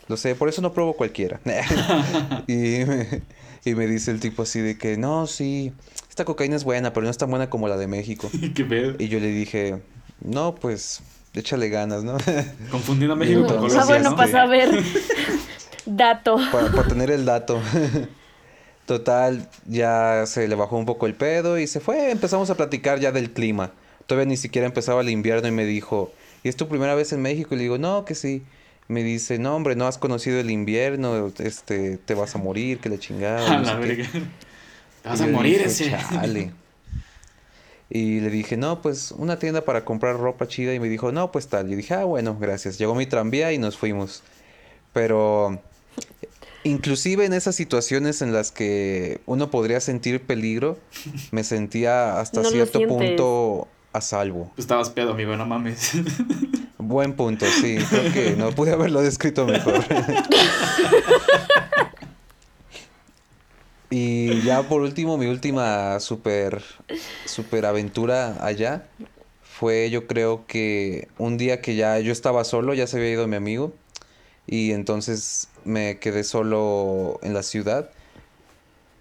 Lo 0.09 0.17
sé, 0.17 0.35
por 0.35 0.49
eso 0.49 0.61
no 0.61 0.73
pruebo 0.73 0.91
cualquiera. 0.97 1.39
y, 2.45 2.83
me, 2.85 3.21
y 3.63 3.73
me 3.73 3.87
dice 3.87 4.11
el 4.11 4.19
tipo 4.19 4.43
así 4.43 4.59
de 4.59 4.77
que, 4.77 4.97
no, 4.97 5.27
sí, 5.27 5.71
esta 6.09 6.25
cocaína 6.25 6.57
es 6.57 6.65
buena, 6.65 6.91
pero 6.91 7.05
no 7.05 7.09
es 7.09 7.17
tan 7.17 7.29
buena 7.29 7.49
como 7.49 7.69
la 7.69 7.77
de 7.77 7.87
México. 7.87 8.29
Qué 8.53 8.65
pedo. 8.65 8.95
Y 8.99 9.07
yo 9.07 9.21
le 9.21 9.27
dije, 9.27 9.81
no, 10.19 10.55
pues, 10.55 11.01
échale 11.33 11.69
ganas, 11.69 12.03
¿no? 12.03 12.17
Confundiendo 12.71 13.13
a 13.13 13.17
México 13.17 13.45
con 13.45 13.55
Entonces, 13.55 13.79
Ah, 13.79 13.81
Colombia, 13.83 13.95
bueno, 13.95 14.09
¿no? 14.11 14.15
para 14.15 14.31
saber. 14.31 14.83
Dato. 15.85 16.37
para, 16.51 16.71
para 16.71 16.87
tener 16.87 17.09
el 17.11 17.25
dato. 17.25 17.59
Total, 18.85 19.47
ya 19.67 20.25
se 20.25 20.47
le 20.47 20.55
bajó 20.55 20.77
un 20.77 20.85
poco 20.85 21.05
el 21.05 21.13
pedo 21.15 21.57
y 21.59 21.67
se 21.67 21.79
fue. 21.79 22.11
Empezamos 22.11 22.49
a 22.49 22.55
platicar 22.55 22.99
ya 22.99 23.11
del 23.11 23.31
clima. 23.31 23.71
Todavía 24.05 24.27
ni 24.29 24.37
siquiera 24.37 24.67
empezaba 24.67 25.01
el 25.01 25.09
invierno 25.09 25.47
y 25.47 25.51
me 25.51 25.65
dijo, 25.65 26.11
¿y 26.43 26.49
es 26.49 26.55
tu 26.57 26.67
primera 26.67 26.93
vez 26.95 27.13
en 27.13 27.21
México? 27.21 27.53
Y 27.53 27.57
le 27.57 27.63
digo, 27.63 27.77
no, 27.77 28.03
que 28.05 28.15
sí. 28.15 28.43
Me 28.87 29.03
dice, 29.03 29.39
no, 29.39 29.55
hombre, 29.55 29.75
no 29.75 29.87
has 29.87 29.97
conocido 29.97 30.39
el 30.39 30.51
invierno, 30.51 31.31
este, 31.39 31.97
te 31.97 32.13
vas 32.13 32.35
a 32.35 32.39
morir, 32.39 32.79
que 32.79 32.89
le 32.89 32.99
chingada. 32.99 33.47
A 33.49 33.57
no 33.59 33.63
la 33.63 33.73
sé 33.75 33.79
qué". 33.81 33.87
verga. 33.87 34.09
Te 35.03 35.09
vas 35.09 35.19
Y 35.21 35.23
a 35.23 35.27
morir 35.27 35.57
dije, 35.59 35.65
ese. 35.69 35.91
"Chale". 36.09 36.51
Y 37.93 38.21
le 38.21 38.29
dije, 38.29 38.55
no, 38.55 38.81
pues 38.81 39.11
una 39.11 39.37
tienda 39.37 39.65
para 39.65 39.83
comprar 39.83 40.17
ropa 40.17 40.47
chida. 40.47 40.73
Y 40.73 40.79
me 40.79 40.87
dijo, 40.87 41.11
no, 41.11 41.33
pues 41.33 41.49
tal. 41.49 41.69
Y 41.69 41.75
dije, 41.75 41.93
ah, 41.93 42.05
bueno, 42.05 42.37
gracias. 42.39 42.77
Llegó 42.77 42.95
mi 42.95 43.05
tranvía 43.05 43.51
y 43.51 43.57
nos 43.57 43.77
fuimos. 43.77 44.23
Pero 44.93 45.61
inclusive 46.63 47.25
en 47.25 47.33
esas 47.33 47.53
situaciones 47.53 48.21
en 48.21 48.31
las 48.31 48.53
que 48.53 49.19
uno 49.25 49.51
podría 49.51 49.81
sentir 49.81 50.21
peligro, 50.21 50.79
me 51.31 51.43
sentía 51.43 52.21
hasta 52.21 52.41
No 52.41 52.49
cierto 52.49 52.79
punto 52.87 53.67
a 53.91 53.99
salvo. 53.99 54.49
Tú 54.55 54.61
estabas 54.61 54.89
pedo, 54.89 55.11
amigo, 55.11 55.35
no 55.35 55.45
mames. 55.45 55.91
Buen 56.77 57.11
punto, 57.11 57.45
sí. 57.45 57.77
Creo 57.89 58.13
que 58.13 58.35
no 58.37 58.51
pude 58.51 58.71
haberlo 58.71 59.01
descrito 59.01 59.45
mejor. 59.45 59.83
y 63.91 64.41
ya 64.41 64.63
por 64.63 64.81
último, 64.81 65.17
mi 65.17 65.27
última 65.27 65.99
super, 65.99 66.63
super 67.25 67.65
aventura 67.65 68.43
allá 68.43 68.87
fue 69.43 69.91
yo 69.91 70.07
creo 70.07 70.47
que 70.47 71.07
un 71.19 71.37
día 71.37 71.61
que 71.61 71.75
ya 71.75 71.99
yo 71.99 72.11
estaba 72.11 72.43
solo, 72.43 72.73
ya 72.73 72.87
se 72.87 72.97
había 72.97 73.11
ido 73.11 73.27
mi 73.27 73.35
amigo. 73.35 73.73
Y 74.47 74.71
entonces 74.71 75.49
me 75.65 75.99
quedé 75.99 76.23
solo 76.23 77.19
en 77.21 77.35
la 77.35 77.43
ciudad. 77.43 77.91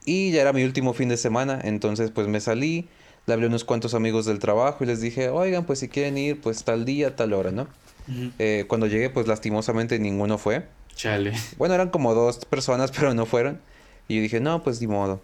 Y 0.04 0.32
ya 0.32 0.42
era 0.42 0.52
mi 0.52 0.64
último 0.64 0.92
fin 0.92 1.08
de 1.08 1.16
semana, 1.16 1.60
entonces 1.62 2.10
pues 2.10 2.26
me 2.26 2.40
salí, 2.40 2.88
le 3.26 3.34
hablé 3.34 3.46
a 3.46 3.48
unos 3.48 3.64
cuantos 3.64 3.94
amigos 3.94 4.26
del 4.26 4.38
trabajo 4.38 4.84
y 4.84 4.86
les 4.86 5.00
dije, 5.00 5.28
oigan, 5.28 5.64
pues 5.64 5.78
si 5.78 5.88
quieren 5.88 6.18
ir, 6.18 6.40
pues 6.40 6.64
tal 6.64 6.84
día, 6.84 7.16
tal 7.16 7.32
hora, 7.32 7.52
¿no? 7.52 7.68
Eh, 8.38 8.64
cuando 8.66 8.86
llegué, 8.86 9.08
pues 9.08 9.28
lastimosamente 9.28 9.98
ninguno 9.98 10.36
fue. 10.36 10.66
Chale. 10.94 11.32
Bueno, 11.56 11.74
eran 11.74 11.90
como 11.90 12.12
dos 12.12 12.44
personas, 12.44 12.90
pero 12.96 13.14
no 13.14 13.24
fueron. 13.24 13.60
Y 14.10 14.16
yo 14.16 14.22
dije, 14.22 14.40
no, 14.40 14.60
pues 14.64 14.80
ni 14.80 14.88
modo. 14.88 15.22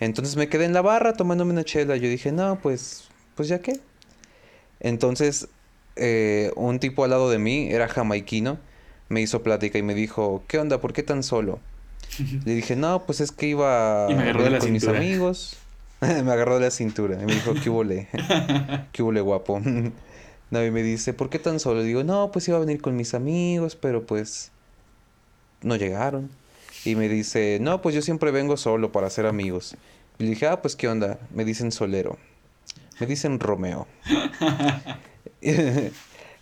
Entonces 0.00 0.34
me 0.34 0.48
quedé 0.48 0.64
en 0.64 0.72
la 0.72 0.82
barra 0.82 1.12
tomándome 1.12 1.52
una 1.52 1.62
chela. 1.62 1.94
Yo 1.94 2.08
dije, 2.08 2.32
no, 2.32 2.58
pues, 2.60 3.04
pues 3.36 3.46
ya 3.46 3.60
qué. 3.60 3.78
Entonces, 4.80 5.46
eh, 5.94 6.50
un 6.56 6.80
tipo 6.80 7.04
al 7.04 7.10
lado 7.10 7.30
de 7.30 7.38
mí, 7.38 7.68
era 7.70 7.86
jamaiquino, 7.86 8.58
me 9.08 9.20
hizo 9.20 9.44
plática 9.44 9.78
y 9.78 9.84
me 9.84 9.94
dijo, 9.94 10.42
¿qué 10.48 10.58
onda? 10.58 10.80
¿Por 10.80 10.92
qué 10.92 11.04
tan 11.04 11.22
solo? 11.22 11.60
Le 12.44 12.56
dije, 12.56 12.74
no, 12.74 13.06
pues 13.06 13.20
es 13.20 13.30
que 13.30 13.46
iba 13.46 14.08
Y 14.10 14.16
me 14.16 14.22
agarró 14.22 14.38
de 14.38 14.44
ver 14.50 14.52
la 14.54 14.58
con 14.58 14.72
mis 14.72 14.88
amigos. 14.88 15.56
me 16.00 16.32
agarró 16.32 16.56
de 16.56 16.62
la 16.62 16.70
cintura 16.72 17.16
y 17.22 17.26
me 17.26 17.34
dijo, 17.34 17.54
¿qué 17.62 17.70
hule? 17.70 18.08
¿Qué 18.90 19.04
hule, 19.04 19.20
guapo? 19.20 19.62
no, 20.50 20.64
y 20.64 20.72
me 20.72 20.82
dice, 20.82 21.14
¿por 21.14 21.30
qué 21.30 21.38
tan 21.38 21.60
solo? 21.60 21.82
Le 21.82 21.86
digo, 21.86 22.02
no, 22.02 22.32
pues 22.32 22.48
iba 22.48 22.56
a 22.56 22.60
venir 22.60 22.82
con 22.82 22.96
mis 22.96 23.14
amigos, 23.14 23.76
pero 23.76 24.04
pues 24.04 24.50
no 25.62 25.76
llegaron. 25.76 26.30
Y 26.84 26.96
me 26.96 27.08
dice, 27.08 27.58
no, 27.60 27.80
pues 27.80 27.94
yo 27.94 28.02
siempre 28.02 28.30
vengo 28.30 28.56
solo 28.56 28.92
para 28.92 29.06
hacer 29.06 29.26
amigos. 29.26 29.76
Y 30.18 30.24
le 30.24 30.30
dije, 30.30 30.46
ah, 30.46 30.60
pues 30.62 30.76
qué 30.76 30.88
onda. 30.88 31.18
Me 31.30 31.44
dicen 31.44 31.72
Solero. 31.72 32.18
Me 33.00 33.06
dicen 33.06 33.40
Romeo. 33.40 33.86
y 35.40 35.50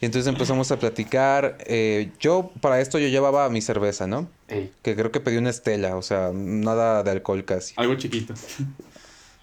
entonces 0.01 0.27
empezamos 0.27 0.71
a 0.73 0.79
platicar. 0.79 1.59
Eh, 1.67 2.11
yo, 2.21 2.51
para 2.61 2.81
esto, 2.81 2.99
yo 2.99 3.09
llevaba 3.09 3.49
mi 3.49 3.61
cerveza, 3.61 4.07
¿no? 4.07 4.29
Ey, 4.49 4.73
Que 4.83 4.95
creo 4.97 5.11
que 5.13 5.21
pedí 5.21 5.37
una 5.37 5.51
estela, 5.51 5.97
o 5.97 6.03
sea, 6.03 6.31
nada 6.35 7.03
de 7.03 7.11
alcohol 7.13 7.45
casi. 7.45 7.75
algo 7.77 7.95
chiquito. 7.95 8.35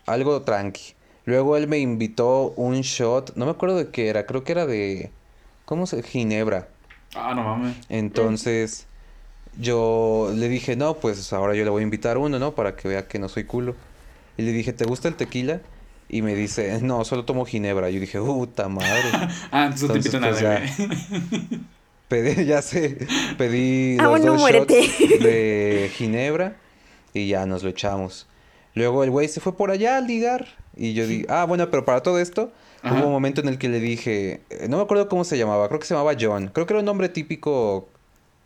Algo 0.06 0.42
tranqui. 0.42 0.94
Luego 1.26 1.58
él 1.58 1.68
me 1.68 1.80
invitó 1.80 2.54
un 2.56 2.82
shot, 2.82 3.36
no 3.36 3.46
me 3.46 3.52
acuerdo 3.52 3.78
de 3.78 3.90
qué 3.90 4.08
era, 4.08 4.26
creo 4.26 4.44
que 4.44 4.52
era 4.52 4.66
de, 4.66 5.12
¿cómo 5.66 5.86
se? 5.86 6.02
Ginebra. 6.02 6.68
Ah, 7.16 7.34
no 7.36 7.44
mames. 7.44 7.76
Entonces 7.90 8.88
yo 9.58 10.32
le 10.36 10.48
dije, 10.50 10.76
no, 10.76 10.96
pues 10.96 11.32
ahora 11.34 11.56
yo 11.56 11.64
le 11.64 11.70
voy 11.70 11.82
a 11.82 11.84
invitar 11.84 12.18
uno, 12.18 12.40
¿no? 12.40 12.56
Para 12.56 12.76
que 12.76 12.88
vea 12.88 13.08
que 13.08 13.20
no 13.20 13.30
soy 13.30 13.44
culo. 13.46 13.76
Y 14.38 14.44
le 14.44 14.52
dije, 14.52 14.74
¿te 14.74 14.86
gusta 14.86 15.08
el 15.08 15.16
tequila? 15.16 15.62
Y 16.08 16.22
me 16.22 16.34
dice, 16.36 16.80
no, 16.82 17.04
solo 17.06 17.26
tomo 17.26 17.46
ginebra. 17.46 17.90
Yo 17.90 18.00
dije, 18.00 18.20
puta 18.20 18.68
madre. 18.70 19.04
Ah, 19.52 19.66
entonces 19.66 19.88
no 19.90 19.94
te 19.94 19.98
invito 20.00 20.18
a 20.18 20.22
pues, 20.22 20.42
nada, 20.42 20.60
ya. 20.66 21.60
Pedí, 22.10 22.46
ya 22.46 22.64
sé, 22.64 22.98
pedí 23.38 23.96
Ah, 24.00 24.04
los 24.04 24.12
bueno, 24.14 24.32
dos 24.32 24.42
muérete. 24.42 24.82
shots 24.82 25.20
de 25.24 25.92
ginebra 25.96 26.56
y 27.14 27.28
ya 27.28 27.46
nos 27.46 27.62
lo 27.62 27.70
echamos. 27.70 28.26
Luego 28.74 29.04
el 29.04 29.12
güey 29.12 29.28
se 29.28 29.40
fue 29.40 29.56
por 29.56 29.70
allá 29.70 29.98
a 29.98 30.02
ligar 30.02 30.48
y 30.76 30.94
yo 30.96 31.06
dije, 31.06 31.28
ah, 31.30 31.46
bueno, 31.46 31.70
pero 31.70 31.86
para 31.86 32.02
todo 32.02 32.18
esto 32.20 32.52
Ajá. 32.82 32.96
hubo 32.96 33.06
un 33.06 33.12
momento 33.12 33.42
en 33.42 33.48
el 33.48 33.60
que 33.60 33.70
le 33.70 33.80
dije, 33.80 34.42
eh, 34.50 34.66
no 34.68 34.78
me 34.78 34.84
acuerdo 34.84 35.08
cómo 35.08 35.24
se 35.24 35.38
llamaba, 35.38 35.68
creo 35.68 35.80
que 35.80 35.86
se 35.86 35.94
llamaba 35.94 36.18
John, 36.20 36.50
creo 36.52 36.66
que 36.66 36.74
era 36.74 36.80
un 36.80 36.86
nombre 36.88 37.10
típico, 37.10 37.90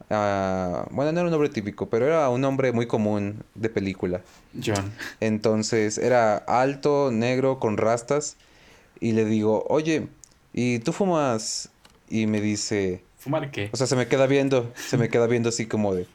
ah, 0.10 0.88
bueno, 0.92 1.12
no 1.12 1.20
era 1.20 1.26
un 1.28 1.32
nombre 1.32 1.50
típico, 1.50 1.90
pero 1.90 2.06
era 2.08 2.30
un 2.30 2.42
nombre 2.42 2.72
muy 2.72 2.88
común 2.88 3.44
de 3.56 3.70
película. 3.70 4.22
John. 4.64 4.92
Entonces 5.20 5.98
era 5.98 6.38
alto, 6.38 7.10
negro, 7.12 7.60
con 7.60 7.78
rastas. 7.78 8.38
Y 9.00 9.12
le 9.14 9.26
digo, 9.26 9.66
oye, 9.70 10.08
¿y 10.54 10.80
tú 10.80 10.94
fumas? 10.94 11.70
Y 12.10 12.28
me 12.28 12.40
dice, 12.42 13.04
¿Fumar 13.18 13.52
qué? 13.52 13.70
o 13.72 13.78
sea, 13.78 13.88
se 13.88 13.96
me 13.96 14.08
queda 14.08 14.28
viendo, 14.28 14.72
se 14.76 14.98
me 14.98 15.10
queda 15.10 15.28
viendo 15.28 15.50
así 15.50 15.66
como 15.66 15.96
de, 15.96 16.06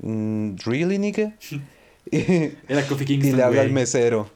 "Mm, 0.00 0.56
¿really, 0.64 0.98
nigga? 0.98 1.34
Y, 2.10 2.16
Era 2.68 2.86
Coffee 2.88 3.04
y 3.04 3.06
Kingston, 3.06 3.36
le 3.36 3.42
habla 3.42 3.60
al 3.62 3.68
güey. 3.68 3.74
mesero. 3.74 4.28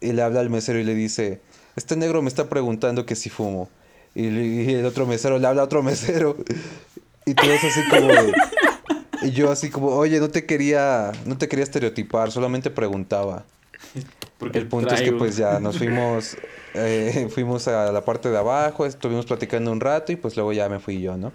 Y 0.00 0.12
le 0.12 0.22
habla 0.22 0.40
al 0.40 0.50
mesero 0.50 0.78
y 0.78 0.84
le 0.84 0.94
dice, 0.94 1.40
este 1.76 1.96
negro 1.96 2.20
me 2.22 2.28
está 2.28 2.48
preguntando 2.48 3.06
que 3.06 3.16
si 3.16 3.30
fumo. 3.30 3.68
Y, 4.14 4.26
y 4.28 4.74
el 4.74 4.84
otro 4.86 5.06
mesero 5.06 5.38
le 5.38 5.46
habla 5.46 5.62
a 5.62 5.64
otro 5.66 5.82
mesero. 5.82 6.36
Y 7.26 7.34
todo 7.34 7.52
es 7.52 7.64
así 7.64 7.80
como 7.90 8.06
de- 8.08 8.32
Y 9.22 9.30
yo 9.32 9.50
así 9.50 9.68
como, 9.70 9.88
oye, 9.88 10.20
no 10.20 10.28
te 10.30 10.46
quería, 10.46 11.12
no 11.26 11.36
te 11.36 11.48
quería 11.48 11.64
estereotipar, 11.64 12.30
solamente 12.30 12.70
preguntaba. 12.70 13.44
Porque 14.38 14.58
El 14.58 14.68
punto 14.68 14.88
es 14.88 14.94
que 15.00 15.06
traigo. 15.06 15.18
pues 15.18 15.36
ya 15.36 15.58
nos 15.58 15.78
fuimos, 15.78 16.36
eh, 16.74 17.28
fuimos 17.32 17.66
a 17.68 17.90
la 17.92 18.04
parte 18.04 18.30
de 18.30 18.38
abajo, 18.38 18.86
estuvimos 18.86 19.26
platicando 19.26 19.72
un 19.72 19.80
rato 19.80 20.12
y 20.12 20.16
pues 20.16 20.36
luego 20.36 20.52
ya 20.52 20.68
me 20.68 20.78
fui 20.78 21.00
yo, 21.00 21.16
¿no? 21.16 21.32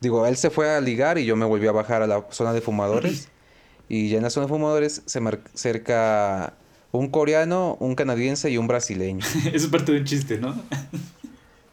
Digo, 0.00 0.26
él 0.26 0.36
se 0.36 0.50
fue 0.50 0.70
a 0.70 0.80
ligar 0.80 1.18
y 1.18 1.24
yo 1.24 1.34
me 1.36 1.44
volví 1.46 1.66
a 1.66 1.72
bajar 1.72 2.02
a 2.02 2.06
la 2.06 2.24
zona 2.30 2.52
de 2.52 2.60
fumadores. 2.60 3.28
Y 3.88 4.10
ya 4.10 4.18
en 4.18 4.22
la 4.22 4.30
zona 4.30 4.46
de 4.46 4.50
fumadores 4.52 5.02
se 5.06 5.20
me 5.20 5.30
acerca 5.54 6.52
un 6.92 7.08
coreano, 7.08 7.76
un 7.80 7.94
canadiense 7.94 8.50
y 8.50 8.58
un 8.58 8.66
brasileño. 8.68 9.24
Eso 9.46 9.50
es 9.56 9.66
parte 9.66 9.92
de 9.92 9.98
un 10.00 10.04
chiste, 10.04 10.38
¿no? 10.38 10.54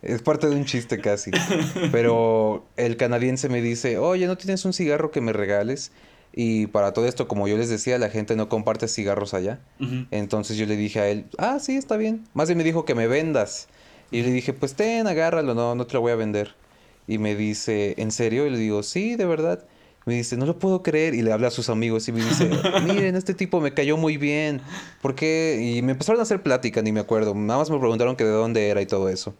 Es 0.05 0.21
parte 0.21 0.47
de 0.47 0.55
un 0.55 0.65
chiste 0.65 0.99
casi. 0.99 1.31
Pero 1.91 2.65
el 2.77 2.95
canadiense 2.95 3.49
me 3.49 3.61
dice, 3.61 3.97
oye, 3.97 4.27
¿no 4.27 4.37
tienes 4.37 4.63
un 4.65 4.73
cigarro 4.73 5.11
que 5.11 5.19
me 5.19 5.33
regales? 5.33 5.91
Y 6.37 6.67
para 6.67 6.91
todo 6.91 7.07
esto, 7.07 7.27
como 7.29 7.47
yo 7.47 7.57
les 7.57 7.69
decía, 7.69 7.97
la 7.97 8.09
gente 8.09 8.35
no 8.35 8.49
comparte 8.49 8.87
cigarros 8.89 9.33
allá. 9.33 9.59
Entonces 10.11 10.57
yo 10.57 10.65
le 10.65 10.75
dije 10.75 10.99
a 10.99 11.07
él, 11.07 11.25
ah, 11.37 11.59
sí, 11.59 11.77
está 11.77 11.95
bien. 11.95 12.25
Más 12.33 12.49
bien 12.49 12.57
me 12.57 12.65
dijo 12.65 12.83
que 12.83 12.93
me 12.93 13.07
vendas. 13.07 13.69
Y 14.11 14.21
le 14.21 14.31
dije, 14.31 14.51
pues 14.51 14.75
ten, 14.75 15.07
agárralo, 15.07 15.55
no, 15.55 15.75
no 15.75 15.87
te 15.87 15.93
lo 15.93 16.01
voy 16.01 16.11
a 16.11 16.15
vender. 16.15 16.53
Y 17.07 17.19
me 17.19 17.35
dice, 17.35 17.95
¿en 17.97 18.11
serio? 18.11 18.45
Y 18.45 18.49
le 18.49 18.57
digo, 18.57 18.83
sí, 18.83 19.15
de 19.15 19.25
verdad. 19.25 19.65
Me 20.05 20.13
dice, 20.13 20.35
no 20.35 20.45
lo 20.45 20.59
puedo 20.59 20.83
creer. 20.83 21.15
Y 21.15 21.21
le 21.21 21.31
habla 21.31 21.47
a 21.47 21.51
sus 21.51 21.69
amigos 21.69 22.07
y 22.09 22.11
me 22.11 22.23
dice, 22.23 22.49
miren, 22.85 23.15
este 23.15 23.33
tipo 23.33 23.61
me 23.61 23.73
cayó 23.73 23.95
muy 23.95 24.17
bien. 24.17 24.61
¿Por 25.01 25.15
qué? 25.15 25.57
Y 25.61 25.81
me 25.83 25.93
empezaron 25.93 26.19
a 26.19 26.23
hacer 26.23 26.43
plática, 26.43 26.81
ni 26.81 26.91
me 26.91 26.99
acuerdo. 26.99 27.33
Nada 27.33 27.59
más 27.59 27.69
me 27.69 27.79
preguntaron 27.79 28.17
que 28.17 28.25
de 28.25 28.31
dónde 28.31 28.67
era 28.67 28.81
y 28.81 28.85
todo 28.85 29.07
eso. 29.07 29.33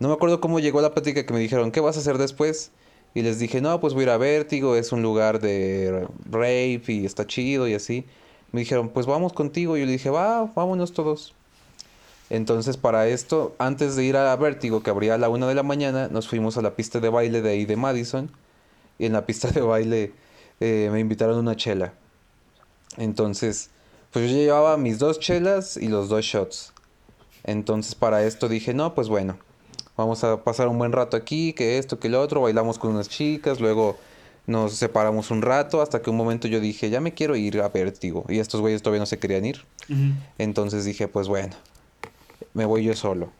No 0.00 0.08
me 0.08 0.14
acuerdo 0.14 0.40
cómo 0.40 0.60
llegó 0.60 0.80
la 0.80 0.92
plática 0.94 1.26
que 1.26 1.32
me 1.32 1.40
dijeron, 1.40 1.72
¿qué 1.72 1.80
vas 1.80 1.96
a 1.96 2.00
hacer 2.00 2.18
después? 2.18 2.70
Y 3.14 3.22
les 3.22 3.38
dije, 3.38 3.60
no, 3.60 3.80
pues 3.80 3.94
voy 3.94 4.02
a 4.02 4.04
ir 4.04 4.10
a 4.10 4.16
Vértigo, 4.16 4.76
es 4.76 4.92
un 4.92 5.02
lugar 5.02 5.40
de 5.40 6.06
rape 6.30 6.84
y 6.92 7.04
está 7.04 7.26
chido 7.26 7.66
y 7.66 7.74
así. 7.74 8.04
Me 8.52 8.60
dijeron, 8.60 8.90
pues 8.90 9.06
vamos 9.06 9.32
contigo. 9.32 9.76
Y 9.76 9.80
yo 9.80 9.86
le 9.86 9.92
dije, 9.92 10.10
va, 10.10 10.44
vámonos 10.54 10.92
todos. 10.92 11.34
Entonces, 12.30 12.76
para 12.76 13.08
esto, 13.08 13.56
antes 13.58 13.96
de 13.96 14.04
ir 14.04 14.16
a 14.16 14.36
Vértigo, 14.36 14.82
que 14.82 14.90
abría 14.90 15.14
a 15.14 15.18
la 15.18 15.28
una 15.28 15.48
de 15.48 15.54
la 15.54 15.62
mañana, 15.62 16.08
nos 16.08 16.28
fuimos 16.28 16.56
a 16.58 16.62
la 16.62 16.76
pista 16.76 17.00
de 17.00 17.08
baile 17.08 17.42
de 17.42 17.50
ahí 17.50 17.64
de 17.64 17.76
Madison. 17.76 18.30
Y 18.98 19.06
en 19.06 19.14
la 19.14 19.26
pista 19.26 19.50
de 19.50 19.62
baile 19.62 20.12
eh, 20.60 20.90
me 20.92 21.00
invitaron 21.00 21.38
una 21.38 21.56
chela. 21.56 21.94
Entonces, 22.98 23.70
pues 24.12 24.30
yo 24.30 24.36
llevaba 24.36 24.76
mis 24.76 24.98
dos 24.98 25.18
chelas 25.18 25.76
y 25.76 25.88
los 25.88 26.08
dos 26.08 26.24
shots. 26.24 26.72
Entonces, 27.44 27.94
para 27.94 28.24
esto 28.24 28.48
dije, 28.48 28.74
no, 28.74 28.94
pues 28.94 29.08
bueno, 29.08 29.38
vamos 29.98 30.22
a 30.22 30.44
pasar 30.44 30.68
un 30.68 30.78
buen 30.78 30.92
rato 30.92 31.16
aquí, 31.16 31.52
que 31.52 31.76
esto, 31.76 31.98
que 31.98 32.08
lo 32.08 32.22
otro. 32.22 32.40
Bailamos 32.40 32.78
con 32.78 32.92
unas 32.92 33.08
chicas, 33.08 33.60
luego 33.60 33.98
nos 34.46 34.74
separamos 34.74 35.30
un 35.32 35.42
rato, 35.42 35.82
hasta 35.82 36.00
que 36.00 36.08
un 36.08 36.16
momento 36.16 36.46
yo 36.46 36.60
dije, 36.60 36.88
ya 36.88 37.00
me 37.00 37.12
quiero 37.12 37.34
ir 37.34 37.60
a 37.60 37.68
Vértigo. 37.68 38.24
Y 38.28 38.38
estos 38.38 38.60
güeyes 38.60 38.80
todavía 38.80 39.00
no 39.00 39.06
se 39.06 39.18
querían 39.18 39.44
ir. 39.44 39.64
Entonces 40.38 40.84
dije, 40.84 41.08
pues 41.08 41.26
bueno, 41.26 41.56
me 42.54 42.64
voy 42.64 42.84
yo 42.84 42.94
solo. 42.94 43.30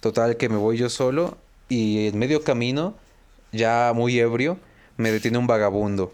Total 0.00 0.36
que 0.36 0.48
me 0.48 0.56
voy 0.56 0.76
yo 0.76 0.90
solo 0.90 1.38
y 1.68 2.08
en 2.08 2.18
medio 2.18 2.44
camino, 2.44 2.94
ya 3.50 3.92
muy 3.94 4.18
ebrio, 4.18 4.58
me 4.98 5.10
detiene 5.10 5.38
un 5.38 5.46
vagabundo 5.46 6.12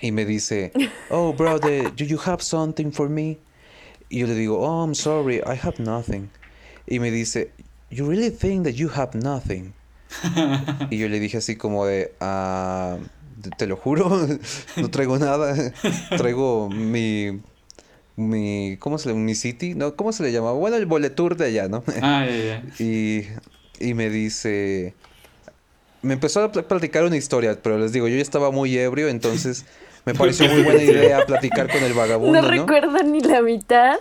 y 0.00 0.10
me 0.10 0.24
dice, 0.24 0.72
oh 1.10 1.32
brother, 1.32 1.94
do 1.94 2.04
you 2.04 2.18
have 2.24 2.42
something 2.42 2.90
for 2.90 3.08
me? 3.08 3.38
Y 4.08 4.20
yo 4.20 4.26
le 4.26 4.34
digo, 4.34 4.58
oh 4.58 4.84
I'm 4.84 4.94
sorry, 4.94 5.36
I 5.36 5.58
have 5.62 5.78
nothing. 5.78 6.28
Y 6.86 6.98
me 6.98 7.10
dice, 7.10 7.50
you 7.94 8.06
really 8.08 8.30
think 8.30 8.64
that 8.64 8.74
you 8.74 8.88
have 8.94 9.14
nothing? 9.14 9.72
Y 10.90 10.98
yo 10.98 11.08
le 11.08 11.18
dije 11.20 11.38
así 11.38 11.56
como 11.56 11.86
de, 11.86 12.12
ah, 12.20 12.98
te 13.58 13.66
lo 13.66 13.76
juro, 13.76 14.10
no 14.76 14.90
traigo 14.90 15.18
nada, 15.18 15.54
traigo 16.16 16.68
mi, 16.70 17.40
mi, 18.16 18.76
¿cómo 18.78 18.98
se 18.98 19.08
le, 19.08 19.14
mi 19.14 19.34
city? 19.34 19.74
No, 19.74 19.96
¿cómo 19.96 20.12
se 20.12 20.22
le 20.22 20.32
llamaba? 20.32 20.52
Bueno, 20.58 20.76
el 20.76 20.86
boletur 20.86 21.36
de 21.36 21.46
allá, 21.46 21.68
¿no? 21.68 21.82
Ah, 22.02 22.24
ya, 22.26 22.62
ya. 22.78 22.84
Y, 22.84 23.26
y 23.80 23.94
me 23.94 24.08
dice, 24.10 24.94
me 26.02 26.14
empezó 26.14 26.44
a 26.44 26.52
pl- 26.52 26.62
platicar 26.64 27.04
una 27.04 27.16
historia, 27.16 27.58
pero 27.60 27.78
les 27.78 27.92
digo, 27.92 28.06
yo 28.08 28.16
ya 28.16 28.22
estaba 28.22 28.50
muy 28.50 28.76
ebrio, 28.78 29.08
entonces 29.08 29.64
me 30.04 30.14
pareció 30.14 30.48
muy 30.48 30.62
buena 30.62 30.82
idea 30.82 31.26
platicar 31.26 31.70
con 31.70 31.82
el 31.82 31.92
vagabundo, 31.94 32.40
No 32.40 32.42
¿no? 32.42 32.48
recuerdo 32.50 33.02
ni 33.02 33.20
la 33.20 33.42
mitad. 33.42 33.96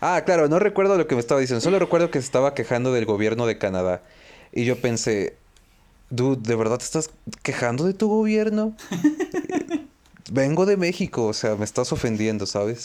Ah, 0.00 0.22
claro, 0.24 0.48
no 0.48 0.58
recuerdo 0.58 0.96
lo 0.96 1.06
que 1.06 1.14
me 1.14 1.20
estaba 1.20 1.40
diciendo, 1.40 1.60
solo 1.60 1.78
recuerdo 1.78 2.10
que 2.10 2.20
se 2.20 2.24
estaba 2.24 2.54
quejando 2.54 2.92
del 2.92 3.04
gobierno 3.04 3.46
de 3.46 3.58
Canadá. 3.58 4.02
Y 4.52 4.64
yo 4.64 4.80
pensé, 4.80 5.36
dude, 6.08 6.40
¿de 6.42 6.56
verdad 6.56 6.78
te 6.78 6.84
estás 6.84 7.10
quejando 7.42 7.84
de 7.84 7.94
tu 7.94 8.08
gobierno? 8.08 8.74
Vengo 10.32 10.64
de 10.64 10.76
México, 10.76 11.26
o 11.26 11.32
sea, 11.32 11.56
me 11.56 11.64
estás 11.64 11.92
ofendiendo, 11.92 12.46
¿sabes? 12.46 12.84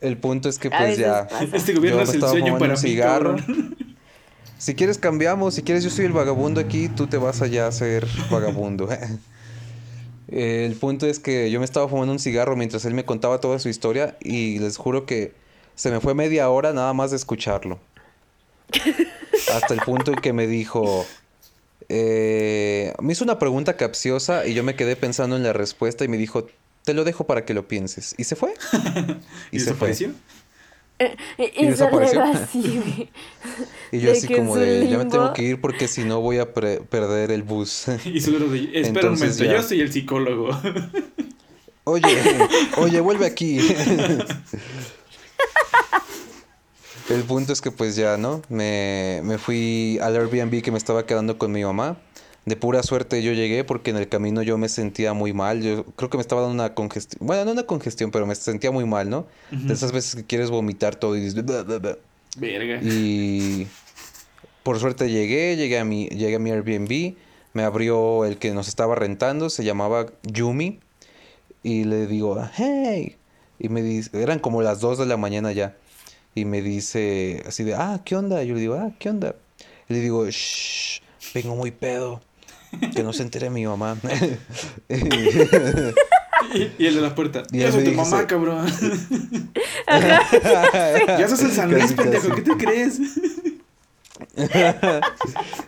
El 0.00 0.18
punto 0.18 0.48
es 0.48 0.58
que 0.58 0.68
pues 0.68 0.98
ya... 0.98 1.28
pasa. 1.28 1.44
Este 1.52 1.74
gobierno 1.74 2.02
Yo 2.02 2.10
es 2.10 2.14
el 2.14 2.20
sueño 2.20 2.58
para 2.58 2.74
un 2.74 2.82
mí, 2.82 2.88
cigarro. 2.88 3.36
Si 4.58 4.74
quieres 4.74 4.98
cambiamos, 4.98 5.54
si 5.54 5.62
quieres 5.62 5.84
yo 5.84 5.90
soy 5.90 6.06
el 6.06 6.12
vagabundo 6.12 6.60
aquí, 6.60 6.88
tú 6.88 7.06
te 7.06 7.18
vas 7.18 7.40
allá 7.40 7.66
a 7.66 7.72
ser 7.72 8.06
vagabundo. 8.30 8.88
El 10.28 10.74
punto 10.76 11.06
es 11.06 11.18
que 11.18 11.50
yo 11.50 11.58
me 11.58 11.64
estaba 11.64 11.88
fumando 11.88 12.12
un 12.12 12.18
cigarro 12.18 12.56
mientras 12.56 12.84
él 12.84 12.94
me 12.94 13.04
contaba 13.04 13.40
toda 13.40 13.58
su 13.58 13.68
historia 13.68 14.16
y 14.20 14.58
les 14.58 14.76
juro 14.76 15.06
que 15.06 15.32
se 15.74 15.90
me 15.90 16.00
fue 16.00 16.14
media 16.14 16.48
hora 16.50 16.72
nada 16.72 16.92
más 16.92 17.10
de 17.10 17.16
escucharlo. 17.16 17.78
Hasta 19.52 19.74
el 19.74 19.80
punto 19.80 20.12
en 20.12 20.20
que 20.20 20.32
me 20.32 20.46
dijo, 20.46 21.06
eh, 21.88 22.94
me 23.00 23.12
hizo 23.12 23.24
una 23.24 23.38
pregunta 23.38 23.76
capciosa 23.76 24.46
y 24.46 24.54
yo 24.54 24.62
me 24.62 24.74
quedé 24.76 24.96
pensando 24.96 25.36
en 25.36 25.42
la 25.42 25.52
respuesta 25.52 26.04
y 26.04 26.08
me 26.08 26.16
dijo, 26.16 26.46
te 26.84 26.94
lo 26.94 27.04
dejo 27.04 27.24
para 27.26 27.44
que 27.44 27.54
lo 27.54 27.68
pienses. 27.68 28.14
Y 28.18 28.24
se 28.24 28.36
fue. 28.36 28.54
¿Y, 29.50 29.56
Y 29.56 29.60
se 29.60 29.74
fue. 29.74 29.94
Desapareció? 30.98 31.16
Y, 31.38 31.64
¿Y 31.64 31.66
desapareció? 31.68 32.22
Así. 32.24 33.08
Y 33.92 34.00
yo 34.00 34.12
así 34.12 34.26
como 34.28 34.56
de, 34.56 34.88
ya 34.88 34.98
me 34.98 35.04
tengo 35.06 35.32
que 35.32 35.42
ir 35.42 35.60
porque 35.60 35.86
si 35.88 36.04
no 36.04 36.20
voy 36.20 36.38
a 36.38 36.52
pre- 36.54 36.80
perder 36.80 37.30
el 37.30 37.42
bus. 37.42 37.86
Y 38.04 38.20
solo 38.20 38.48
de, 38.48 38.58
espera 38.64 38.80
un 38.80 38.86
Entonces 38.96 39.20
momento, 39.40 39.44
ya. 39.44 39.52
yo 39.54 39.62
soy 39.62 39.80
el 39.80 39.92
psicólogo. 39.92 40.50
Oye, 41.86 42.06
oye, 42.78 42.98
vuelve 43.00 43.26
aquí. 43.26 43.58
El 47.10 47.22
punto 47.24 47.52
es 47.52 47.60
que 47.60 47.70
pues 47.70 47.94
ya, 47.96 48.16
¿no? 48.16 48.40
Me, 48.48 49.20
me 49.22 49.36
fui 49.36 49.98
al 50.00 50.16
Airbnb 50.16 50.62
que 50.62 50.70
me 50.70 50.78
estaba 50.78 51.04
quedando 51.04 51.36
con 51.36 51.52
mi 51.52 51.62
mamá. 51.62 51.98
De 52.44 52.56
pura 52.56 52.82
suerte 52.82 53.22
yo 53.22 53.32
llegué 53.32 53.64
porque 53.64 53.90
en 53.90 53.96
el 53.96 54.08
camino 54.08 54.42
yo 54.42 54.58
me 54.58 54.68
sentía 54.68 55.14
muy 55.14 55.32
mal. 55.32 55.62
Yo 55.62 55.84
creo 55.84 56.10
que 56.10 56.18
me 56.18 56.20
estaba 56.20 56.42
dando 56.42 56.54
una 56.54 56.74
congestión. 56.74 57.26
Bueno, 57.26 57.44
no 57.44 57.52
una 57.52 57.62
congestión, 57.64 58.10
pero 58.10 58.26
me 58.26 58.34
sentía 58.34 58.70
muy 58.70 58.84
mal, 58.84 59.08
¿no? 59.08 59.26
De 59.50 59.72
esas 59.72 59.92
veces 59.92 60.14
que 60.14 60.24
quieres 60.24 60.50
vomitar 60.50 60.94
todo 60.96 61.16
y 61.16 61.20
dices... 61.20 61.42
Verga. 62.36 62.80
Y 62.82 63.68
por 64.64 64.80
suerte 64.80 65.10
llegué, 65.10 65.56
llegué 65.56 65.78
a 65.78 65.84
mi, 65.84 66.08
llegué 66.08 66.36
a 66.36 66.38
mi 66.38 66.50
Airbnb, 66.50 67.14
me 67.52 67.62
abrió 67.62 68.24
el 68.24 68.38
que 68.38 68.52
nos 68.52 68.66
estaba 68.66 68.94
rentando, 68.94 69.50
se 69.50 69.62
llamaba 69.62 70.06
Yumi, 70.22 70.80
y 71.62 71.84
le 71.84 72.06
digo, 72.06 72.42
hey, 72.56 73.16
y 73.58 73.68
me 73.68 73.82
dice, 73.82 74.10
eran 74.20 74.38
como 74.38 74.62
las 74.62 74.80
2 74.80 74.98
de 74.98 75.06
la 75.06 75.16
mañana 75.16 75.52
ya, 75.52 75.76
y 76.34 76.46
me 76.46 76.62
dice 76.62 77.42
así 77.46 77.62
de, 77.62 77.74
ah, 77.74 78.00
¿qué 78.04 78.16
onda? 78.16 78.42
Yo 78.42 78.54
le 78.54 78.60
digo, 78.60 78.74
ah, 78.74 78.90
¿qué 78.98 79.10
onda? 79.10 79.36
Y 79.88 79.92
le 79.92 80.00
digo, 80.00 80.26
shh, 80.28 81.02
vengo 81.34 81.54
muy 81.54 81.70
pedo, 81.70 82.22
que 82.94 83.02
no 83.02 83.12
se 83.12 83.22
entere 83.22 83.50
mi 83.50 83.66
mamá. 83.66 83.96
Y, 84.88 84.94
y 86.82 86.86
el 86.86 86.94
de 86.96 87.00
la 87.00 87.14
puerta. 87.14 87.42
Y 87.52 87.58
Ya 87.58 87.68
eso 87.68 87.78
soy 87.78 87.84
tu 87.84 87.92
mamá, 87.92 88.20
se- 88.20 88.26
cabrón. 88.26 88.66
ya 89.86 91.28
sos 91.28 91.42
el 91.42 91.52
San 91.52 91.70
Luis, 91.72 91.92
pendejo. 91.92 92.34
¿Qué 92.34 92.42
te 92.42 92.56
crees? 92.56 93.00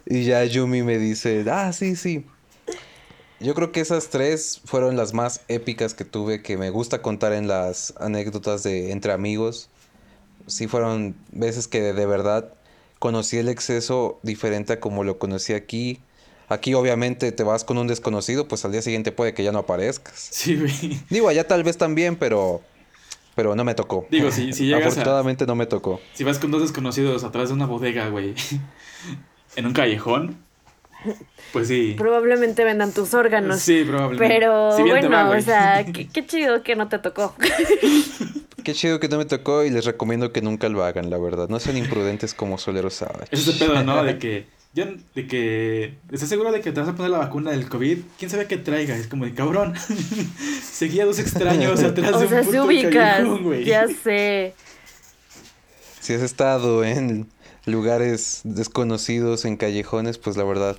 Y 0.06 0.24
ya 0.24 0.44
Yumi 0.44 0.82
me 0.82 0.98
dice, 0.98 1.44
ah, 1.50 1.72
sí, 1.72 1.96
sí. 1.96 2.26
Yo 3.38 3.54
creo 3.54 3.70
que 3.70 3.80
esas 3.80 4.08
tres 4.08 4.60
fueron 4.64 4.96
las 4.96 5.12
más 5.12 5.42
épicas 5.48 5.92
que 5.94 6.04
tuve, 6.04 6.42
que 6.42 6.56
me 6.56 6.70
gusta 6.70 7.02
contar 7.02 7.32
en 7.34 7.48
las 7.48 7.92
anécdotas 8.00 8.62
de 8.62 8.92
entre 8.92 9.12
amigos. 9.12 9.68
Sí 10.46 10.68
fueron 10.68 11.14
veces 11.32 11.68
que 11.68 11.80
de 11.92 12.06
verdad 12.06 12.48
conocí 12.98 13.36
el 13.36 13.48
exceso 13.50 14.18
diferente 14.22 14.74
a 14.74 14.80
como 14.80 15.04
lo 15.04 15.18
conocí 15.18 15.52
aquí. 15.52 16.00
Aquí 16.48 16.74
obviamente 16.74 17.32
te 17.32 17.42
vas 17.42 17.64
con 17.64 17.76
un 17.78 17.86
desconocido, 17.88 18.46
pues 18.46 18.64
al 18.64 18.72
día 18.72 18.82
siguiente 18.82 19.10
puede 19.12 19.34
que 19.34 19.42
ya 19.42 19.52
no 19.52 19.58
aparezcas. 19.60 20.14
Sí, 20.30 20.56
güey. 20.56 21.00
Digo, 21.10 21.28
allá 21.28 21.46
tal 21.46 21.64
vez 21.64 21.76
también, 21.76 22.16
pero 22.16 22.62
pero 23.34 23.54
no 23.54 23.64
me 23.64 23.74
tocó. 23.74 24.06
Digo, 24.10 24.30
si- 24.30 24.52
si 24.54 24.64
llegas 24.66 24.84
a- 24.84 24.88
Afortunadamente 24.88 25.44
no 25.46 25.54
me 25.54 25.66
tocó. 25.66 26.00
Si 26.14 26.24
vas 26.24 26.38
con 26.38 26.50
dos 26.50 26.62
desconocidos 26.62 27.22
atrás 27.24 27.48
de 27.48 27.54
una 27.54 27.66
bodega, 27.66 28.08
güey. 28.08 28.34
En 29.56 29.64
un 29.66 29.72
callejón. 29.72 30.36
Pues 31.52 31.68
sí. 31.68 31.94
Probablemente 31.96 32.62
vendan 32.64 32.92
tus 32.92 33.14
órganos. 33.14 33.60
Sí, 33.60 33.84
probablemente. 33.86 34.34
Pero 34.34 34.76
Si 34.76 34.82
bueno, 34.82 35.08
va, 35.10 35.30
o 35.30 35.40
sea, 35.40 35.84
qué, 35.92 36.08
qué 36.08 36.26
chido 36.26 36.62
que 36.62 36.76
no 36.76 36.88
te 36.88 36.98
tocó. 36.98 37.34
Qué 38.64 38.72
chido 38.74 38.98
que 38.98 39.08
no 39.08 39.18
me 39.18 39.24
tocó 39.24 39.64
y 39.64 39.70
les 39.70 39.84
recomiendo 39.84 40.32
que 40.32 40.42
nunca 40.42 40.68
lo 40.68 40.84
hagan, 40.84 41.08
la 41.10 41.18
verdad. 41.18 41.48
No 41.48 41.60
sean 41.60 41.76
imprudentes 41.76 42.34
como 42.34 42.58
Solero. 42.58 42.88
Es 42.88 43.02
ese 43.32 43.52
pedo, 43.52 43.82
¿no? 43.84 44.02
De 44.02 44.18
que. 44.18 44.46
Ya, 44.76 44.94
de 45.14 45.26
que. 45.26 45.94
¿Estás 46.12 46.28
seguro 46.28 46.52
de 46.52 46.60
que 46.60 46.70
te 46.70 46.78
vas 46.80 46.88
a 46.90 46.94
poner 46.94 47.10
la 47.10 47.16
vacuna 47.16 47.50
del 47.50 47.66
COVID? 47.66 47.98
¿Quién 48.18 48.30
sabe 48.30 48.46
qué 48.46 48.58
traiga? 48.58 48.94
Es 48.94 49.06
como 49.06 49.24
de 49.24 49.32
cabrón. 49.32 49.72
Seguía 50.62 51.04
a 51.04 51.06
dos 51.06 51.18
extraños 51.18 51.82
atrás 51.82 52.10
de 52.10 52.16
o 52.18 52.20
un 52.20 52.28
sea, 52.28 52.42
se 52.42 52.50
puto 52.50 52.64
ubicas. 52.66 52.92
callejón. 52.92 53.60
Ya 53.64 53.86
sé. 53.88 54.52
Si 55.98 56.12
has 56.12 56.20
estado 56.20 56.84
en 56.84 57.26
lugares 57.64 58.42
desconocidos, 58.44 59.46
en 59.46 59.56
callejones, 59.56 60.18
pues 60.18 60.36
la 60.36 60.44
verdad, 60.44 60.76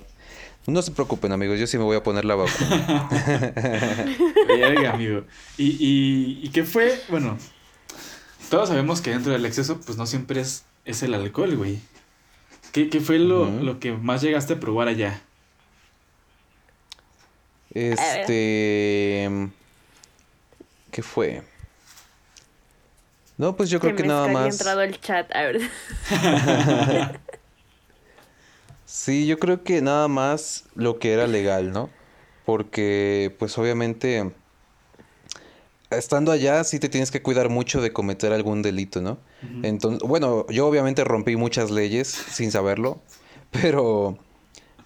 no 0.68 0.80
se 0.82 0.92
preocupen 0.92 1.32
amigos, 1.32 1.58
yo 1.58 1.66
sí 1.66 1.76
me 1.76 1.82
voy 1.82 1.96
a 1.96 2.04
poner 2.04 2.24
la 2.24 2.36
vacuna. 2.36 3.08
Verga, 4.46 4.92
amigo. 4.92 5.24
Y, 5.56 5.70
y, 5.70 6.40
¿Y 6.44 6.50
qué 6.50 6.62
fue? 6.62 7.00
Bueno, 7.08 7.36
todos 8.48 8.68
sabemos 8.68 9.00
que 9.00 9.10
dentro 9.10 9.32
del 9.32 9.44
exceso, 9.44 9.80
pues 9.84 9.98
no 9.98 10.06
siempre 10.06 10.40
es, 10.40 10.62
es 10.84 11.02
el 11.02 11.14
alcohol, 11.14 11.56
güey. 11.56 11.80
¿Qué, 12.78 12.88
qué 12.88 13.00
fue 13.00 13.18
lo, 13.18 13.50
lo 13.50 13.80
que 13.80 13.90
más 13.90 14.22
llegaste 14.22 14.52
a 14.52 14.60
probar 14.60 14.86
allá? 14.86 15.20
Este. 17.74 19.28
¿Qué 20.92 21.02
fue? 21.02 21.42
No, 23.36 23.56
pues 23.56 23.68
yo 23.68 23.80
creo 23.80 23.96
que, 23.96 24.04
nada 24.04 24.28
más. 24.28 24.54
entrado 24.54 24.82
el 24.82 25.00
chat, 25.00 25.28
a 25.34 25.42
ver. 25.42 25.60
sí, 28.86 29.26
yo 29.26 29.40
creo 29.40 29.64
que 29.64 29.82
nada 29.82 30.06
más 30.06 30.66
lo 30.76 31.00
que 31.00 31.12
era 31.12 31.26
legal, 31.26 31.72
¿no? 31.72 31.90
Porque, 32.44 33.34
pues 33.40 33.58
obviamente, 33.58 34.30
estando 35.90 36.32
allá 36.32 36.62
sí 36.64 36.78
te 36.78 36.88
tienes 36.88 37.10
que 37.10 37.22
cuidar 37.22 37.48
mucho 37.48 37.80
de 37.80 37.92
cometer 37.92 38.32
algún 38.32 38.62
delito, 38.62 39.00
¿no? 39.00 39.18
Entonces, 39.62 40.06
bueno, 40.06 40.46
yo 40.48 40.66
obviamente 40.66 41.04
rompí 41.04 41.36
muchas 41.36 41.70
leyes 41.70 42.08
sin 42.08 42.50
saberlo, 42.50 43.00
pero 43.50 44.18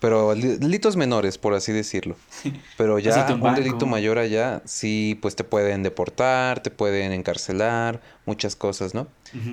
pero 0.03 0.35
delitos 0.35 0.97
menores, 0.97 1.39
por 1.39 1.55
así 1.55 1.71
decirlo. 1.71 2.17
Pero 2.77 2.99
ya 2.99 3.25
un, 3.41 3.55
delito 3.55 3.87
mayor 3.87 4.19
allá, 4.19 4.61
sí, 4.65 5.17
pues 5.23 5.37
te 5.37 5.45
pueden 5.45 5.85
deportar, 5.85 6.61
te 6.61 6.73
pueden 6.73 7.13
encarcelar, 7.13 8.01
muchas 8.27 8.57
cosas, 8.57 8.95
¿no? 8.95 9.07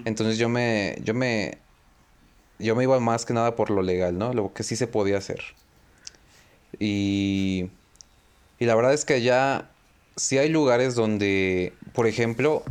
Entonces 0.05 0.39
yo 0.39 0.49
me, 0.49 0.97
yo 1.03 1.13
me, 1.13 1.59
yo 2.57 2.76
me 2.76 2.81
iba 2.81 2.99
más 2.99 3.26
que 3.26 3.34
nada 3.35 3.55
por 3.55 3.69
lo 3.69 3.84
legal, 3.84 4.17
¿no? 4.17 4.34
Lo 4.34 4.51
que 4.51 4.63
sí 4.63 4.76
se 4.76 4.88
podía 4.88 5.19
hacer. 5.19 5.39
Y, 6.80 7.69
y 8.57 8.65
la 8.65 8.73
verdad 8.73 8.93
es 8.93 9.05
que 9.05 9.13
allá 9.13 9.69
sí 10.19 10.37
hay 10.37 10.49
lugares 10.49 10.95
donde, 10.95 11.73
por 11.93 12.07
ejemplo, 12.07 12.63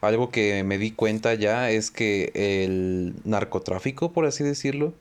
algo 0.00 0.30
que 0.30 0.64
me 0.64 0.78
di 0.78 0.92
cuenta 0.92 1.34
ya 1.34 1.70
es 1.70 1.90
que 1.90 2.32
el 2.34 3.14
narcotráfico, 3.24 4.12
por 4.12 4.26
así 4.26 4.44
decirlo, 4.44 4.94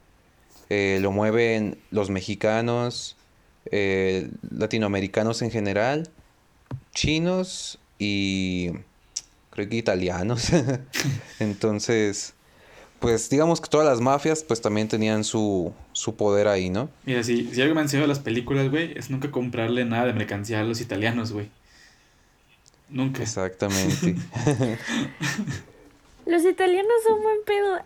eh, 0.70 1.00
lo 1.02 1.12
mueven 1.12 1.78
los 1.92 2.10
mexicanos, 2.10 3.18
eh, 3.72 4.30
latinoamericanos 4.50 5.42
en 5.42 5.52
general, 5.52 6.10
chinos 6.94 7.80
y 8.00 8.72
creo 9.52 9.70
que 9.70 9.78
italianos. 9.78 10.50
Entonces, 11.40 12.34
pues 13.00 13.30
digamos 13.30 13.62
que 13.62 13.70
todas 13.70 13.88
las 13.88 14.02
mafias 14.02 14.44
pues 14.44 14.62
también 14.62 14.88
tenían 14.88 15.24
su, 15.24 15.74
su 15.92 16.16
poder 16.16 16.48
ahí, 16.48 16.70
¿no? 16.70 16.90
Mira, 17.06 17.24
si, 17.24 17.50
si 17.54 17.62
algo 17.62 17.76
me 17.76 17.82
han 17.82 17.86
enseñado 17.86 18.08
las 18.08 18.20
películas, 18.20 18.70
güey, 18.70 18.98
es 18.98 19.10
nunca 19.10 19.32
comprarle 19.32 19.86
nada 19.86 20.06
de 20.06 20.14
mercancía 20.14 20.62
a 20.62 20.64
los 20.64 20.82
italianos, 20.82 21.32
güey. 21.32 21.50
Nunca. 22.92 23.24
Exactamente. 23.24 24.16
Los 26.26 26.46
italianos 26.46 26.92
son 27.06 27.22
buen 27.24 27.38
pedo. 27.46 27.80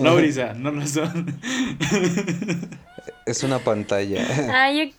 no, 0.02 0.16
Brisa, 0.16 0.52
no 0.54 0.70
lo 0.70 0.86
son. 0.86 1.34
es 3.26 3.42
una 3.42 3.58
pantalla. 3.58 4.22
Ay, 4.52 4.94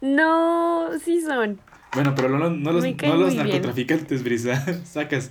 no, 0.00 0.88
sí 1.02 1.22
son. 1.22 1.60
Bueno, 1.94 2.14
pero 2.14 2.28
no, 2.30 2.50
no 2.50 2.72
los, 2.72 2.84
no 2.84 3.16
los 3.16 3.34
narcotraficantes, 3.34 4.24
Brisa. 4.24 4.64
Sacas. 4.84 5.30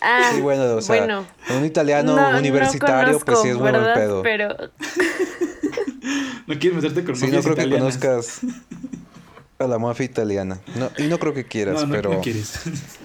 Ah, 0.00 0.30
sí, 0.34 0.40
bueno, 0.40 0.76
o 0.76 0.80
sea, 0.80 0.98
bueno, 0.98 1.26
un 1.56 1.64
italiano 1.64 2.16
universitario, 2.38 3.18
pues 3.20 3.40
sí 3.40 3.48
es 3.48 3.56
muy 3.56 3.70
buen 3.70 3.94
pedo. 3.94 4.22
Pero. 4.22 4.56
no 6.46 6.58
quieres 6.58 6.74
meterte 6.74 7.04
con 7.04 7.16
Sí, 7.16 7.26
no 7.26 7.42
creo 7.42 7.56
que 7.56 7.70
conozcas 7.70 8.40
a 9.62 9.68
la 9.68 9.78
mafia 9.78 10.04
italiana. 10.04 10.60
No, 10.76 10.90
y 10.98 11.08
no 11.08 11.18
creo 11.18 11.34
que 11.34 11.44
quieras, 11.44 11.86
no, 11.86 11.94
pero. 11.94 12.14
No 12.14 12.20
quieres. 12.20 12.52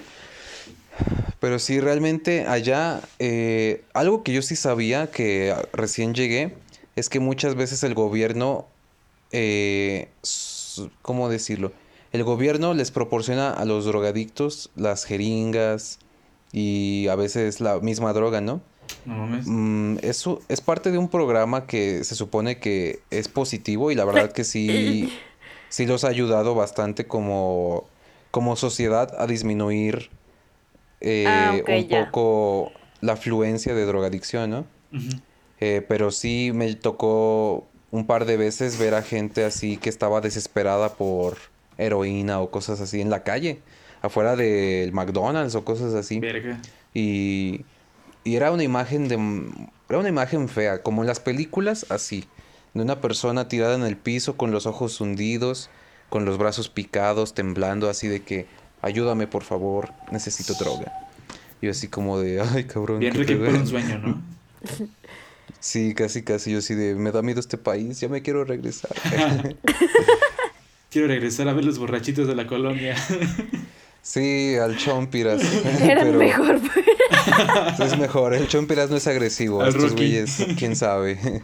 Pero 1.40 1.60
sí, 1.60 1.78
realmente 1.78 2.46
allá, 2.46 3.00
eh, 3.20 3.84
algo 3.94 4.24
que 4.24 4.32
yo 4.32 4.42
sí 4.42 4.56
sabía 4.56 5.08
que 5.08 5.54
recién 5.72 6.12
llegué, 6.12 6.56
es 6.96 7.08
que 7.08 7.20
muchas 7.20 7.54
veces 7.54 7.84
el 7.84 7.94
gobierno, 7.94 8.66
eh, 9.30 10.08
¿cómo 11.02 11.28
decirlo? 11.28 11.72
El 12.12 12.24
gobierno 12.24 12.74
les 12.74 12.90
proporciona 12.90 13.50
a 13.52 13.64
los 13.64 13.84
drogadictos 13.84 14.70
las 14.74 15.04
jeringas 15.04 16.00
y 16.52 17.06
a 17.08 17.14
veces 17.14 17.60
la 17.60 17.78
misma 17.78 18.12
droga, 18.12 18.40
¿no? 18.40 18.60
No 19.04 19.26
mm, 19.26 19.98
eso 20.02 20.40
es 20.48 20.60
parte 20.60 20.90
de 20.90 20.98
un 20.98 21.08
programa 21.08 21.66
que 21.66 22.02
se 22.04 22.14
supone 22.14 22.58
que 22.58 23.00
es 23.10 23.28
positivo 23.28 23.90
y 23.90 23.94
la 23.94 24.04
verdad 24.06 24.32
que 24.32 24.44
sí, 24.44 25.12
sí 25.68 25.86
los 25.86 26.04
ha 26.04 26.08
ayudado 26.08 26.54
bastante 26.54 27.06
como, 27.06 27.88
como 28.30 28.56
sociedad 28.56 29.14
a 29.18 29.26
disminuir 29.26 30.10
eh, 31.00 31.24
ah, 31.26 31.56
un 31.66 31.88
poco 31.88 32.72
la 33.00 33.14
afluencia 33.14 33.74
de 33.74 33.84
drogadicción, 33.84 34.50
¿no? 34.50 34.66
Eh, 35.60 35.84
pero 35.88 36.10
sí 36.10 36.50
me 36.54 36.74
tocó 36.74 37.66
un 37.90 38.06
par 38.06 38.24
de 38.24 38.36
veces 38.36 38.78
ver 38.78 38.94
a 38.94 39.02
gente 39.02 39.44
así 39.44 39.76
que 39.76 39.88
estaba 39.88 40.20
desesperada 40.20 40.94
por 40.94 41.38
heroína 41.78 42.40
o 42.40 42.50
cosas 42.50 42.80
así 42.80 43.00
en 43.00 43.10
la 43.10 43.22
calle, 43.22 43.60
afuera 44.02 44.36
del 44.36 44.92
McDonald's 44.92 45.54
o 45.54 45.64
cosas 45.64 45.94
así. 45.94 46.20
Y, 46.94 47.64
y 48.24 48.36
era 48.36 48.50
una 48.50 48.64
imagen 48.64 49.08
de 49.08 49.16
era 49.88 49.98
una 49.98 50.08
imagen 50.08 50.48
fea, 50.48 50.82
como 50.82 51.02
en 51.02 51.08
las 51.08 51.20
películas 51.20 51.86
así, 51.88 52.24
de 52.74 52.82
una 52.82 53.00
persona 53.00 53.48
tirada 53.48 53.74
en 53.74 53.82
el 53.82 53.96
piso 53.96 54.36
con 54.36 54.50
los 54.50 54.66
ojos 54.66 55.00
hundidos, 55.00 55.70
con 56.08 56.24
los 56.24 56.38
brazos 56.38 56.68
picados, 56.68 57.34
temblando 57.34 57.88
así 57.88 58.08
de 58.08 58.20
que 58.20 58.46
ayúdame 58.82 59.26
por 59.26 59.44
favor, 59.44 59.92
necesito 60.10 60.54
droga. 60.54 60.92
Yo 61.60 61.70
así 61.70 61.88
como 61.88 62.20
de, 62.20 62.40
ay 62.54 62.64
cabrón. 62.64 63.00
Bien 63.00 63.12
que 63.12 63.36
por 63.36 63.48
un 63.48 63.66
sueño, 63.66 63.98
¿no? 63.98 64.22
Sí, 65.60 65.92
casi, 65.92 66.22
casi. 66.22 66.52
Yo 66.52 66.58
así 66.58 66.74
de, 66.74 66.94
me 66.94 67.10
da 67.10 67.20
miedo 67.20 67.40
este 67.40 67.58
país, 67.58 67.98
ya 67.98 68.08
me 68.08 68.22
quiero 68.22 68.44
regresar. 68.44 68.92
quiero 70.90 71.08
regresar 71.08 71.48
a 71.48 71.52
ver 71.52 71.64
los 71.64 71.80
borrachitos 71.80 72.28
de 72.28 72.36
la 72.36 72.46
colonia. 72.46 72.94
Sí, 74.00 74.54
al 74.54 74.76
Chompiras. 74.76 75.42
Era 75.80 76.04
mejor. 76.04 76.60
Pues. 76.60 77.80
es 77.80 77.98
mejor, 77.98 78.34
el 78.34 78.46
Chompiras 78.46 78.88
no 78.88 78.96
es 78.96 79.06
agresivo. 79.08 79.64
Estos 79.64 79.94
güeyes, 79.94 80.46
quién 80.56 80.76
sabe. 80.76 81.42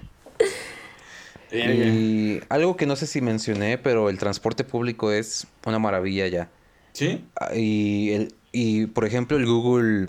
Y 1.55 2.41
algo 2.49 2.77
que 2.77 2.87
no 2.87 2.97
sé 2.97 3.07
si 3.07 3.21
mencioné, 3.21 3.79
pero 3.79 4.11
el 4.11 4.19
transporte 4.19 4.65
público 4.65 5.13
es 5.13 5.47
una 5.67 5.79
maravilla 5.79 6.27
ya. 6.27 6.49
¿Sí? 6.93 7.25
Ah, 7.41 7.55
y, 7.55 8.11
el, 8.13 8.35
y 8.53 8.87
por 8.87 9.05
ejemplo, 9.05 9.37
el 9.37 9.47
Google, 9.47 10.09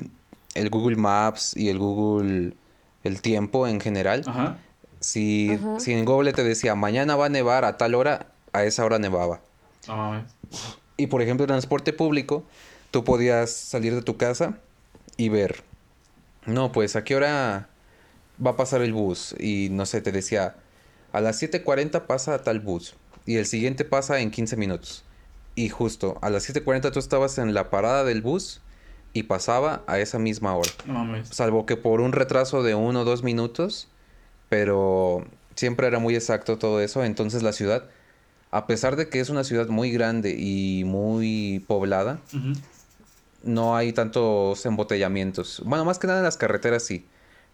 el 0.53 0.69
Google 0.69 0.95
Maps 0.95 1.55
y 1.55 1.69
el 1.69 1.79
Google, 1.79 2.53
el 3.03 3.21
tiempo 3.21 3.67
en 3.67 3.79
general. 3.79 4.23
Ajá. 4.25 4.57
Si, 4.99 5.59
si 5.77 5.93
en 5.93 6.05
Google 6.05 6.33
te 6.33 6.43
decía, 6.43 6.73
mañana 6.73 7.15
va 7.15 7.27
a 7.27 7.29
nevar 7.29 7.63
a 7.65 7.77
tal 7.77 7.93
hora, 7.93 8.27
a 8.53 8.63
esa 8.63 8.85
hora 8.85 8.97
nevaba. 8.97 9.39
Y 10.97 11.07
por 11.07 11.21
ejemplo, 11.21 11.43
en 11.43 11.49
transporte 11.49 11.93
público, 11.93 12.43
tú 12.91 13.03
podías 13.03 13.51
salir 13.51 13.93
de 13.93 14.01
tu 14.01 14.17
casa 14.17 14.57
y 15.17 15.29
ver, 15.29 15.63
no, 16.45 16.71
pues 16.71 16.95
a 16.95 17.03
qué 17.03 17.15
hora 17.15 17.69
va 18.43 18.51
a 18.51 18.55
pasar 18.55 18.81
el 18.81 18.93
bus. 18.93 19.35
Y 19.39 19.69
no 19.71 19.85
sé, 19.85 20.01
te 20.01 20.11
decía, 20.11 20.55
a 21.15 21.21
las 21.21 21.41
7.40 21.41 22.01
pasa 22.07 22.43
tal 22.43 22.59
bus. 22.59 22.93
Y 23.25 23.37
el 23.37 23.45
siguiente 23.45 23.85
pasa 23.85 24.19
en 24.19 24.31
15 24.31 24.57
minutos. 24.57 25.05
Y 25.55 25.69
justo 25.69 26.17
a 26.21 26.29
las 26.29 26.49
7.40 26.49 26.91
tú 26.91 26.99
estabas 26.99 27.37
en 27.37 27.53
la 27.53 27.69
parada 27.69 28.03
del 28.03 28.21
bus 28.21 28.59
y 29.13 29.23
pasaba 29.23 29.81
a 29.87 29.97
esa 29.99 30.19
misma 30.19 30.53
hora. 30.57 30.69
Salvo 31.23 31.65
que 31.65 31.77
por 31.77 32.01
un 32.01 32.11
retraso 32.11 32.63
de 32.63 32.75
uno 32.75 33.01
o 33.01 33.05
dos 33.05 33.23
minutos, 33.23 33.87
pero 34.49 35.25
siempre 35.55 35.87
era 35.87 35.99
muy 35.99 36.15
exacto 36.15 36.57
todo 36.57 36.81
eso. 36.81 37.01
Entonces 37.05 37.43
la 37.43 37.53
ciudad, 37.53 37.85
a 38.51 38.67
pesar 38.67 38.97
de 38.97 39.07
que 39.07 39.21
es 39.21 39.29
una 39.29 39.45
ciudad 39.45 39.69
muy 39.69 39.91
grande 39.91 40.35
y 40.37 40.83
muy 40.83 41.63
poblada, 41.65 42.19
no 43.41 43.77
hay 43.77 43.93
tantos 43.93 44.65
embotellamientos. 44.65 45.61
Bueno, 45.65 45.85
más 45.85 45.97
que 45.97 46.07
nada 46.07 46.19
en 46.19 46.25
las 46.25 46.35
carreteras 46.35 46.83
sí, 46.83 47.05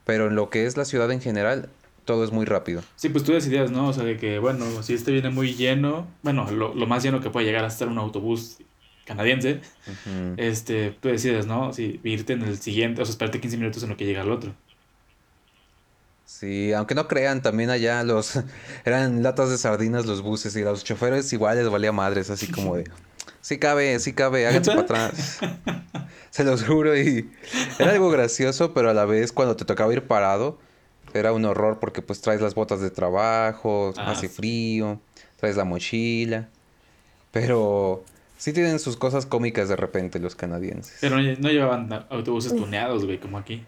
pero 0.03 0.29
en 0.29 0.35
lo 0.35 0.49
que 0.49 0.65
es 0.65 0.77
la 0.77 0.85
ciudad 0.85 1.11
en 1.11 1.21
general 1.21 1.69
todo 2.11 2.25
es 2.25 2.31
muy 2.33 2.45
rápido. 2.45 2.83
Sí, 2.97 3.07
pues 3.07 3.23
tú 3.23 3.31
decidías, 3.31 3.71
¿no? 3.71 3.87
O 3.87 3.93
sea, 3.93 4.03
de 4.03 4.17
que, 4.17 4.37
bueno, 4.37 4.83
si 4.83 4.93
este 4.93 5.13
viene 5.13 5.29
muy 5.29 5.53
lleno, 5.53 6.07
bueno, 6.23 6.51
lo, 6.51 6.73
más 6.85 7.03
lleno 7.03 7.21
que 7.21 7.29
puede 7.29 7.45
llegar 7.45 7.63
a 7.63 7.69
ser 7.69 7.87
un 7.87 7.97
autobús 7.97 8.57
canadiense, 9.05 9.61
este, 10.35 10.91
tú 10.99 11.07
decides, 11.07 11.47
¿no? 11.47 11.71
Si 11.71 12.01
irte 12.03 12.33
en 12.33 12.41
el 12.41 12.57
siguiente, 12.57 13.01
o 13.01 13.05
sea, 13.05 13.13
esperarte 13.13 13.39
15 13.39 13.55
minutos 13.55 13.83
en 13.83 13.89
lo 13.89 13.95
que 13.95 14.05
llega 14.05 14.23
el 14.23 14.31
otro. 14.31 14.53
Sí, 16.25 16.73
aunque 16.73 16.95
no 16.95 17.07
crean, 17.07 17.41
también 17.41 17.69
allá 17.69 18.03
los 18.03 18.43
eran 18.83 19.23
latas 19.23 19.49
de 19.49 19.57
sardinas 19.57 20.05
los 20.05 20.21
buses 20.21 20.53
y 20.57 20.63
los 20.63 20.83
choferes 20.83 21.31
igual 21.31 21.57
les 21.57 21.69
valía 21.69 21.93
madres, 21.93 22.29
así 22.29 22.51
como 22.51 22.75
de, 22.75 22.91
sí 23.39 23.57
cabe, 23.57 23.97
sí 23.99 24.11
cabe, 24.11 24.47
háganse 24.47 24.71
para 24.71 24.81
atrás. 24.81 25.39
Se 26.29 26.43
los 26.43 26.65
juro 26.65 26.97
y 26.97 27.31
era 27.79 27.91
algo 27.91 28.09
gracioso, 28.09 28.73
pero 28.73 28.89
a 28.89 28.93
la 28.93 29.05
vez 29.05 29.31
cuando 29.31 29.55
te 29.55 29.63
tocaba 29.63 29.93
ir 29.93 30.07
parado, 30.07 30.59
era 31.13 31.33
un 31.33 31.45
horror 31.45 31.79
porque 31.79 32.01
pues 32.01 32.21
traes 32.21 32.41
las 32.41 32.55
botas 32.55 32.81
de 32.81 32.89
trabajo, 32.89 33.93
ah, 33.97 34.11
hace 34.11 34.29
frío, 34.29 34.99
traes 35.37 35.55
la 35.57 35.65
mochila. 35.65 36.49
Pero 37.31 38.03
sí 38.37 38.53
tienen 38.53 38.79
sus 38.79 38.97
cosas 38.97 39.25
cómicas 39.25 39.69
de 39.69 39.75
repente 39.75 40.19
los 40.19 40.35
canadienses. 40.35 40.97
Pero 41.01 41.17
no, 41.17 41.49
llevaban 41.49 42.05
autobuses 42.09 42.55
tuneados, 42.55 43.05
güey, 43.05 43.19
como 43.19 43.37
aquí. 43.37 43.63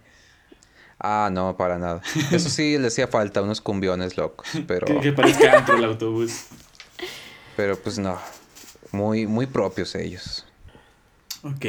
Ah, 1.00 1.30
no, 1.32 1.58
para 1.58 1.78
nada. 1.78 2.02
Eso 2.32 2.50
sí 2.50 2.78
le 2.78 2.88
hacía 2.88 3.08
falta, 3.08 3.42
unos 3.42 3.62
cumbiones 3.62 4.18
locos, 4.18 4.48
pero... 4.68 5.02
que, 5.02 5.12
parezca 5.12 5.56
dentro 5.56 5.78
el 5.78 5.86
autobús. 5.86 6.46
Pero 7.56 7.78
pues 7.78 8.00
no, 8.00 8.18
muy, 8.92 9.28
muy 9.28 9.46
propios 9.46 9.96
ellos. 9.96 10.46
Ok. 11.44 11.66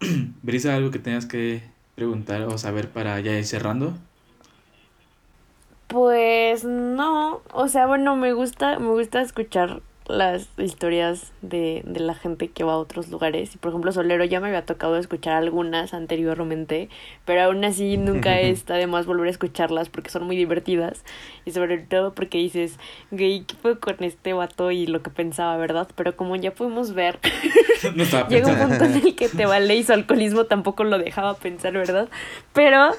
Brisa, 0.42 0.74
¿algo 0.74 0.90
que 0.90 0.98
tengas 0.98 1.26
que 1.26 1.73
preguntar 1.94 2.42
o 2.42 2.58
saber 2.58 2.90
para 2.90 3.18
ya 3.20 3.32
ir 3.38 3.44
cerrando? 3.46 3.94
Pues 5.86 6.64
no, 6.64 7.42
o 7.52 7.68
sea, 7.68 7.86
bueno, 7.86 8.16
me 8.16 8.32
gusta, 8.32 8.78
me 8.78 8.88
gusta 8.88 9.20
escuchar 9.22 9.82
las 10.06 10.48
historias 10.58 11.32
de, 11.40 11.82
de 11.86 12.00
la 12.00 12.14
gente 12.14 12.48
que 12.48 12.62
va 12.62 12.74
a 12.74 12.78
otros 12.78 13.08
lugares. 13.08 13.54
Y 13.54 13.58
por 13.58 13.70
ejemplo, 13.70 13.90
Solero 13.90 14.24
ya 14.24 14.38
me 14.40 14.48
había 14.48 14.66
tocado 14.66 14.96
escuchar 14.98 15.34
algunas 15.34 15.94
anteriormente, 15.94 16.90
pero 17.24 17.42
aún 17.42 17.64
así 17.64 17.96
nunca 17.96 18.38
está 18.40 18.74
de 18.74 18.86
más 18.86 19.06
volver 19.06 19.28
a 19.28 19.30
escucharlas 19.30 19.88
porque 19.88 20.10
son 20.10 20.24
muy 20.24 20.36
divertidas. 20.36 21.04
Y 21.46 21.52
sobre 21.52 21.78
todo 21.78 22.12
porque 22.12 22.38
dices, 22.38 22.78
gay, 23.10 23.44
¿qué 23.46 23.54
fue 23.54 23.78
con 23.78 24.02
este 24.04 24.34
vato 24.34 24.70
y 24.70 24.86
lo 24.86 25.02
que 25.02 25.10
pensaba, 25.10 25.56
verdad? 25.56 25.88
Pero 25.94 26.16
como 26.16 26.36
ya 26.36 26.52
pudimos 26.52 26.92
ver, 26.92 27.18
llega 28.28 28.52
un 28.52 28.68
punto 28.68 28.84
en 28.84 28.94
el 28.94 29.14
que 29.14 29.28
te 29.28 29.46
vale 29.46 29.74
y 29.74 29.84
su 29.84 29.92
alcoholismo 29.92 30.44
tampoco 30.44 30.84
lo 30.84 30.98
dejaba 30.98 31.34
pensar, 31.34 31.72
¿verdad? 31.72 32.08
Pero, 32.52 32.90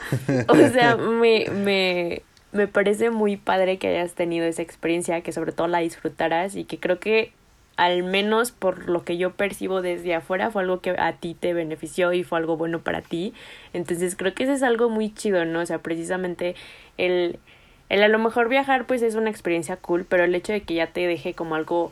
o 0.47 0.55
sea, 0.55 0.97
me, 0.97 1.45
me, 1.49 2.23
me 2.55 2.67
parece 2.67 3.09
muy 3.11 3.37
padre 3.37 3.77
que 3.77 3.87
hayas 3.89 4.13
tenido 4.13 4.45
esa 4.45 4.61
experiencia, 4.61 5.21
que 5.21 5.31
sobre 5.31 5.51
todo 5.51 5.67
la 5.67 5.79
disfrutaras 5.79 6.55
y 6.55 6.63
que 6.63 6.79
creo 6.79 6.99
que 6.99 7.31
al 7.75 8.03
menos 8.03 8.51
por 8.51 8.87
lo 8.87 9.03
que 9.03 9.17
yo 9.17 9.33
percibo 9.33 9.81
desde 9.81 10.15
afuera 10.15 10.49
fue 10.49 10.61
algo 10.61 10.79
que 10.79 10.91
a 10.91 11.13
ti 11.13 11.35
te 11.37 11.53
benefició 11.53 12.13
y 12.13 12.23
fue 12.23 12.37
algo 12.37 12.55
bueno 12.55 12.79
para 12.79 13.01
ti. 13.01 13.33
Entonces 13.73 14.15
creo 14.15 14.33
que 14.33 14.43
eso 14.43 14.53
es 14.53 14.63
algo 14.63 14.89
muy 14.89 15.13
chido, 15.13 15.43
¿no? 15.45 15.59
O 15.59 15.65
sea, 15.65 15.79
precisamente 15.79 16.55
el, 16.97 17.37
el 17.89 18.03
a 18.03 18.07
lo 18.07 18.17
mejor 18.19 18.47
viajar 18.47 18.87
pues 18.87 19.01
es 19.01 19.15
una 19.15 19.29
experiencia 19.29 19.75
cool, 19.77 20.05
pero 20.07 20.23
el 20.23 20.33
hecho 20.33 20.53
de 20.53 20.61
que 20.61 20.75
ya 20.75 20.87
te 20.87 21.05
deje 21.05 21.33
como 21.33 21.55
algo 21.55 21.91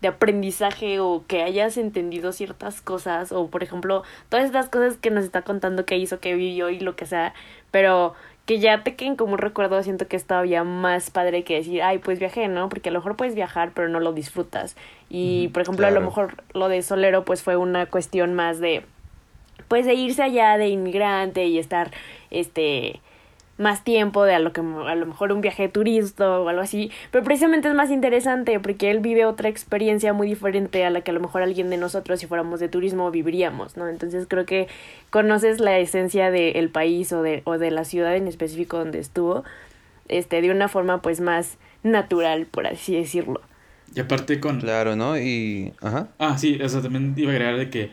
de 0.00 0.08
aprendizaje 0.08 1.00
o 1.00 1.24
que 1.26 1.42
hayas 1.42 1.76
entendido 1.76 2.32
ciertas 2.32 2.80
cosas 2.82 3.32
o 3.32 3.48
por 3.48 3.62
ejemplo 3.62 4.02
todas 4.28 4.44
estas 4.44 4.68
cosas 4.68 4.98
que 4.98 5.10
nos 5.10 5.24
está 5.24 5.42
contando 5.42 5.86
que 5.86 5.96
hizo, 5.96 6.20
que 6.20 6.34
vivió 6.34 6.68
y 6.68 6.80
lo 6.80 6.96
que 6.96 7.06
sea, 7.06 7.32
pero 7.70 8.14
que 8.46 8.60
ya 8.60 8.84
te 8.84 8.94
queden 8.94 9.16
como 9.16 9.32
un 9.32 9.38
recuerdo, 9.38 9.82
siento 9.82 10.06
que 10.06 10.14
es 10.14 10.24
todavía 10.24 10.62
más 10.62 11.10
padre 11.10 11.42
que 11.42 11.56
decir, 11.56 11.82
ay, 11.82 11.98
pues 11.98 12.20
viajé, 12.20 12.46
¿no? 12.46 12.68
Porque 12.68 12.90
a 12.90 12.92
lo 12.92 13.00
mejor 13.00 13.16
puedes 13.16 13.34
viajar, 13.34 13.72
pero 13.74 13.88
no 13.88 13.98
lo 13.98 14.12
disfrutas. 14.12 14.76
Y, 15.10 15.48
por 15.48 15.62
ejemplo, 15.62 15.86
a 15.86 15.90
lo 15.90 16.00
mejor 16.00 16.44
lo 16.54 16.68
de 16.68 16.80
Solero, 16.82 17.24
pues 17.24 17.42
fue 17.42 17.56
una 17.56 17.86
cuestión 17.86 18.34
más 18.34 18.60
de, 18.60 18.84
pues 19.66 19.84
de 19.84 19.94
irse 19.94 20.22
allá 20.22 20.56
de 20.58 20.68
inmigrante 20.68 21.46
y 21.46 21.58
estar, 21.58 21.90
este, 22.30 23.00
más 23.58 23.84
tiempo 23.84 24.24
de 24.24 24.34
a 24.34 24.38
lo 24.38 24.52
que 24.52 24.60
a 24.60 24.94
lo 24.94 25.06
mejor 25.06 25.32
un 25.32 25.40
viaje 25.40 25.64
de 25.64 25.68
turista 25.68 26.40
o 26.40 26.48
algo 26.48 26.60
así, 26.60 26.90
pero 27.10 27.24
precisamente 27.24 27.68
es 27.68 27.74
más 27.74 27.90
interesante 27.90 28.58
porque 28.60 28.90
él 28.90 29.00
vive 29.00 29.24
otra 29.24 29.48
experiencia 29.48 30.12
muy 30.12 30.28
diferente 30.28 30.84
a 30.84 30.90
la 30.90 31.00
que 31.00 31.10
a 31.10 31.14
lo 31.14 31.20
mejor 31.20 31.42
alguien 31.42 31.70
de 31.70 31.76
nosotros 31.76 32.20
si 32.20 32.26
fuéramos 32.26 32.60
de 32.60 32.68
turismo 32.68 33.10
viviríamos, 33.10 33.76
¿no? 33.76 33.88
Entonces 33.88 34.26
creo 34.28 34.44
que 34.44 34.68
conoces 35.10 35.60
la 35.60 35.78
esencia 35.78 36.30
del 36.30 36.68
país 36.68 37.12
o 37.12 37.22
de, 37.22 37.42
o 37.44 37.58
de 37.58 37.70
la 37.70 37.84
ciudad 37.84 38.14
en 38.16 38.28
específico 38.28 38.78
donde 38.78 38.98
estuvo, 38.98 39.44
este, 40.08 40.40
de 40.42 40.50
una 40.50 40.68
forma 40.68 41.00
pues 41.00 41.20
más 41.20 41.56
natural, 41.82 42.46
por 42.46 42.66
así 42.66 42.94
decirlo. 42.94 43.40
Y 43.94 44.00
aparte 44.00 44.40
con... 44.40 44.60
Claro, 44.60 44.96
¿no? 44.96 45.18
Y... 45.18 45.72
Ajá. 45.80 46.08
Ah, 46.18 46.36
sí, 46.36 46.58
eso 46.60 46.82
también 46.82 47.14
iba 47.16 47.30
a 47.30 47.34
agregar 47.34 47.56
de 47.56 47.70
que, 47.70 47.92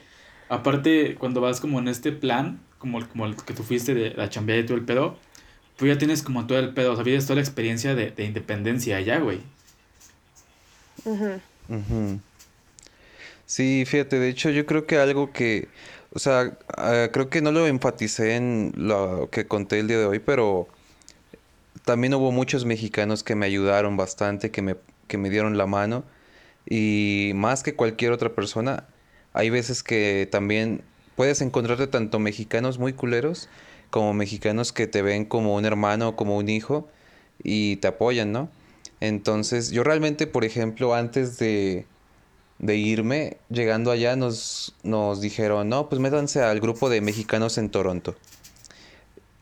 aparte, 0.49 1.15
cuando 1.15 1.40
vas 1.40 1.61
como 1.61 1.80
en 1.80 1.88
este 1.88 2.11
plan, 2.11 2.60
como, 2.77 3.07
como 3.07 3.26
el 3.26 3.35
que 3.38 3.53
tú 3.53 3.64
fuiste 3.64 3.94
de 3.94 4.10
la 4.11 4.27
chambea 4.27 4.57
y 4.57 4.65
todo 4.65 4.76
el 4.76 4.84
pedo, 4.84 5.18
tú 5.78 5.88
ya 5.88 5.98
tienes 5.98 6.24
como 6.24 6.48
todo 6.48 6.60
el 6.60 6.74
pedo, 6.74 6.94
o 6.94 6.95
sea, 6.95 7.04
vives 7.04 7.26
toda 7.26 7.36
la 7.36 7.41
experiencia 7.41 7.95
de, 7.95 8.12
de 8.12 8.24
independencia 8.24 8.98
allá, 8.98 9.20
güey. 9.20 9.41
Sí, 13.45 13.84
fíjate, 13.86 14.20
de 14.20 14.30
hecho 14.30 14.50
yo 14.50 14.66
creo 14.66 14.86
que 14.86 14.98
algo 14.98 15.32
que, 15.32 15.68
o 16.14 16.20
sea, 16.20 16.58
ah, 16.78 17.10
creo 17.12 17.30
que 17.30 17.41
no 17.41 17.52
lo 17.52 17.68
enfaticé 17.68 18.36
en 18.36 18.74
lo 18.76 19.30
que 19.32 19.45
conté 19.45 19.80
el 19.80 19.88
día 19.88 20.00
de 20.00 20.06
hoy, 20.06 20.20
pero 20.20 20.68
también 21.86 22.14
hubo 22.14 22.32
muchos 22.32 22.66
mexicanos 22.66 23.24
que 23.24 23.36
me 23.36 23.45
ayudaron 23.45 23.98
bastante, 23.98 24.52
que 24.52 24.62
me, 24.62 24.76
que 25.08 25.18
me 25.18 25.30
dieron 25.30 25.58
la 25.58 25.66
mano, 25.66 26.04
y 26.68 27.32
más 27.36 27.64
que 27.64 27.76
cualquier 27.76 28.12
otra 28.12 28.34
persona, 28.34 28.86
hay 29.34 29.50
veces 29.50 29.84
que 29.84 30.28
también 30.32 30.82
puedes 31.16 31.41
encontrarte 31.41 31.88
tanto 31.88 32.20
mexicanos 32.20 32.80
muy 32.80 32.94
culeros, 32.94 33.50
como 33.94 34.15
mexicanos 34.15 34.74
que 34.74 34.88
te 34.88 35.03
ven 35.03 35.24
como 35.24 35.53
un 35.53 35.65
hermano, 35.65 36.15
como 36.15 36.36
un 36.36 36.49
hijo 36.49 36.88
y 37.44 37.76
te 37.76 37.90
apoyan, 37.90 38.32
¿no? 38.32 38.49
Entonces, 39.02 39.70
yo 39.70 39.84
realmente, 39.84 40.26
por 40.26 40.45
ejemplo, 40.45 40.95
antes 40.95 41.38
de, 41.38 41.86
de 42.57 42.76
irme, 42.76 43.38
llegando 43.52 43.91
allá, 43.91 44.15
nos, 44.15 44.74
nos 44.82 45.22
dijeron, 45.22 45.70
no, 45.70 45.90
pues 45.90 46.02
métanse 46.02 46.41
al 46.41 46.60
grupo 46.60 46.90
de 46.90 47.02
mexicanos 47.02 47.60
en 47.60 47.70
Toronto. 47.70 48.15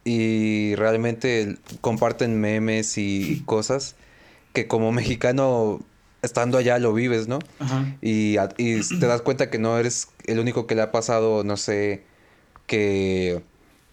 Y 0.04 0.76
realmente 0.76 1.56
comparten 1.80 2.38
memes 2.38 2.98
y 2.98 3.44
cosas 3.46 3.96
que 4.52 4.68
como 4.68 4.92
mexicano 5.02 5.80
estando 6.24 6.58
allá 6.58 6.78
lo 6.78 6.94
vives, 6.94 7.30
¿no? 7.30 7.40
Y, 8.02 8.36
y 8.58 8.82
te 8.82 9.08
das 9.08 9.22
cuenta 9.22 9.50
que 9.50 9.60
no 9.60 9.80
eres 9.80 10.10
el 10.26 10.40
único 10.40 10.68
que 10.68 10.76
le 10.76 10.82
ha 10.82 10.92
pasado, 10.92 11.46
no 11.46 11.56
sé, 11.56 12.04
que 12.68 13.50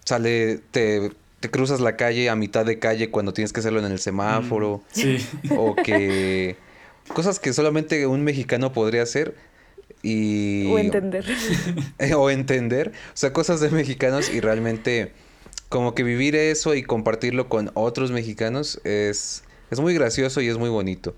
sale, 0.09 0.60
te, 0.70 1.12
te 1.40 1.51
cruzas 1.51 1.80
la 1.80 1.97
calle 1.97 2.30
a 2.30 2.35
mitad 2.35 2.64
de 2.64 2.78
calle 2.78 3.10
cuando 3.10 3.35
tienes 3.35 3.52
que 3.52 3.60
hacerlo 3.60 3.78
en 3.78 3.93
el 3.93 3.98
semáforo. 3.98 4.78
Mm, 4.78 4.98
sí. 4.98 5.28
O 5.51 5.74
que 5.76 6.56
cosas 7.12 7.39
que 7.39 7.52
solamente 7.52 8.06
un 8.06 8.24
mexicano 8.24 8.72
podría 8.72 9.02
hacer 9.02 9.35
y... 10.02 10.66
O 10.72 10.78
entender. 10.78 11.26
o 12.16 12.30
entender. 12.30 12.89
O 12.89 13.16
sea, 13.16 13.35
cosas 13.35 13.60
de 13.60 13.68
mexicanos 13.68 14.32
y 14.32 14.40
realmente 14.40 15.12
como 15.68 15.94
que 15.94 16.05
vivir 16.05 16.36
eso 16.36 16.74
y 16.74 16.82
compartirlo 16.82 17.51
con 17.51 17.70
otros 17.74 18.10
mexicanos 18.10 18.80
es, 18.85 19.44
es 19.70 19.80
muy 19.80 19.93
gracioso 19.93 20.40
y 20.40 20.48
es 20.48 20.56
muy 20.56 20.70
bonito. 20.70 21.14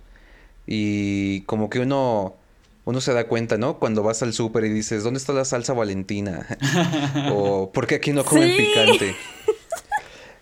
Y 0.67 1.43
como 1.43 1.71
que 1.71 1.79
uno 1.79 2.35
uno 2.91 3.01
se 3.01 3.13
da 3.13 3.29
cuenta, 3.29 3.57
¿no? 3.57 3.79
Cuando 3.79 4.03
vas 4.03 4.23
al 4.23 4.33
súper 4.33 4.65
y 4.65 4.69
dices, 4.69 5.05
¿dónde 5.05 5.19
está 5.19 5.33
la 5.33 5.45
salsa 5.45 5.73
valentina? 5.73 6.47
o 7.33 7.71
¿por 7.73 7.87
qué 7.87 7.95
aquí 7.95 8.13
no 8.13 8.25
comen 8.25 8.57
picante? 8.57 9.15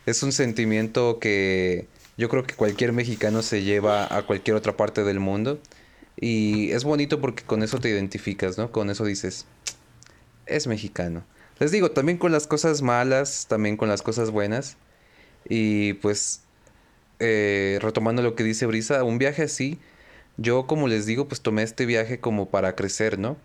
Es 0.07 0.23
un 0.23 0.33
sentimiento 0.33 1.19
que 1.19 1.87
yo 2.17 2.31
creo 2.31 2.43
que 2.45 2.55
cualquier 2.55 2.95
mexicano 2.95 3.43
se 3.43 3.63
lleva 3.63 4.17
a 4.17 4.23
cualquier 4.23 4.57
otra 4.57 4.75
parte 4.75 5.05
del 5.05 5.21
mundo. 5.21 5.61
Y 6.19 6.71
es 6.71 6.85
bonito 6.85 7.21
porque 7.21 7.43
con 7.43 7.63
eso 7.63 7.79
te 7.79 7.91
identificas, 7.91 8.57
¿no? 8.57 8.73
Con 8.73 8.89
eso 8.89 9.05
dices, 9.05 9.45
es 10.47 10.67
mexicano. 10.67 11.25
Les 11.59 11.73
digo, 11.73 11.91
también 11.91 12.17
con 12.17 12.33
las 12.33 12.47
cosas 12.47 12.81
malas, 12.81 13.45
también 13.51 13.77
con 13.77 13.91
las 13.91 14.01
cosas 14.01 14.31
buenas. 14.31 14.79
Y 15.47 15.93
pues, 15.95 16.41
eh, 17.19 17.79
retomando 17.83 18.23
lo 18.23 18.35
que 18.35 18.45
dice 18.45 18.65
Brisa, 18.65 19.05
un 19.05 19.19
viaje 19.19 19.43
así 19.43 19.79
yo, 20.39 20.67
como 20.67 20.89
les 20.89 21.05
digo, 21.05 21.29
pues 21.29 21.41
tomé 21.41 21.65
este 21.65 21.85
viaje 21.85 22.21
como 22.21 22.49
para 22.49 22.75
crecer, 22.77 23.19
¿no? 23.19 23.37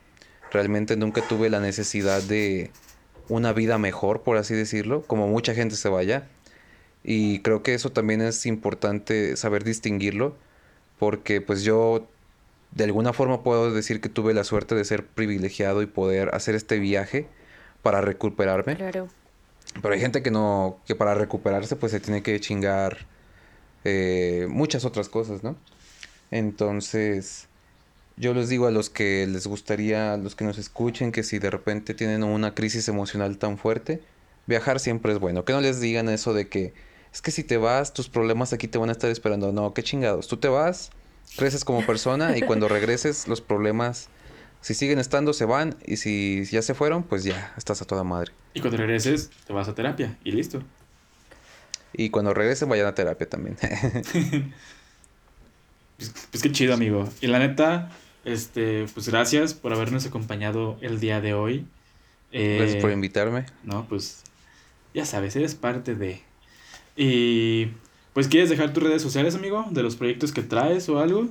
Realmente 0.52 0.96
nunca 0.96 1.28
tuve 1.28 1.50
la 1.50 1.60
necesidad 1.60 2.22
de 2.22 2.70
una 3.28 3.52
vida 3.52 3.80
mejor, 3.80 4.22
por 4.22 4.38
así 4.38 4.54
decirlo, 4.54 5.02
como 5.02 5.28
mucha 5.28 5.56
gente 5.56 5.76
se 5.76 5.90
vaya. 5.90 6.28
Y 7.04 7.40
creo 7.40 7.64
que 7.64 7.74
eso 7.74 7.92
también 7.92 8.22
es 8.22 8.46
importante 8.46 9.36
saber 9.36 9.64
distinguirlo, 9.64 10.36
porque 11.00 11.42
pues 11.42 11.64
yo 11.64 12.08
de 12.72 12.84
alguna 12.84 13.12
forma 13.12 13.44
puedo 13.44 13.74
decir 13.74 14.00
que 14.00 14.10
tuve 14.10 14.36
la 14.36 14.44
suerte 14.44 14.76
de 14.76 14.86
ser 14.86 15.06
privilegiado 15.06 15.82
y 15.82 15.88
poder 15.88 16.34
hacer 16.34 16.54
este 16.54 16.78
viaje 16.78 17.28
para 17.82 18.02
recuperarme. 18.02 18.76
Claro. 18.76 19.10
Pero 19.82 19.94
hay 19.96 20.00
gente 20.00 20.22
que 20.22 20.30
no, 20.30 20.80
que 20.86 20.94
para 20.94 21.16
recuperarse 21.16 21.76
pues 21.76 21.92
se 21.92 22.00
tiene 22.00 22.22
que 22.22 22.40
chingar 22.40 23.08
eh, 23.84 24.46
muchas 24.50 24.86
otras 24.86 25.10
cosas, 25.10 25.44
¿no? 25.44 25.56
Entonces, 26.34 27.48
yo 28.18 28.34
les 28.34 28.50
digo 28.50 28.66
a 28.66 28.72
los 28.72 28.90
que 28.90 29.28
les 29.28 29.46
gustaría, 29.46 30.14
a 30.16 30.18
los 30.18 30.34
que 30.34 30.44
nos 30.44 30.58
escuchen, 30.58 31.12
que 31.12 31.22
si 31.22 31.38
de 31.38 31.52
repente 31.52 31.94
tienen 31.94 32.24
una 32.24 32.56
crisis 32.56 32.88
emocional 32.88 33.38
tan 33.38 33.60
fuerte, 33.60 34.02
viajar 34.48 34.80
siempre 34.80 35.14
es 35.14 35.20
bueno. 35.20 35.46
Que 35.46 35.54
no 35.54 35.62
les 35.62 35.80
digan 35.80 36.10
eso 36.10 36.34
de 36.34 36.48
que 36.48 36.74
es 37.14 37.22
que 37.22 37.30
si 37.30 37.44
te 37.44 37.58
vas, 37.58 37.94
tus 37.94 38.10
problemas 38.10 38.52
aquí 38.52 38.68
te 38.68 38.80
van 38.80 38.90
a 38.90 38.94
estar 38.94 39.12
esperando. 39.12 39.52
No, 39.52 39.76
qué 39.76 39.84
chingados. 39.84 40.28
Tú 40.28 40.38
te 40.38 40.48
vas, 40.48 40.90
creces 41.38 41.64
como 41.64 41.86
persona 41.86 42.36
y 42.36 42.42
cuando 42.42 42.68
regreses, 42.68 43.28
los 43.28 43.40
problemas, 43.40 44.10
si 44.62 44.74
siguen 44.74 44.98
estando, 44.98 45.34
se 45.34 45.46
van 45.46 45.76
y 45.86 45.98
si 45.98 46.46
ya 46.46 46.64
se 46.64 46.74
fueron, 46.74 47.04
pues 47.04 47.24
ya 47.24 47.54
estás 47.58 47.84
a 47.84 47.86
toda 47.86 48.04
madre. 48.04 48.32
Y 48.56 48.62
cuando 48.62 48.78
regreses, 48.78 49.30
te 49.46 49.54
vas 49.54 49.68
a 49.68 49.76
terapia 49.76 50.18
y 50.24 50.32
listo. 50.32 50.64
Y 51.94 52.10
cuando 52.10 52.34
regresen, 52.34 52.70
vayan 52.70 52.88
a 52.88 52.96
terapia 52.96 53.30
también. 53.30 53.56
Pues, 55.98 56.14
pues, 56.32 56.44
qué 56.44 56.52
chido, 56.52 56.74
amigo. 56.74 57.10
Y 57.22 57.28
la 57.28 57.40
neta, 57.40 57.92
este, 58.26 58.86
pues 58.94 59.10
gracias 59.10 59.54
por 59.54 59.74
habernos 59.74 60.06
acompañado 60.06 60.78
el 60.82 61.00
día 61.00 61.22
de 61.22 61.34
hoy. 61.34 61.66
gracias 62.32 62.82
por 62.82 62.92
eh, 62.92 62.94
invitarme. 62.94 63.46
No, 63.64 63.86
pues 63.88 64.24
ya 64.94 65.06
sabes, 65.06 65.36
eres 65.36 65.56
parte 65.56 65.96
de. 65.96 66.22
Y 66.96 67.68
pues 68.14 68.28
quieres 68.28 68.50
dejar 68.50 68.74
tus 68.74 68.84
redes 68.84 69.02
sociales, 69.02 69.36
amigo, 69.36 69.66
de 69.72 69.84
los 69.84 69.96
proyectos 69.96 70.32
que 70.32 70.44
traes 70.44 70.88
o 70.90 71.00
algo. 71.00 71.30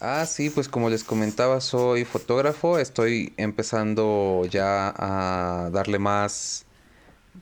Ah, 0.00 0.24
sí, 0.26 0.48
pues 0.48 0.68
como 0.68 0.88
les 0.88 1.04
comentaba, 1.04 1.60
soy 1.60 2.06
fotógrafo, 2.06 2.78
estoy 2.78 3.34
empezando 3.36 4.46
ya 4.50 4.94
a 4.96 5.70
darle 5.70 5.98
más, 5.98 6.64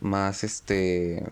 más, 0.01 0.43
este, 0.43 1.24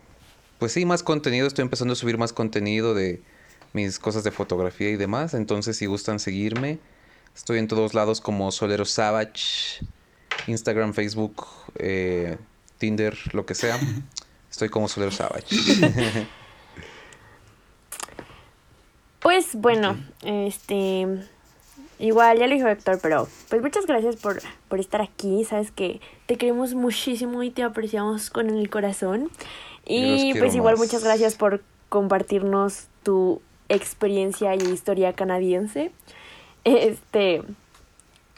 pues 0.60 0.70
sí, 0.72 0.84
más 0.84 1.02
contenido, 1.02 1.48
estoy 1.48 1.62
empezando 1.62 1.92
a 1.92 1.96
subir 1.96 2.16
más 2.16 2.32
contenido 2.32 2.94
de 2.94 3.22
mis 3.72 3.98
cosas 3.98 4.24
de 4.24 4.30
fotografía 4.30 4.90
y 4.90 4.96
demás, 4.96 5.34
entonces 5.34 5.76
si 5.76 5.86
gustan 5.86 6.18
seguirme, 6.18 6.78
estoy 7.34 7.58
en 7.58 7.68
todos 7.68 7.94
lados 7.94 8.20
como 8.20 8.50
Solero 8.52 8.84
Savage, 8.84 9.84
Instagram, 10.46 10.94
Facebook, 10.94 11.46
eh, 11.76 12.38
Tinder, 12.78 13.16
lo 13.32 13.46
que 13.46 13.54
sea, 13.54 13.78
estoy 14.50 14.68
como 14.68 14.88
Solero 14.88 15.12
Savage. 15.12 15.46
Pues 19.26 19.56
bueno, 19.56 19.96
este 20.22 21.04
igual 21.98 22.38
ya 22.38 22.46
lo 22.46 22.54
dijo 22.54 22.68
Héctor, 22.68 23.00
pero 23.02 23.26
pues 23.48 23.60
muchas 23.60 23.84
gracias 23.84 24.14
por, 24.14 24.40
por 24.68 24.78
estar 24.78 25.00
aquí. 25.02 25.44
Sabes 25.44 25.72
que 25.72 26.00
te 26.26 26.36
queremos 26.36 26.74
muchísimo 26.74 27.42
y 27.42 27.50
te 27.50 27.64
apreciamos 27.64 28.30
con 28.30 28.50
el 28.50 28.70
corazón. 28.70 29.28
Y 29.84 30.32
pues 30.38 30.54
igual 30.54 30.74
más. 30.74 30.86
muchas 30.86 31.02
gracias 31.02 31.34
por 31.34 31.60
compartirnos 31.88 32.86
tu 33.02 33.42
experiencia 33.68 34.54
y 34.54 34.62
historia 34.62 35.12
canadiense. 35.12 35.90
Este 36.64 37.42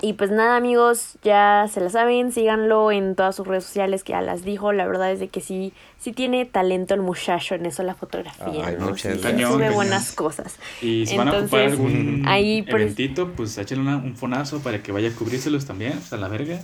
y 0.00 0.12
pues 0.12 0.30
nada 0.30 0.56
amigos, 0.56 1.18
ya 1.24 1.66
se 1.72 1.80
la 1.80 1.90
saben, 1.90 2.30
síganlo 2.30 2.92
en 2.92 3.16
todas 3.16 3.34
sus 3.34 3.44
redes 3.48 3.64
sociales 3.64 4.04
que 4.04 4.12
ya 4.12 4.20
las 4.22 4.44
dijo, 4.44 4.72
la 4.72 4.86
verdad 4.86 5.10
es 5.10 5.18
de 5.18 5.26
que 5.26 5.40
sí, 5.40 5.72
sí 5.98 6.12
tiene 6.12 6.44
talento 6.44 6.94
el 6.94 7.00
muchacho 7.02 7.56
en 7.56 7.66
eso 7.66 7.82
la 7.82 7.96
fotografía, 7.96 8.64
Ay, 8.64 8.76
¿no? 8.78 8.96
Sí, 8.96 9.08
sube 9.08 9.20
Cañón, 9.20 9.60
buenas 9.74 10.12
cosas. 10.12 10.56
Y 10.80 11.04
si 11.06 11.16
van 11.16 11.26
a 11.26 11.32
ocupar 11.32 11.62
Entonces, 11.62 11.72
algún 11.72 12.22
ahí, 12.28 12.62
pues- 12.62 12.82
eventito, 12.82 13.32
pues 13.32 13.58
échenle 13.58 13.92
un 13.96 14.14
fonazo 14.14 14.60
para 14.60 14.84
que 14.84 14.92
vaya 14.92 15.08
a 15.08 15.12
cubrírselos 15.12 15.66
también, 15.66 15.94
pues, 15.94 16.12
a 16.12 16.16
la 16.16 16.28
verga. 16.28 16.60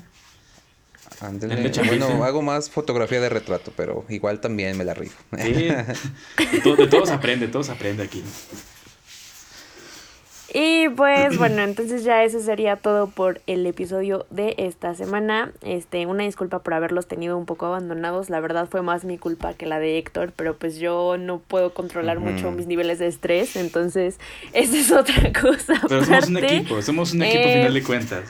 Bueno, 1.87 2.25
hago 2.25 2.43
más 2.43 2.71
fotografía 2.71 3.21
de 3.21 3.29
retrato, 3.29 3.73
pero 3.77 4.05
igual 4.09 4.41
también 4.41 4.77
me 4.77 4.85
la 4.85 4.95
rifo. 4.95 5.19
Sí, 5.39 5.53
de, 6.53 6.61
to- 6.63 6.77
de 6.77 6.87
todos 6.87 7.11
aprende, 7.11 7.49
todos 7.49 7.69
aprende 7.71 8.03
aquí. 8.03 8.23
Y 10.57 10.89
pues 10.91 11.37
bueno, 11.37 11.63
entonces 11.63 12.05
ya 12.05 12.23
eso 12.23 12.39
sería 12.39 12.77
todo 12.77 13.09
por 13.09 13.41
el 13.49 13.67
episodio 13.67 14.25
de 14.31 14.55
esta 14.59 14.95
semana. 14.95 15.51
Este, 15.63 16.07
una 16.07 16.23
disculpa 16.23 16.61
por 16.61 16.75
haberlos 16.75 17.09
tenido 17.09 17.37
un 17.37 17.45
poco 17.45 17.67
abandonados. 17.67 18.31
La 18.31 18.39
verdad 18.39 18.69
fue 18.71 18.81
más 18.83 19.05
mi 19.05 19.19
culpa 19.19 19.55
que 19.55 19.67
la 19.67 19.81
de 19.81 19.99
Héctor, 19.99 20.33
pero 20.37 20.55
pues 20.57 20.77
yo 20.77 21.17
no 21.19 21.41
puedo 21.41 21.75
controlar 21.75 22.21
mucho 22.21 22.53
mis 22.53 22.69
niveles 22.69 23.01
de 23.01 23.09
estrés, 23.09 23.57
entonces 23.57 24.21
esa 24.53 24.77
es 24.77 24.93
otra 24.93 25.33
cosa. 25.33 25.75
Pero 25.89 26.05
somos 26.05 26.29
un 26.29 26.37
equipo, 26.37 26.83
somos 26.83 27.13
un 27.15 27.23
equipo 27.25 27.43
a 27.43 27.51
Eh, 27.51 27.55
final 27.55 27.75
de 27.75 27.83
cuentas. 27.83 28.25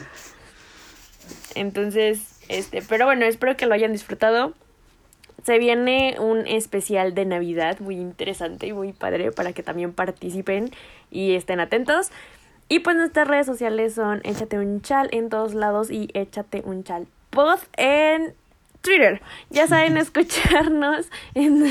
Entonces, 1.55 2.21
este, 2.59 2.83
pero 2.83 3.07
bueno, 3.07 3.25
espero 3.25 3.57
que 3.57 3.67
lo 3.67 3.75
hayan 3.75 3.93
disfrutado. 3.93 4.53
Se 5.45 5.59
viene 5.59 6.17
un 6.19 6.47
especial 6.47 7.15
de 7.15 7.27
Navidad 7.27 7.79
muy 7.81 7.97
interesante 7.97 8.67
y 8.67 8.73
muy 8.73 8.93
padre 8.93 9.31
para 9.31 9.53
que 9.53 9.63
también 9.63 9.93
participen 9.93 10.71
y 11.11 11.35
estén 11.35 11.61
atentos. 11.61 12.11
Y 12.69 12.79
pues 12.79 12.97
nuestras 12.97 13.29
redes 13.29 13.47
sociales 13.47 13.95
son 13.95 14.23
Échate 14.25 14.59
un 14.59 14.81
chal 14.81 15.09
en 15.13 15.29
todos 15.29 15.55
lados 15.55 15.91
y 15.91 16.09
Échate 16.15 16.63
un 16.65 16.83
chal 16.83 17.07
pod 17.31 17.59
en 17.77 18.35
Twitter. 18.81 19.21
Ya 19.51 19.67
saben 19.67 19.97
escucharnos 19.97 21.07
en 21.35 21.65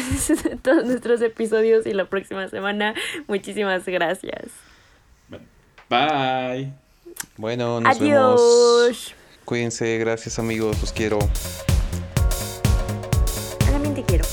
todos 0.61 0.85
nuestros 0.85 1.21
episodios 1.21 1.85
y 1.85 1.93
la 1.93 2.05
próxima 2.05 2.47
semana. 2.49 2.93
Muchísimas 3.27 3.85
gracias. 3.85 4.51
Bueno, 7.37 7.79
Bye. 7.79 7.83
nos 7.83 7.99
vemos. 7.99 9.15
Cuídense, 9.45 9.97
gracias 9.97 10.39
amigos, 10.39 10.79
los 10.79 10.93
quiero. 10.93 11.19
También 13.59 13.93
te 13.93 14.03
quiero. 14.03 14.23